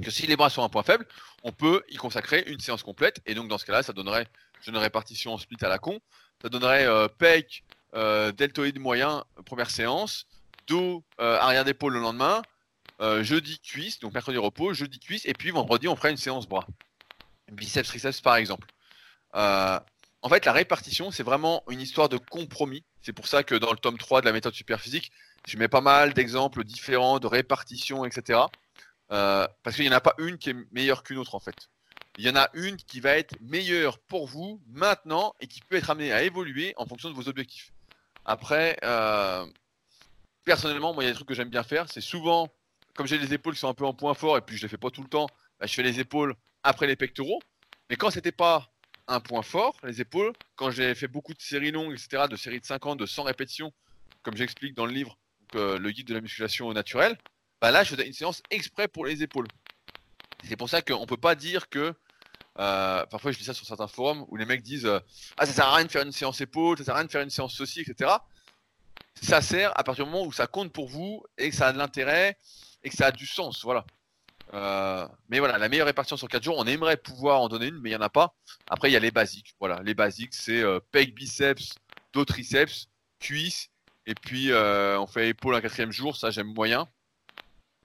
que 0.04 0.12
si 0.12 0.28
les 0.28 0.36
bras 0.36 0.50
sont 0.50 0.64
un 0.64 0.70
point 0.70 0.84
faible, 0.84 1.06
on 1.44 1.52
peut 1.52 1.84
y 1.90 1.96
consacrer 1.96 2.44
une 2.48 2.60
séance 2.60 2.84
complète. 2.84 3.22
Et 3.26 3.34
donc 3.34 3.48
dans 3.48 3.58
ce 3.58 3.66
cas-là, 3.66 3.84
ça 3.84 3.94
donnerait 3.94 4.28
une 4.68 4.78
répartition 4.78 5.34
en 5.34 5.38
split 5.38 5.58
à 5.62 5.70
la 5.70 5.80
con. 5.80 6.00
Ça 6.42 6.50
donnerait 6.50 6.86
euh, 6.86 7.08
pec, 7.08 7.64
euh, 7.94 8.32
deltoïde 8.32 8.80
moyen, 8.80 9.24
première 9.46 9.70
séance, 9.70 10.26
dos, 10.68 11.04
euh, 11.20 11.38
arrière 11.40 11.66
d'épaule 11.66 11.94
le 11.94 12.00
lendemain, 12.00 12.42
euh, 13.02 13.24
jeudi 13.24 13.60
cuisse, 13.60 14.00
donc 14.00 14.14
mercredi 14.14 14.38
repos, 14.38 14.74
jeudi 14.74 15.00
cuisse, 15.00 15.26
et 15.26 15.34
puis 15.34 15.52
vendredi 15.52 15.88
on 15.88 15.96
ferait 15.96 16.12
une 16.12 16.18
séance 16.18 16.48
bras. 16.48 16.68
Biceps, 17.52 17.88
triceps 17.88 18.22
par 18.22 18.36
exemple. 18.36 18.68
Euh, 19.36 19.80
en 20.22 20.30
fait, 20.30 20.46
la 20.46 20.52
répartition, 20.52 21.12
c'est 21.12 21.24
vraiment 21.24 21.64
une 21.70 21.80
histoire 21.80 22.10
de 22.10 22.18
compromis. 22.18 22.84
C'est 23.02 23.14
pour 23.14 23.28
ça 23.28 23.44
que 23.44 23.56
dans 23.56 23.72
le 23.72 23.78
tome 23.78 23.98
3 23.98 24.22
de 24.22 24.26
la 24.26 24.34
méthode 24.34 24.54
superphysique, 24.54 25.12
je 25.48 25.58
mets 25.58 25.70
pas 25.70 25.82
mal 25.82 26.14
d'exemples 26.14 26.66
différents 26.66 27.20
de 27.20 27.28
répartition, 27.28 28.04
etc. 28.04 28.42
Euh, 29.12 29.48
parce 29.64 29.76
qu'il 29.76 29.86
n'y 29.86 29.92
en 29.92 29.98
a 29.98 30.02
pas 30.02 30.14
une 30.18 30.38
qui 30.38 30.50
est 30.50 30.56
meilleure 30.72 31.04
qu'une 31.04 31.18
autre 31.18 31.36
en 31.36 31.40
fait. 31.40 31.70
Il 32.20 32.26
y 32.26 32.30
en 32.30 32.36
a 32.36 32.50
une 32.54 32.76
qui 32.76 33.00
va 33.00 33.12
être 33.12 33.34
meilleure 33.40 33.98
pour 33.98 34.28
vous 34.28 34.62
maintenant 34.68 35.34
et 35.40 35.48
qui 35.48 35.62
peut 35.62 35.78
être 35.78 35.90
amenée 35.90 36.12
à 36.12 36.22
évoluer 36.22 36.74
en 36.76 36.86
fonction 36.86 37.10
de 37.10 37.16
vos 37.16 37.30
objectifs. 37.30 37.72
Après, 38.26 38.78
euh, 38.84 39.46
personnellement, 40.44 40.94
moi, 40.94 41.04
il 41.04 41.06
y 41.06 41.10
a 41.10 41.14
des 41.14 41.16
trucs 41.16 41.30
que 41.30 41.34
j'aime 41.34 41.48
bien 41.48 41.64
faire. 41.64 41.88
C'est 41.90 42.02
souvent, 42.02 42.50
comme 42.94 43.08
j'ai 43.08 43.18
les 43.18 43.34
épaules 43.34 43.54
qui 43.54 43.62
sont 43.62 43.70
un 43.70 43.74
peu 43.74 43.86
en 43.86 43.94
point 43.94 44.14
fort 44.16 44.38
et 44.38 44.42
puis 44.42 44.58
je 44.58 44.64
les 44.64 44.68
fais 44.68 44.78
pas 44.78 44.90
tout 44.90 45.02
le 45.02 45.08
temps, 45.08 45.28
bah, 45.62 45.66
je 45.66 45.74
fais 45.74 45.82
les 45.82 46.02
épaules 46.02 46.36
après 46.62 46.88
les 46.88 46.98
pectoraux. 46.98 47.40
Mais 47.90 47.96
quand 47.96 48.12
c'était 48.12 48.34
pas 48.34 48.70
un 49.08 49.22
point 49.22 49.42
fort, 49.42 49.78
les 49.84 50.02
épaules, 50.02 50.34
quand 50.58 50.72
j'ai 50.72 50.96
fait 50.96 51.08
beaucoup 51.08 51.34
de 51.34 51.42
séries 51.42 51.72
longues, 51.72 51.94
etc., 51.94 52.26
de 52.30 52.36
séries 52.36 52.60
de 52.60 52.66
50, 52.66 53.00
de 53.00 53.06
100 53.06 53.24
répétitions, 53.24 53.72
comme 54.24 54.36
j'explique 54.36 54.76
dans 54.76 54.86
le 54.86 54.92
livre, 54.92 55.18
euh, 55.56 55.80
le 55.80 55.90
guide 55.92 56.08
de 56.08 56.16
la 56.16 56.22
musculation 56.22 56.68
au 56.68 56.74
naturel, 56.74 57.18
bah 57.62 57.72
là, 57.72 57.86
je 57.86 57.96
faisais 57.96 58.06
une 58.06 58.12
séance 58.12 58.44
exprès 58.52 58.90
pour 58.90 59.06
les 59.06 59.24
épaules. 59.24 59.48
C'est 60.44 60.58
pour 60.58 60.68
ça 60.70 60.82
qu'on 60.82 61.06
peut 61.06 61.16
pas 61.16 61.36
dire 61.36 61.70
que. 61.70 61.96
Euh, 62.60 63.06
parfois, 63.06 63.32
je 63.32 63.38
dis 63.38 63.46
ça 63.46 63.54
sur 63.54 63.66
certains 63.66 63.88
forums 63.88 64.26
où 64.28 64.36
les 64.36 64.46
mecs 64.46 64.62
disent 64.62 64.86
euh, 64.86 65.00
Ah, 65.38 65.46
ça 65.46 65.54
sert 65.54 65.66
à 65.66 65.76
rien 65.76 65.86
de 65.86 65.92
faire 65.92 66.04
une 66.04 66.12
séance 66.12 66.42
épaule, 66.42 66.78
ça 66.78 66.84
sert 66.84 66.94
à 66.94 66.98
rien 66.98 67.06
de 67.06 67.12
faire 67.12 67.22
une 67.22 67.30
séance 67.30 67.54
ceci, 67.54 67.82
etc. 67.82 68.12
Ça 69.22 69.42
sert 69.42 69.72
à 69.80 69.84
partir 69.84 70.06
du 70.06 70.12
moment 70.12 70.26
où 70.26 70.34
ça 70.34 70.48
compte 70.48 70.74
pour 70.74 70.88
vous 70.88 71.24
et 71.38 71.50
que 71.50 71.56
ça 71.56 71.68
a 71.68 71.74
de 71.74 71.78
l'intérêt 71.78 72.38
et 72.84 72.90
que 72.90 72.96
ça 72.96 73.08
a 73.08 73.12
du 73.12 73.26
sens. 73.26 73.64
Voilà. 73.64 73.86
Euh, 74.54 75.08
mais 75.30 75.40
voilà, 75.40 75.58
la 75.58 75.70
meilleure 75.70 75.86
répartition 75.86 76.18
sur 76.18 76.28
4 76.28 76.44
jours, 76.44 76.56
on 76.58 76.66
aimerait 76.66 76.98
pouvoir 76.98 77.40
en 77.42 77.48
donner 77.48 77.68
une, 77.68 77.80
mais 77.80 77.92
il 77.92 77.94
n'y 77.94 77.98
en 77.98 78.06
a 78.06 78.10
pas. 78.10 78.36
Après, 78.70 78.90
il 78.90 78.94
y 78.94 78.98
a 78.98 79.00
les 79.00 79.12
basiques. 79.12 79.56
Voilà, 79.60 79.82
les 79.84 79.94
basiques, 79.94 80.34
c'est 80.34 80.64
pec, 80.92 81.14
biceps, 81.14 81.76
dos, 82.14 82.26
triceps, 82.26 82.88
cuisse, 83.20 83.70
et 84.06 84.16
puis 84.16 84.52
on 84.54 85.08
fait 85.08 85.30
épaule 85.30 85.56
un 85.56 85.62
quatrième 85.62 85.92
jour, 85.92 86.18
ça 86.18 86.32
j'aime 86.32 86.52
moyen. 86.54 86.88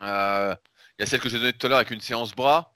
Il 0.01 0.07
y 0.07 1.03
a 1.03 1.07
celle 1.07 1.21
que 1.21 1.29
j'ai 1.29 1.39
donnée 1.39 1.53
tout 1.53 1.67
à 1.67 1.69
l'heure 1.69 1.79
avec 1.79 1.91
une 1.91 2.01
séance 2.01 2.33
bras. 2.35 2.74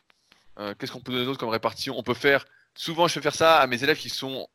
Euh, 0.59 0.75
Qu'est-ce 0.79 0.93
qu'on 0.93 1.01
peut 1.01 1.13
donner 1.13 1.25
d'autre 1.25 1.39
comme 1.39 1.49
répartition? 1.49 1.95
On 1.97 2.03
peut 2.03 2.15
faire, 2.15 2.45
souvent 2.75 3.07
je 3.09 3.15
fais 3.15 3.23
faire 3.23 3.35
ça 3.35 3.61
à 3.61 3.67
mes 3.67 3.83
élèves 3.83 3.99
qui 3.99 4.09
sont, 4.11 4.49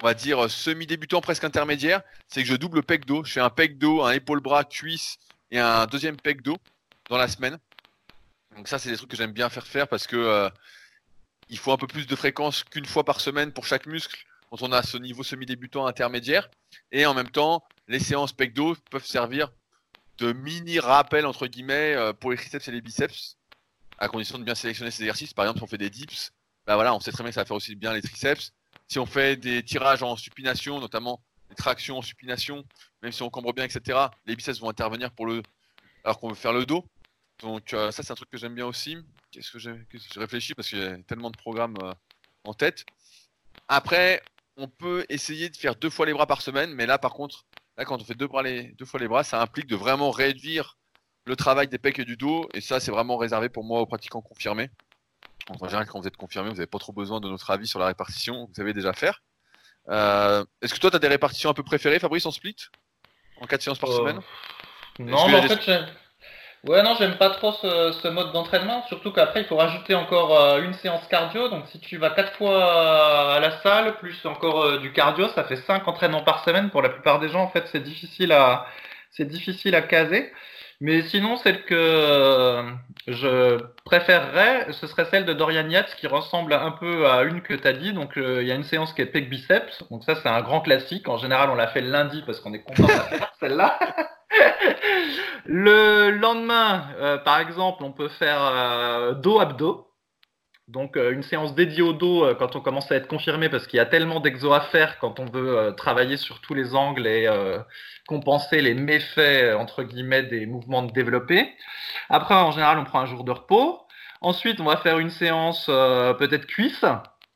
on 0.00 0.04
va 0.04 0.14
dire, 0.14 0.50
semi-débutants, 0.50 1.20
presque 1.20 1.44
intermédiaires. 1.44 2.02
C'est 2.28 2.42
que 2.42 2.48
je 2.48 2.54
double 2.54 2.82
pec 2.82 3.04
dos. 3.04 3.24
Je 3.24 3.32
fais 3.32 3.40
un 3.40 3.50
pec 3.50 3.78
dos, 3.78 4.02
un 4.02 4.12
épaule 4.12 4.40
bras, 4.40 4.64
cuisse 4.64 5.18
et 5.50 5.58
un 5.58 5.86
deuxième 5.86 6.16
pec 6.16 6.42
dos 6.42 6.56
dans 7.08 7.16
la 7.16 7.28
semaine. 7.28 7.58
Donc 8.56 8.68
ça, 8.68 8.78
c'est 8.78 8.90
des 8.90 8.96
trucs 8.96 9.10
que 9.10 9.16
j'aime 9.16 9.32
bien 9.32 9.48
faire 9.48 9.66
faire 9.66 9.88
parce 9.88 10.06
que 10.06 10.16
euh, 10.16 10.48
il 11.48 11.58
faut 11.58 11.72
un 11.72 11.76
peu 11.76 11.86
plus 11.86 12.06
de 12.06 12.16
fréquence 12.16 12.64
qu'une 12.64 12.86
fois 12.86 13.04
par 13.04 13.20
semaine 13.20 13.52
pour 13.52 13.66
chaque 13.66 13.86
muscle 13.86 14.24
quand 14.50 14.62
on 14.62 14.72
a 14.72 14.82
ce 14.82 14.96
niveau 14.96 15.22
semi-débutant 15.22 15.86
intermédiaire. 15.86 16.48
Et 16.92 17.04
en 17.04 17.14
même 17.14 17.30
temps, 17.30 17.64
les 17.88 17.98
séances 17.98 18.32
pec 18.32 18.54
dos 18.54 18.76
peuvent 18.90 19.04
servir 19.04 19.50
de 20.18 20.32
mini 20.32 20.78
rappel 20.80 21.26
entre 21.26 21.46
guillemets 21.46 21.94
euh, 21.94 22.12
pour 22.12 22.30
les 22.30 22.36
triceps 22.36 22.66
et 22.68 22.72
les 22.72 22.80
biceps, 22.80 23.35
à 23.98 24.08
condition 24.08 24.38
de 24.38 24.44
bien 24.44 24.54
sélectionner 24.54 24.90
ces 24.90 25.02
exercices. 25.02 25.34
Par 25.34 25.44
exemple, 25.44 25.58
si 25.60 25.64
on 25.64 25.68
fait 25.68 25.78
des 25.78 25.90
dips, 25.90 26.32
bah 26.66 26.74
voilà, 26.74 26.94
on 26.94 27.00
sait 27.00 27.12
très 27.12 27.22
bien 27.22 27.30
que 27.30 27.34
ça 27.34 27.42
va 27.42 27.46
faire 27.46 27.56
aussi 27.56 27.74
bien 27.74 27.92
les 27.92 28.02
triceps. 28.02 28.52
Si 28.88 28.98
on 28.98 29.06
fait 29.06 29.36
des 29.36 29.62
tirages 29.62 30.02
en 30.02 30.16
supination, 30.16 30.80
notamment 30.80 31.22
les 31.48 31.56
tractions 31.56 31.98
en 31.98 32.02
supination, 32.02 32.64
même 33.02 33.12
si 33.12 33.22
on 33.22 33.30
cambre 33.30 33.52
bien, 33.52 33.64
etc., 33.64 33.98
les 34.26 34.36
biceps 34.36 34.60
vont 34.60 34.68
intervenir 34.68 35.12
pour 35.12 35.26
le, 35.26 35.42
alors 36.04 36.18
qu'on 36.18 36.28
veut 36.28 36.34
faire 36.34 36.52
le 36.52 36.66
dos. 36.66 36.84
Donc 37.40 37.74
euh, 37.74 37.90
ça 37.90 38.02
c'est 38.02 38.12
un 38.12 38.16
truc 38.16 38.30
que 38.30 38.38
j'aime 38.38 38.54
bien 38.54 38.66
aussi. 38.66 38.96
Qu'est-ce 39.30 39.50
que 39.50 39.58
j'ai 39.58 39.74
Je 39.92 40.18
réfléchis 40.18 40.54
parce 40.54 40.68
qu'il 40.68 40.78
y 40.78 40.82
a 40.82 40.96
tellement 41.02 41.30
de 41.30 41.36
programmes 41.36 41.76
euh, 41.82 41.92
en 42.44 42.54
tête. 42.54 42.84
Après, 43.68 44.22
on 44.56 44.68
peut 44.68 45.04
essayer 45.08 45.50
de 45.50 45.56
faire 45.56 45.74
deux 45.76 45.90
fois 45.90 46.06
les 46.06 46.12
bras 46.12 46.26
par 46.26 46.40
semaine, 46.42 46.72
mais 46.72 46.86
là 46.86 46.98
par 46.98 47.12
contre, 47.12 47.44
là 47.76 47.84
quand 47.84 48.00
on 48.00 48.04
fait 48.04 48.14
deux, 48.14 48.26
bras 48.26 48.42
deux 48.42 48.84
fois 48.84 49.00
les 49.00 49.08
bras, 49.08 49.24
ça 49.24 49.42
implique 49.42 49.66
de 49.66 49.76
vraiment 49.76 50.10
réduire 50.10 50.78
le 51.26 51.36
travail 51.36 51.68
des 51.68 51.78
pecs 51.78 51.98
et 51.98 52.04
du 52.04 52.16
dos, 52.16 52.48
et 52.54 52.60
ça 52.60 52.80
c'est 52.80 52.90
vraiment 52.90 53.16
réservé 53.16 53.48
pour 53.48 53.64
moi 53.64 53.80
aux 53.80 53.86
pratiquants 53.86 54.22
confirmés. 54.22 54.70
En 55.48 55.64
général, 55.66 55.86
quand 55.86 56.00
vous 56.00 56.08
êtes 56.08 56.16
confirmé, 56.16 56.48
vous 56.48 56.56
n'avez 56.56 56.66
pas 56.66 56.78
trop 56.78 56.92
besoin 56.92 57.20
de 57.20 57.28
notre 57.28 57.50
avis 57.50 57.66
sur 57.66 57.78
la 57.78 57.86
répartition, 57.86 58.46
vous 58.48 58.54
savez 58.54 58.72
déjà 58.72 58.92
faire. 58.92 59.22
Euh, 59.88 60.44
Est-ce 60.62 60.74
que 60.74 60.80
toi, 60.80 60.90
tu 60.90 60.96
as 60.96 60.98
des 60.98 61.08
répartitions 61.08 61.50
un 61.50 61.54
peu 61.54 61.62
préférées, 61.62 62.00
Fabrice, 62.00 62.26
en 62.26 62.32
split? 62.32 62.56
En 63.40 63.46
4 63.46 63.62
séances 63.62 63.78
par 63.78 63.90
Euh, 63.90 63.98
semaine? 63.98 64.20
Non, 64.98 65.28
mais 65.28 65.36
en 65.36 65.42
fait, 65.42 65.62
j'aime. 65.62 65.86
Ouais, 66.64 66.82
non, 66.82 66.96
j'aime 66.98 67.16
pas 67.16 67.30
trop 67.30 67.52
ce, 67.52 67.92
ce 68.02 68.08
mode 68.08 68.32
d'entraînement, 68.32 68.84
surtout 68.88 69.12
qu'après, 69.12 69.42
il 69.42 69.46
faut 69.46 69.56
rajouter 69.56 69.94
encore 69.94 70.36
euh, 70.36 70.62
une 70.62 70.72
séance 70.74 71.06
cardio. 71.06 71.48
Donc, 71.48 71.68
si 71.68 71.78
tu 71.78 71.96
vas 71.96 72.10
quatre 72.10 72.32
fois 72.36 73.34
à 73.36 73.38
la 73.38 73.60
salle, 73.60 73.96
plus 73.98 74.24
encore 74.26 74.80
du 74.80 74.92
cardio, 74.92 75.28
ça 75.28 75.44
fait 75.44 75.56
cinq 75.56 75.86
entraînements 75.86 76.24
par 76.24 76.42
semaine. 76.44 76.70
Pour 76.70 76.82
la 76.82 76.88
plupart 76.88 77.20
des 77.20 77.28
gens, 77.28 77.42
en 77.42 77.50
fait, 77.50 77.68
c'est 77.70 77.82
difficile 77.82 78.32
à, 78.32 78.66
c'est 79.12 79.26
difficile 79.26 79.76
à 79.76 79.82
caser. 79.82 80.32
Mais 80.80 81.02
sinon, 81.02 81.36
celle 81.36 81.64
que 81.64 81.74
euh, 81.74 82.62
je 83.06 83.58
préférerais, 83.84 84.72
ce 84.72 84.86
serait 84.86 85.06
celle 85.06 85.24
de 85.24 85.32
Dorian 85.32 85.68
Yates, 85.68 85.94
qui 85.96 86.06
ressemble 86.06 86.52
un 86.52 86.70
peu 86.72 87.08
à 87.08 87.22
une 87.22 87.40
que 87.40 87.54
tu 87.54 87.72
dit. 87.78 87.92
Donc, 87.92 88.18
euh, 88.18 88.42
il 88.42 88.48
y 88.48 88.52
a 88.52 88.54
une 88.54 88.64
séance 88.64 88.92
qui 88.92 89.02
est 89.02 89.06
pec 89.06 89.30
biceps. 89.30 89.84
Donc, 89.90 90.04
ça, 90.04 90.14
c'est 90.16 90.28
un 90.28 90.42
grand 90.42 90.60
classique. 90.60 91.08
En 91.08 91.16
général, 91.16 91.50
on 91.50 91.54
l'a 91.54 91.68
fait 91.68 91.80
le 91.80 91.90
lundi 91.90 92.22
parce 92.26 92.40
qu'on 92.40 92.52
est 92.52 92.62
content 92.62 92.84
de 92.84 93.16
faire, 93.16 93.32
celle-là. 93.40 93.78
Le 95.48 96.10
lendemain, 96.10 96.88
euh, 96.98 97.18
par 97.18 97.38
exemple, 97.38 97.84
on 97.84 97.92
peut 97.92 98.08
faire 98.08 98.40
euh, 98.42 99.14
dos 99.14 99.40
abdos. 99.40 99.86
Donc 100.68 100.96
euh, 100.96 101.12
une 101.12 101.22
séance 101.22 101.54
dédiée 101.54 101.82
au 101.82 101.92
dos 101.92 102.24
euh, 102.24 102.34
quand 102.34 102.56
on 102.56 102.60
commence 102.60 102.90
à 102.90 102.96
être 102.96 103.06
confirmé 103.06 103.48
parce 103.48 103.68
qu'il 103.68 103.76
y 103.76 103.80
a 103.80 103.86
tellement 103.86 104.18
d'exos 104.18 104.52
à 104.52 104.60
faire 104.60 104.98
quand 104.98 105.20
on 105.20 105.26
veut 105.26 105.56
euh, 105.56 105.70
travailler 105.70 106.16
sur 106.16 106.40
tous 106.40 106.54
les 106.54 106.74
angles 106.74 107.06
et 107.06 107.28
euh, 107.28 107.58
compenser 108.08 108.60
les 108.60 108.74
méfaits 108.74 109.54
entre 109.54 109.84
guillemets 109.84 110.24
des 110.24 110.44
mouvements 110.46 110.82
de 110.82 110.90
développé. 110.90 111.54
Après 112.08 112.34
en 112.34 112.50
général 112.50 112.78
on 112.80 112.84
prend 112.84 112.98
un 113.00 113.06
jour 113.06 113.22
de 113.22 113.30
repos. 113.30 113.80
Ensuite 114.20 114.60
on 114.60 114.64
va 114.64 114.76
faire 114.78 114.98
une 114.98 115.10
séance 115.10 115.66
euh, 115.68 116.14
peut-être 116.14 116.46
cuisse. 116.46 116.84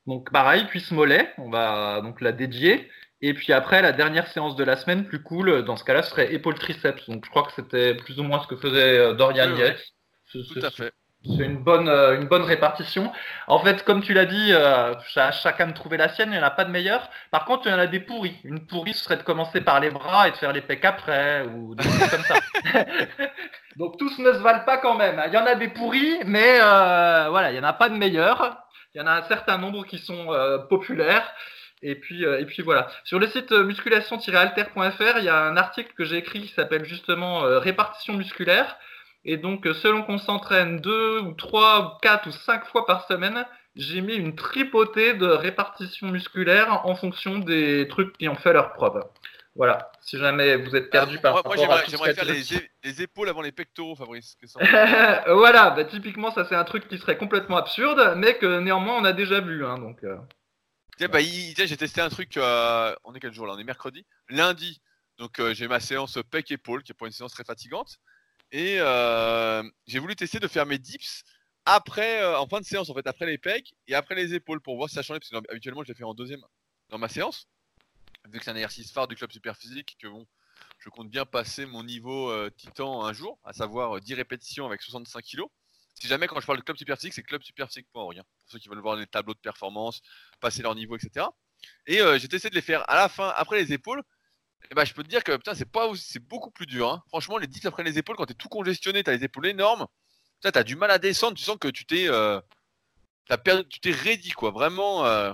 Donc 0.07 0.29
pareil 0.31 0.67
cuisse 0.67 0.91
mollet, 0.91 1.31
on 1.37 1.49
va 1.49 2.01
donc 2.01 2.19
la 2.19 2.33
dédier. 2.33 2.89
Et 3.21 3.35
puis 3.35 3.53
après, 3.53 3.83
la 3.83 3.91
dernière 3.91 4.27
séance 4.27 4.55
de 4.55 4.63
la 4.63 4.75
semaine, 4.75 5.05
plus 5.05 5.21
cool, 5.21 5.63
dans 5.63 5.75
ce 5.75 5.83
cas-là, 5.83 6.01
serait 6.01 6.33
épaule 6.33 6.55
triceps. 6.55 7.07
Donc 7.07 7.23
je 7.23 7.29
crois 7.29 7.43
que 7.43 7.53
c'était 7.53 7.93
plus 7.93 8.19
ou 8.19 8.23
moins 8.23 8.39
ce 8.41 8.47
que 8.47 8.55
faisait 8.55 9.13
Dorian 9.13 9.51
Oui, 9.53 10.43
Tout 10.53 10.65
à 10.65 10.71
fait. 10.71 10.91
C'est 11.23 11.43
une 11.43 11.57
bonne, 11.57 11.87
euh, 11.87 12.19
une 12.19 12.27
bonne 12.27 12.41
répartition. 12.41 13.11
En 13.47 13.59
fait, 13.59 13.83
comme 13.83 14.01
tu 14.01 14.13
l'as 14.13 14.25
dit, 14.25 14.53
euh, 14.53 14.93
à 15.15 15.31
chacun 15.31 15.67
de 15.67 15.73
trouver 15.73 15.97
la 15.97 16.09
sienne, 16.09 16.29
il 16.29 16.37
n'y 16.37 16.39
en 16.39 16.47
a 16.47 16.49
pas 16.49 16.65
de 16.65 16.71
meilleure. 16.71 17.09
Par 17.29 17.45
contre, 17.45 17.67
il 17.67 17.71
y 17.71 17.73
en 17.73 17.79
a 17.79 17.85
des 17.85 17.99
pourris. 17.99 18.35
Une 18.43 18.65
pourrie, 18.65 18.93
ce 18.93 19.03
serait 19.03 19.17
de 19.17 19.23
commencer 19.23 19.61
par 19.61 19.79
les 19.79 19.91
bras 19.91 20.27
et 20.27 20.31
de 20.31 20.37
faire 20.37 20.51
les 20.51 20.61
pecs 20.61 20.83
après, 20.83 21.45
ou 21.45 21.75
des 21.75 21.87
trucs 21.87 22.09
comme 22.09 22.23
ça. 22.23 22.35
Donc 23.77 23.97
tous 23.97 24.17
ne 24.17 24.33
se 24.33 24.39
valent 24.39 24.65
pas 24.65 24.77
quand 24.77 24.95
même. 24.95 25.21
Il 25.27 25.33
y 25.33 25.37
en 25.37 25.45
a 25.45 25.55
des 25.55 25.67
pourris, 25.67 26.19
mais 26.25 26.59
euh, 26.59 27.27
voilà, 27.29 27.51
il 27.51 27.53
n'y 27.53 27.59
en 27.59 27.69
a 27.69 27.73
pas 27.73 27.89
de 27.89 27.95
meilleurs. 27.95 28.57
Il 28.93 28.99
y 28.99 29.01
en 29.01 29.07
a 29.07 29.13
un 29.13 29.23
certain 29.23 29.57
nombre 29.57 29.85
qui 29.85 29.99
sont 29.99 30.33
euh, 30.33 30.57
populaires. 30.57 31.33
Et 31.83 31.95
puis, 31.95 32.25
euh, 32.25 32.39
et 32.39 32.45
puis 32.45 32.61
voilà. 32.61 32.87
Sur 33.03 33.19
le 33.19 33.27
site 33.27 33.51
musculation-alter.fr, 33.51 35.17
il 35.17 35.23
y 35.23 35.29
a 35.29 35.43
un 35.43 35.57
article 35.57 35.93
que 35.97 36.03
j'ai 36.03 36.17
écrit 36.17 36.41
qui 36.41 36.53
s'appelle 36.53 36.85
justement 36.85 37.43
euh, 37.43 37.59
répartition 37.59 38.13
musculaire. 38.13 38.77
Et 39.23 39.37
donc, 39.37 39.67
euh, 39.67 39.73
selon 39.73 40.03
qu'on 40.03 40.17
s'entraîne 40.17 40.79
deux 40.79 41.19
ou 41.19 41.33
trois 41.33 41.79
ou 41.85 41.99
quatre 42.01 42.27
ou 42.27 42.31
cinq 42.31 42.65
fois 42.65 42.85
par 42.85 43.05
semaine, 43.07 43.45
j'ai 43.75 44.01
mis 44.01 44.15
une 44.15 44.35
tripotée 44.35 45.13
de 45.13 45.27
répartition 45.27 46.07
musculaire 46.07 46.85
en 46.85 46.95
fonction 46.95 47.39
des 47.39 47.87
trucs 47.87 48.17
qui 48.17 48.27
ont 48.27 48.35
fait 48.35 48.53
leur 48.53 48.73
preuve. 48.73 49.03
Voilà. 49.55 49.91
Si 50.01 50.17
jamais 50.17 50.55
vous 50.55 50.75
êtes 50.75 50.89
perdu 50.89 51.19
par 51.19 51.33
moi, 51.33 51.41
moi, 51.43 51.55
rapport 51.55 51.73
à 51.73 51.83
j'aimerais 51.85 52.13
faire 52.13 52.25
les, 52.25 53.01
épaules 53.01 53.29
avant 53.29 53.41
les 53.41 53.51
pectoraux, 53.51 53.95
Fabrice. 53.95 54.35
Qu'est-ce 54.39 54.57
que 54.57 54.65
ça- 54.65 55.23
voilà, 55.33 55.71
bah, 55.71 55.83
typiquement, 55.83 56.31
ça 56.31 56.45
c'est 56.45 56.55
un 56.55 56.63
truc 56.63 56.87
qui 56.87 56.97
serait 56.97 57.17
complètement 57.17 57.57
absurde, 57.57 58.13
mais 58.17 58.37
que 58.37 58.59
néanmoins 58.59 58.97
on 58.97 59.03
a 59.03 59.13
déjà 59.13 59.41
vu. 59.41 59.65
Hein, 59.65 59.77
donc, 59.77 60.03
euh. 60.03 60.17
Tiens, 60.97 61.09
bah, 61.09 61.19
tiens, 61.21 61.65
j'ai 61.65 61.77
testé 61.77 62.01
un 62.01 62.09
truc. 62.09 62.37
euh, 62.37 62.95
on 63.03 63.13
est 63.13 63.19
quel 63.19 63.33
jour 63.33 63.45
là? 63.45 63.53
On 63.55 63.59
est 63.59 63.63
mercredi. 63.63 64.05
Lundi, 64.29 64.81
donc 65.17 65.39
euh, 65.39 65.53
j'ai 65.53 65.67
ma 65.67 65.79
séance 65.79 66.17
pec 66.29 66.49
épaule 66.51 66.83
qui 66.83 66.93
est 66.93 66.95
pour 66.95 67.07
une 67.07 67.13
séance 67.13 67.33
très 67.33 67.43
fatigante. 67.43 67.99
Et 68.51 68.77
euh, 68.79 69.63
j'ai 69.87 69.99
voulu 69.99 70.15
tester 70.15 70.39
de 70.39 70.47
faire 70.47 70.65
mes 70.65 70.77
dips 70.77 71.23
après, 71.65 72.21
euh, 72.21 72.39
en 72.39 72.47
fin 72.47 72.59
de 72.59 72.65
séance, 72.65 72.89
en 72.89 72.93
fait, 72.93 73.05
après 73.05 73.25
les 73.25 73.37
pecs 73.37 73.73
et 73.87 73.93
après 73.93 74.15
les 74.15 74.33
épaules 74.33 74.61
pour 74.61 74.75
voir 74.77 74.89
si 74.89 74.95
ça 74.95 75.03
changeait. 75.03 75.19
Parce 75.19 75.29
que 75.29 75.51
habituellement, 75.51 75.83
je 75.83 75.89
l'ai 75.89 75.93
fait 75.93 76.03
en 76.03 76.13
deuxième 76.13 76.41
dans 76.89 76.97
ma 76.97 77.07
séance. 77.07 77.47
Vu 78.29 78.39
que 78.39 78.45
c'est 78.45 78.51
un 78.51 78.55
exercice 78.55 78.91
phare 78.91 79.07
du 79.07 79.15
club 79.15 79.31
super 79.31 79.55
physique, 79.55 79.95
que 79.99 80.07
bon, 80.07 80.25
je 80.79 80.89
compte 80.89 81.09
bien 81.09 81.25
passer 81.25 81.65
mon 81.65 81.83
niveau 81.83 82.29
euh, 82.29 82.49
titan 82.55 83.05
un 83.05 83.13
jour, 83.13 83.39
à 83.43 83.53
savoir 83.53 83.97
euh, 83.97 83.99
10 83.99 84.15
répétitions 84.15 84.65
avec 84.65 84.81
65 84.81 85.23
kg. 85.23 85.43
Si 85.93 86.07
jamais, 86.07 86.27
quand 86.27 86.39
je 86.39 86.45
parle 86.45 86.59
de 86.59 86.63
club 86.63 86.77
super 86.77 86.97
physique, 86.97 87.13
c'est 87.13 87.23
clubsuperphysique.org. 87.23 88.17
hein, 88.19 88.23
pour 88.39 88.51
ceux 88.51 88.59
qui 88.59 88.69
veulent 88.69 88.79
voir 88.79 88.95
les 88.95 89.05
tableaux 89.05 89.33
de 89.33 89.39
performance, 89.39 90.01
passer 90.39 90.63
leur 90.63 90.73
niveau, 90.73 90.95
etc. 90.95 91.27
Et 91.85 91.99
j'ai 92.17 92.27
testé 92.27 92.49
de 92.49 92.55
les 92.55 92.61
faire 92.61 92.89
à 92.89 92.95
la 92.95 93.09
fin, 93.09 93.31
après 93.35 93.61
les 93.61 93.73
épaules. 93.73 94.01
Et 94.69 94.75
bah, 94.75 94.85
je 94.85 94.93
peux 94.93 95.03
te 95.03 95.09
dire 95.09 95.23
que 95.23 95.35
putain, 95.35 95.53
c'est 95.53 95.69
pas 95.69 95.87
aussi- 95.87 96.07
c'est 96.13 96.19
beaucoup 96.25 96.51
plus 96.51 96.65
dur. 96.65 96.89
hein. 96.89 97.03
Franchement, 97.09 97.37
les 97.37 97.47
dips 97.47 97.65
après 97.65 97.83
les 97.83 97.97
épaules, 97.97 98.15
quand 98.15 98.25
t'es 98.25 98.33
tout 98.33 98.49
congestionné, 98.49 99.03
t'as 99.03 99.11
les 99.13 99.23
épaules 99.23 99.47
énormes. 99.47 99.87
Putain, 100.39 100.51
t'as 100.51 100.63
du 100.63 100.75
mal 100.75 100.91
à 100.91 100.97
descendre. 100.97 101.35
Tu 101.37 101.43
sens 101.43 101.57
que 101.59 101.67
tu 101.67 101.85
t'es, 101.85 102.07
euh, 102.07 102.39
t'as 103.27 103.37
perdu, 103.37 103.67
tu 103.67 103.79
t'es 103.79 103.91
ready 103.91 104.31
quoi. 104.31 104.51
Vraiment, 104.51 105.05
euh, 105.05 105.33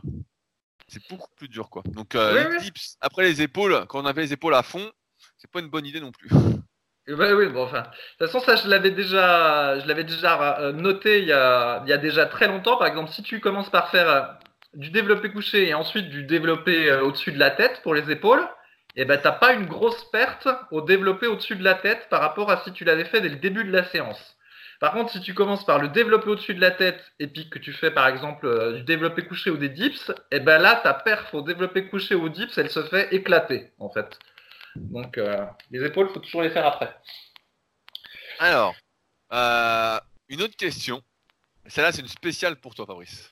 c'est 0.88 1.08
beaucoup 1.10 1.30
plus 1.36 1.48
dur 1.50 1.70
quoi. 1.70 1.84
Donc 1.86 2.16
euh, 2.16 2.50
les 2.50 2.56
oui. 2.58 2.64
dips 2.64 2.98
après 3.02 3.24
les 3.24 3.42
épaules, 3.42 3.86
quand 3.88 4.02
on 4.02 4.06
avait 4.06 4.22
les 4.22 4.34
épaules 4.34 4.56
à 4.56 4.64
fond, 4.64 4.92
c'est 5.38 5.50
pas 5.52 5.60
une 5.60 5.70
bonne 5.70 5.86
idée 5.86 6.00
non 6.02 6.12
plus. 6.12 6.30
Eh 7.10 7.16
ben 7.16 7.34
oui, 7.36 7.48
bon, 7.48 7.64
enfin. 7.64 7.84
De 7.84 8.26
toute 8.26 8.34
façon, 8.34 8.46
ça, 8.46 8.58
je 8.58 8.68
l'avais 8.68 8.92
déjà, 8.92 9.80
je 9.80 9.88
l'avais 9.88 10.04
déjà 10.04 10.60
euh, 10.60 10.74
noté 10.74 11.20
il 11.22 11.28
y, 11.30 11.32
a, 11.32 11.82
il 11.86 11.90
y 11.90 11.94
a 11.94 11.98
déjà 11.98 12.26
très 12.26 12.50
longtemps. 12.50 12.76
Par 12.76 12.86
exemple, 12.86 13.12
si 13.14 13.24
tu 13.24 13.40
commences 13.40 13.70
par 13.70 13.90
faire 13.92 14.38
du 14.74 14.90
développé 14.90 15.32
couché 15.32 15.70
et 15.70 15.74
ensuite 15.74 16.10
du 16.10 16.26
développé 16.26 16.92
au-dessus 16.92 17.32
de 17.32 17.40
la 17.40 17.50
tête 17.50 17.82
pour 17.82 17.94
les 17.96 18.12
épaules, 18.12 18.46
eh 18.98 19.06
ben, 19.06 19.20
t'as 19.22 19.32
pas 19.32 19.54
une 19.54 19.68
grosse 19.68 20.10
perte 20.12 20.48
au 20.72 20.82
développé 20.82 21.28
au-dessus 21.28 21.56
de 21.56 21.64
la 21.64 21.76
tête 21.76 22.10
par 22.10 22.20
rapport 22.20 22.50
à 22.50 22.64
si 22.64 22.74
tu 22.74 22.84
l'avais 22.84 23.06
fait 23.06 23.22
dès 23.22 23.30
le 23.30 23.36
début 23.36 23.64
de 23.64 23.72
la 23.72 23.86
séance. 23.86 24.38
Par 24.80 24.94
contre, 24.94 25.12
si 25.12 25.22
tu 25.22 25.34
commences 25.34 25.66
par 25.66 25.80
le 25.80 25.88
développé 25.88 26.30
au-dessus 26.30 26.54
de 26.54 26.62
la 26.62 26.72
tête 26.72 27.04
et 27.20 27.28
puis 27.28 27.50
que 27.50 27.60
tu 27.60 27.74
fais 27.74 27.92
par 27.92 28.08
exemple 28.08 28.46
euh, 28.46 28.74
du 28.74 28.84
développé 28.84 29.26
couché 29.26 29.50
ou 29.50 29.58
des 29.58 29.70
dips, 29.70 30.12
eh 30.32 30.40
ben 30.40 30.60
là, 30.60 30.76
ta 30.76 30.94
perf 30.94 31.34
au 31.34 31.42
développé 31.42 31.88
couché 31.88 32.16
ou 32.16 32.30
dips, 32.30 32.58
elle 32.58 32.70
se 32.70 32.84
fait 32.86 33.14
éclater 33.14 33.72
en 33.80 33.90
fait. 33.90 34.20
Donc, 34.76 35.18
euh, 35.18 35.46
les 35.72 35.84
épaules, 35.84 36.10
faut 36.10 36.20
toujours 36.20 36.44
les 36.44 36.52
faire 36.52 36.66
après. 36.66 36.96
Alors, 38.40 38.76
euh, 39.34 40.00
une 40.30 40.42
autre 40.42 40.56
question. 40.56 41.02
Celle-là, 41.66 41.92
c'est 41.92 42.02
une 42.02 42.08
spéciale 42.08 42.56
pour 42.56 42.76
toi, 42.76 42.86
Fabrice. 42.86 43.32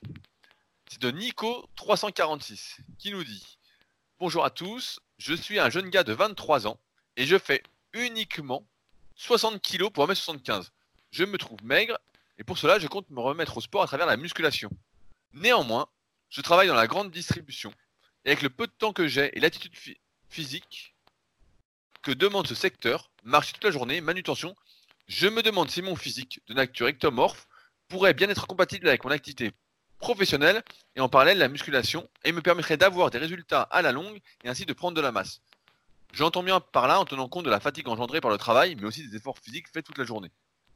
C'est 0.88 1.00
de 1.00 1.10
Nico346 1.10 2.78
qui 2.98 3.12
nous 3.12 3.22
dit 3.22 3.58
Bonjour 4.18 4.44
à 4.44 4.50
tous, 4.50 5.00
je 5.18 5.34
suis 5.34 5.58
un 5.58 5.70
jeune 5.70 5.90
gars 5.90 6.04
de 6.04 6.12
23 6.12 6.66
ans 6.66 6.78
et 7.16 7.26
je 7.26 7.38
fais 7.38 7.62
uniquement 7.92 8.66
60 9.14 9.62
kg 9.62 9.88
pour 9.90 10.06
1m75. 10.08 10.68
Je 11.10 11.24
me 11.24 11.38
trouve 11.38 11.62
maigre 11.64 11.98
et 12.38 12.44
pour 12.44 12.58
cela, 12.58 12.78
je 12.78 12.86
compte 12.86 13.08
me 13.10 13.20
remettre 13.20 13.56
au 13.56 13.60
sport 13.60 13.82
à 13.82 13.86
travers 13.86 14.06
la 14.06 14.16
musculation. 14.16 14.70
Néanmoins, 15.32 15.88
je 16.28 16.40
travaille 16.42 16.68
dans 16.68 16.74
la 16.74 16.86
grande 16.86 17.10
distribution 17.10 17.72
et 18.24 18.30
avec 18.30 18.42
le 18.42 18.50
peu 18.50 18.66
de 18.66 18.72
temps 18.72 18.92
que 18.92 19.06
j'ai 19.08 19.36
et 19.36 19.40
l'attitude 19.40 19.74
phy- 19.74 19.96
physique 20.28 20.94
que 22.02 22.10
demande 22.12 22.46
ce 22.46 22.54
secteur, 22.54 23.10
marcher 23.22 23.52
toute 23.52 23.64
la 23.64 23.70
journée, 23.70 24.00
manutention, 24.00 24.54
je 25.08 25.28
me 25.28 25.42
demande 25.42 25.70
si 25.70 25.82
mon 25.82 25.96
physique 25.96 26.40
de 26.46 26.54
nature 26.54 26.88
ectomorphe 26.88 27.48
pourrait 27.88 28.14
bien 28.14 28.28
être 28.28 28.46
compatible 28.46 28.88
avec 28.88 29.04
mon 29.04 29.10
activité 29.10 29.52
professionnelle 29.98 30.62
et 30.94 31.00
en 31.00 31.08
parallèle 31.08 31.38
la 31.38 31.48
musculation 31.48 32.08
et 32.24 32.32
me 32.32 32.42
permettrait 32.42 32.76
d'avoir 32.76 33.10
des 33.10 33.18
résultats 33.18 33.62
à 33.62 33.82
la 33.82 33.92
longue 33.92 34.20
et 34.44 34.48
ainsi 34.48 34.66
de 34.66 34.72
prendre 34.72 34.96
de 34.96 35.00
la 35.00 35.12
masse. 35.12 35.40
J'entends 36.12 36.42
bien 36.42 36.60
par 36.60 36.86
là 36.86 37.00
en 37.00 37.04
tenant 37.04 37.28
compte 37.28 37.44
de 37.44 37.50
la 37.50 37.60
fatigue 37.60 37.88
engendrée 37.88 38.20
par 38.20 38.30
le 38.30 38.38
travail 38.38 38.76
mais 38.76 38.84
aussi 38.84 39.06
des 39.06 39.16
efforts 39.16 39.38
physiques 39.38 39.68
faits 39.68 39.84
toute 39.84 39.98
la 39.98 40.04
journée. 40.04 40.30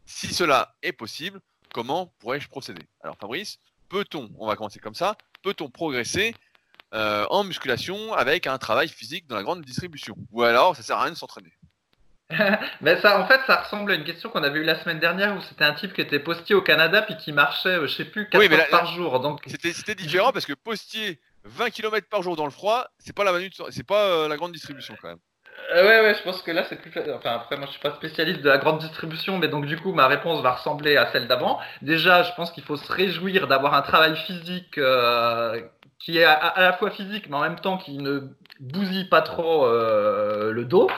Si 0.07 0.33
cela 0.35 0.75
est 0.83 0.93
possible, 0.93 1.41
comment 1.73 2.07
pourrais-je 2.19 2.49
procéder? 2.49 2.83
Alors 3.03 3.17
Fabrice, 3.17 3.59
peut-on, 3.89 4.31
on 4.39 4.47
va 4.47 4.57
commencer 4.57 4.81
comme 4.81 4.95
ça, 4.95 5.17
peut-on 5.43 5.71
progresser 5.71 6.35
euh, 6.95 7.27
en 7.31 7.45
musculation 7.45 8.13
avec 8.15 8.47
un 8.47 8.59
travail 8.59 8.89
physique 8.89 9.27
dans 9.29 9.37
la 9.37 9.43
grande 9.43 9.63
distribution? 9.63 10.17
Ou 10.33 10.43
alors 10.43 10.77
ça 10.77 10.83
sert 10.83 10.97
à 10.97 11.05
rien 11.05 11.13
de 11.13 11.17
s'entraîner? 11.19 11.53
Mais 12.81 13.01
ça, 13.01 13.21
en 13.21 13.27
fait, 13.27 13.41
ça 13.47 13.57
ressemble 13.63 13.93
à 13.93 13.95
une 13.95 14.05
question 14.05 14.31
qu'on 14.31 14.43
avait 14.43 14.61
eue 14.61 14.65
la 14.65 14.79
semaine 14.83 14.99
dernière 15.01 15.37
où 15.37 15.41
c'était 15.43 15.65
un 15.65 15.75
type 15.75 15.93
qui 15.93 16.01
était 16.01 16.19
postier 16.21 16.55
au 16.55 16.63
Canada 16.63 17.03
puis 17.03 17.17
qui 17.17 17.33
marchait, 17.33 17.69
euh, 17.71 17.87
je 17.87 17.95
sais 17.97 18.05
plus, 18.05 18.29
4 18.29 18.41
Oui, 18.41 18.49
mais 18.49 18.57
heures 18.57 18.63
là- 18.71 18.79
par 18.79 18.87
jour. 18.87 19.21
Donc, 19.21 19.41
C'était 19.47 19.95
différent 19.95 20.33
parce 20.33 20.47
que 20.47 20.53
postier 20.55 21.21
20 21.45 21.71
km 21.71 22.07
par 22.09 22.23
jour 22.23 22.37
dans 22.37 22.45
le 22.45 22.51
froid, 22.51 22.87
c'est 22.99 23.15
pas 23.15 23.25
la 23.25 23.33
c'est 23.71 23.87
pas 23.87 24.05
euh, 24.07 24.29
la 24.29 24.37
grande 24.37 24.53
distribution 24.53 24.95
quand 25.01 25.09
même. 25.09 25.19
Euh, 25.75 25.83
ouais, 25.87 26.01
ouais, 26.07 26.15
je 26.15 26.23
pense 26.23 26.41
que 26.43 26.51
là 26.51 26.65
c'est 26.69 26.77
plus. 26.81 26.91
Enfin, 27.15 27.33
après, 27.33 27.57
moi 27.57 27.67
je 27.67 27.73
suis 27.73 27.81
pas 27.81 27.95
spécialiste 27.95 28.41
de 28.41 28.49
la 28.49 28.59
grande 28.59 28.79
distribution, 28.79 29.39
mais 29.39 29.49
donc 29.49 29.67
du 29.67 29.77
coup 29.79 29.93
ma 29.93 30.07
réponse 30.07 30.43
va 30.43 30.53
ressembler 30.53 30.97
à 30.97 31.11
celle 31.13 31.29
d'avant. 31.29 31.59
Déjà, 31.83 32.23
je 32.23 32.33
pense 32.35 32.51
qu'il 32.51 32.63
faut 32.65 32.77
se 32.77 32.91
réjouir 32.91 33.47
d'avoir 33.47 33.75
un 33.75 33.83
travail 33.83 34.17
physique 34.17 34.79
euh, 34.79 35.61
qui 36.01 36.17
est 36.17 36.25
à, 36.25 36.55
la 36.57 36.73
fois 36.73 36.91
physique, 36.91 37.29
mais 37.29 37.37
en 37.37 37.43
même 37.43 37.61
temps 37.61 37.77
qui 37.77 37.99
ne 37.99 38.23
bousille 38.59 39.09
pas 39.09 39.21
trop 39.21 39.67
euh, 39.67 40.51
le 40.51 40.65
dos. 40.65 40.91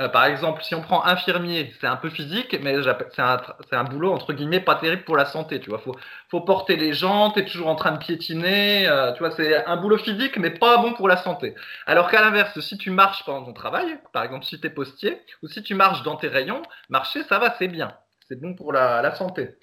Euh, 0.00 0.08
par 0.08 0.24
exemple, 0.24 0.62
si 0.64 0.74
on 0.74 0.82
prend 0.82 1.04
infirmier, 1.04 1.72
c'est 1.80 1.86
un 1.86 1.96
peu 1.96 2.10
physique, 2.10 2.58
mais 2.60 2.74
c'est 3.14 3.22
un, 3.22 3.40
un, 3.70 3.84
boulot 3.84 4.12
entre 4.12 4.32
guillemets 4.32 4.60
pas 4.60 4.74
terrible 4.74 5.04
pour 5.04 5.16
la 5.16 5.26
santé. 5.26 5.60
Tu 5.60 5.70
vois, 5.70 5.78
faut, 5.78 5.94
faut 6.28 6.40
porter 6.40 6.76
les 6.76 6.92
gens, 6.92 7.30
t'es 7.30 7.44
toujours 7.44 7.68
en 7.68 7.76
train 7.76 7.92
de 7.92 7.98
piétiner. 7.98 8.88
Euh, 8.88 9.12
tu 9.12 9.20
vois, 9.20 9.30
c'est 9.30 9.64
un 9.64 9.76
boulot 9.76 9.98
physique, 9.98 10.36
mais 10.38 10.50
pas 10.50 10.78
bon 10.78 10.92
pour 10.92 11.06
la 11.06 11.16
santé. 11.16 11.54
Alors 11.86 12.10
qu'à 12.10 12.20
l'inverse, 12.20 12.58
si 12.58 12.76
tu 12.78 12.90
marches 12.90 13.24
pendant 13.24 13.44
ton 13.44 13.52
travail, 13.52 13.98
par 14.12 14.24
exemple 14.24 14.44
si 14.44 14.60
t'es 14.60 14.70
postier, 14.70 15.20
ou 15.42 15.48
si 15.48 15.62
tu 15.62 15.74
marches 15.74 16.02
dans 16.02 16.16
tes 16.16 16.28
rayons, 16.28 16.62
marcher, 16.88 17.22
ça 17.24 17.38
va, 17.38 17.54
c'est 17.58 17.68
bien. 17.68 17.92
C'est 18.28 18.40
bon 18.40 18.54
pour 18.54 18.72
la, 18.72 19.02
la 19.02 19.14
santé. 19.14 19.56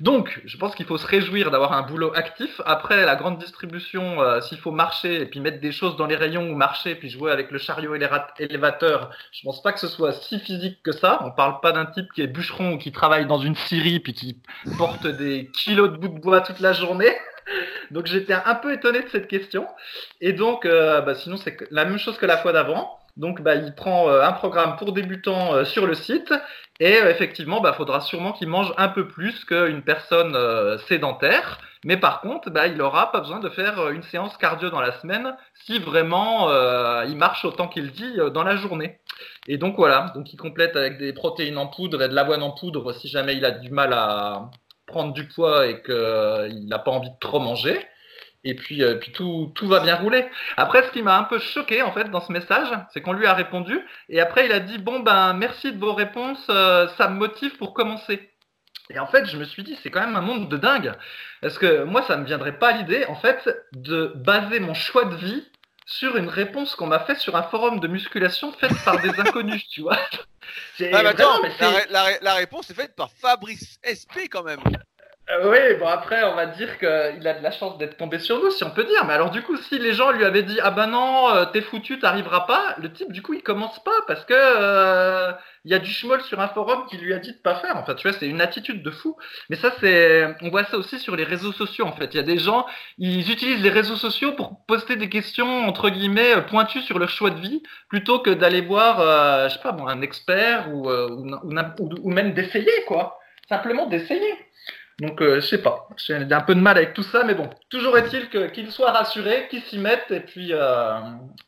Donc, 0.00 0.40
je 0.44 0.56
pense 0.56 0.74
qu'il 0.74 0.86
faut 0.86 0.98
se 0.98 1.06
réjouir 1.06 1.50
d'avoir 1.50 1.72
un 1.72 1.82
boulot 1.82 2.12
actif. 2.14 2.60
Après, 2.64 3.04
la 3.04 3.16
grande 3.16 3.38
distribution, 3.38 4.22
euh, 4.22 4.40
s'il 4.40 4.58
faut 4.58 4.70
marcher 4.70 5.22
et 5.22 5.26
puis 5.26 5.40
mettre 5.40 5.60
des 5.60 5.72
choses 5.72 5.96
dans 5.96 6.06
les 6.06 6.16
rayons 6.16 6.48
ou 6.50 6.54
marcher 6.54 6.94
puis 6.94 7.10
jouer 7.10 7.32
avec 7.32 7.50
le 7.50 7.58
chariot 7.58 7.94
élévateur, 7.94 9.10
je 9.32 9.42
pense 9.42 9.62
pas 9.62 9.72
que 9.72 9.80
ce 9.80 9.88
soit 9.88 10.12
si 10.12 10.38
physique 10.38 10.82
que 10.82 10.92
ça. 10.92 11.20
On 11.24 11.32
parle 11.32 11.60
pas 11.60 11.72
d'un 11.72 11.86
type 11.86 12.06
qui 12.14 12.22
est 12.22 12.28
bûcheron 12.28 12.74
ou 12.74 12.78
qui 12.78 12.92
travaille 12.92 13.26
dans 13.26 13.38
une 13.38 13.56
scierie 13.56 14.00
puis 14.00 14.12
qui 14.12 14.40
porte 14.76 15.06
des 15.06 15.50
kilos 15.52 15.90
de 15.90 15.96
bouts 15.96 16.08
de 16.08 16.20
bois 16.20 16.40
toute 16.40 16.60
la 16.60 16.72
journée. 16.72 17.12
Donc 17.90 18.06
j'étais 18.06 18.34
un 18.34 18.54
peu 18.54 18.72
étonné 18.72 19.02
de 19.02 19.08
cette 19.08 19.28
question. 19.28 19.66
Et 20.20 20.32
donc, 20.32 20.66
euh, 20.66 21.00
bah, 21.00 21.14
sinon 21.14 21.36
c'est 21.36 21.56
la 21.70 21.84
même 21.84 21.98
chose 21.98 22.18
que 22.18 22.26
la 22.26 22.36
fois 22.36 22.52
d'avant. 22.52 22.97
Donc, 23.18 23.42
bah, 23.42 23.56
il 23.56 23.74
prend 23.74 24.08
euh, 24.08 24.22
un 24.22 24.32
programme 24.32 24.76
pour 24.76 24.92
débutants 24.92 25.52
euh, 25.52 25.64
sur 25.64 25.86
le 25.86 25.94
site 25.94 26.32
et 26.78 26.94
euh, 26.94 27.10
effectivement, 27.10 27.58
il 27.58 27.64
bah, 27.64 27.72
faudra 27.72 28.00
sûrement 28.00 28.32
qu'il 28.32 28.48
mange 28.48 28.72
un 28.76 28.88
peu 28.88 29.08
plus 29.08 29.44
qu'une 29.44 29.82
personne 29.82 30.36
sédentaire. 30.86 31.58
Mais 31.84 31.96
par 31.96 32.20
contre, 32.20 32.50
bah, 32.50 32.68
il 32.68 32.76
n'aura 32.76 33.10
pas 33.10 33.20
besoin 33.20 33.40
de 33.40 33.48
faire 33.48 33.90
une 33.90 34.02
séance 34.04 34.36
cardio 34.36 34.70
dans 34.70 34.80
la 34.80 34.92
semaine 35.00 35.36
si 35.66 35.78
vraiment 35.78 36.50
il 37.04 37.16
marche 37.16 37.44
autant 37.44 37.68
qu'il 37.68 37.92
dit 37.92 38.16
dans 38.34 38.42
la 38.42 38.56
journée. 38.56 38.98
Et 39.46 39.58
donc 39.58 39.76
voilà, 39.76 40.12
donc 40.14 40.32
il 40.32 40.36
complète 40.36 40.76
avec 40.76 40.98
des 40.98 41.12
protéines 41.12 41.58
en 41.58 41.68
poudre 41.68 42.02
et 42.02 42.08
de 42.08 42.14
l'avoine 42.14 42.42
en 42.42 42.50
poudre 42.50 42.92
si 42.92 43.08
jamais 43.08 43.36
il 43.36 43.44
a 43.44 43.52
du 43.52 43.70
mal 43.70 43.92
à 43.92 44.50
prendre 44.86 45.12
du 45.12 45.28
poids 45.28 45.66
et 45.66 45.82
qu'il 45.82 46.66
n'a 46.68 46.78
pas 46.80 46.90
envie 46.90 47.10
de 47.10 47.18
trop 47.20 47.38
manger 47.38 47.78
et 48.44 48.54
puis, 48.54 48.82
euh, 48.82 48.96
puis 48.96 49.12
tout, 49.12 49.52
tout 49.54 49.66
va 49.66 49.80
bien 49.80 49.96
rouler. 49.96 50.26
Après, 50.56 50.82
ce 50.84 50.90
qui 50.90 51.02
m'a 51.02 51.18
un 51.18 51.24
peu 51.24 51.38
choqué 51.38 51.82
en 51.82 51.92
fait 51.92 52.10
dans 52.10 52.20
ce 52.20 52.32
message, 52.32 52.68
c'est 52.92 53.00
qu'on 53.00 53.12
lui 53.12 53.26
a 53.26 53.34
répondu 53.34 53.80
et 54.08 54.20
après 54.20 54.46
il 54.46 54.52
a 54.52 54.60
dit 54.60 54.78
bon 54.78 55.00
ben 55.00 55.34
merci 55.34 55.72
de 55.72 55.78
vos 55.78 55.94
réponses, 55.94 56.44
euh, 56.50 56.88
ça 56.96 57.08
me 57.08 57.16
motive 57.16 57.56
pour 57.56 57.74
commencer. 57.74 58.30
Et 58.90 58.98
en 58.98 59.06
fait, 59.06 59.26
je 59.26 59.36
me 59.36 59.44
suis 59.44 59.64
dit 59.64 59.78
c'est 59.82 59.90
quand 59.90 60.00
même 60.00 60.16
un 60.16 60.22
monde 60.22 60.48
de 60.48 60.56
dingue 60.56 60.94
parce 61.42 61.58
que 61.58 61.84
moi 61.84 62.02
ça 62.02 62.16
me 62.16 62.24
viendrait 62.24 62.58
pas 62.58 62.72
l'idée 62.72 63.04
en 63.06 63.16
fait 63.16 63.48
de 63.72 64.12
baser 64.16 64.60
mon 64.60 64.74
choix 64.74 65.04
de 65.04 65.16
vie 65.16 65.44
sur 65.84 66.16
une 66.16 66.28
réponse 66.28 66.74
qu'on 66.74 66.86
m'a 66.86 67.00
faite 67.00 67.18
sur 67.18 67.34
un 67.34 67.42
forum 67.42 67.80
de 67.80 67.88
musculation 67.88 68.52
faite 68.52 68.72
par 68.84 69.00
des 69.00 69.08
inconnus, 69.18 69.66
tu 69.68 69.80
vois. 69.80 69.98
Ah, 70.80 71.02
mais 71.02 71.06
attends, 71.06 71.40
la, 71.90 72.20
la, 72.20 72.34
réponse 72.34 72.70
est 72.70 72.74
faite 72.74 72.94
par 72.94 73.10
Fabrice 73.10 73.78
SP 73.82 74.28
quand 74.30 74.42
même. 74.42 74.60
Euh, 75.30 75.50
oui, 75.50 75.78
bon 75.78 75.86
après 75.86 76.24
on 76.24 76.34
va 76.34 76.46
dire 76.46 76.78
qu'il 76.78 76.88
a 76.88 77.34
de 77.34 77.42
la 77.42 77.50
chance 77.50 77.76
d'être 77.76 77.98
tombé 77.98 78.18
sur 78.18 78.42
nous, 78.42 78.50
si 78.50 78.64
on 78.64 78.70
peut 78.70 78.84
dire. 78.84 79.04
Mais 79.04 79.12
alors 79.12 79.30
du 79.30 79.42
coup, 79.42 79.56
si 79.58 79.78
les 79.78 79.92
gens 79.92 80.10
lui 80.10 80.24
avaient 80.24 80.42
dit 80.42 80.58
ah 80.62 80.70
ben 80.70 80.86
non, 80.86 81.28
euh, 81.28 81.44
t'es 81.44 81.60
foutu, 81.60 81.98
t'arriveras 81.98 82.46
pas, 82.46 82.76
le 82.78 82.90
type 82.90 83.12
du 83.12 83.20
coup 83.20 83.34
il 83.34 83.42
commence 83.42 83.82
pas 83.84 84.00
parce 84.06 84.24
que 84.24 84.32
euh, 84.34 85.30
il 85.66 85.70
y 85.70 85.74
a 85.74 85.78
du 85.80 85.90
schmoll 85.90 86.22
sur 86.22 86.40
un 86.40 86.48
forum 86.48 86.86
qui 86.88 86.96
lui 86.96 87.12
a 87.12 87.18
dit 87.18 87.32
de 87.32 87.38
pas 87.38 87.56
faire. 87.56 87.76
En 87.76 87.84
fait, 87.84 87.94
tu 87.96 88.08
vois, 88.08 88.16
c'est 88.18 88.26
une 88.26 88.40
attitude 88.40 88.82
de 88.82 88.90
fou. 88.90 89.16
Mais 89.50 89.56
ça 89.56 89.70
c'est, 89.80 90.34
on 90.40 90.48
voit 90.48 90.64
ça 90.64 90.78
aussi 90.78 90.98
sur 90.98 91.14
les 91.14 91.24
réseaux 91.24 91.52
sociaux. 91.52 91.84
En 91.84 91.92
fait, 91.92 92.14
il 92.14 92.16
y 92.16 92.20
a 92.20 92.22
des 92.22 92.38
gens, 92.38 92.64
ils 92.96 93.30
utilisent 93.30 93.62
les 93.62 93.70
réseaux 93.70 93.96
sociaux 93.96 94.32
pour 94.32 94.64
poster 94.66 94.96
des 94.96 95.10
questions 95.10 95.66
entre 95.68 95.90
guillemets 95.90 96.40
pointues 96.48 96.80
sur 96.80 96.98
leur 96.98 97.10
choix 97.10 97.28
de 97.30 97.40
vie, 97.40 97.62
plutôt 97.90 98.18
que 98.20 98.30
d'aller 98.30 98.62
voir, 98.62 99.48
je 99.48 99.54
sais 99.54 99.62
pas, 99.62 99.72
bon, 99.72 99.86
un 99.88 100.00
expert 100.00 100.70
ou, 100.72 100.90
ou, 100.90 101.90
ou 102.02 102.10
même 102.10 102.32
d'essayer 102.32 102.72
quoi, 102.86 103.18
simplement 103.50 103.86
d'essayer. 103.86 104.34
Donc, 105.00 105.20
euh, 105.20 105.40
je 105.40 105.46
sais 105.46 105.62
pas. 105.62 105.88
J'ai 105.96 106.14
un 106.14 106.40
peu 106.40 106.54
de 106.54 106.60
mal 106.60 106.76
avec 106.76 106.92
tout 106.92 107.04
ça, 107.04 107.22
mais 107.22 107.34
bon. 107.34 107.48
Toujours 107.68 107.96
est-il 107.98 108.28
qu'il 108.30 108.72
soit 108.72 108.90
rassuré, 108.90 109.46
qu'il 109.48 109.62
s'y 109.62 109.78
mette, 109.78 110.10
et 110.10 110.20
puis 110.20 110.52
euh, 110.52 110.98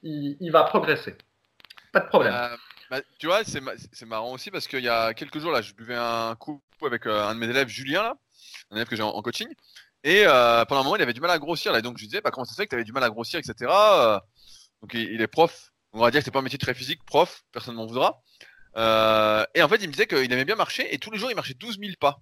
il, 0.03 0.51
va 0.51 0.65
progresser. 0.65 1.17
Pas 1.93 2.01
de 2.01 2.07
problème. 2.07 2.33
Euh, 2.33 2.57
bah, 2.91 3.01
tu 3.19 3.27
vois, 3.27 3.43
c'est 3.45 4.07
marrant 4.07 4.33
aussi 4.33 4.51
parce 4.51 4.69
qu'il 4.69 4.85
y 4.85 4.89
a 4.89 5.15
quelques 5.15 5.39
jours, 5.41 5.51
là, 5.51 5.63
je 5.63 5.73
buvais 5.75 5.97
un 5.97 6.37
coup 6.37 6.63
avec 6.85 7.07
un 7.07 7.35
de 7.35 7.41
mes 7.41 7.49
élèves, 7.49 7.69
Julien, 7.69 8.03
là, 8.03 8.15
un 8.71 8.77
élève 8.77 8.89
que 8.89 8.95
j'ai 8.95 9.03
en, 9.03 9.21
coaching. 9.21 9.49
Et 10.05 10.25
pendant 10.69 10.81
un 10.81 10.85
moment, 10.85 10.97
il 10.97 11.03
avait 11.03 11.13
du 11.13 11.21
mal 11.21 11.31
à 11.31 11.39
grossir. 11.39 11.73
Là, 11.73 11.83
donc, 11.83 11.99
je 11.99 12.03
lui 12.03 12.09
disais, 12.09 12.21
bah, 12.21 12.31
comment 12.31 12.45
ça 12.45 12.53
se 12.53 12.57
fait 12.57 12.67
que 12.67 12.71
tu 12.71 12.77
avais 12.77 12.85
du 12.85 12.93
mal 12.93 13.03
à 13.03 13.11
grossir, 13.11 13.41
etc. 13.41 13.71
donc, 14.81 14.95
il, 14.95 15.21
est 15.21 15.27
prof. 15.27 15.73
On 15.93 15.99
va 15.99 16.13
dire 16.13 16.21
que 16.21 16.25
c'est 16.25 16.31
pas 16.31 16.39
un 16.39 16.43
métier 16.43 16.59
très 16.59 16.75
physique, 16.75 17.05
prof, 17.05 17.43
personne 17.51 17.75
m'en 17.75 17.87
voudra. 17.87 18.23
et 18.77 19.63
en 19.63 19.69
fait, 19.69 19.77
il 19.81 19.89
me 19.89 19.93
disait 19.93 20.07
qu'il 20.07 20.33
aimait 20.33 20.45
bien 20.45 20.55
marcher 20.55 20.95
et 20.95 20.99
tous 20.99 21.11
les 21.11 21.19
jours, 21.19 21.33
il 21.33 21.35
marchait 21.35 21.55
12 21.55 21.79
000 21.81 21.95
pas. 21.99 22.21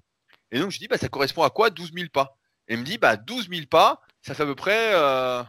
Et 0.51 0.59
donc 0.59 0.71
je 0.71 0.79
dis, 0.79 0.89
bah, 0.89 0.99
ça 0.99 1.09
correspond 1.09 1.43
à 1.43 1.51
quoi 1.51 1.71
12 1.71 1.93
000 1.93 2.09
pas? 2.13 2.39
Et 2.69 2.75
il 2.75 2.81
me 2.81 2.85
dit, 2.85 2.99
bah, 2.99 3.17
12 3.17 3.49
000 3.49 3.67
pas, 3.67 4.01
ça 4.23 4.35
fait 4.35 4.43
à 4.43 4.47
peu 4.47 4.55
près. 4.55 4.95
Euh... 4.95 5.43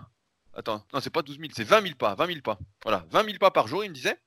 Attends, 0.53 0.83
non, 0.93 0.99
c'est 0.99 1.09
pas 1.09 1.21
12 1.21 1.37
000, 1.37 1.49
c'est 1.55 1.63
20 1.63 1.81
000 1.81 1.95
pas. 1.95 2.15
20 2.15 2.27
000 2.27 2.39
pas. 2.41 2.57
Voilà, 2.83 3.05
20 3.11 3.25
000 3.25 3.37
pas 3.37 3.51
par 3.51 3.67
jour, 3.67 3.83
il 3.83 3.89
me 3.89 3.95
disait. 3.95 4.17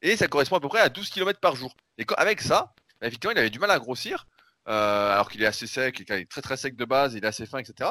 Et 0.00 0.16
ça 0.16 0.28
correspond 0.28 0.56
à 0.56 0.60
peu 0.60 0.68
près 0.68 0.80
à 0.80 0.88
12 0.88 1.10
km 1.10 1.40
par 1.40 1.56
jour. 1.56 1.74
Et 1.98 2.06
avec 2.16 2.40
ça, 2.40 2.74
bah, 3.00 3.06
effectivement, 3.08 3.32
il 3.32 3.38
avait 3.38 3.50
du 3.50 3.58
mal 3.58 3.70
à 3.70 3.78
grossir, 3.78 4.26
euh, 4.68 5.12
alors 5.12 5.30
qu'il 5.30 5.42
est 5.42 5.46
assez 5.46 5.66
sec, 5.66 6.00
il 6.00 6.12
est 6.12 6.30
très 6.30 6.42
très 6.42 6.56
sec 6.56 6.76
de 6.76 6.84
base, 6.84 7.14
il 7.14 7.24
est 7.24 7.26
assez 7.26 7.46
fin, 7.46 7.58
etc. 7.58 7.90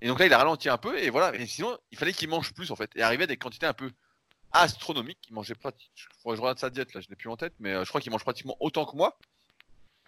Et 0.00 0.08
donc 0.08 0.18
là, 0.20 0.26
il 0.26 0.32
a 0.32 0.38
ralenti 0.38 0.68
un 0.68 0.78
peu, 0.78 0.98
et 0.98 1.10
voilà. 1.10 1.34
Et 1.34 1.46
sinon, 1.46 1.76
il 1.90 1.98
fallait 1.98 2.12
qu'il 2.12 2.28
mange 2.28 2.54
plus, 2.54 2.70
en 2.70 2.76
fait. 2.76 2.90
Et 2.94 3.02
arriver 3.02 3.24
à 3.24 3.26
des 3.26 3.36
quantités 3.36 3.66
un 3.66 3.72
peu 3.72 3.90
astronomiques. 4.52 5.18
Il 5.28 5.34
mangeait 5.34 5.54
pas. 5.54 5.72
Je 5.94 6.06
regarde 6.24 6.58
sa 6.58 6.70
diète, 6.70 6.94
là, 6.94 7.00
je 7.00 7.08
l'ai 7.08 7.16
plus 7.16 7.28
en 7.28 7.36
tête, 7.36 7.54
mais 7.58 7.72
euh, 7.72 7.84
je 7.84 7.88
crois 7.88 8.00
qu'il 8.00 8.12
mange 8.12 8.24
pratiquement 8.24 8.56
autant 8.60 8.84
que 8.84 8.96
moi 8.96 9.18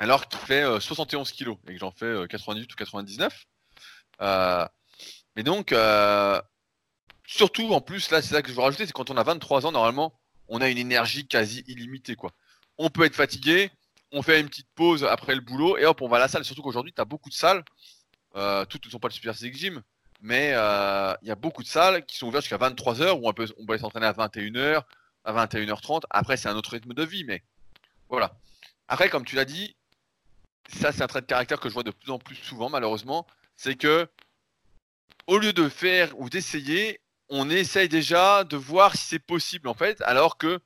alors 0.01 0.27
qu'il 0.29 0.41
fait 0.41 0.81
71 0.81 1.29
euh, 1.29 1.33
kilos 1.33 1.59
et 1.69 1.75
que 1.75 1.79
j'en 1.79 1.93
fais 1.93 2.27
98 2.29 2.63
euh, 2.63 2.73
ou 2.73 2.77
99. 2.77 3.45
Euh, 4.23 4.67
mais 5.37 5.43
donc, 5.43 5.75
surtout 7.27 7.73
en 7.73 7.81
plus, 7.81 8.11
là, 8.11 8.21
c'est 8.23 8.35
ça 8.35 8.43
que 8.43 8.49
je 8.49 8.55
veux 8.55 8.63
rajouter, 8.63 8.87
c'est 8.87 8.93
quand 8.93 9.11
on 9.11 9.17
a 9.17 9.23
23 9.23 9.67
ans, 9.67 9.73
normalement, 9.73 10.19
on 10.49 10.61
a 10.61 10.69
une 10.69 10.79
énergie 10.79 11.29
quasi 11.29 11.63
illimitée. 11.69 12.17
Quoi. 12.17 12.33
On 12.79 12.89
peut 12.89 13.05
être 13.05 13.15
fatigué, 13.15 13.71
on 14.11 14.23
fait 14.23 14.41
une 14.41 14.49
petite 14.49 14.69
pause 14.75 15.05
après 15.05 15.35
le 15.35 15.43
boulot 15.43 15.77
et 15.77 15.85
hop, 15.85 16.01
on 16.01 16.09
va 16.09 16.17
à 16.17 16.21
la 16.21 16.29
salle. 16.29 16.45
Surtout 16.45 16.63
qu'aujourd'hui, 16.63 16.93
tu 16.93 17.01
as 17.01 17.05
beaucoup 17.05 17.29
de 17.29 17.35
salles. 17.35 17.63
toutes 18.69 18.87
ne 18.87 18.91
sont 18.91 18.99
pas 18.99 19.09
le 19.09 19.13
Super 19.13 19.35
Physique 19.35 19.55
Gym, 19.55 19.83
mais 20.23 20.49
il 20.49 21.29
y 21.29 21.31
a 21.31 21.37
beaucoup 21.37 21.63
de 21.63 21.69
salles 21.69 22.07
qui 22.07 22.17
sont 22.17 22.27
ouvertes 22.27 22.45
jusqu'à 22.45 22.57
23h 22.57 23.21
où 23.21 23.29
on 23.29 23.33
peut, 23.35 23.47
on 23.59 23.67
peut 23.67 23.77
s'entraîner 23.77 24.07
à 24.07 24.13
21h, 24.13 24.83
à 25.25 25.47
21h30. 25.47 26.05
Après, 26.09 26.39
c'est 26.39 26.49
un 26.49 26.57
autre 26.57 26.71
rythme 26.71 26.95
de 26.95 27.05
vie, 27.05 27.25
mais 27.25 27.43
voilà. 28.09 28.33
Après, 28.89 29.09
comme 29.09 29.25
tu 29.25 29.37
l'as 29.37 29.45
dit, 29.45 29.77
ça 30.69 30.93
c'est 30.93 31.03
un 31.03 31.07
trait 31.07 31.21
de 31.21 31.27
caractère 31.27 31.61
que 31.61 31.69
je 31.69 31.75
vois 31.75 31.83
de 31.83 31.91
plus 31.91 32.11
en 32.11 32.19
plus 32.19 32.37
souvent 32.37 32.69
malheureusement, 32.69 33.27
c'est 33.57 33.77
que 33.77 34.09
au 35.27 35.39
lieu 35.39 35.53
de 35.53 35.69
faire 35.69 36.19
ou 36.19 36.29
d'essayer, 36.29 37.01
on 37.29 37.49
essaye 37.51 37.89
déjà 37.89 38.45
de 38.45 38.57
voir 38.57 38.97
si 38.97 39.05
c'est 39.05 39.19
possible 39.19 39.69
en 39.69 39.75
fait, 39.75 40.01
alors 40.03 40.39
que 40.39 40.61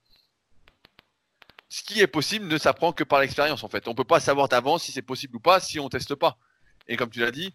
ce 1.68 1.82
qui 1.82 2.00
est 2.00 2.06
possible 2.06 2.46
ne 2.46 2.56
s'apprend 2.56 2.92
que 2.92 3.04
par 3.04 3.20
l'expérience 3.20 3.64
en 3.64 3.68
fait. 3.68 3.88
On 3.88 3.94
peut 3.94 4.04
pas 4.04 4.20
savoir 4.20 4.48
d'avance 4.48 4.84
si 4.84 4.92
c'est 4.92 5.02
possible 5.02 5.36
ou 5.36 5.40
pas 5.40 5.60
si 5.60 5.80
on 5.80 5.88
teste 5.88 6.14
pas. 6.14 6.38
Et 6.86 6.96
comme 6.96 7.10
tu 7.10 7.20
l'as 7.20 7.32
dit, 7.32 7.54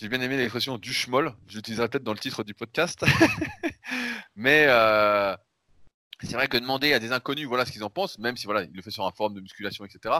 j'ai 0.00 0.08
bien 0.08 0.20
aimé 0.20 0.36
l'expression 0.36 0.78
du 0.78 0.92
schmoll, 0.92 1.34
j'utiliserai 1.46 1.88
peut-être 1.88 2.04
dans 2.04 2.12
le 2.12 2.18
titre 2.18 2.44
du 2.44 2.54
podcast. 2.54 3.04
Mais 4.36 4.66
euh, 4.68 5.36
c'est 6.22 6.32
vrai 6.34 6.48
que 6.48 6.56
demander 6.56 6.92
à 6.92 6.98
des 6.98 7.12
inconnus 7.12 7.46
voilà 7.46 7.66
ce 7.66 7.72
qu'ils 7.72 7.84
en 7.84 7.90
pensent, 7.90 8.18
même 8.18 8.36
si 8.36 8.46
voilà, 8.46 8.62
il 8.62 8.72
le 8.72 8.82
fait 8.82 8.90
sur 8.90 9.06
un 9.06 9.12
forum 9.12 9.34
de 9.34 9.40
musculation, 9.40 9.84
etc., 9.84 10.14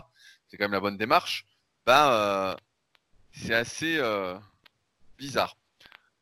c'est 0.49 0.57
quand 0.57 0.64
même 0.64 0.73
la 0.73 0.81
bonne 0.81 0.97
démarche. 0.97 1.47
Ben, 1.89 2.11
euh, 2.11 2.55
c'est 3.32 3.55
assez 3.55 3.97
euh, 3.97 4.36
bizarre. 5.16 5.57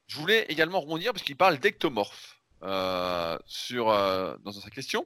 Je 0.07 0.15
voulais 0.15 0.47
également 0.49 0.79
rebondir 0.79 1.13
parce 1.13 1.25
qu'il 1.25 1.35
parle 1.35 1.59
d'ectomorphes 1.59 2.41
euh, 2.63 3.37
dans 4.45 4.53
sa 4.53 4.71
question. 4.71 5.05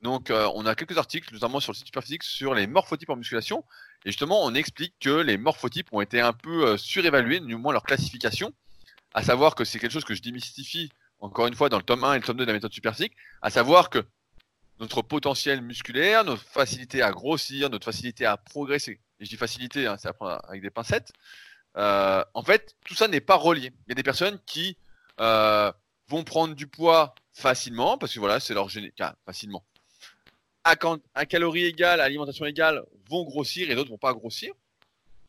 Donc, 0.00 0.32
on 0.32 0.66
a 0.66 0.74
quelques 0.74 0.98
articles, 0.98 1.32
notamment 1.32 1.60
sur 1.60 1.70
le 1.70 1.76
site 1.76 1.86
Superphysique, 1.86 2.24
sur 2.24 2.52
les 2.52 2.66
morphotypes 2.66 3.10
en 3.10 3.14
musculation. 3.14 3.64
Et 4.04 4.10
justement, 4.10 4.42
on 4.44 4.56
explique 4.56 4.94
que 4.98 5.20
les 5.20 5.38
morphotypes 5.38 5.86
ont 5.92 6.00
été 6.00 6.20
un 6.20 6.32
peu 6.32 6.76
surévalués, 6.76 7.38
du 7.38 7.54
moins 7.54 7.72
leur 7.72 7.84
classification. 7.84 8.52
À 9.14 9.22
savoir 9.22 9.54
que 9.54 9.64
c'est 9.64 9.78
quelque 9.78 9.92
chose 9.92 10.04
que 10.04 10.16
je 10.16 10.22
démystifie, 10.22 10.90
encore 11.20 11.46
une 11.46 11.54
fois, 11.54 11.68
dans 11.68 11.76
le 11.76 11.84
tome 11.84 12.02
1 12.02 12.14
et 12.14 12.18
le 12.18 12.24
tome 12.24 12.38
2 12.38 12.44
de 12.44 12.48
la 12.48 12.54
méthode 12.54 12.72
Superphysique. 12.72 13.14
À 13.40 13.50
savoir 13.50 13.88
que 13.88 14.04
notre 14.80 15.02
potentiel 15.02 15.62
musculaire, 15.62 16.24
notre 16.24 16.42
facilité 16.42 17.02
à 17.02 17.12
grossir, 17.12 17.70
notre 17.70 17.84
facilité 17.84 18.26
à 18.26 18.36
progresser, 18.36 18.98
et 19.22 19.24
je 19.24 19.30
dis 19.30 19.36
facilité, 19.36 19.86
hein, 19.86 19.96
c'est 19.98 20.08
à 20.08 20.12
prendre 20.12 20.40
avec 20.48 20.60
des 20.62 20.70
pincettes, 20.70 21.12
euh, 21.76 22.24
en 22.34 22.42
fait, 22.42 22.74
tout 22.84 22.94
ça 22.94 23.06
n'est 23.06 23.20
pas 23.20 23.36
relié. 23.36 23.72
Il 23.86 23.90
y 23.90 23.92
a 23.92 23.94
des 23.94 24.02
personnes 24.02 24.38
qui 24.44 24.76
euh, 25.20 25.72
vont 26.08 26.24
prendre 26.24 26.54
du 26.54 26.66
poids 26.66 27.14
facilement, 27.32 27.96
parce 27.96 28.12
que 28.12 28.18
voilà, 28.18 28.40
c'est 28.40 28.52
leur 28.52 28.68
génétique, 28.68 29.02
facilement. 29.24 29.64
à, 30.64 30.74
à 31.14 31.26
calories 31.26 31.64
égales, 31.64 32.00
à 32.00 32.04
alimentation 32.04 32.44
égale, 32.44 32.84
vont 33.08 33.22
grossir 33.24 33.70
et 33.70 33.74
d'autres 33.76 33.90
vont 33.90 33.98
pas 33.98 34.12
grossir. 34.12 34.52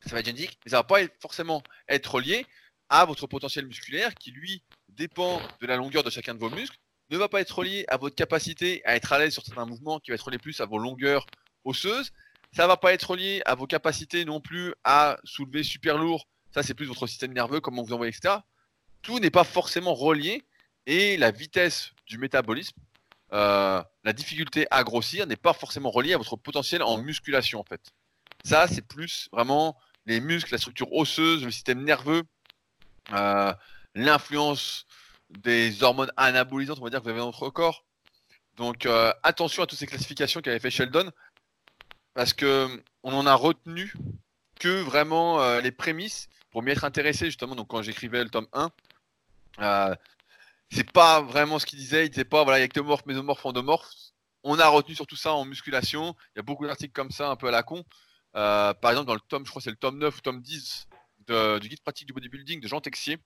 Ça 0.05 0.09
va 0.11 0.19
être 0.19 0.25
génétique, 0.25 0.57
mais 0.65 0.71
ça 0.71 0.77
va 0.77 0.83
pas 0.83 0.99
forcément 1.21 1.61
être 1.87 2.19
lié 2.19 2.45
à 2.89 3.05
votre 3.05 3.27
potentiel 3.27 3.65
musculaire 3.67 4.13
qui 4.15 4.31
lui 4.31 4.63
dépend 4.89 5.39
de 5.61 5.67
la 5.67 5.77
longueur 5.77 6.03
de 6.03 6.09
chacun 6.09 6.33
de 6.33 6.39
vos 6.39 6.49
muscles, 6.49 6.77
ne 7.09 7.17
va 7.17 7.29
pas 7.29 7.41
être 7.41 7.57
relié 7.57 7.85
à 7.87 7.97
votre 7.97 8.15
capacité 8.15 8.81
à 8.85 8.95
être 8.95 9.13
à 9.13 9.19
l'aise 9.19 9.33
sur 9.33 9.45
certains 9.45 9.65
mouvements, 9.65 9.99
qui 9.99 10.11
va 10.11 10.15
être 10.15 10.25
relié 10.25 10.39
plus 10.39 10.59
à 10.61 10.65
vos 10.65 10.77
longueurs 10.77 11.25
osseuses. 11.63 12.11
Ça 12.55 12.67
va 12.67 12.77
pas 12.77 12.93
être 12.93 13.11
relié 13.11 13.41
à 13.45 13.55
vos 13.55 13.67
capacités 13.67 14.25
non 14.25 14.39
plus 14.39 14.73
à 14.83 15.17
soulever 15.23 15.63
super 15.63 15.97
lourd. 15.97 16.27
Ça, 16.51 16.63
c'est 16.63 16.73
plus 16.73 16.85
votre 16.85 17.07
système 17.07 17.33
nerveux, 17.33 17.59
comment 17.59 17.83
vous 17.83 17.93
envoyez, 17.93 18.13
etc. 18.15 18.35
Tout 19.01 19.19
n'est 19.19 19.31
pas 19.31 19.43
forcément 19.43 19.93
relié 19.95 20.43
et 20.85 21.17
la 21.17 21.31
vitesse 21.31 21.91
du 22.05 22.17
métabolisme, 22.17 22.77
euh, 23.33 23.81
la 24.03 24.13
difficulté 24.13 24.67
à 24.69 24.83
grossir 24.83 25.25
n'est 25.25 25.35
pas 25.35 25.53
forcément 25.53 25.89
reliée 25.89 26.13
à 26.13 26.17
votre 26.17 26.35
potentiel 26.35 26.83
en 26.83 26.97
musculation 26.97 27.59
en 27.59 27.63
fait. 27.63 27.81
Ça, 28.45 28.67
c'est 28.67 28.87
plus 28.87 29.29
vraiment 29.31 29.77
les 30.05 30.19
muscles, 30.19 30.53
la 30.53 30.57
structure 30.57 30.91
osseuse, 30.93 31.43
le 31.43 31.51
système 31.51 31.83
nerveux 31.83 32.23
euh, 33.11 33.53
l'influence 33.95 34.85
des 35.29 35.83
hormones 35.83 36.11
anabolisantes, 36.17 36.79
on 36.79 36.83
va 36.83 36.89
dire, 36.89 36.99
que 36.99 37.03
vous 37.03 37.09
avez 37.09 37.19
dans 37.19 37.31
votre 37.31 37.49
corps. 37.49 37.85
Donc 38.55 38.85
euh, 38.85 39.11
attention 39.23 39.63
à 39.63 39.67
toutes 39.67 39.79
ces 39.79 39.87
classifications 39.87 40.41
qu'avait 40.41 40.59
fait 40.59 40.69
Sheldon, 40.69 41.11
parce 42.13 42.33
que 42.33 42.83
on 43.03 43.13
en 43.13 43.25
a 43.25 43.35
retenu 43.35 43.93
que 44.59 44.81
vraiment 44.81 45.41
euh, 45.41 45.61
les 45.61 45.71
prémices 45.71 46.29
pour 46.51 46.63
m'y 46.63 46.71
être 46.71 46.83
intéressé 46.83 47.25
justement. 47.25 47.55
Donc 47.55 47.67
quand 47.69 47.81
j'écrivais 47.81 48.23
le 48.23 48.29
tome 48.29 48.47
1, 48.53 49.95
c'est 50.69 50.91
pas 50.91 51.21
vraiment 51.21 51.59
ce 51.59 51.65
qu'il 51.65 51.79
disait. 51.79 52.05
Il 52.05 52.09
disait 52.09 52.25
pas 52.25 52.43
voilà 52.43 52.63
ectomorphe, 52.63 53.05
mésomorphe, 53.05 53.45
endomorphe. 53.45 53.89
On 54.43 54.59
a 54.59 54.67
retenu 54.67 54.95
surtout 54.95 55.15
ça 55.15 55.33
en 55.33 55.45
musculation. 55.45 56.15
Il 56.35 56.37
y 56.37 56.39
a 56.39 56.43
beaucoup 56.43 56.65
d'articles 56.65 56.93
comme 56.93 57.11
ça, 57.11 57.29
un 57.29 57.35
peu 57.35 57.47
à 57.47 57.51
la 57.51 57.63
con. 57.63 57.83
par 58.33 58.91
exemple, 58.91 59.07
dans 59.07 59.13
le 59.13 59.21
tome, 59.21 59.45
je 59.45 59.49
crois 59.49 59.61
c'est 59.61 59.69
le 59.69 59.77
tome 59.77 59.97
9 59.99 60.17
ou 60.17 60.21
tome 60.21 60.41
10 60.41 60.87
du 61.27 61.69
guide 61.69 61.81
pratique 61.81 62.07
du 62.07 62.13
bodybuilding 62.13 62.59
de 62.59 62.67
Jean 62.67 62.81
Texier. 62.81 63.19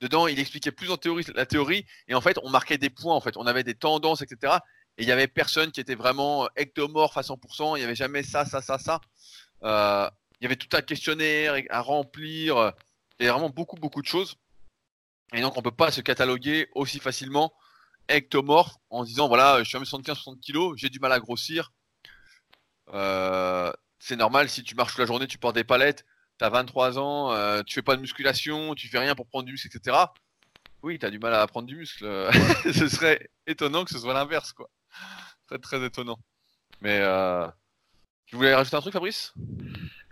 Dedans, 0.00 0.26
il 0.26 0.38
expliquait 0.38 0.72
plus 0.72 0.90
en 0.90 0.96
théorie 0.96 1.24
la 1.34 1.46
théorie, 1.46 1.86
et 2.08 2.14
en 2.14 2.20
fait, 2.20 2.38
on 2.42 2.50
marquait 2.50 2.78
des 2.78 2.90
points, 2.90 3.14
en 3.14 3.20
fait, 3.20 3.36
on 3.36 3.46
avait 3.46 3.64
des 3.64 3.74
tendances, 3.74 4.22
etc. 4.22 4.54
Et 4.98 5.02
il 5.02 5.08
y 5.08 5.12
avait 5.12 5.28
personne 5.28 5.72
qui 5.72 5.80
était 5.80 5.94
vraiment 5.94 6.48
ectomorphe 6.56 7.16
à 7.18 7.22
100%, 7.22 7.76
il 7.76 7.80
n'y 7.80 7.84
avait 7.84 7.94
jamais 7.94 8.22
ça, 8.22 8.44
ça, 8.44 8.62
ça, 8.62 8.78
ça. 8.78 9.00
Euh, 9.62 10.08
il 10.40 10.44
y 10.44 10.46
avait 10.46 10.56
tout 10.56 10.74
un 10.76 10.82
questionnaire 10.82 11.54
à 11.70 11.80
remplir, 11.80 12.72
il 13.18 13.24
y 13.24 13.28
avait 13.28 13.32
vraiment 13.32 13.50
beaucoup, 13.50 13.76
beaucoup 13.76 14.02
de 14.02 14.06
choses. 14.06 14.36
Et 15.34 15.40
donc, 15.40 15.54
on 15.56 15.60
ne 15.60 15.64
peut 15.64 15.70
pas 15.70 15.90
se 15.90 16.00
cataloguer 16.00 16.68
aussi 16.74 16.98
facilement 17.00 17.52
ectomorphe 18.08 18.76
en 18.90 19.04
disant 19.04 19.28
voilà, 19.28 19.62
je 19.62 19.68
suis 19.68 19.76
à 19.76 19.80
75-60 19.80 20.40
kg, 20.40 20.76
j'ai 20.76 20.88
du 20.88 21.00
mal 21.00 21.12
à 21.12 21.20
grossir. 21.20 21.72
Euh, 22.92 23.72
c'est 23.98 24.16
normal, 24.16 24.48
si 24.48 24.62
tu 24.62 24.74
marches 24.74 24.92
toute 24.92 25.00
la 25.00 25.06
journée, 25.06 25.26
tu 25.26 25.38
portes 25.38 25.56
des 25.56 25.64
palettes, 25.64 26.04
tu 26.38 26.44
as 26.44 26.50
23 26.50 26.98
ans, 26.98 27.32
euh, 27.32 27.62
tu 27.62 27.74
fais 27.74 27.82
pas 27.82 27.96
de 27.96 28.00
musculation, 28.00 28.74
tu 28.74 28.88
fais 28.88 28.98
rien 28.98 29.14
pour 29.14 29.26
prendre 29.26 29.44
du 29.44 29.52
muscle, 29.52 29.68
etc. 29.74 29.96
Oui, 30.82 30.98
tu 30.98 31.06
as 31.06 31.10
du 31.10 31.18
mal 31.18 31.34
à 31.34 31.46
prendre 31.46 31.66
du 31.66 31.76
muscle. 31.76 32.04
ce 32.72 32.88
serait 32.88 33.28
étonnant 33.46 33.84
que 33.84 33.90
ce 33.90 33.98
soit 33.98 34.14
l'inverse, 34.14 34.52
quoi. 34.52 34.70
Très 35.46 35.58
très 35.58 35.84
étonnant. 35.84 36.18
Mais 36.80 36.98
euh... 37.00 37.46
tu 38.26 38.36
voulais 38.36 38.54
rajouter 38.54 38.76
un 38.76 38.80
truc, 38.80 38.92
Fabrice? 38.92 39.32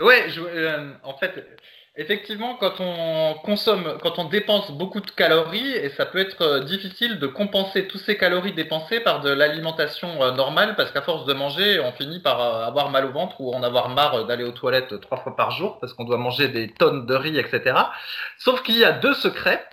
Ouais, 0.00 0.26
euh, 0.38 0.94
en 1.02 1.16
fait, 1.16 1.58
Effectivement, 1.96 2.56
quand 2.56 2.80
on 2.80 3.34
consomme, 3.44 3.98
quand 4.02 4.18
on 4.18 4.24
dépense 4.24 4.72
beaucoup 4.72 4.98
de 4.98 5.12
calories, 5.12 5.74
et 5.76 5.90
ça 5.90 6.04
peut 6.04 6.18
être 6.18 6.42
euh, 6.42 6.64
difficile 6.64 7.20
de 7.20 7.28
compenser 7.28 7.86
tous 7.86 7.98
ces 7.98 8.16
calories 8.16 8.52
dépensées 8.52 8.98
par 8.98 9.20
de 9.20 9.30
l'alimentation 9.30 10.08
normale, 10.32 10.74
parce 10.74 10.90
qu'à 10.90 11.02
force 11.02 11.24
de 11.24 11.32
manger, 11.32 11.78
on 11.78 11.92
finit 11.92 12.18
par 12.18 12.40
avoir 12.40 12.90
mal 12.90 13.04
au 13.04 13.12
ventre 13.12 13.40
ou 13.40 13.54
en 13.54 13.62
avoir 13.62 13.90
marre 13.90 14.26
d'aller 14.26 14.42
aux 14.42 14.50
toilettes 14.50 15.00
trois 15.02 15.18
fois 15.18 15.36
par 15.36 15.52
jour, 15.52 15.78
parce 15.78 15.92
qu'on 15.92 16.02
doit 16.02 16.16
manger 16.16 16.48
des 16.48 16.72
tonnes 16.72 17.06
de 17.06 17.14
riz, 17.14 17.38
etc. 17.38 17.76
Sauf 18.38 18.64
qu'il 18.64 18.76
y 18.76 18.84
a 18.84 18.90
deux 18.90 19.14
secrets. 19.14 19.64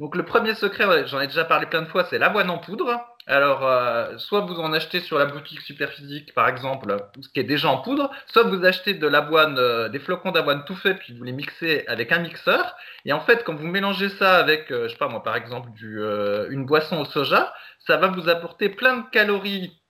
Donc 0.00 0.16
le 0.16 0.24
premier 0.24 0.54
secret, 0.54 1.06
j'en 1.06 1.20
ai 1.20 1.26
déjà 1.26 1.44
parlé 1.44 1.66
plein 1.66 1.82
de 1.82 1.86
fois, 1.86 2.04
c'est 2.04 2.18
l'avoine 2.18 2.48
en 2.48 2.56
poudre. 2.56 3.04
Alors, 3.26 3.66
euh, 3.66 4.16
soit 4.16 4.40
vous 4.40 4.58
en 4.58 4.72
achetez 4.72 5.00
sur 5.00 5.18
la 5.18 5.26
boutique 5.26 5.60
Superphysique, 5.60 6.32
par 6.32 6.48
exemple, 6.48 6.96
ce 7.20 7.28
qui 7.28 7.38
est 7.38 7.44
déjà 7.44 7.68
en 7.68 7.76
poudre, 7.76 8.10
soit 8.26 8.44
vous 8.44 8.64
achetez 8.64 8.94
de 8.94 9.06
l'avoine, 9.06 9.58
euh, 9.58 9.90
des 9.90 9.98
flocons 9.98 10.32
d'avoine 10.32 10.64
tout 10.64 10.74
faits, 10.74 10.98
puis 10.98 11.14
vous 11.14 11.22
les 11.22 11.32
mixez 11.32 11.84
avec 11.86 12.12
un 12.12 12.20
mixeur. 12.20 12.76
Et 13.04 13.12
en 13.12 13.20
fait, 13.20 13.44
quand 13.44 13.54
vous 13.54 13.66
mélangez 13.66 14.08
ça 14.08 14.36
avec, 14.36 14.72
euh, 14.72 14.84
je 14.84 14.92
sais 14.92 14.98
pas 14.98 15.08
moi, 15.08 15.22
par 15.22 15.36
exemple, 15.36 15.68
une 15.78 16.64
boisson 16.64 17.02
au 17.02 17.04
soja, 17.04 17.52
ça 17.86 17.98
va 17.98 18.08
vous 18.08 18.30
apporter 18.30 18.70
plein 18.70 18.96
de 18.96 19.04
calories 19.12 19.82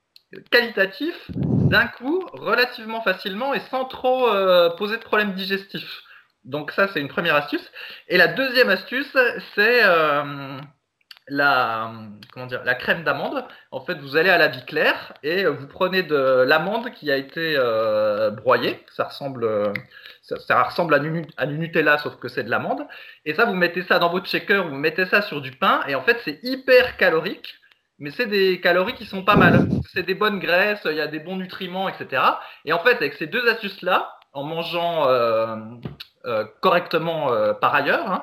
qualitatifs 0.51 1.31
d'un 1.37 1.87
coup, 1.87 2.27
relativement 2.33 3.01
facilement 3.03 3.55
et 3.55 3.61
sans 3.71 3.85
trop 3.85 4.29
poser 4.77 4.97
de 4.97 5.03
problèmes 5.03 5.35
digestifs. 5.35 6.03
Donc 6.45 6.71
ça, 6.73 6.89
c'est 6.89 7.01
une 7.01 7.09
première 7.09 7.35
astuce. 7.37 7.71
Et 8.09 8.17
la 8.17 8.29
deuxième 8.29 8.71
astuce, 8.71 9.17
c'est 9.55 9.83
la, 11.31 11.93
comment 12.33 12.47
dire, 12.47 12.63
la 12.65 12.75
crème 12.75 13.05
d'amande. 13.05 13.45
En 13.71 13.81
fait, 13.81 13.95
vous 13.95 14.17
allez 14.17 14.31
à 14.31 14.39
la 14.39 14.49
vie 14.49 14.65
claire 14.65 15.15
et 15.23 15.47
vous 15.47 15.67
prenez 15.67 16.03
de 16.03 16.45
l'amande 16.47 16.93
qui 16.93 17.11
a 17.11 17.17
été 17.17 17.55
euh, 17.57 18.31
broyée. 18.31 18.85
Ça 18.95 19.05
ressemble, 19.05 19.73
ça, 20.23 20.63
ressemble 20.65 20.95
à, 20.95 20.99
du 21.47 21.59
Nutella, 21.59 21.99
sauf 21.99 22.17
que 22.17 22.29
c'est 22.29 22.45
de 22.45 22.51
l'amande. 22.51 22.87
Et 23.25 23.35
ça, 23.35 23.45
vous 23.45 23.55
mettez 23.55 23.83
ça 23.83 23.99
dans 23.99 24.11
votre 24.11 24.27
shaker, 24.27 24.69
vous 24.69 24.77
mettez 24.77 25.07
ça 25.07 25.23
sur 25.23 25.41
du 25.41 25.53
pain. 25.53 25.83
Et 25.89 25.95
en 25.95 26.03
fait, 26.03 26.19
c'est 26.25 26.41
hyper 26.43 26.97
calorique. 26.97 27.55
Mais 27.99 28.11
c'est 28.11 28.27
des 28.27 28.61
calories 28.61 28.95
qui 28.95 29.05
sont 29.05 29.25
pas 29.25 29.37
mal. 29.37 29.69
C'est 29.93 30.05
des 30.05 30.15
bonnes 30.15 30.39
graisses, 30.39 30.81
il 30.87 30.97
y 30.97 31.01
a 31.01 31.07
des 31.07 31.21
bons 31.21 31.37
nutriments, 31.37 31.89
etc. 31.89 32.23
Et 32.65 32.73
en 32.73 32.79
fait, 32.79 32.97
avec 32.97 33.15
ces 33.15 33.27
deux 33.27 33.47
astuces-là, 33.47 34.17
en 34.33 34.45
mangeant 34.45 35.09
euh, 35.09 35.57
euh, 35.57 35.57
correctement 36.61 37.31
par 37.61 37.75
ailleurs, 37.75 38.11
hein, 38.11 38.23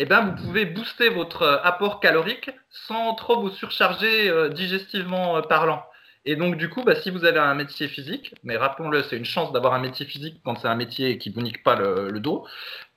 eh 0.00 0.04
ben, 0.04 0.20
vous 0.20 0.44
pouvez 0.44 0.64
booster 0.64 1.08
votre 1.08 1.42
euh, 1.42 1.58
apport 1.64 1.98
calorique 1.98 2.50
sans 2.70 3.14
trop 3.14 3.40
vous 3.40 3.50
surcharger 3.50 4.30
euh, 4.30 4.48
digestivement 4.48 5.36
euh, 5.36 5.42
parlant. 5.42 5.84
Et 6.24 6.36
donc, 6.36 6.56
du 6.56 6.68
coup, 6.68 6.84
bah, 6.84 6.94
si 6.94 7.10
vous 7.10 7.24
avez 7.24 7.40
un 7.40 7.54
métier 7.54 7.88
physique, 7.88 8.32
mais 8.44 8.56
rappelons-le, 8.56 9.02
c'est 9.02 9.16
une 9.16 9.24
chance 9.24 9.52
d'avoir 9.52 9.74
un 9.74 9.80
métier 9.80 10.06
physique 10.06 10.40
quand 10.44 10.54
c'est 10.56 10.68
un 10.68 10.76
métier 10.76 11.18
qui 11.18 11.30
vous 11.30 11.40
nique 11.40 11.64
pas 11.64 11.74
le, 11.74 12.20
dos, 12.20 12.46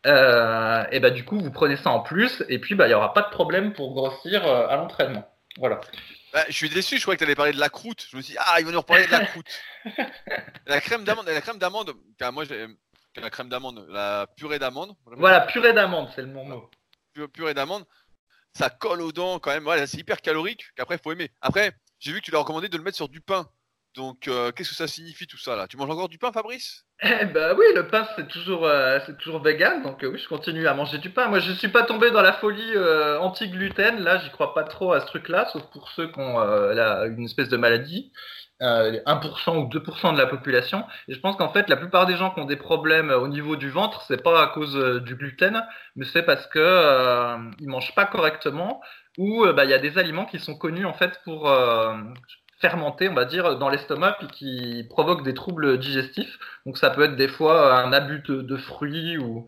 et 0.05 0.99
bah, 0.99 1.09
du 1.09 1.23
coup, 1.23 1.39
vous 1.39 1.51
prenez 1.51 1.75
ça 1.75 1.89
en 1.89 2.01
plus, 2.01 2.43
et 2.49 2.59
puis 2.59 2.75
bah, 2.75 2.85
il 2.85 2.89
n'y 2.89 2.93
aura 2.93 3.13
pas 3.13 3.21
de 3.21 3.29
problème 3.29 3.73
pour 3.73 3.93
grossir 3.93 4.45
à 4.45 4.75
l'entraînement. 4.75 5.25
Voilà. 5.57 5.79
Bah, 6.33 6.43
je 6.49 6.53
suis 6.53 6.69
déçu, 6.69 6.97
je 6.97 7.01
croyais 7.01 7.15
que 7.15 7.23
tu 7.23 7.25
allais 7.25 7.35
parler 7.35 7.53
de 7.53 7.59
la 7.59 7.69
croûte. 7.69 8.05
Je 8.11 8.17
me 8.17 8.21
suis 8.21 8.33
dit, 8.33 8.39
ah, 8.45 8.55
il 8.59 8.65
va 8.65 8.71
nous 8.71 8.79
reparler 8.79 9.05
de 9.05 9.11
la 9.11 9.25
croûte. 9.25 9.47
la 10.65 10.81
crème 10.81 11.03
d'amande, 11.03 11.25
la 11.27 11.41
crème 11.41 11.57
d'amande, 11.57 11.93
moi, 12.33 12.43
la 13.19 13.29
crème 13.29 13.49
d'amande, 13.49 13.85
la 13.89 14.27
purée 14.37 14.59
d'amande. 14.59 14.95
Voilà, 15.17 15.41
purée 15.41 15.73
d'amande, 15.73 16.09
c'est 16.15 16.21
le 16.21 16.27
mot 16.27 16.69
purée 17.33 17.53
d'amande, 17.53 17.83
ça 18.53 18.69
colle 18.69 19.01
aux 19.01 19.11
dents 19.11 19.39
quand 19.39 19.51
même. 19.51 19.63
Voilà, 19.63 19.85
c'est 19.85 19.97
hyper 19.97 20.21
calorique 20.21 20.67
qu'après, 20.75 20.95
il 20.95 21.01
faut 21.01 21.11
aimer. 21.11 21.29
Après, 21.41 21.73
j'ai 21.99 22.13
vu 22.13 22.19
que 22.19 22.25
tu 22.25 22.31
l'as 22.31 22.39
recommandé 22.39 22.69
de 22.69 22.77
le 22.77 22.83
mettre 22.83 22.95
sur 22.95 23.09
du 23.09 23.19
pain. 23.19 23.49
Donc, 23.95 24.29
euh, 24.29 24.53
qu'est-ce 24.53 24.69
que 24.69 24.75
ça 24.75 24.87
signifie 24.87 25.27
tout 25.27 25.37
ça 25.37 25.57
là? 25.57 25.67
Tu 25.67 25.75
manges 25.75 25.89
encore 25.89 26.07
du 26.07 26.17
pain, 26.17 26.31
Fabrice? 26.31 26.85
Eh 27.01 27.25
ben 27.25 27.53
oui, 27.57 27.65
le 27.75 27.89
pain 27.89 28.07
c'est 28.15 28.29
toujours, 28.29 28.65
euh, 28.65 28.99
c'est 29.05 29.17
toujours 29.17 29.41
vegan, 29.41 29.83
donc 29.83 30.01
euh, 30.03 30.07
oui, 30.07 30.17
je 30.17 30.29
continue 30.29 30.65
à 30.67 30.73
manger 30.73 30.99
du 30.99 31.09
pain. 31.09 31.27
Moi, 31.27 31.39
je 31.39 31.51
suis 31.51 31.67
pas 31.67 31.83
tombé 31.83 32.11
dans 32.11 32.21
la 32.21 32.31
folie 32.31 32.77
anti-gluten. 33.19 33.99
Là, 34.01 34.19
j'y 34.19 34.29
crois 34.31 34.53
pas 34.53 34.63
trop 34.63 34.93
à 34.93 35.01
ce 35.01 35.07
truc-là, 35.07 35.49
sauf 35.51 35.63
pour 35.71 35.89
ceux 35.91 36.09
qui 36.09 36.19
ont 36.19 36.39
une 36.39 37.25
espèce 37.25 37.49
de 37.49 37.57
maladie. 37.57 38.13
1% 38.61 38.61
euh, 38.61 39.59
ou 39.59 39.67
2% 39.67 40.13
de 40.13 40.17
la 40.17 40.27
population. 40.27 40.85
Et 41.07 41.13
je 41.13 41.19
pense 41.19 41.35
qu'en 41.35 41.49
fait, 41.49 41.67
la 41.67 41.75
plupart 41.75 42.05
des 42.05 42.15
gens 42.15 42.31
qui 42.31 42.39
ont 42.39 42.45
des 42.45 42.55
problèmes 42.55 43.09
au 43.09 43.27
niveau 43.27 43.55
du 43.55 43.69
ventre, 43.69 44.03
c'est 44.07 44.21
pas 44.21 44.43
à 44.43 44.47
cause 44.47 44.77
euh, 44.77 44.99
du 44.99 45.15
gluten, 45.15 45.63
mais 45.95 46.05
c'est 46.05 46.23
parce 46.23 46.45
que 46.47 46.59
euh, 46.59 47.37
ils 47.59 47.67
mangent 47.67 47.95
pas 47.95 48.05
correctement 48.05 48.81
ou 49.17 49.45
bah, 49.53 49.65
il 49.65 49.69
y 49.69 49.73
a 49.73 49.79
des 49.79 49.97
aliments 49.97 50.25
qui 50.25 50.39
sont 50.39 50.55
connus 50.55 50.85
en 50.85 50.93
fait 50.93 51.19
pour 51.25 51.53
fermenter, 52.61 53.09
on 53.09 53.13
va 53.13 53.25
dire, 53.25 53.57
dans 53.57 53.67
l'estomac 53.67 54.17
et 54.21 54.27
qui 54.27 54.85
provoquent 54.89 55.23
des 55.23 55.33
troubles 55.33 55.77
digestifs. 55.79 56.39
Donc 56.65 56.77
ça 56.77 56.91
peut 56.91 57.03
être 57.03 57.17
des 57.17 57.27
fois 57.27 57.75
un 57.83 57.91
abus 57.91 58.23
de, 58.25 58.55
fruits 58.55 59.17
ou, 59.17 59.47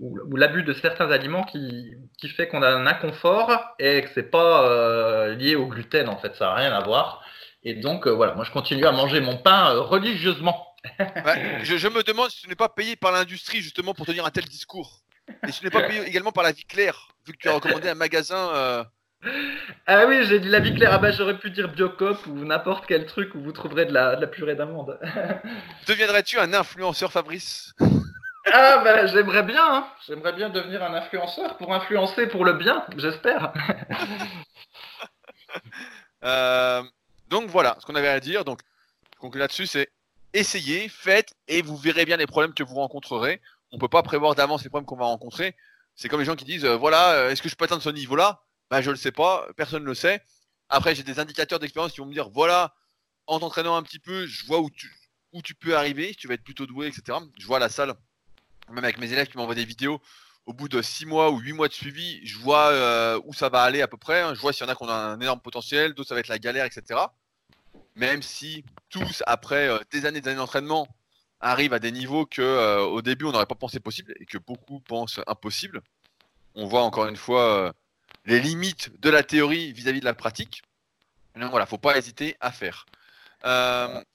ou, 0.00 0.36
l'abus 0.36 0.64
de 0.64 0.72
certains 0.72 1.12
aliments 1.12 1.44
qui, 1.44 1.92
qui 2.18 2.28
fait 2.28 2.48
qu'on 2.48 2.62
a 2.62 2.70
un 2.70 2.88
inconfort 2.88 3.76
et 3.78 4.02
que 4.02 4.08
c'est 4.14 4.30
pas 4.30 5.28
lié 5.28 5.54
au 5.54 5.66
gluten 5.66 6.08
en 6.08 6.16
fait, 6.16 6.34
ça 6.34 6.46
n'a 6.46 6.54
rien 6.54 6.72
à 6.72 6.82
voir. 6.82 7.23
Et 7.64 7.74
donc, 7.74 8.06
euh, 8.06 8.10
voilà, 8.10 8.34
moi 8.34 8.44
je 8.44 8.50
continue 8.50 8.84
à 8.84 8.92
manger 8.92 9.20
mon 9.20 9.38
pain 9.38 9.74
euh, 9.74 9.80
religieusement. 9.80 10.74
je, 11.62 11.88
me 11.88 12.02
demande 12.02 12.30
si 12.30 12.42
tu 12.42 12.48
n'es 12.48 12.54
pas 12.54 12.68
payé 12.68 12.94
par 12.94 13.10
l'industrie 13.10 13.62
justement 13.62 13.94
pour 13.94 14.04
tenir 14.04 14.26
un 14.26 14.30
tel 14.30 14.44
discours. 14.44 15.00
Et 15.48 15.52
si 15.52 15.60
tu 15.60 15.64
n'es 15.64 15.70
pas 15.70 15.82
payé 15.88 16.06
également 16.06 16.32
par 16.32 16.44
la 16.44 16.52
vie 16.52 16.64
claire, 16.64 17.08
vu 17.26 17.32
que 17.32 17.38
tu 17.38 17.48
as 17.48 17.54
recommandé 17.54 17.88
un 17.88 17.94
magasin. 17.94 18.50
Euh, 18.54 18.84
ah 19.86 20.04
oui, 20.06 20.26
j'ai 20.26 20.40
dit 20.40 20.48
la 20.48 20.60
vie 20.60 20.74
claire. 20.74 20.90
Ah 20.92 20.98
bah 20.98 21.10
j'aurais 21.10 21.38
pu 21.38 21.50
dire 21.50 21.68
Biocop 21.68 22.26
ou 22.26 22.44
n'importe 22.44 22.84
quel 22.86 23.06
truc 23.06 23.34
où 23.34 23.40
vous 23.40 23.52
trouverez 23.52 23.86
de 23.86 23.94
la, 23.94 24.26
purée 24.26 24.54
d'amande. 24.54 25.00
Deviendrais-tu 25.88 26.38
un 26.38 26.52
influenceur, 26.52 27.10
Fabrice? 27.10 27.72
Ah 28.52 28.82
bah 28.84 29.06
j'aimerais 29.06 29.42
bien, 29.42 29.64
hein. 29.66 29.86
j'aimerais 30.06 30.34
bien 30.34 30.50
devenir 30.50 30.82
un 30.82 30.92
influenceur 30.92 31.56
pour 31.56 31.72
influencer 31.72 32.26
pour 32.26 32.44
le 32.44 32.52
bien, 32.52 32.84
j'espère. 32.98 33.54
euh, 36.24 36.82
donc 37.34 37.50
voilà 37.50 37.76
ce 37.80 37.86
qu'on 37.86 37.96
avait 37.96 38.08
à 38.08 38.20
dire. 38.20 38.44
Donc 38.44 38.60
conclue 39.18 39.40
là-dessus, 39.40 39.66
c'est 39.66 39.90
essayez, 40.32 40.88
faites, 40.88 41.34
et 41.48 41.62
vous 41.62 41.76
verrez 41.76 42.04
bien 42.04 42.16
les 42.16 42.28
problèmes 42.28 42.54
que 42.54 42.62
vous 42.62 42.76
rencontrerez. 42.76 43.40
On 43.72 43.78
peut 43.78 43.88
pas 43.88 44.04
prévoir 44.04 44.36
d'avance 44.36 44.62
les 44.62 44.68
problèmes 44.68 44.86
qu'on 44.86 44.96
va 44.96 45.06
rencontrer. 45.06 45.56
C'est 45.96 46.08
comme 46.08 46.20
les 46.20 46.26
gens 46.26 46.36
qui 46.36 46.44
disent, 46.44 46.64
euh, 46.64 46.76
voilà, 46.76 47.12
euh, 47.14 47.30
est-ce 47.30 47.42
que 47.42 47.48
je 47.48 47.56
peux 47.56 47.64
atteindre 47.64 47.82
ce 47.82 47.90
niveau-là? 47.90 48.40
Ben 48.70 48.80
je 48.82 48.90
le 48.90 48.96
sais 48.96 49.10
pas, 49.10 49.48
personne 49.56 49.82
ne 49.82 49.88
le 49.88 49.94
sait. 49.94 50.22
Après, 50.68 50.94
j'ai 50.94 51.02
des 51.02 51.18
indicateurs 51.18 51.58
d'expérience 51.58 51.92
qui 51.92 52.00
vont 52.00 52.06
me 52.06 52.12
dire, 52.12 52.28
voilà, 52.30 52.74
en 53.26 53.40
t'entraînant 53.40 53.74
un 53.76 53.82
petit 53.82 53.98
peu, 53.98 54.26
je 54.26 54.46
vois 54.46 54.60
où 54.60 54.70
tu, 54.70 54.92
où 55.32 55.42
tu 55.42 55.54
peux 55.56 55.76
arriver, 55.76 56.14
tu 56.14 56.28
vas 56.28 56.34
être 56.34 56.44
plutôt 56.44 56.66
doué, 56.66 56.86
etc. 56.86 57.18
Je 57.38 57.46
vois 57.46 57.58
la 57.58 57.68
salle, 57.68 57.94
même 58.70 58.84
avec 58.84 58.98
mes 58.98 59.12
élèves 59.12 59.28
qui 59.28 59.36
m'envoient 59.36 59.54
des 59.56 59.64
vidéos, 59.64 60.00
au 60.46 60.52
bout 60.52 60.68
de 60.68 60.82
6 60.82 61.06
mois 61.06 61.30
ou 61.30 61.38
8 61.38 61.52
mois 61.52 61.68
de 61.68 61.72
suivi, 61.72 62.24
je 62.24 62.38
vois 62.38 62.68
euh, 62.68 63.20
où 63.24 63.32
ça 63.34 63.48
va 63.48 63.62
aller 63.62 63.82
à 63.82 63.88
peu 63.88 63.96
près. 63.96 64.20
hein. 64.20 64.34
Je 64.34 64.40
vois 64.40 64.52
s'il 64.52 64.66
y 64.66 64.68
en 64.68 64.72
a 64.72 64.76
qui 64.76 64.82
ont 64.84 64.88
un 64.88 65.20
énorme 65.20 65.40
potentiel, 65.40 65.94
d'autres 65.94 66.08
ça 66.10 66.14
va 66.14 66.20
être 66.20 66.28
la 66.28 66.38
galère, 66.38 66.64
etc. 66.64 67.00
Même 67.96 68.22
si 68.22 68.64
tous, 68.90 69.22
après 69.26 69.68
euh, 69.68 69.78
des 69.92 70.04
années 70.06 70.20
d'années 70.20 70.36
d'entraînement, 70.36 70.88
arrivent 71.40 71.74
à 71.74 71.78
des 71.78 71.92
niveaux 71.92 72.26
que 72.26 72.42
euh, 72.42 72.80
au 72.80 73.02
début 73.02 73.24
on 73.26 73.32
n'aurait 73.32 73.46
pas 73.46 73.54
pensé 73.54 73.78
possible 73.80 74.14
et 74.18 74.26
que 74.26 74.38
beaucoup 74.38 74.80
pensent 74.80 75.20
impossible. 75.26 75.80
On 76.54 76.66
voit 76.66 76.82
encore 76.82 77.06
une 77.06 77.16
fois 77.16 77.42
euh, 77.58 77.72
les 78.24 78.40
limites 78.40 78.90
de 79.00 79.10
la 79.10 79.22
théorie 79.22 79.72
vis-à-vis 79.72 80.00
de 80.00 80.04
la 80.04 80.14
pratique. 80.14 80.62
Donc 81.36 81.50
voilà, 81.50 81.66
faut 81.66 81.78
pas 81.78 81.96
hésiter 81.98 82.36
à 82.40 82.50
faire. 82.52 82.86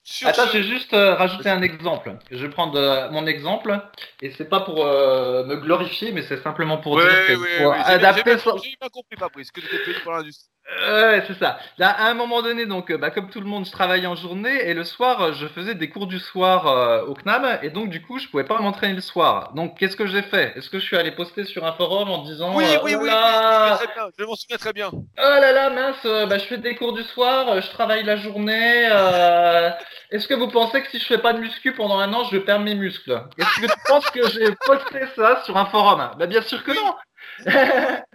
Sur 0.03 0.27
Attends, 0.27 0.47
ce- 0.47 0.53
j'ai 0.53 0.63
juste 0.63 0.91
rajouté 0.93 1.49
un 1.49 1.61
exemple. 1.61 2.17
Je 2.31 2.37
vais 2.37 2.49
prendre 2.49 3.09
mon 3.11 3.27
exemple, 3.27 3.79
et 4.21 4.31
c'est 4.31 4.49
pas 4.49 4.61
pour 4.61 4.77
me 4.85 5.55
glorifier, 5.57 6.11
mais 6.13 6.23
c'est 6.23 6.41
simplement 6.41 6.77
pour 6.79 6.95
Ouais, 6.95 7.03
dire 7.03 7.25
que 7.27 7.31
ouais, 7.33 7.37
ouais, 7.37 7.77
j'ai 7.77 7.97
bien- 7.97 8.09
adapter 8.09 8.17
j'ai 8.17 8.23
bien, 8.23 8.37
son- 8.39 8.55
bien 8.55 8.89
compris, 8.91 9.17
Fabrice, 9.17 9.51
que 9.51 9.61
tu 9.61 9.67
payé 9.67 9.99
pour 10.01 10.11
l'industrie. 10.13 10.49
Ouais, 10.87 11.23
c'est 11.27 11.37
ça. 11.39 11.57
Là, 11.79 11.89
à 11.89 12.09
un 12.09 12.13
moment 12.13 12.41
donné, 12.43 12.65
donc, 12.67 12.91
euh, 12.91 12.97
bah, 12.97 13.09
comme 13.09 13.29
tout 13.29 13.39
le 13.39 13.47
monde, 13.47 13.65
je 13.65 13.71
travaillais 13.71 14.05
en 14.05 14.15
journée 14.15 14.67
et 14.69 14.73
le 14.75 14.83
soir, 14.83 15.19
euh, 15.21 15.33
je 15.33 15.47
faisais 15.47 15.73
des 15.73 15.89
cours 15.89 16.05
du 16.05 16.19
soir 16.19 16.67
euh, 16.67 17.01
au 17.05 17.15
CNAM 17.15 17.59
et 17.63 17.69
donc, 17.71 17.89
du 17.89 18.01
coup, 18.03 18.19
je 18.19 18.27
pouvais 18.27 18.43
pas 18.43 18.59
m'entraîner 18.59 18.93
le 18.93 19.01
soir. 19.01 19.51
Donc, 19.55 19.77
qu'est-ce 19.79 19.95
que 19.95 20.05
j'ai 20.05 20.21
fait? 20.21 20.53
Est-ce 20.55 20.69
que 20.69 20.77
je 20.79 20.83
suis 20.85 20.95
allé 20.95 21.11
poster 21.11 21.43
sur 21.45 21.65
un 21.65 21.73
forum 21.73 22.09
en 22.11 22.19
disant 22.23 22.55
Oui, 22.55 22.65
euh, 22.65 22.79
oui, 22.83 22.93
oh 22.95 22.99
oui, 23.01 23.09
là, 23.09 23.79
bien, 23.95 24.09
je 24.17 24.23
m'en 24.25 24.35
souviens 24.35 24.57
très 24.57 24.71
bien. 24.73 24.89
oh 24.93 25.01
là 25.17 25.51
là, 25.51 25.69
mince, 25.71 25.95
euh, 26.05 26.27
bah, 26.27 26.37
je 26.37 26.45
fais 26.45 26.57
des 26.57 26.75
cours 26.75 26.93
du 26.93 27.03
soir, 27.03 27.49
euh, 27.49 27.61
je 27.61 27.69
travaille 27.71 28.03
la 28.03 28.15
journée. 28.17 28.87
euh, 28.91 29.71
Est-ce 30.11 30.27
que 30.27 30.35
vous 30.35 30.49
pensez 30.49 30.83
que 30.83 30.89
si 30.89 30.99
je 30.99 31.05
fais 31.05 31.17
pas 31.17 31.33
de 31.33 31.39
muscu 31.39 31.73
pendant 31.73 31.97
un 31.99 32.13
an, 32.13 32.25
je 32.25 32.37
vais 32.37 32.43
perdre 32.43 32.63
mes 32.63 32.75
muscles? 32.75 33.19
Est-ce 33.39 33.61
que 33.61 33.65
tu 33.65 33.79
penses 33.87 34.09
que 34.11 34.27
j'ai 34.29 34.51
posté 34.67 34.99
ça 35.15 35.41
sur 35.45 35.57
un 35.57 35.65
forum? 35.65 36.11
Bah, 36.17 36.27
bien 36.27 36.43
sûr 36.43 36.63
que 36.63 36.71
non. 36.71 36.95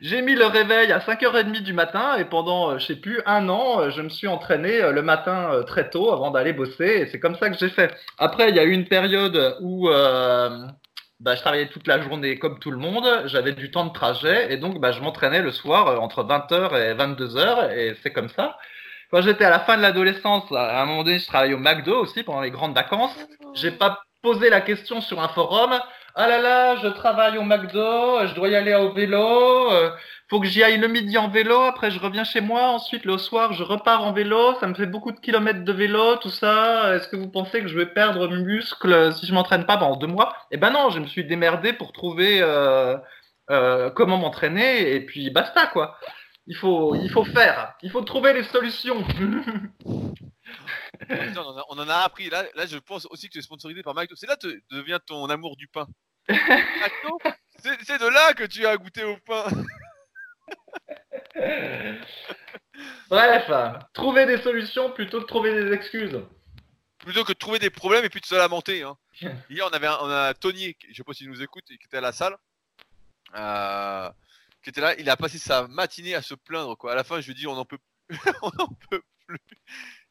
J'ai 0.00 0.22
mis 0.22 0.34
le 0.34 0.46
réveil 0.46 0.92
à 0.92 0.98
5h30 0.98 1.62
du 1.62 1.72
matin 1.72 2.16
et 2.16 2.24
pendant, 2.24 2.70
euh, 2.70 2.78
je 2.78 2.86
sais 2.86 2.96
plus, 2.96 3.20
un 3.26 3.48
an, 3.48 3.80
euh, 3.80 3.90
je 3.90 4.02
me 4.02 4.08
suis 4.08 4.28
entraîné 4.28 4.80
euh, 4.82 4.92
le 4.92 5.02
matin 5.02 5.62
très 5.66 5.88
tôt 5.90 6.12
avant 6.12 6.30
d'aller 6.30 6.52
bosser 6.52 6.84
et 6.84 7.06
c'est 7.06 7.20
comme 7.20 7.36
ça 7.36 7.50
que 7.50 7.56
j'ai 7.56 7.68
fait. 7.68 7.94
Après, 8.18 8.50
il 8.50 8.56
y 8.56 8.58
a 8.58 8.64
eu 8.64 8.72
une 8.72 8.86
période 8.86 9.56
où 9.60 9.88
bah, 11.20 11.34
je 11.34 11.40
travaillais 11.40 11.68
toute 11.68 11.88
la 11.88 12.00
journée 12.00 12.38
comme 12.38 12.60
tout 12.60 12.70
le 12.70 12.76
monde, 12.76 13.06
j'avais 13.24 13.52
du 13.52 13.72
temps 13.72 13.86
de 13.86 13.92
trajet 13.92 14.52
et 14.52 14.56
donc 14.56 14.80
bah, 14.80 14.92
je 14.92 15.00
m'entraînais 15.00 15.42
le 15.42 15.50
soir 15.50 16.00
entre 16.00 16.22
20h 16.22 16.76
et 16.76 16.94
22h 16.94 17.72
et 17.76 17.96
c'est 18.02 18.12
comme 18.12 18.28
ça. 18.28 18.56
Quand 19.10 19.22
j'étais 19.22 19.44
à 19.44 19.50
la 19.50 19.60
fin 19.60 19.76
de 19.76 19.82
l'adolescence, 19.82 20.44
à 20.52 20.82
un 20.82 20.84
moment 20.84 21.02
donné, 21.02 21.18
je 21.18 21.26
travaillais 21.26 21.54
au 21.54 21.58
McDo 21.58 21.98
aussi 21.98 22.22
pendant 22.22 22.42
les 22.42 22.50
grandes 22.50 22.74
vacances. 22.74 23.16
J'ai 23.54 23.70
pas 23.70 24.00
posé 24.22 24.50
la 24.50 24.60
question 24.60 25.00
sur 25.00 25.20
un 25.20 25.28
forum. 25.28 25.80
Ah 26.20 26.26
là 26.26 26.40
là, 26.42 26.74
je 26.82 26.88
travaille 26.88 27.38
au 27.38 27.44
McDo, 27.44 28.26
je 28.26 28.34
dois 28.34 28.48
y 28.48 28.56
aller 28.56 28.74
au 28.74 28.92
vélo, 28.92 29.70
euh, 29.70 29.90
faut 30.28 30.40
que 30.40 30.48
j'y 30.48 30.64
aille 30.64 30.78
le 30.78 30.88
midi 30.88 31.16
en 31.16 31.28
vélo, 31.28 31.60
après 31.60 31.92
je 31.92 32.00
reviens 32.00 32.24
chez 32.24 32.40
moi, 32.40 32.70
ensuite 32.70 33.04
le 33.04 33.18
soir 33.18 33.52
je 33.52 33.62
repars 33.62 34.02
en 34.02 34.12
vélo, 34.12 34.54
ça 34.58 34.66
me 34.66 34.74
fait 34.74 34.86
beaucoup 34.86 35.12
de 35.12 35.20
kilomètres 35.20 35.62
de 35.62 35.72
vélo, 35.72 36.16
tout 36.16 36.30
ça. 36.30 36.96
Est-ce 36.96 37.06
que 37.06 37.14
vous 37.14 37.30
pensez 37.30 37.60
que 37.60 37.68
je 37.68 37.76
vais 37.76 37.86
perdre 37.86 38.26
mes 38.28 38.42
muscles 38.42 39.14
si 39.14 39.26
je 39.28 39.32
m'entraîne 39.32 39.64
pas 39.64 39.76
pendant 39.76 39.94
deux 39.94 40.08
mois? 40.08 40.34
Eh 40.50 40.56
ben 40.56 40.70
non, 40.70 40.90
je 40.90 40.98
me 40.98 41.06
suis 41.06 41.24
démerdé 41.24 41.72
pour 41.72 41.92
trouver 41.92 42.42
euh, 42.42 42.96
euh, 43.50 43.88
comment 43.90 44.18
m'entraîner 44.18 44.92
et 44.96 45.06
puis 45.06 45.30
basta 45.30 45.68
quoi. 45.68 45.96
Il 46.48 46.56
faut, 46.56 46.96
il 46.96 47.10
faut 47.10 47.24
faire, 47.24 47.74
il 47.82 47.90
faut 47.92 48.02
trouver 48.02 48.32
les 48.32 48.42
solutions. 48.42 49.04
Putain, 51.08 51.42
on, 51.42 51.48
en 51.48 51.58
a, 51.58 51.64
on 51.68 51.78
en 51.78 51.88
a 51.88 51.94
appris. 51.96 52.28
Là, 52.30 52.42
là, 52.56 52.66
je 52.66 52.78
pense 52.78 53.06
aussi 53.10 53.28
que 53.28 53.34
tu 53.34 53.38
es 53.38 53.42
sponsorisé 53.42 53.82
par 53.82 53.94
McDo. 53.94 54.16
C'est 54.16 54.26
là 54.26 54.36
que 54.36 54.48
devient 54.70 54.98
ton 55.06 55.26
amour 55.30 55.56
du 55.56 55.68
pain. 55.68 55.86
C'est 56.28 57.98
de 58.00 58.06
là 58.08 58.34
que 58.34 58.44
tu 58.44 58.66
as 58.66 58.76
goûté 58.76 59.04
au 59.04 59.16
pain. 59.18 59.44
Bref, 63.10 63.50
trouver 63.92 64.26
des 64.26 64.38
solutions 64.42 64.92
plutôt 64.92 65.20
que 65.20 65.26
trouver 65.26 65.52
des 65.52 65.72
excuses. 65.72 66.20
Plutôt 66.98 67.24
que 67.24 67.32
de 67.32 67.38
trouver 67.38 67.58
des 67.58 67.70
problèmes 67.70 68.04
et 68.04 68.08
puis 68.10 68.20
de 68.20 68.26
se 68.26 68.34
lamenter. 68.34 68.82
Hein. 68.82 68.96
Hier, 69.50 69.66
on 69.66 69.70
avait 69.74 69.86
un, 69.86 69.98
on 70.00 70.10
a 70.10 70.34
Tony, 70.34 70.76
je 70.88 70.94
sais 70.96 71.04
pas 71.04 71.12
s'il 71.14 71.28
nous 71.30 71.42
écoute, 71.42 71.64
qui 71.66 71.74
était 71.74 71.96
à 71.98 72.00
la 72.02 72.12
salle. 72.12 72.36
euh, 73.36 74.10
qui 74.62 74.70
était 74.70 74.80
là. 74.80 74.94
Il 74.98 75.08
a 75.10 75.16
passé 75.16 75.38
sa 75.38 75.66
matinée 75.68 76.14
à 76.14 76.22
se 76.22 76.34
plaindre. 76.34 76.76
Quoi. 76.76 76.92
À 76.92 76.94
la 76.96 77.04
fin, 77.04 77.20
je 77.20 77.26
lui 77.26 77.32
ai 77.32 77.34
dit 77.34 77.46
on 77.46 77.54
n'en 77.54 77.64
peut 77.64 77.78
plus. 78.08 78.18
on 78.42 78.68
peut 78.90 79.02
plus. 79.26 79.38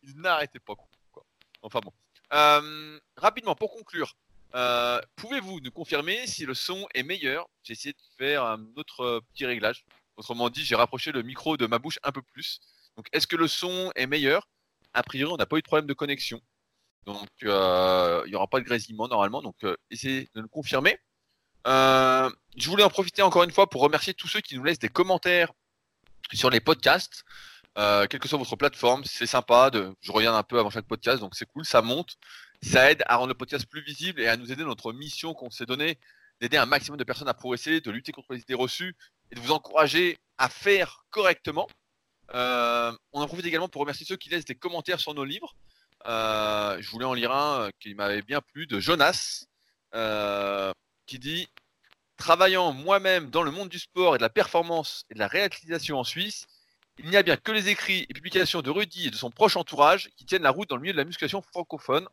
Il 0.03 0.19
n'arrêtait 0.21 0.59
pas. 0.59 0.75
Quoi. 0.75 1.25
Enfin 1.61 1.79
bon. 1.83 1.93
Euh, 2.33 2.99
rapidement, 3.17 3.55
pour 3.55 3.71
conclure. 3.73 4.13
Euh, 4.55 5.01
Pouvez-vous 5.15 5.59
nous 5.59 5.71
confirmer 5.71 6.25
si 6.27 6.45
le 6.45 6.53
son 6.53 6.87
est 6.93 7.03
meilleur? 7.03 7.47
J'ai 7.63 7.73
essayé 7.73 7.93
de 7.93 7.99
faire 8.17 8.43
un 8.43 8.65
autre 8.75 9.01
euh, 9.01 9.21
petit 9.33 9.45
réglage. 9.45 9.85
Autrement 10.15 10.49
dit, 10.49 10.63
j'ai 10.63 10.75
rapproché 10.75 11.11
le 11.11 11.21
micro 11.21 11.57
de 11.57 11.67
ma 11.67 11.79
bouche 11.79 11.99
un 12.03 12.11
peu 12.11 12.21
plus. 12.21 12.59
Donc, 12.95 13.07
est-ce 13.11 13.27
que 13.27 13.35
le 13.35 13.47
son 13.47 13.91
est 13.95 14.07
meilleur? 14.07 14.47
A 14.93 15.03
priori, 15.03 15.31
on 15.31 15.37
n'a 15.37 15.45
pas 15.45 15.57
eu 15.57 15.61
de 15.61 15.67
problème 15.67 15.85
de 15.85 15.93
connexion. 15.93 16.41
Donc, 17.05 17.29
euh, 17.43 18.23
il 18.25 18.29
n'y 18.29 18.35
aura 18.35 18.47
pas 18.47 18.59
de 18.59 18.65
grésillement 18.65 19.07
normalement. 19.07 19.41
Donc, 19.41 19.55
essayez 19.91 20.29
de 20.33 20.41
nous 20.41 20.47
confirmer. 20.47 20.97
Je 21.65 22.69
voulais 22.69 22.83
en 22.83 22.89
profiter 22.89 23.21
encore 23.21 23.43
une 23.43 23.51
fois 23.51 23.69
pour 23.69 23.81
remercier 23.81 24.13
tous 24.13 24.27
ceux 24.27 24.41
qui 24.41 24.55
nous 24.55 24.63
laissent 24.63 24.79
des 24.79 24.89
commentaires 24.89 25.51
sur 26.33 26.49
les 26.49 26.59
podcasts. 26.59 27.23
Quelle 27.75 28.19
que 28.19 28.27
soit 28.27 28.39
votre 28.39 28.55
plateforme, 28.55 29.03
c'est 29.05 29.27
sympa. 29.27 29.69
Je 30.01 30.11
reviens 30.11 30.33
un 30.35 30.43
peu 30.43 30.57
avant 30.57 30.71
chaque 30.71 30.87
podcast, 30.87 31.19
donc 31.19 31.35
c'est 31.35 31.45
cool, 31.45 31.63
ça 31.63 31.83
monte. 31.83 32.17
Ça 32.61 32.91
aide 32.91 33.03
à 33.07 33.17
rendre 33.17 33.29
le 33.29 33.33
podcast 33.35 33.65
plus 33.65 33.81
visible 33.81 34.21
et 34.21 34.27
à 34.27 34.37
nous 34.37 34.51
aider 34.51 34.63
dans 34.63 34.69
notre 34.69 34.93
mission 34.93 35.33
qu'on 35.33 35.49
s'est 35.49 35.65
donnée 35.65 35.99
d'aider 36.39 36.57
un 36.57 36.65
maximum 36.65 36.97
de 36.97 37.03
personnes 37.03 37.27
à 37.27 37.33
progresser, 37.33 37.81
de 37.81 37.91
lutter 37.91 38.11
contre 38.11 38.33
les 38.33 38.41
idées 38.41 38.53
reçues 38.53 38.95
et 39.31 39.35
de 39.35 39.39
vous 39.39 39.51
encourager 39.51 40.17
à 40.37 40.49
faire 40.49 41.05
correctement. 41.09 41.67
Euh, 42.33 42.91
on 43.13 43.21
en 43.21 43.27
profite 43.27 43.45
également 43.45 43.69
pour 43.69 43.81
remercier 43.81 44.05
ceux 44.05 44.17
qui 44.17 44.29
laissent 44.29 44.45
des 44.45 44.55
commentaires 44.55 44.99
sur 44.99 45.13
nos 45.13 45.23
livres. 45.23 45.55
Euh, 46.05 46.77
je 46.79 46.89
voulais 46.91 47.05
en 47.05 47.13
lire 47.13 47.31
un 47.31 47.61
euh, 47.61 47.69
qui 47.79 47.95
m'avait 47.95 48.21
bien 48.21 48.41
plu 48.41 48.67
de 48.67 48.79
Jonas 48.79 49.45
qui 51.05 51.19
dit 51.19 51.47
Travaillant 52.17 52.73
moi-même 52.73 53.29
dans 53.29 53.43
le 53.43 53.51
monde 53.51 53.69
du 53.69 53.79
sport 53.79 54.15
et 54.15 54.17
de 54.17 54.23
la 54.23 54.29
performance 54.29 55.05
et 55.09 55.13
de 55.13 55.19
la 55.19 55.27
réalisation 55.27 55.99
en 55.99 56.03
Suisse, 56.03 56.45
il 56.97 57.09
n'y 57.09 57.15
a 57.15 57.23
bien 57.23 57.37
que 57.37 57.51
les 57.51 57.69
écrits 57.69 58.05
et 58.09 58.13
publications 58.13 58.61
de 58.61 58.69
Rudy 58.69 59.07
et 59.07 59.11
de 59.11 59.15
son 59.15 59.29
proche 59.29 59.55
entourage 59.55 60.09
qui 60.17 60.25
tiennent 60.25 60.41
la 60.41 60.49
route 60.49 60.69
dans 60.69 60.75
le 60.75 60.81
milieu 60.81 60.93
de 60.93 60.97
la 60.97 61.05
musculation 61.05 61.41
francophone. 61.41 62.07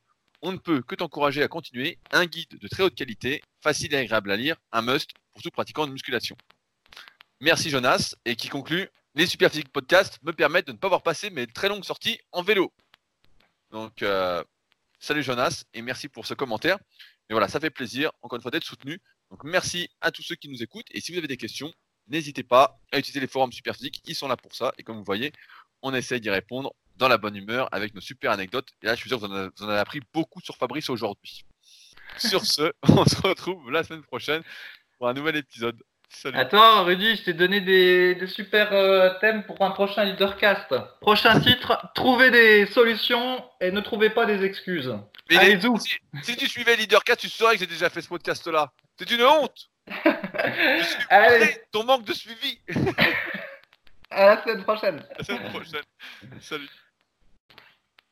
On 0.46 0.52
ne 0.52 0.58
peut 0.58 0.82
que 0.82 0.94
t'encourager 0.94 1.42
à 1.42 1.48
continuer. 1.48 1.98
Un 2.12 2.26
guide 2.26 2.58
de 2.58 2.68
très 2.68 2.82
haute 2.82 2.94
qualité, 2.94 3.42
facile 3.62 3.94
et 3.94 3.96
agréable 3.96 4.30
à 4.30 4.36
lire, 4.36 4.56
un 4.72 4.82
must 4.82 5.08
pour 5.32 5.42
tout 5.42 5.48
pratiquant 5.48 5.86
de 5.86 5.92
musculation. 5.92 6.36
Merci 7.40 7.70
Jonas, 7.70 8.14
et 8.26 8.36
qui 8.36 8.50
conclut 8.50 8.86
Les 9.14 9.26
Super 9.26 9.50
Physique 9.50 9.72
Podcasts 9.72 10.22
me 10.22 10.34
permettent 10.34 10.66
de 10.66 10.72
ne 10.72 10.76
pas 10.76 10.88
avoir 10.88 11.02
passé 11.02 11.30
mes 11.30 11.46
très 11.46 11.70
longues 11.70 11.82
sorties 11.82 12.18
en 12.30 12.42
vélo. 12.42 12.74
Donc, 13.70 14.02
euh, 14.02 14.44
salut 14.98 15.22
Jonas, 15.22 15.64
et 15.72 15.80
merci 15.80 16.08
pour 16.08 16.26
ce 16.26 16.34
commentaire. 16.34 16.76
Et 17.30 17.32
voilà, 17.32 17.48
ça 17.48 17.58
fait 17.58 17.70
plaisir, 17.70 18.12
encore 18.20 18.36
une 18.36 18.42
fois, 18.42 18.50
d'être 18.50 18.66
soutenu. 18.66 19.00
Donc, 19.30 19.44
merci 19.44 19.88
à 20.02 20.10
tous 20.10 20.22
ceux 20.22 20.34
qui 20.34 20.50
nous 20.50 20.62
écoutent, 20.62 20.88
et 20.90 21.00
si 21.00 21.12
vous 21.12 21.16
avez 21.16 21.26
des 21.26 21.38
questions, 21.38 21.72
n'hésitez 22.08 22.42
pas 22.42 22.78
à 22.92 22.98
utiliser 22.98 23.20
les 23.20 23.28
forums 23.28 23.50
Super 23.50 23.76
Physique, 23.76 24.02
ils 24.04 24.14
sont 24.14 24.28
là 24.28 24.36
pour 24.36 24.54
ça, 24.54 24.74
et 24.76 24.82
comme 24.82 24.98
vous 24.98 25.04
voyez, 25.04 25.32
on 25.80 25.94
essaye 25.94 26.20
d'y 26.20 26.28
répondre 26.28 26.74
dans 26.96 27.08
la 27.08 27.18
bonne 27.18 27.36
humeur 27.36 27.68
avec 27.72 27.94
nos 27.94 28.00
super 28.00 28.30
anecdotes. 28.30 28.68
Et 28.82 28.86
là, 28.86 28.94
je 28.94 29.00
suis 29.00 29.08
sûr 29.08 29.20
que 29.20 29.26
vous 29.26 29.32
en 29.32 29.36
avez, 29.36 29.48
vous 29.56 29.64
en 29.64 29.68
avez 29.68 29.78
appris 29.80 30.00
beaucoup 30.12 30.40
sur 30.40 30.56
Fabrice 30.56 30.88
aujourd'hui. 30.90 31.44
Sur 32.16 32.44
ce, 32.44 32.72
on 32.88 33.04
se 33.04 33.20
retrouve 33.22 33.70
la 33.70 33.82
semaine 33.82 34.02
prochaine 34.02 34.42
pour 34.98 35.08
un 35.08 35.14
nouvel 35.14 35.36
épisode. 35.36 35.76
Salut. 36.08 36.38
Attends, 36.38 36.84
Rudy, 36.84 37.16
je 37.16 37.22
t'ai 37.24 37.32
donné 37.32 37.60
des, 37.60 38.14
des 38.14 38.26
super 38.28 38.72
euh, 38.72 39.10
thèmes 39.20 39.42
pour 39.44 39.60
un 39.62 39.72
prochain 39.72 40.04
leadercast. 40.04 40.72
Prochain 41.00 41.40
titre, 41.40 41.76
trouvez 41.96 42.30
des 42.30 42.66
solutions 42.66 43.44
et 43.60 43.72
ne 43.72 43.80
trouvez 43.80 44.10
pas 44.10 44.24
des 44.24 44.44
excuses. 44.44 44.94
Mais 45.28 45.38
Allez, 45.38 45.56
les- 45.56 45.78
si, 45.80 45.96
si 46.22 46.36
tu 46.36 46.46
suivais 46.46 46.76
Leadercast, 46.76 47.18
tu 47.20 47.28
saurais 47.28 47.54
que 47.54 47.60
j'ai 47.60 47.66
déjà 47.66 47.90
fait 47.90 48.02
ce 48.02 48.08
podcast-là. 48.08 48.70
C'est 48.96 49.10
une 49.10 49.22
honte. 49.24 49.70
Allez, 51.08 51.56
ton 51.72 51.82
manque 51.84 52.04
de 52.04 52.12
suivi. 52.12 52.60
à 54.10 54.26
la 54.26 54.42
semaine 54.42 54.62
prochaine. 54.62 54.98
À 55.14 55.18
la 55.18 55.24
semaine 55.24 55.50
prochaine. 55.50 55.82
Salut. 56.40 56.68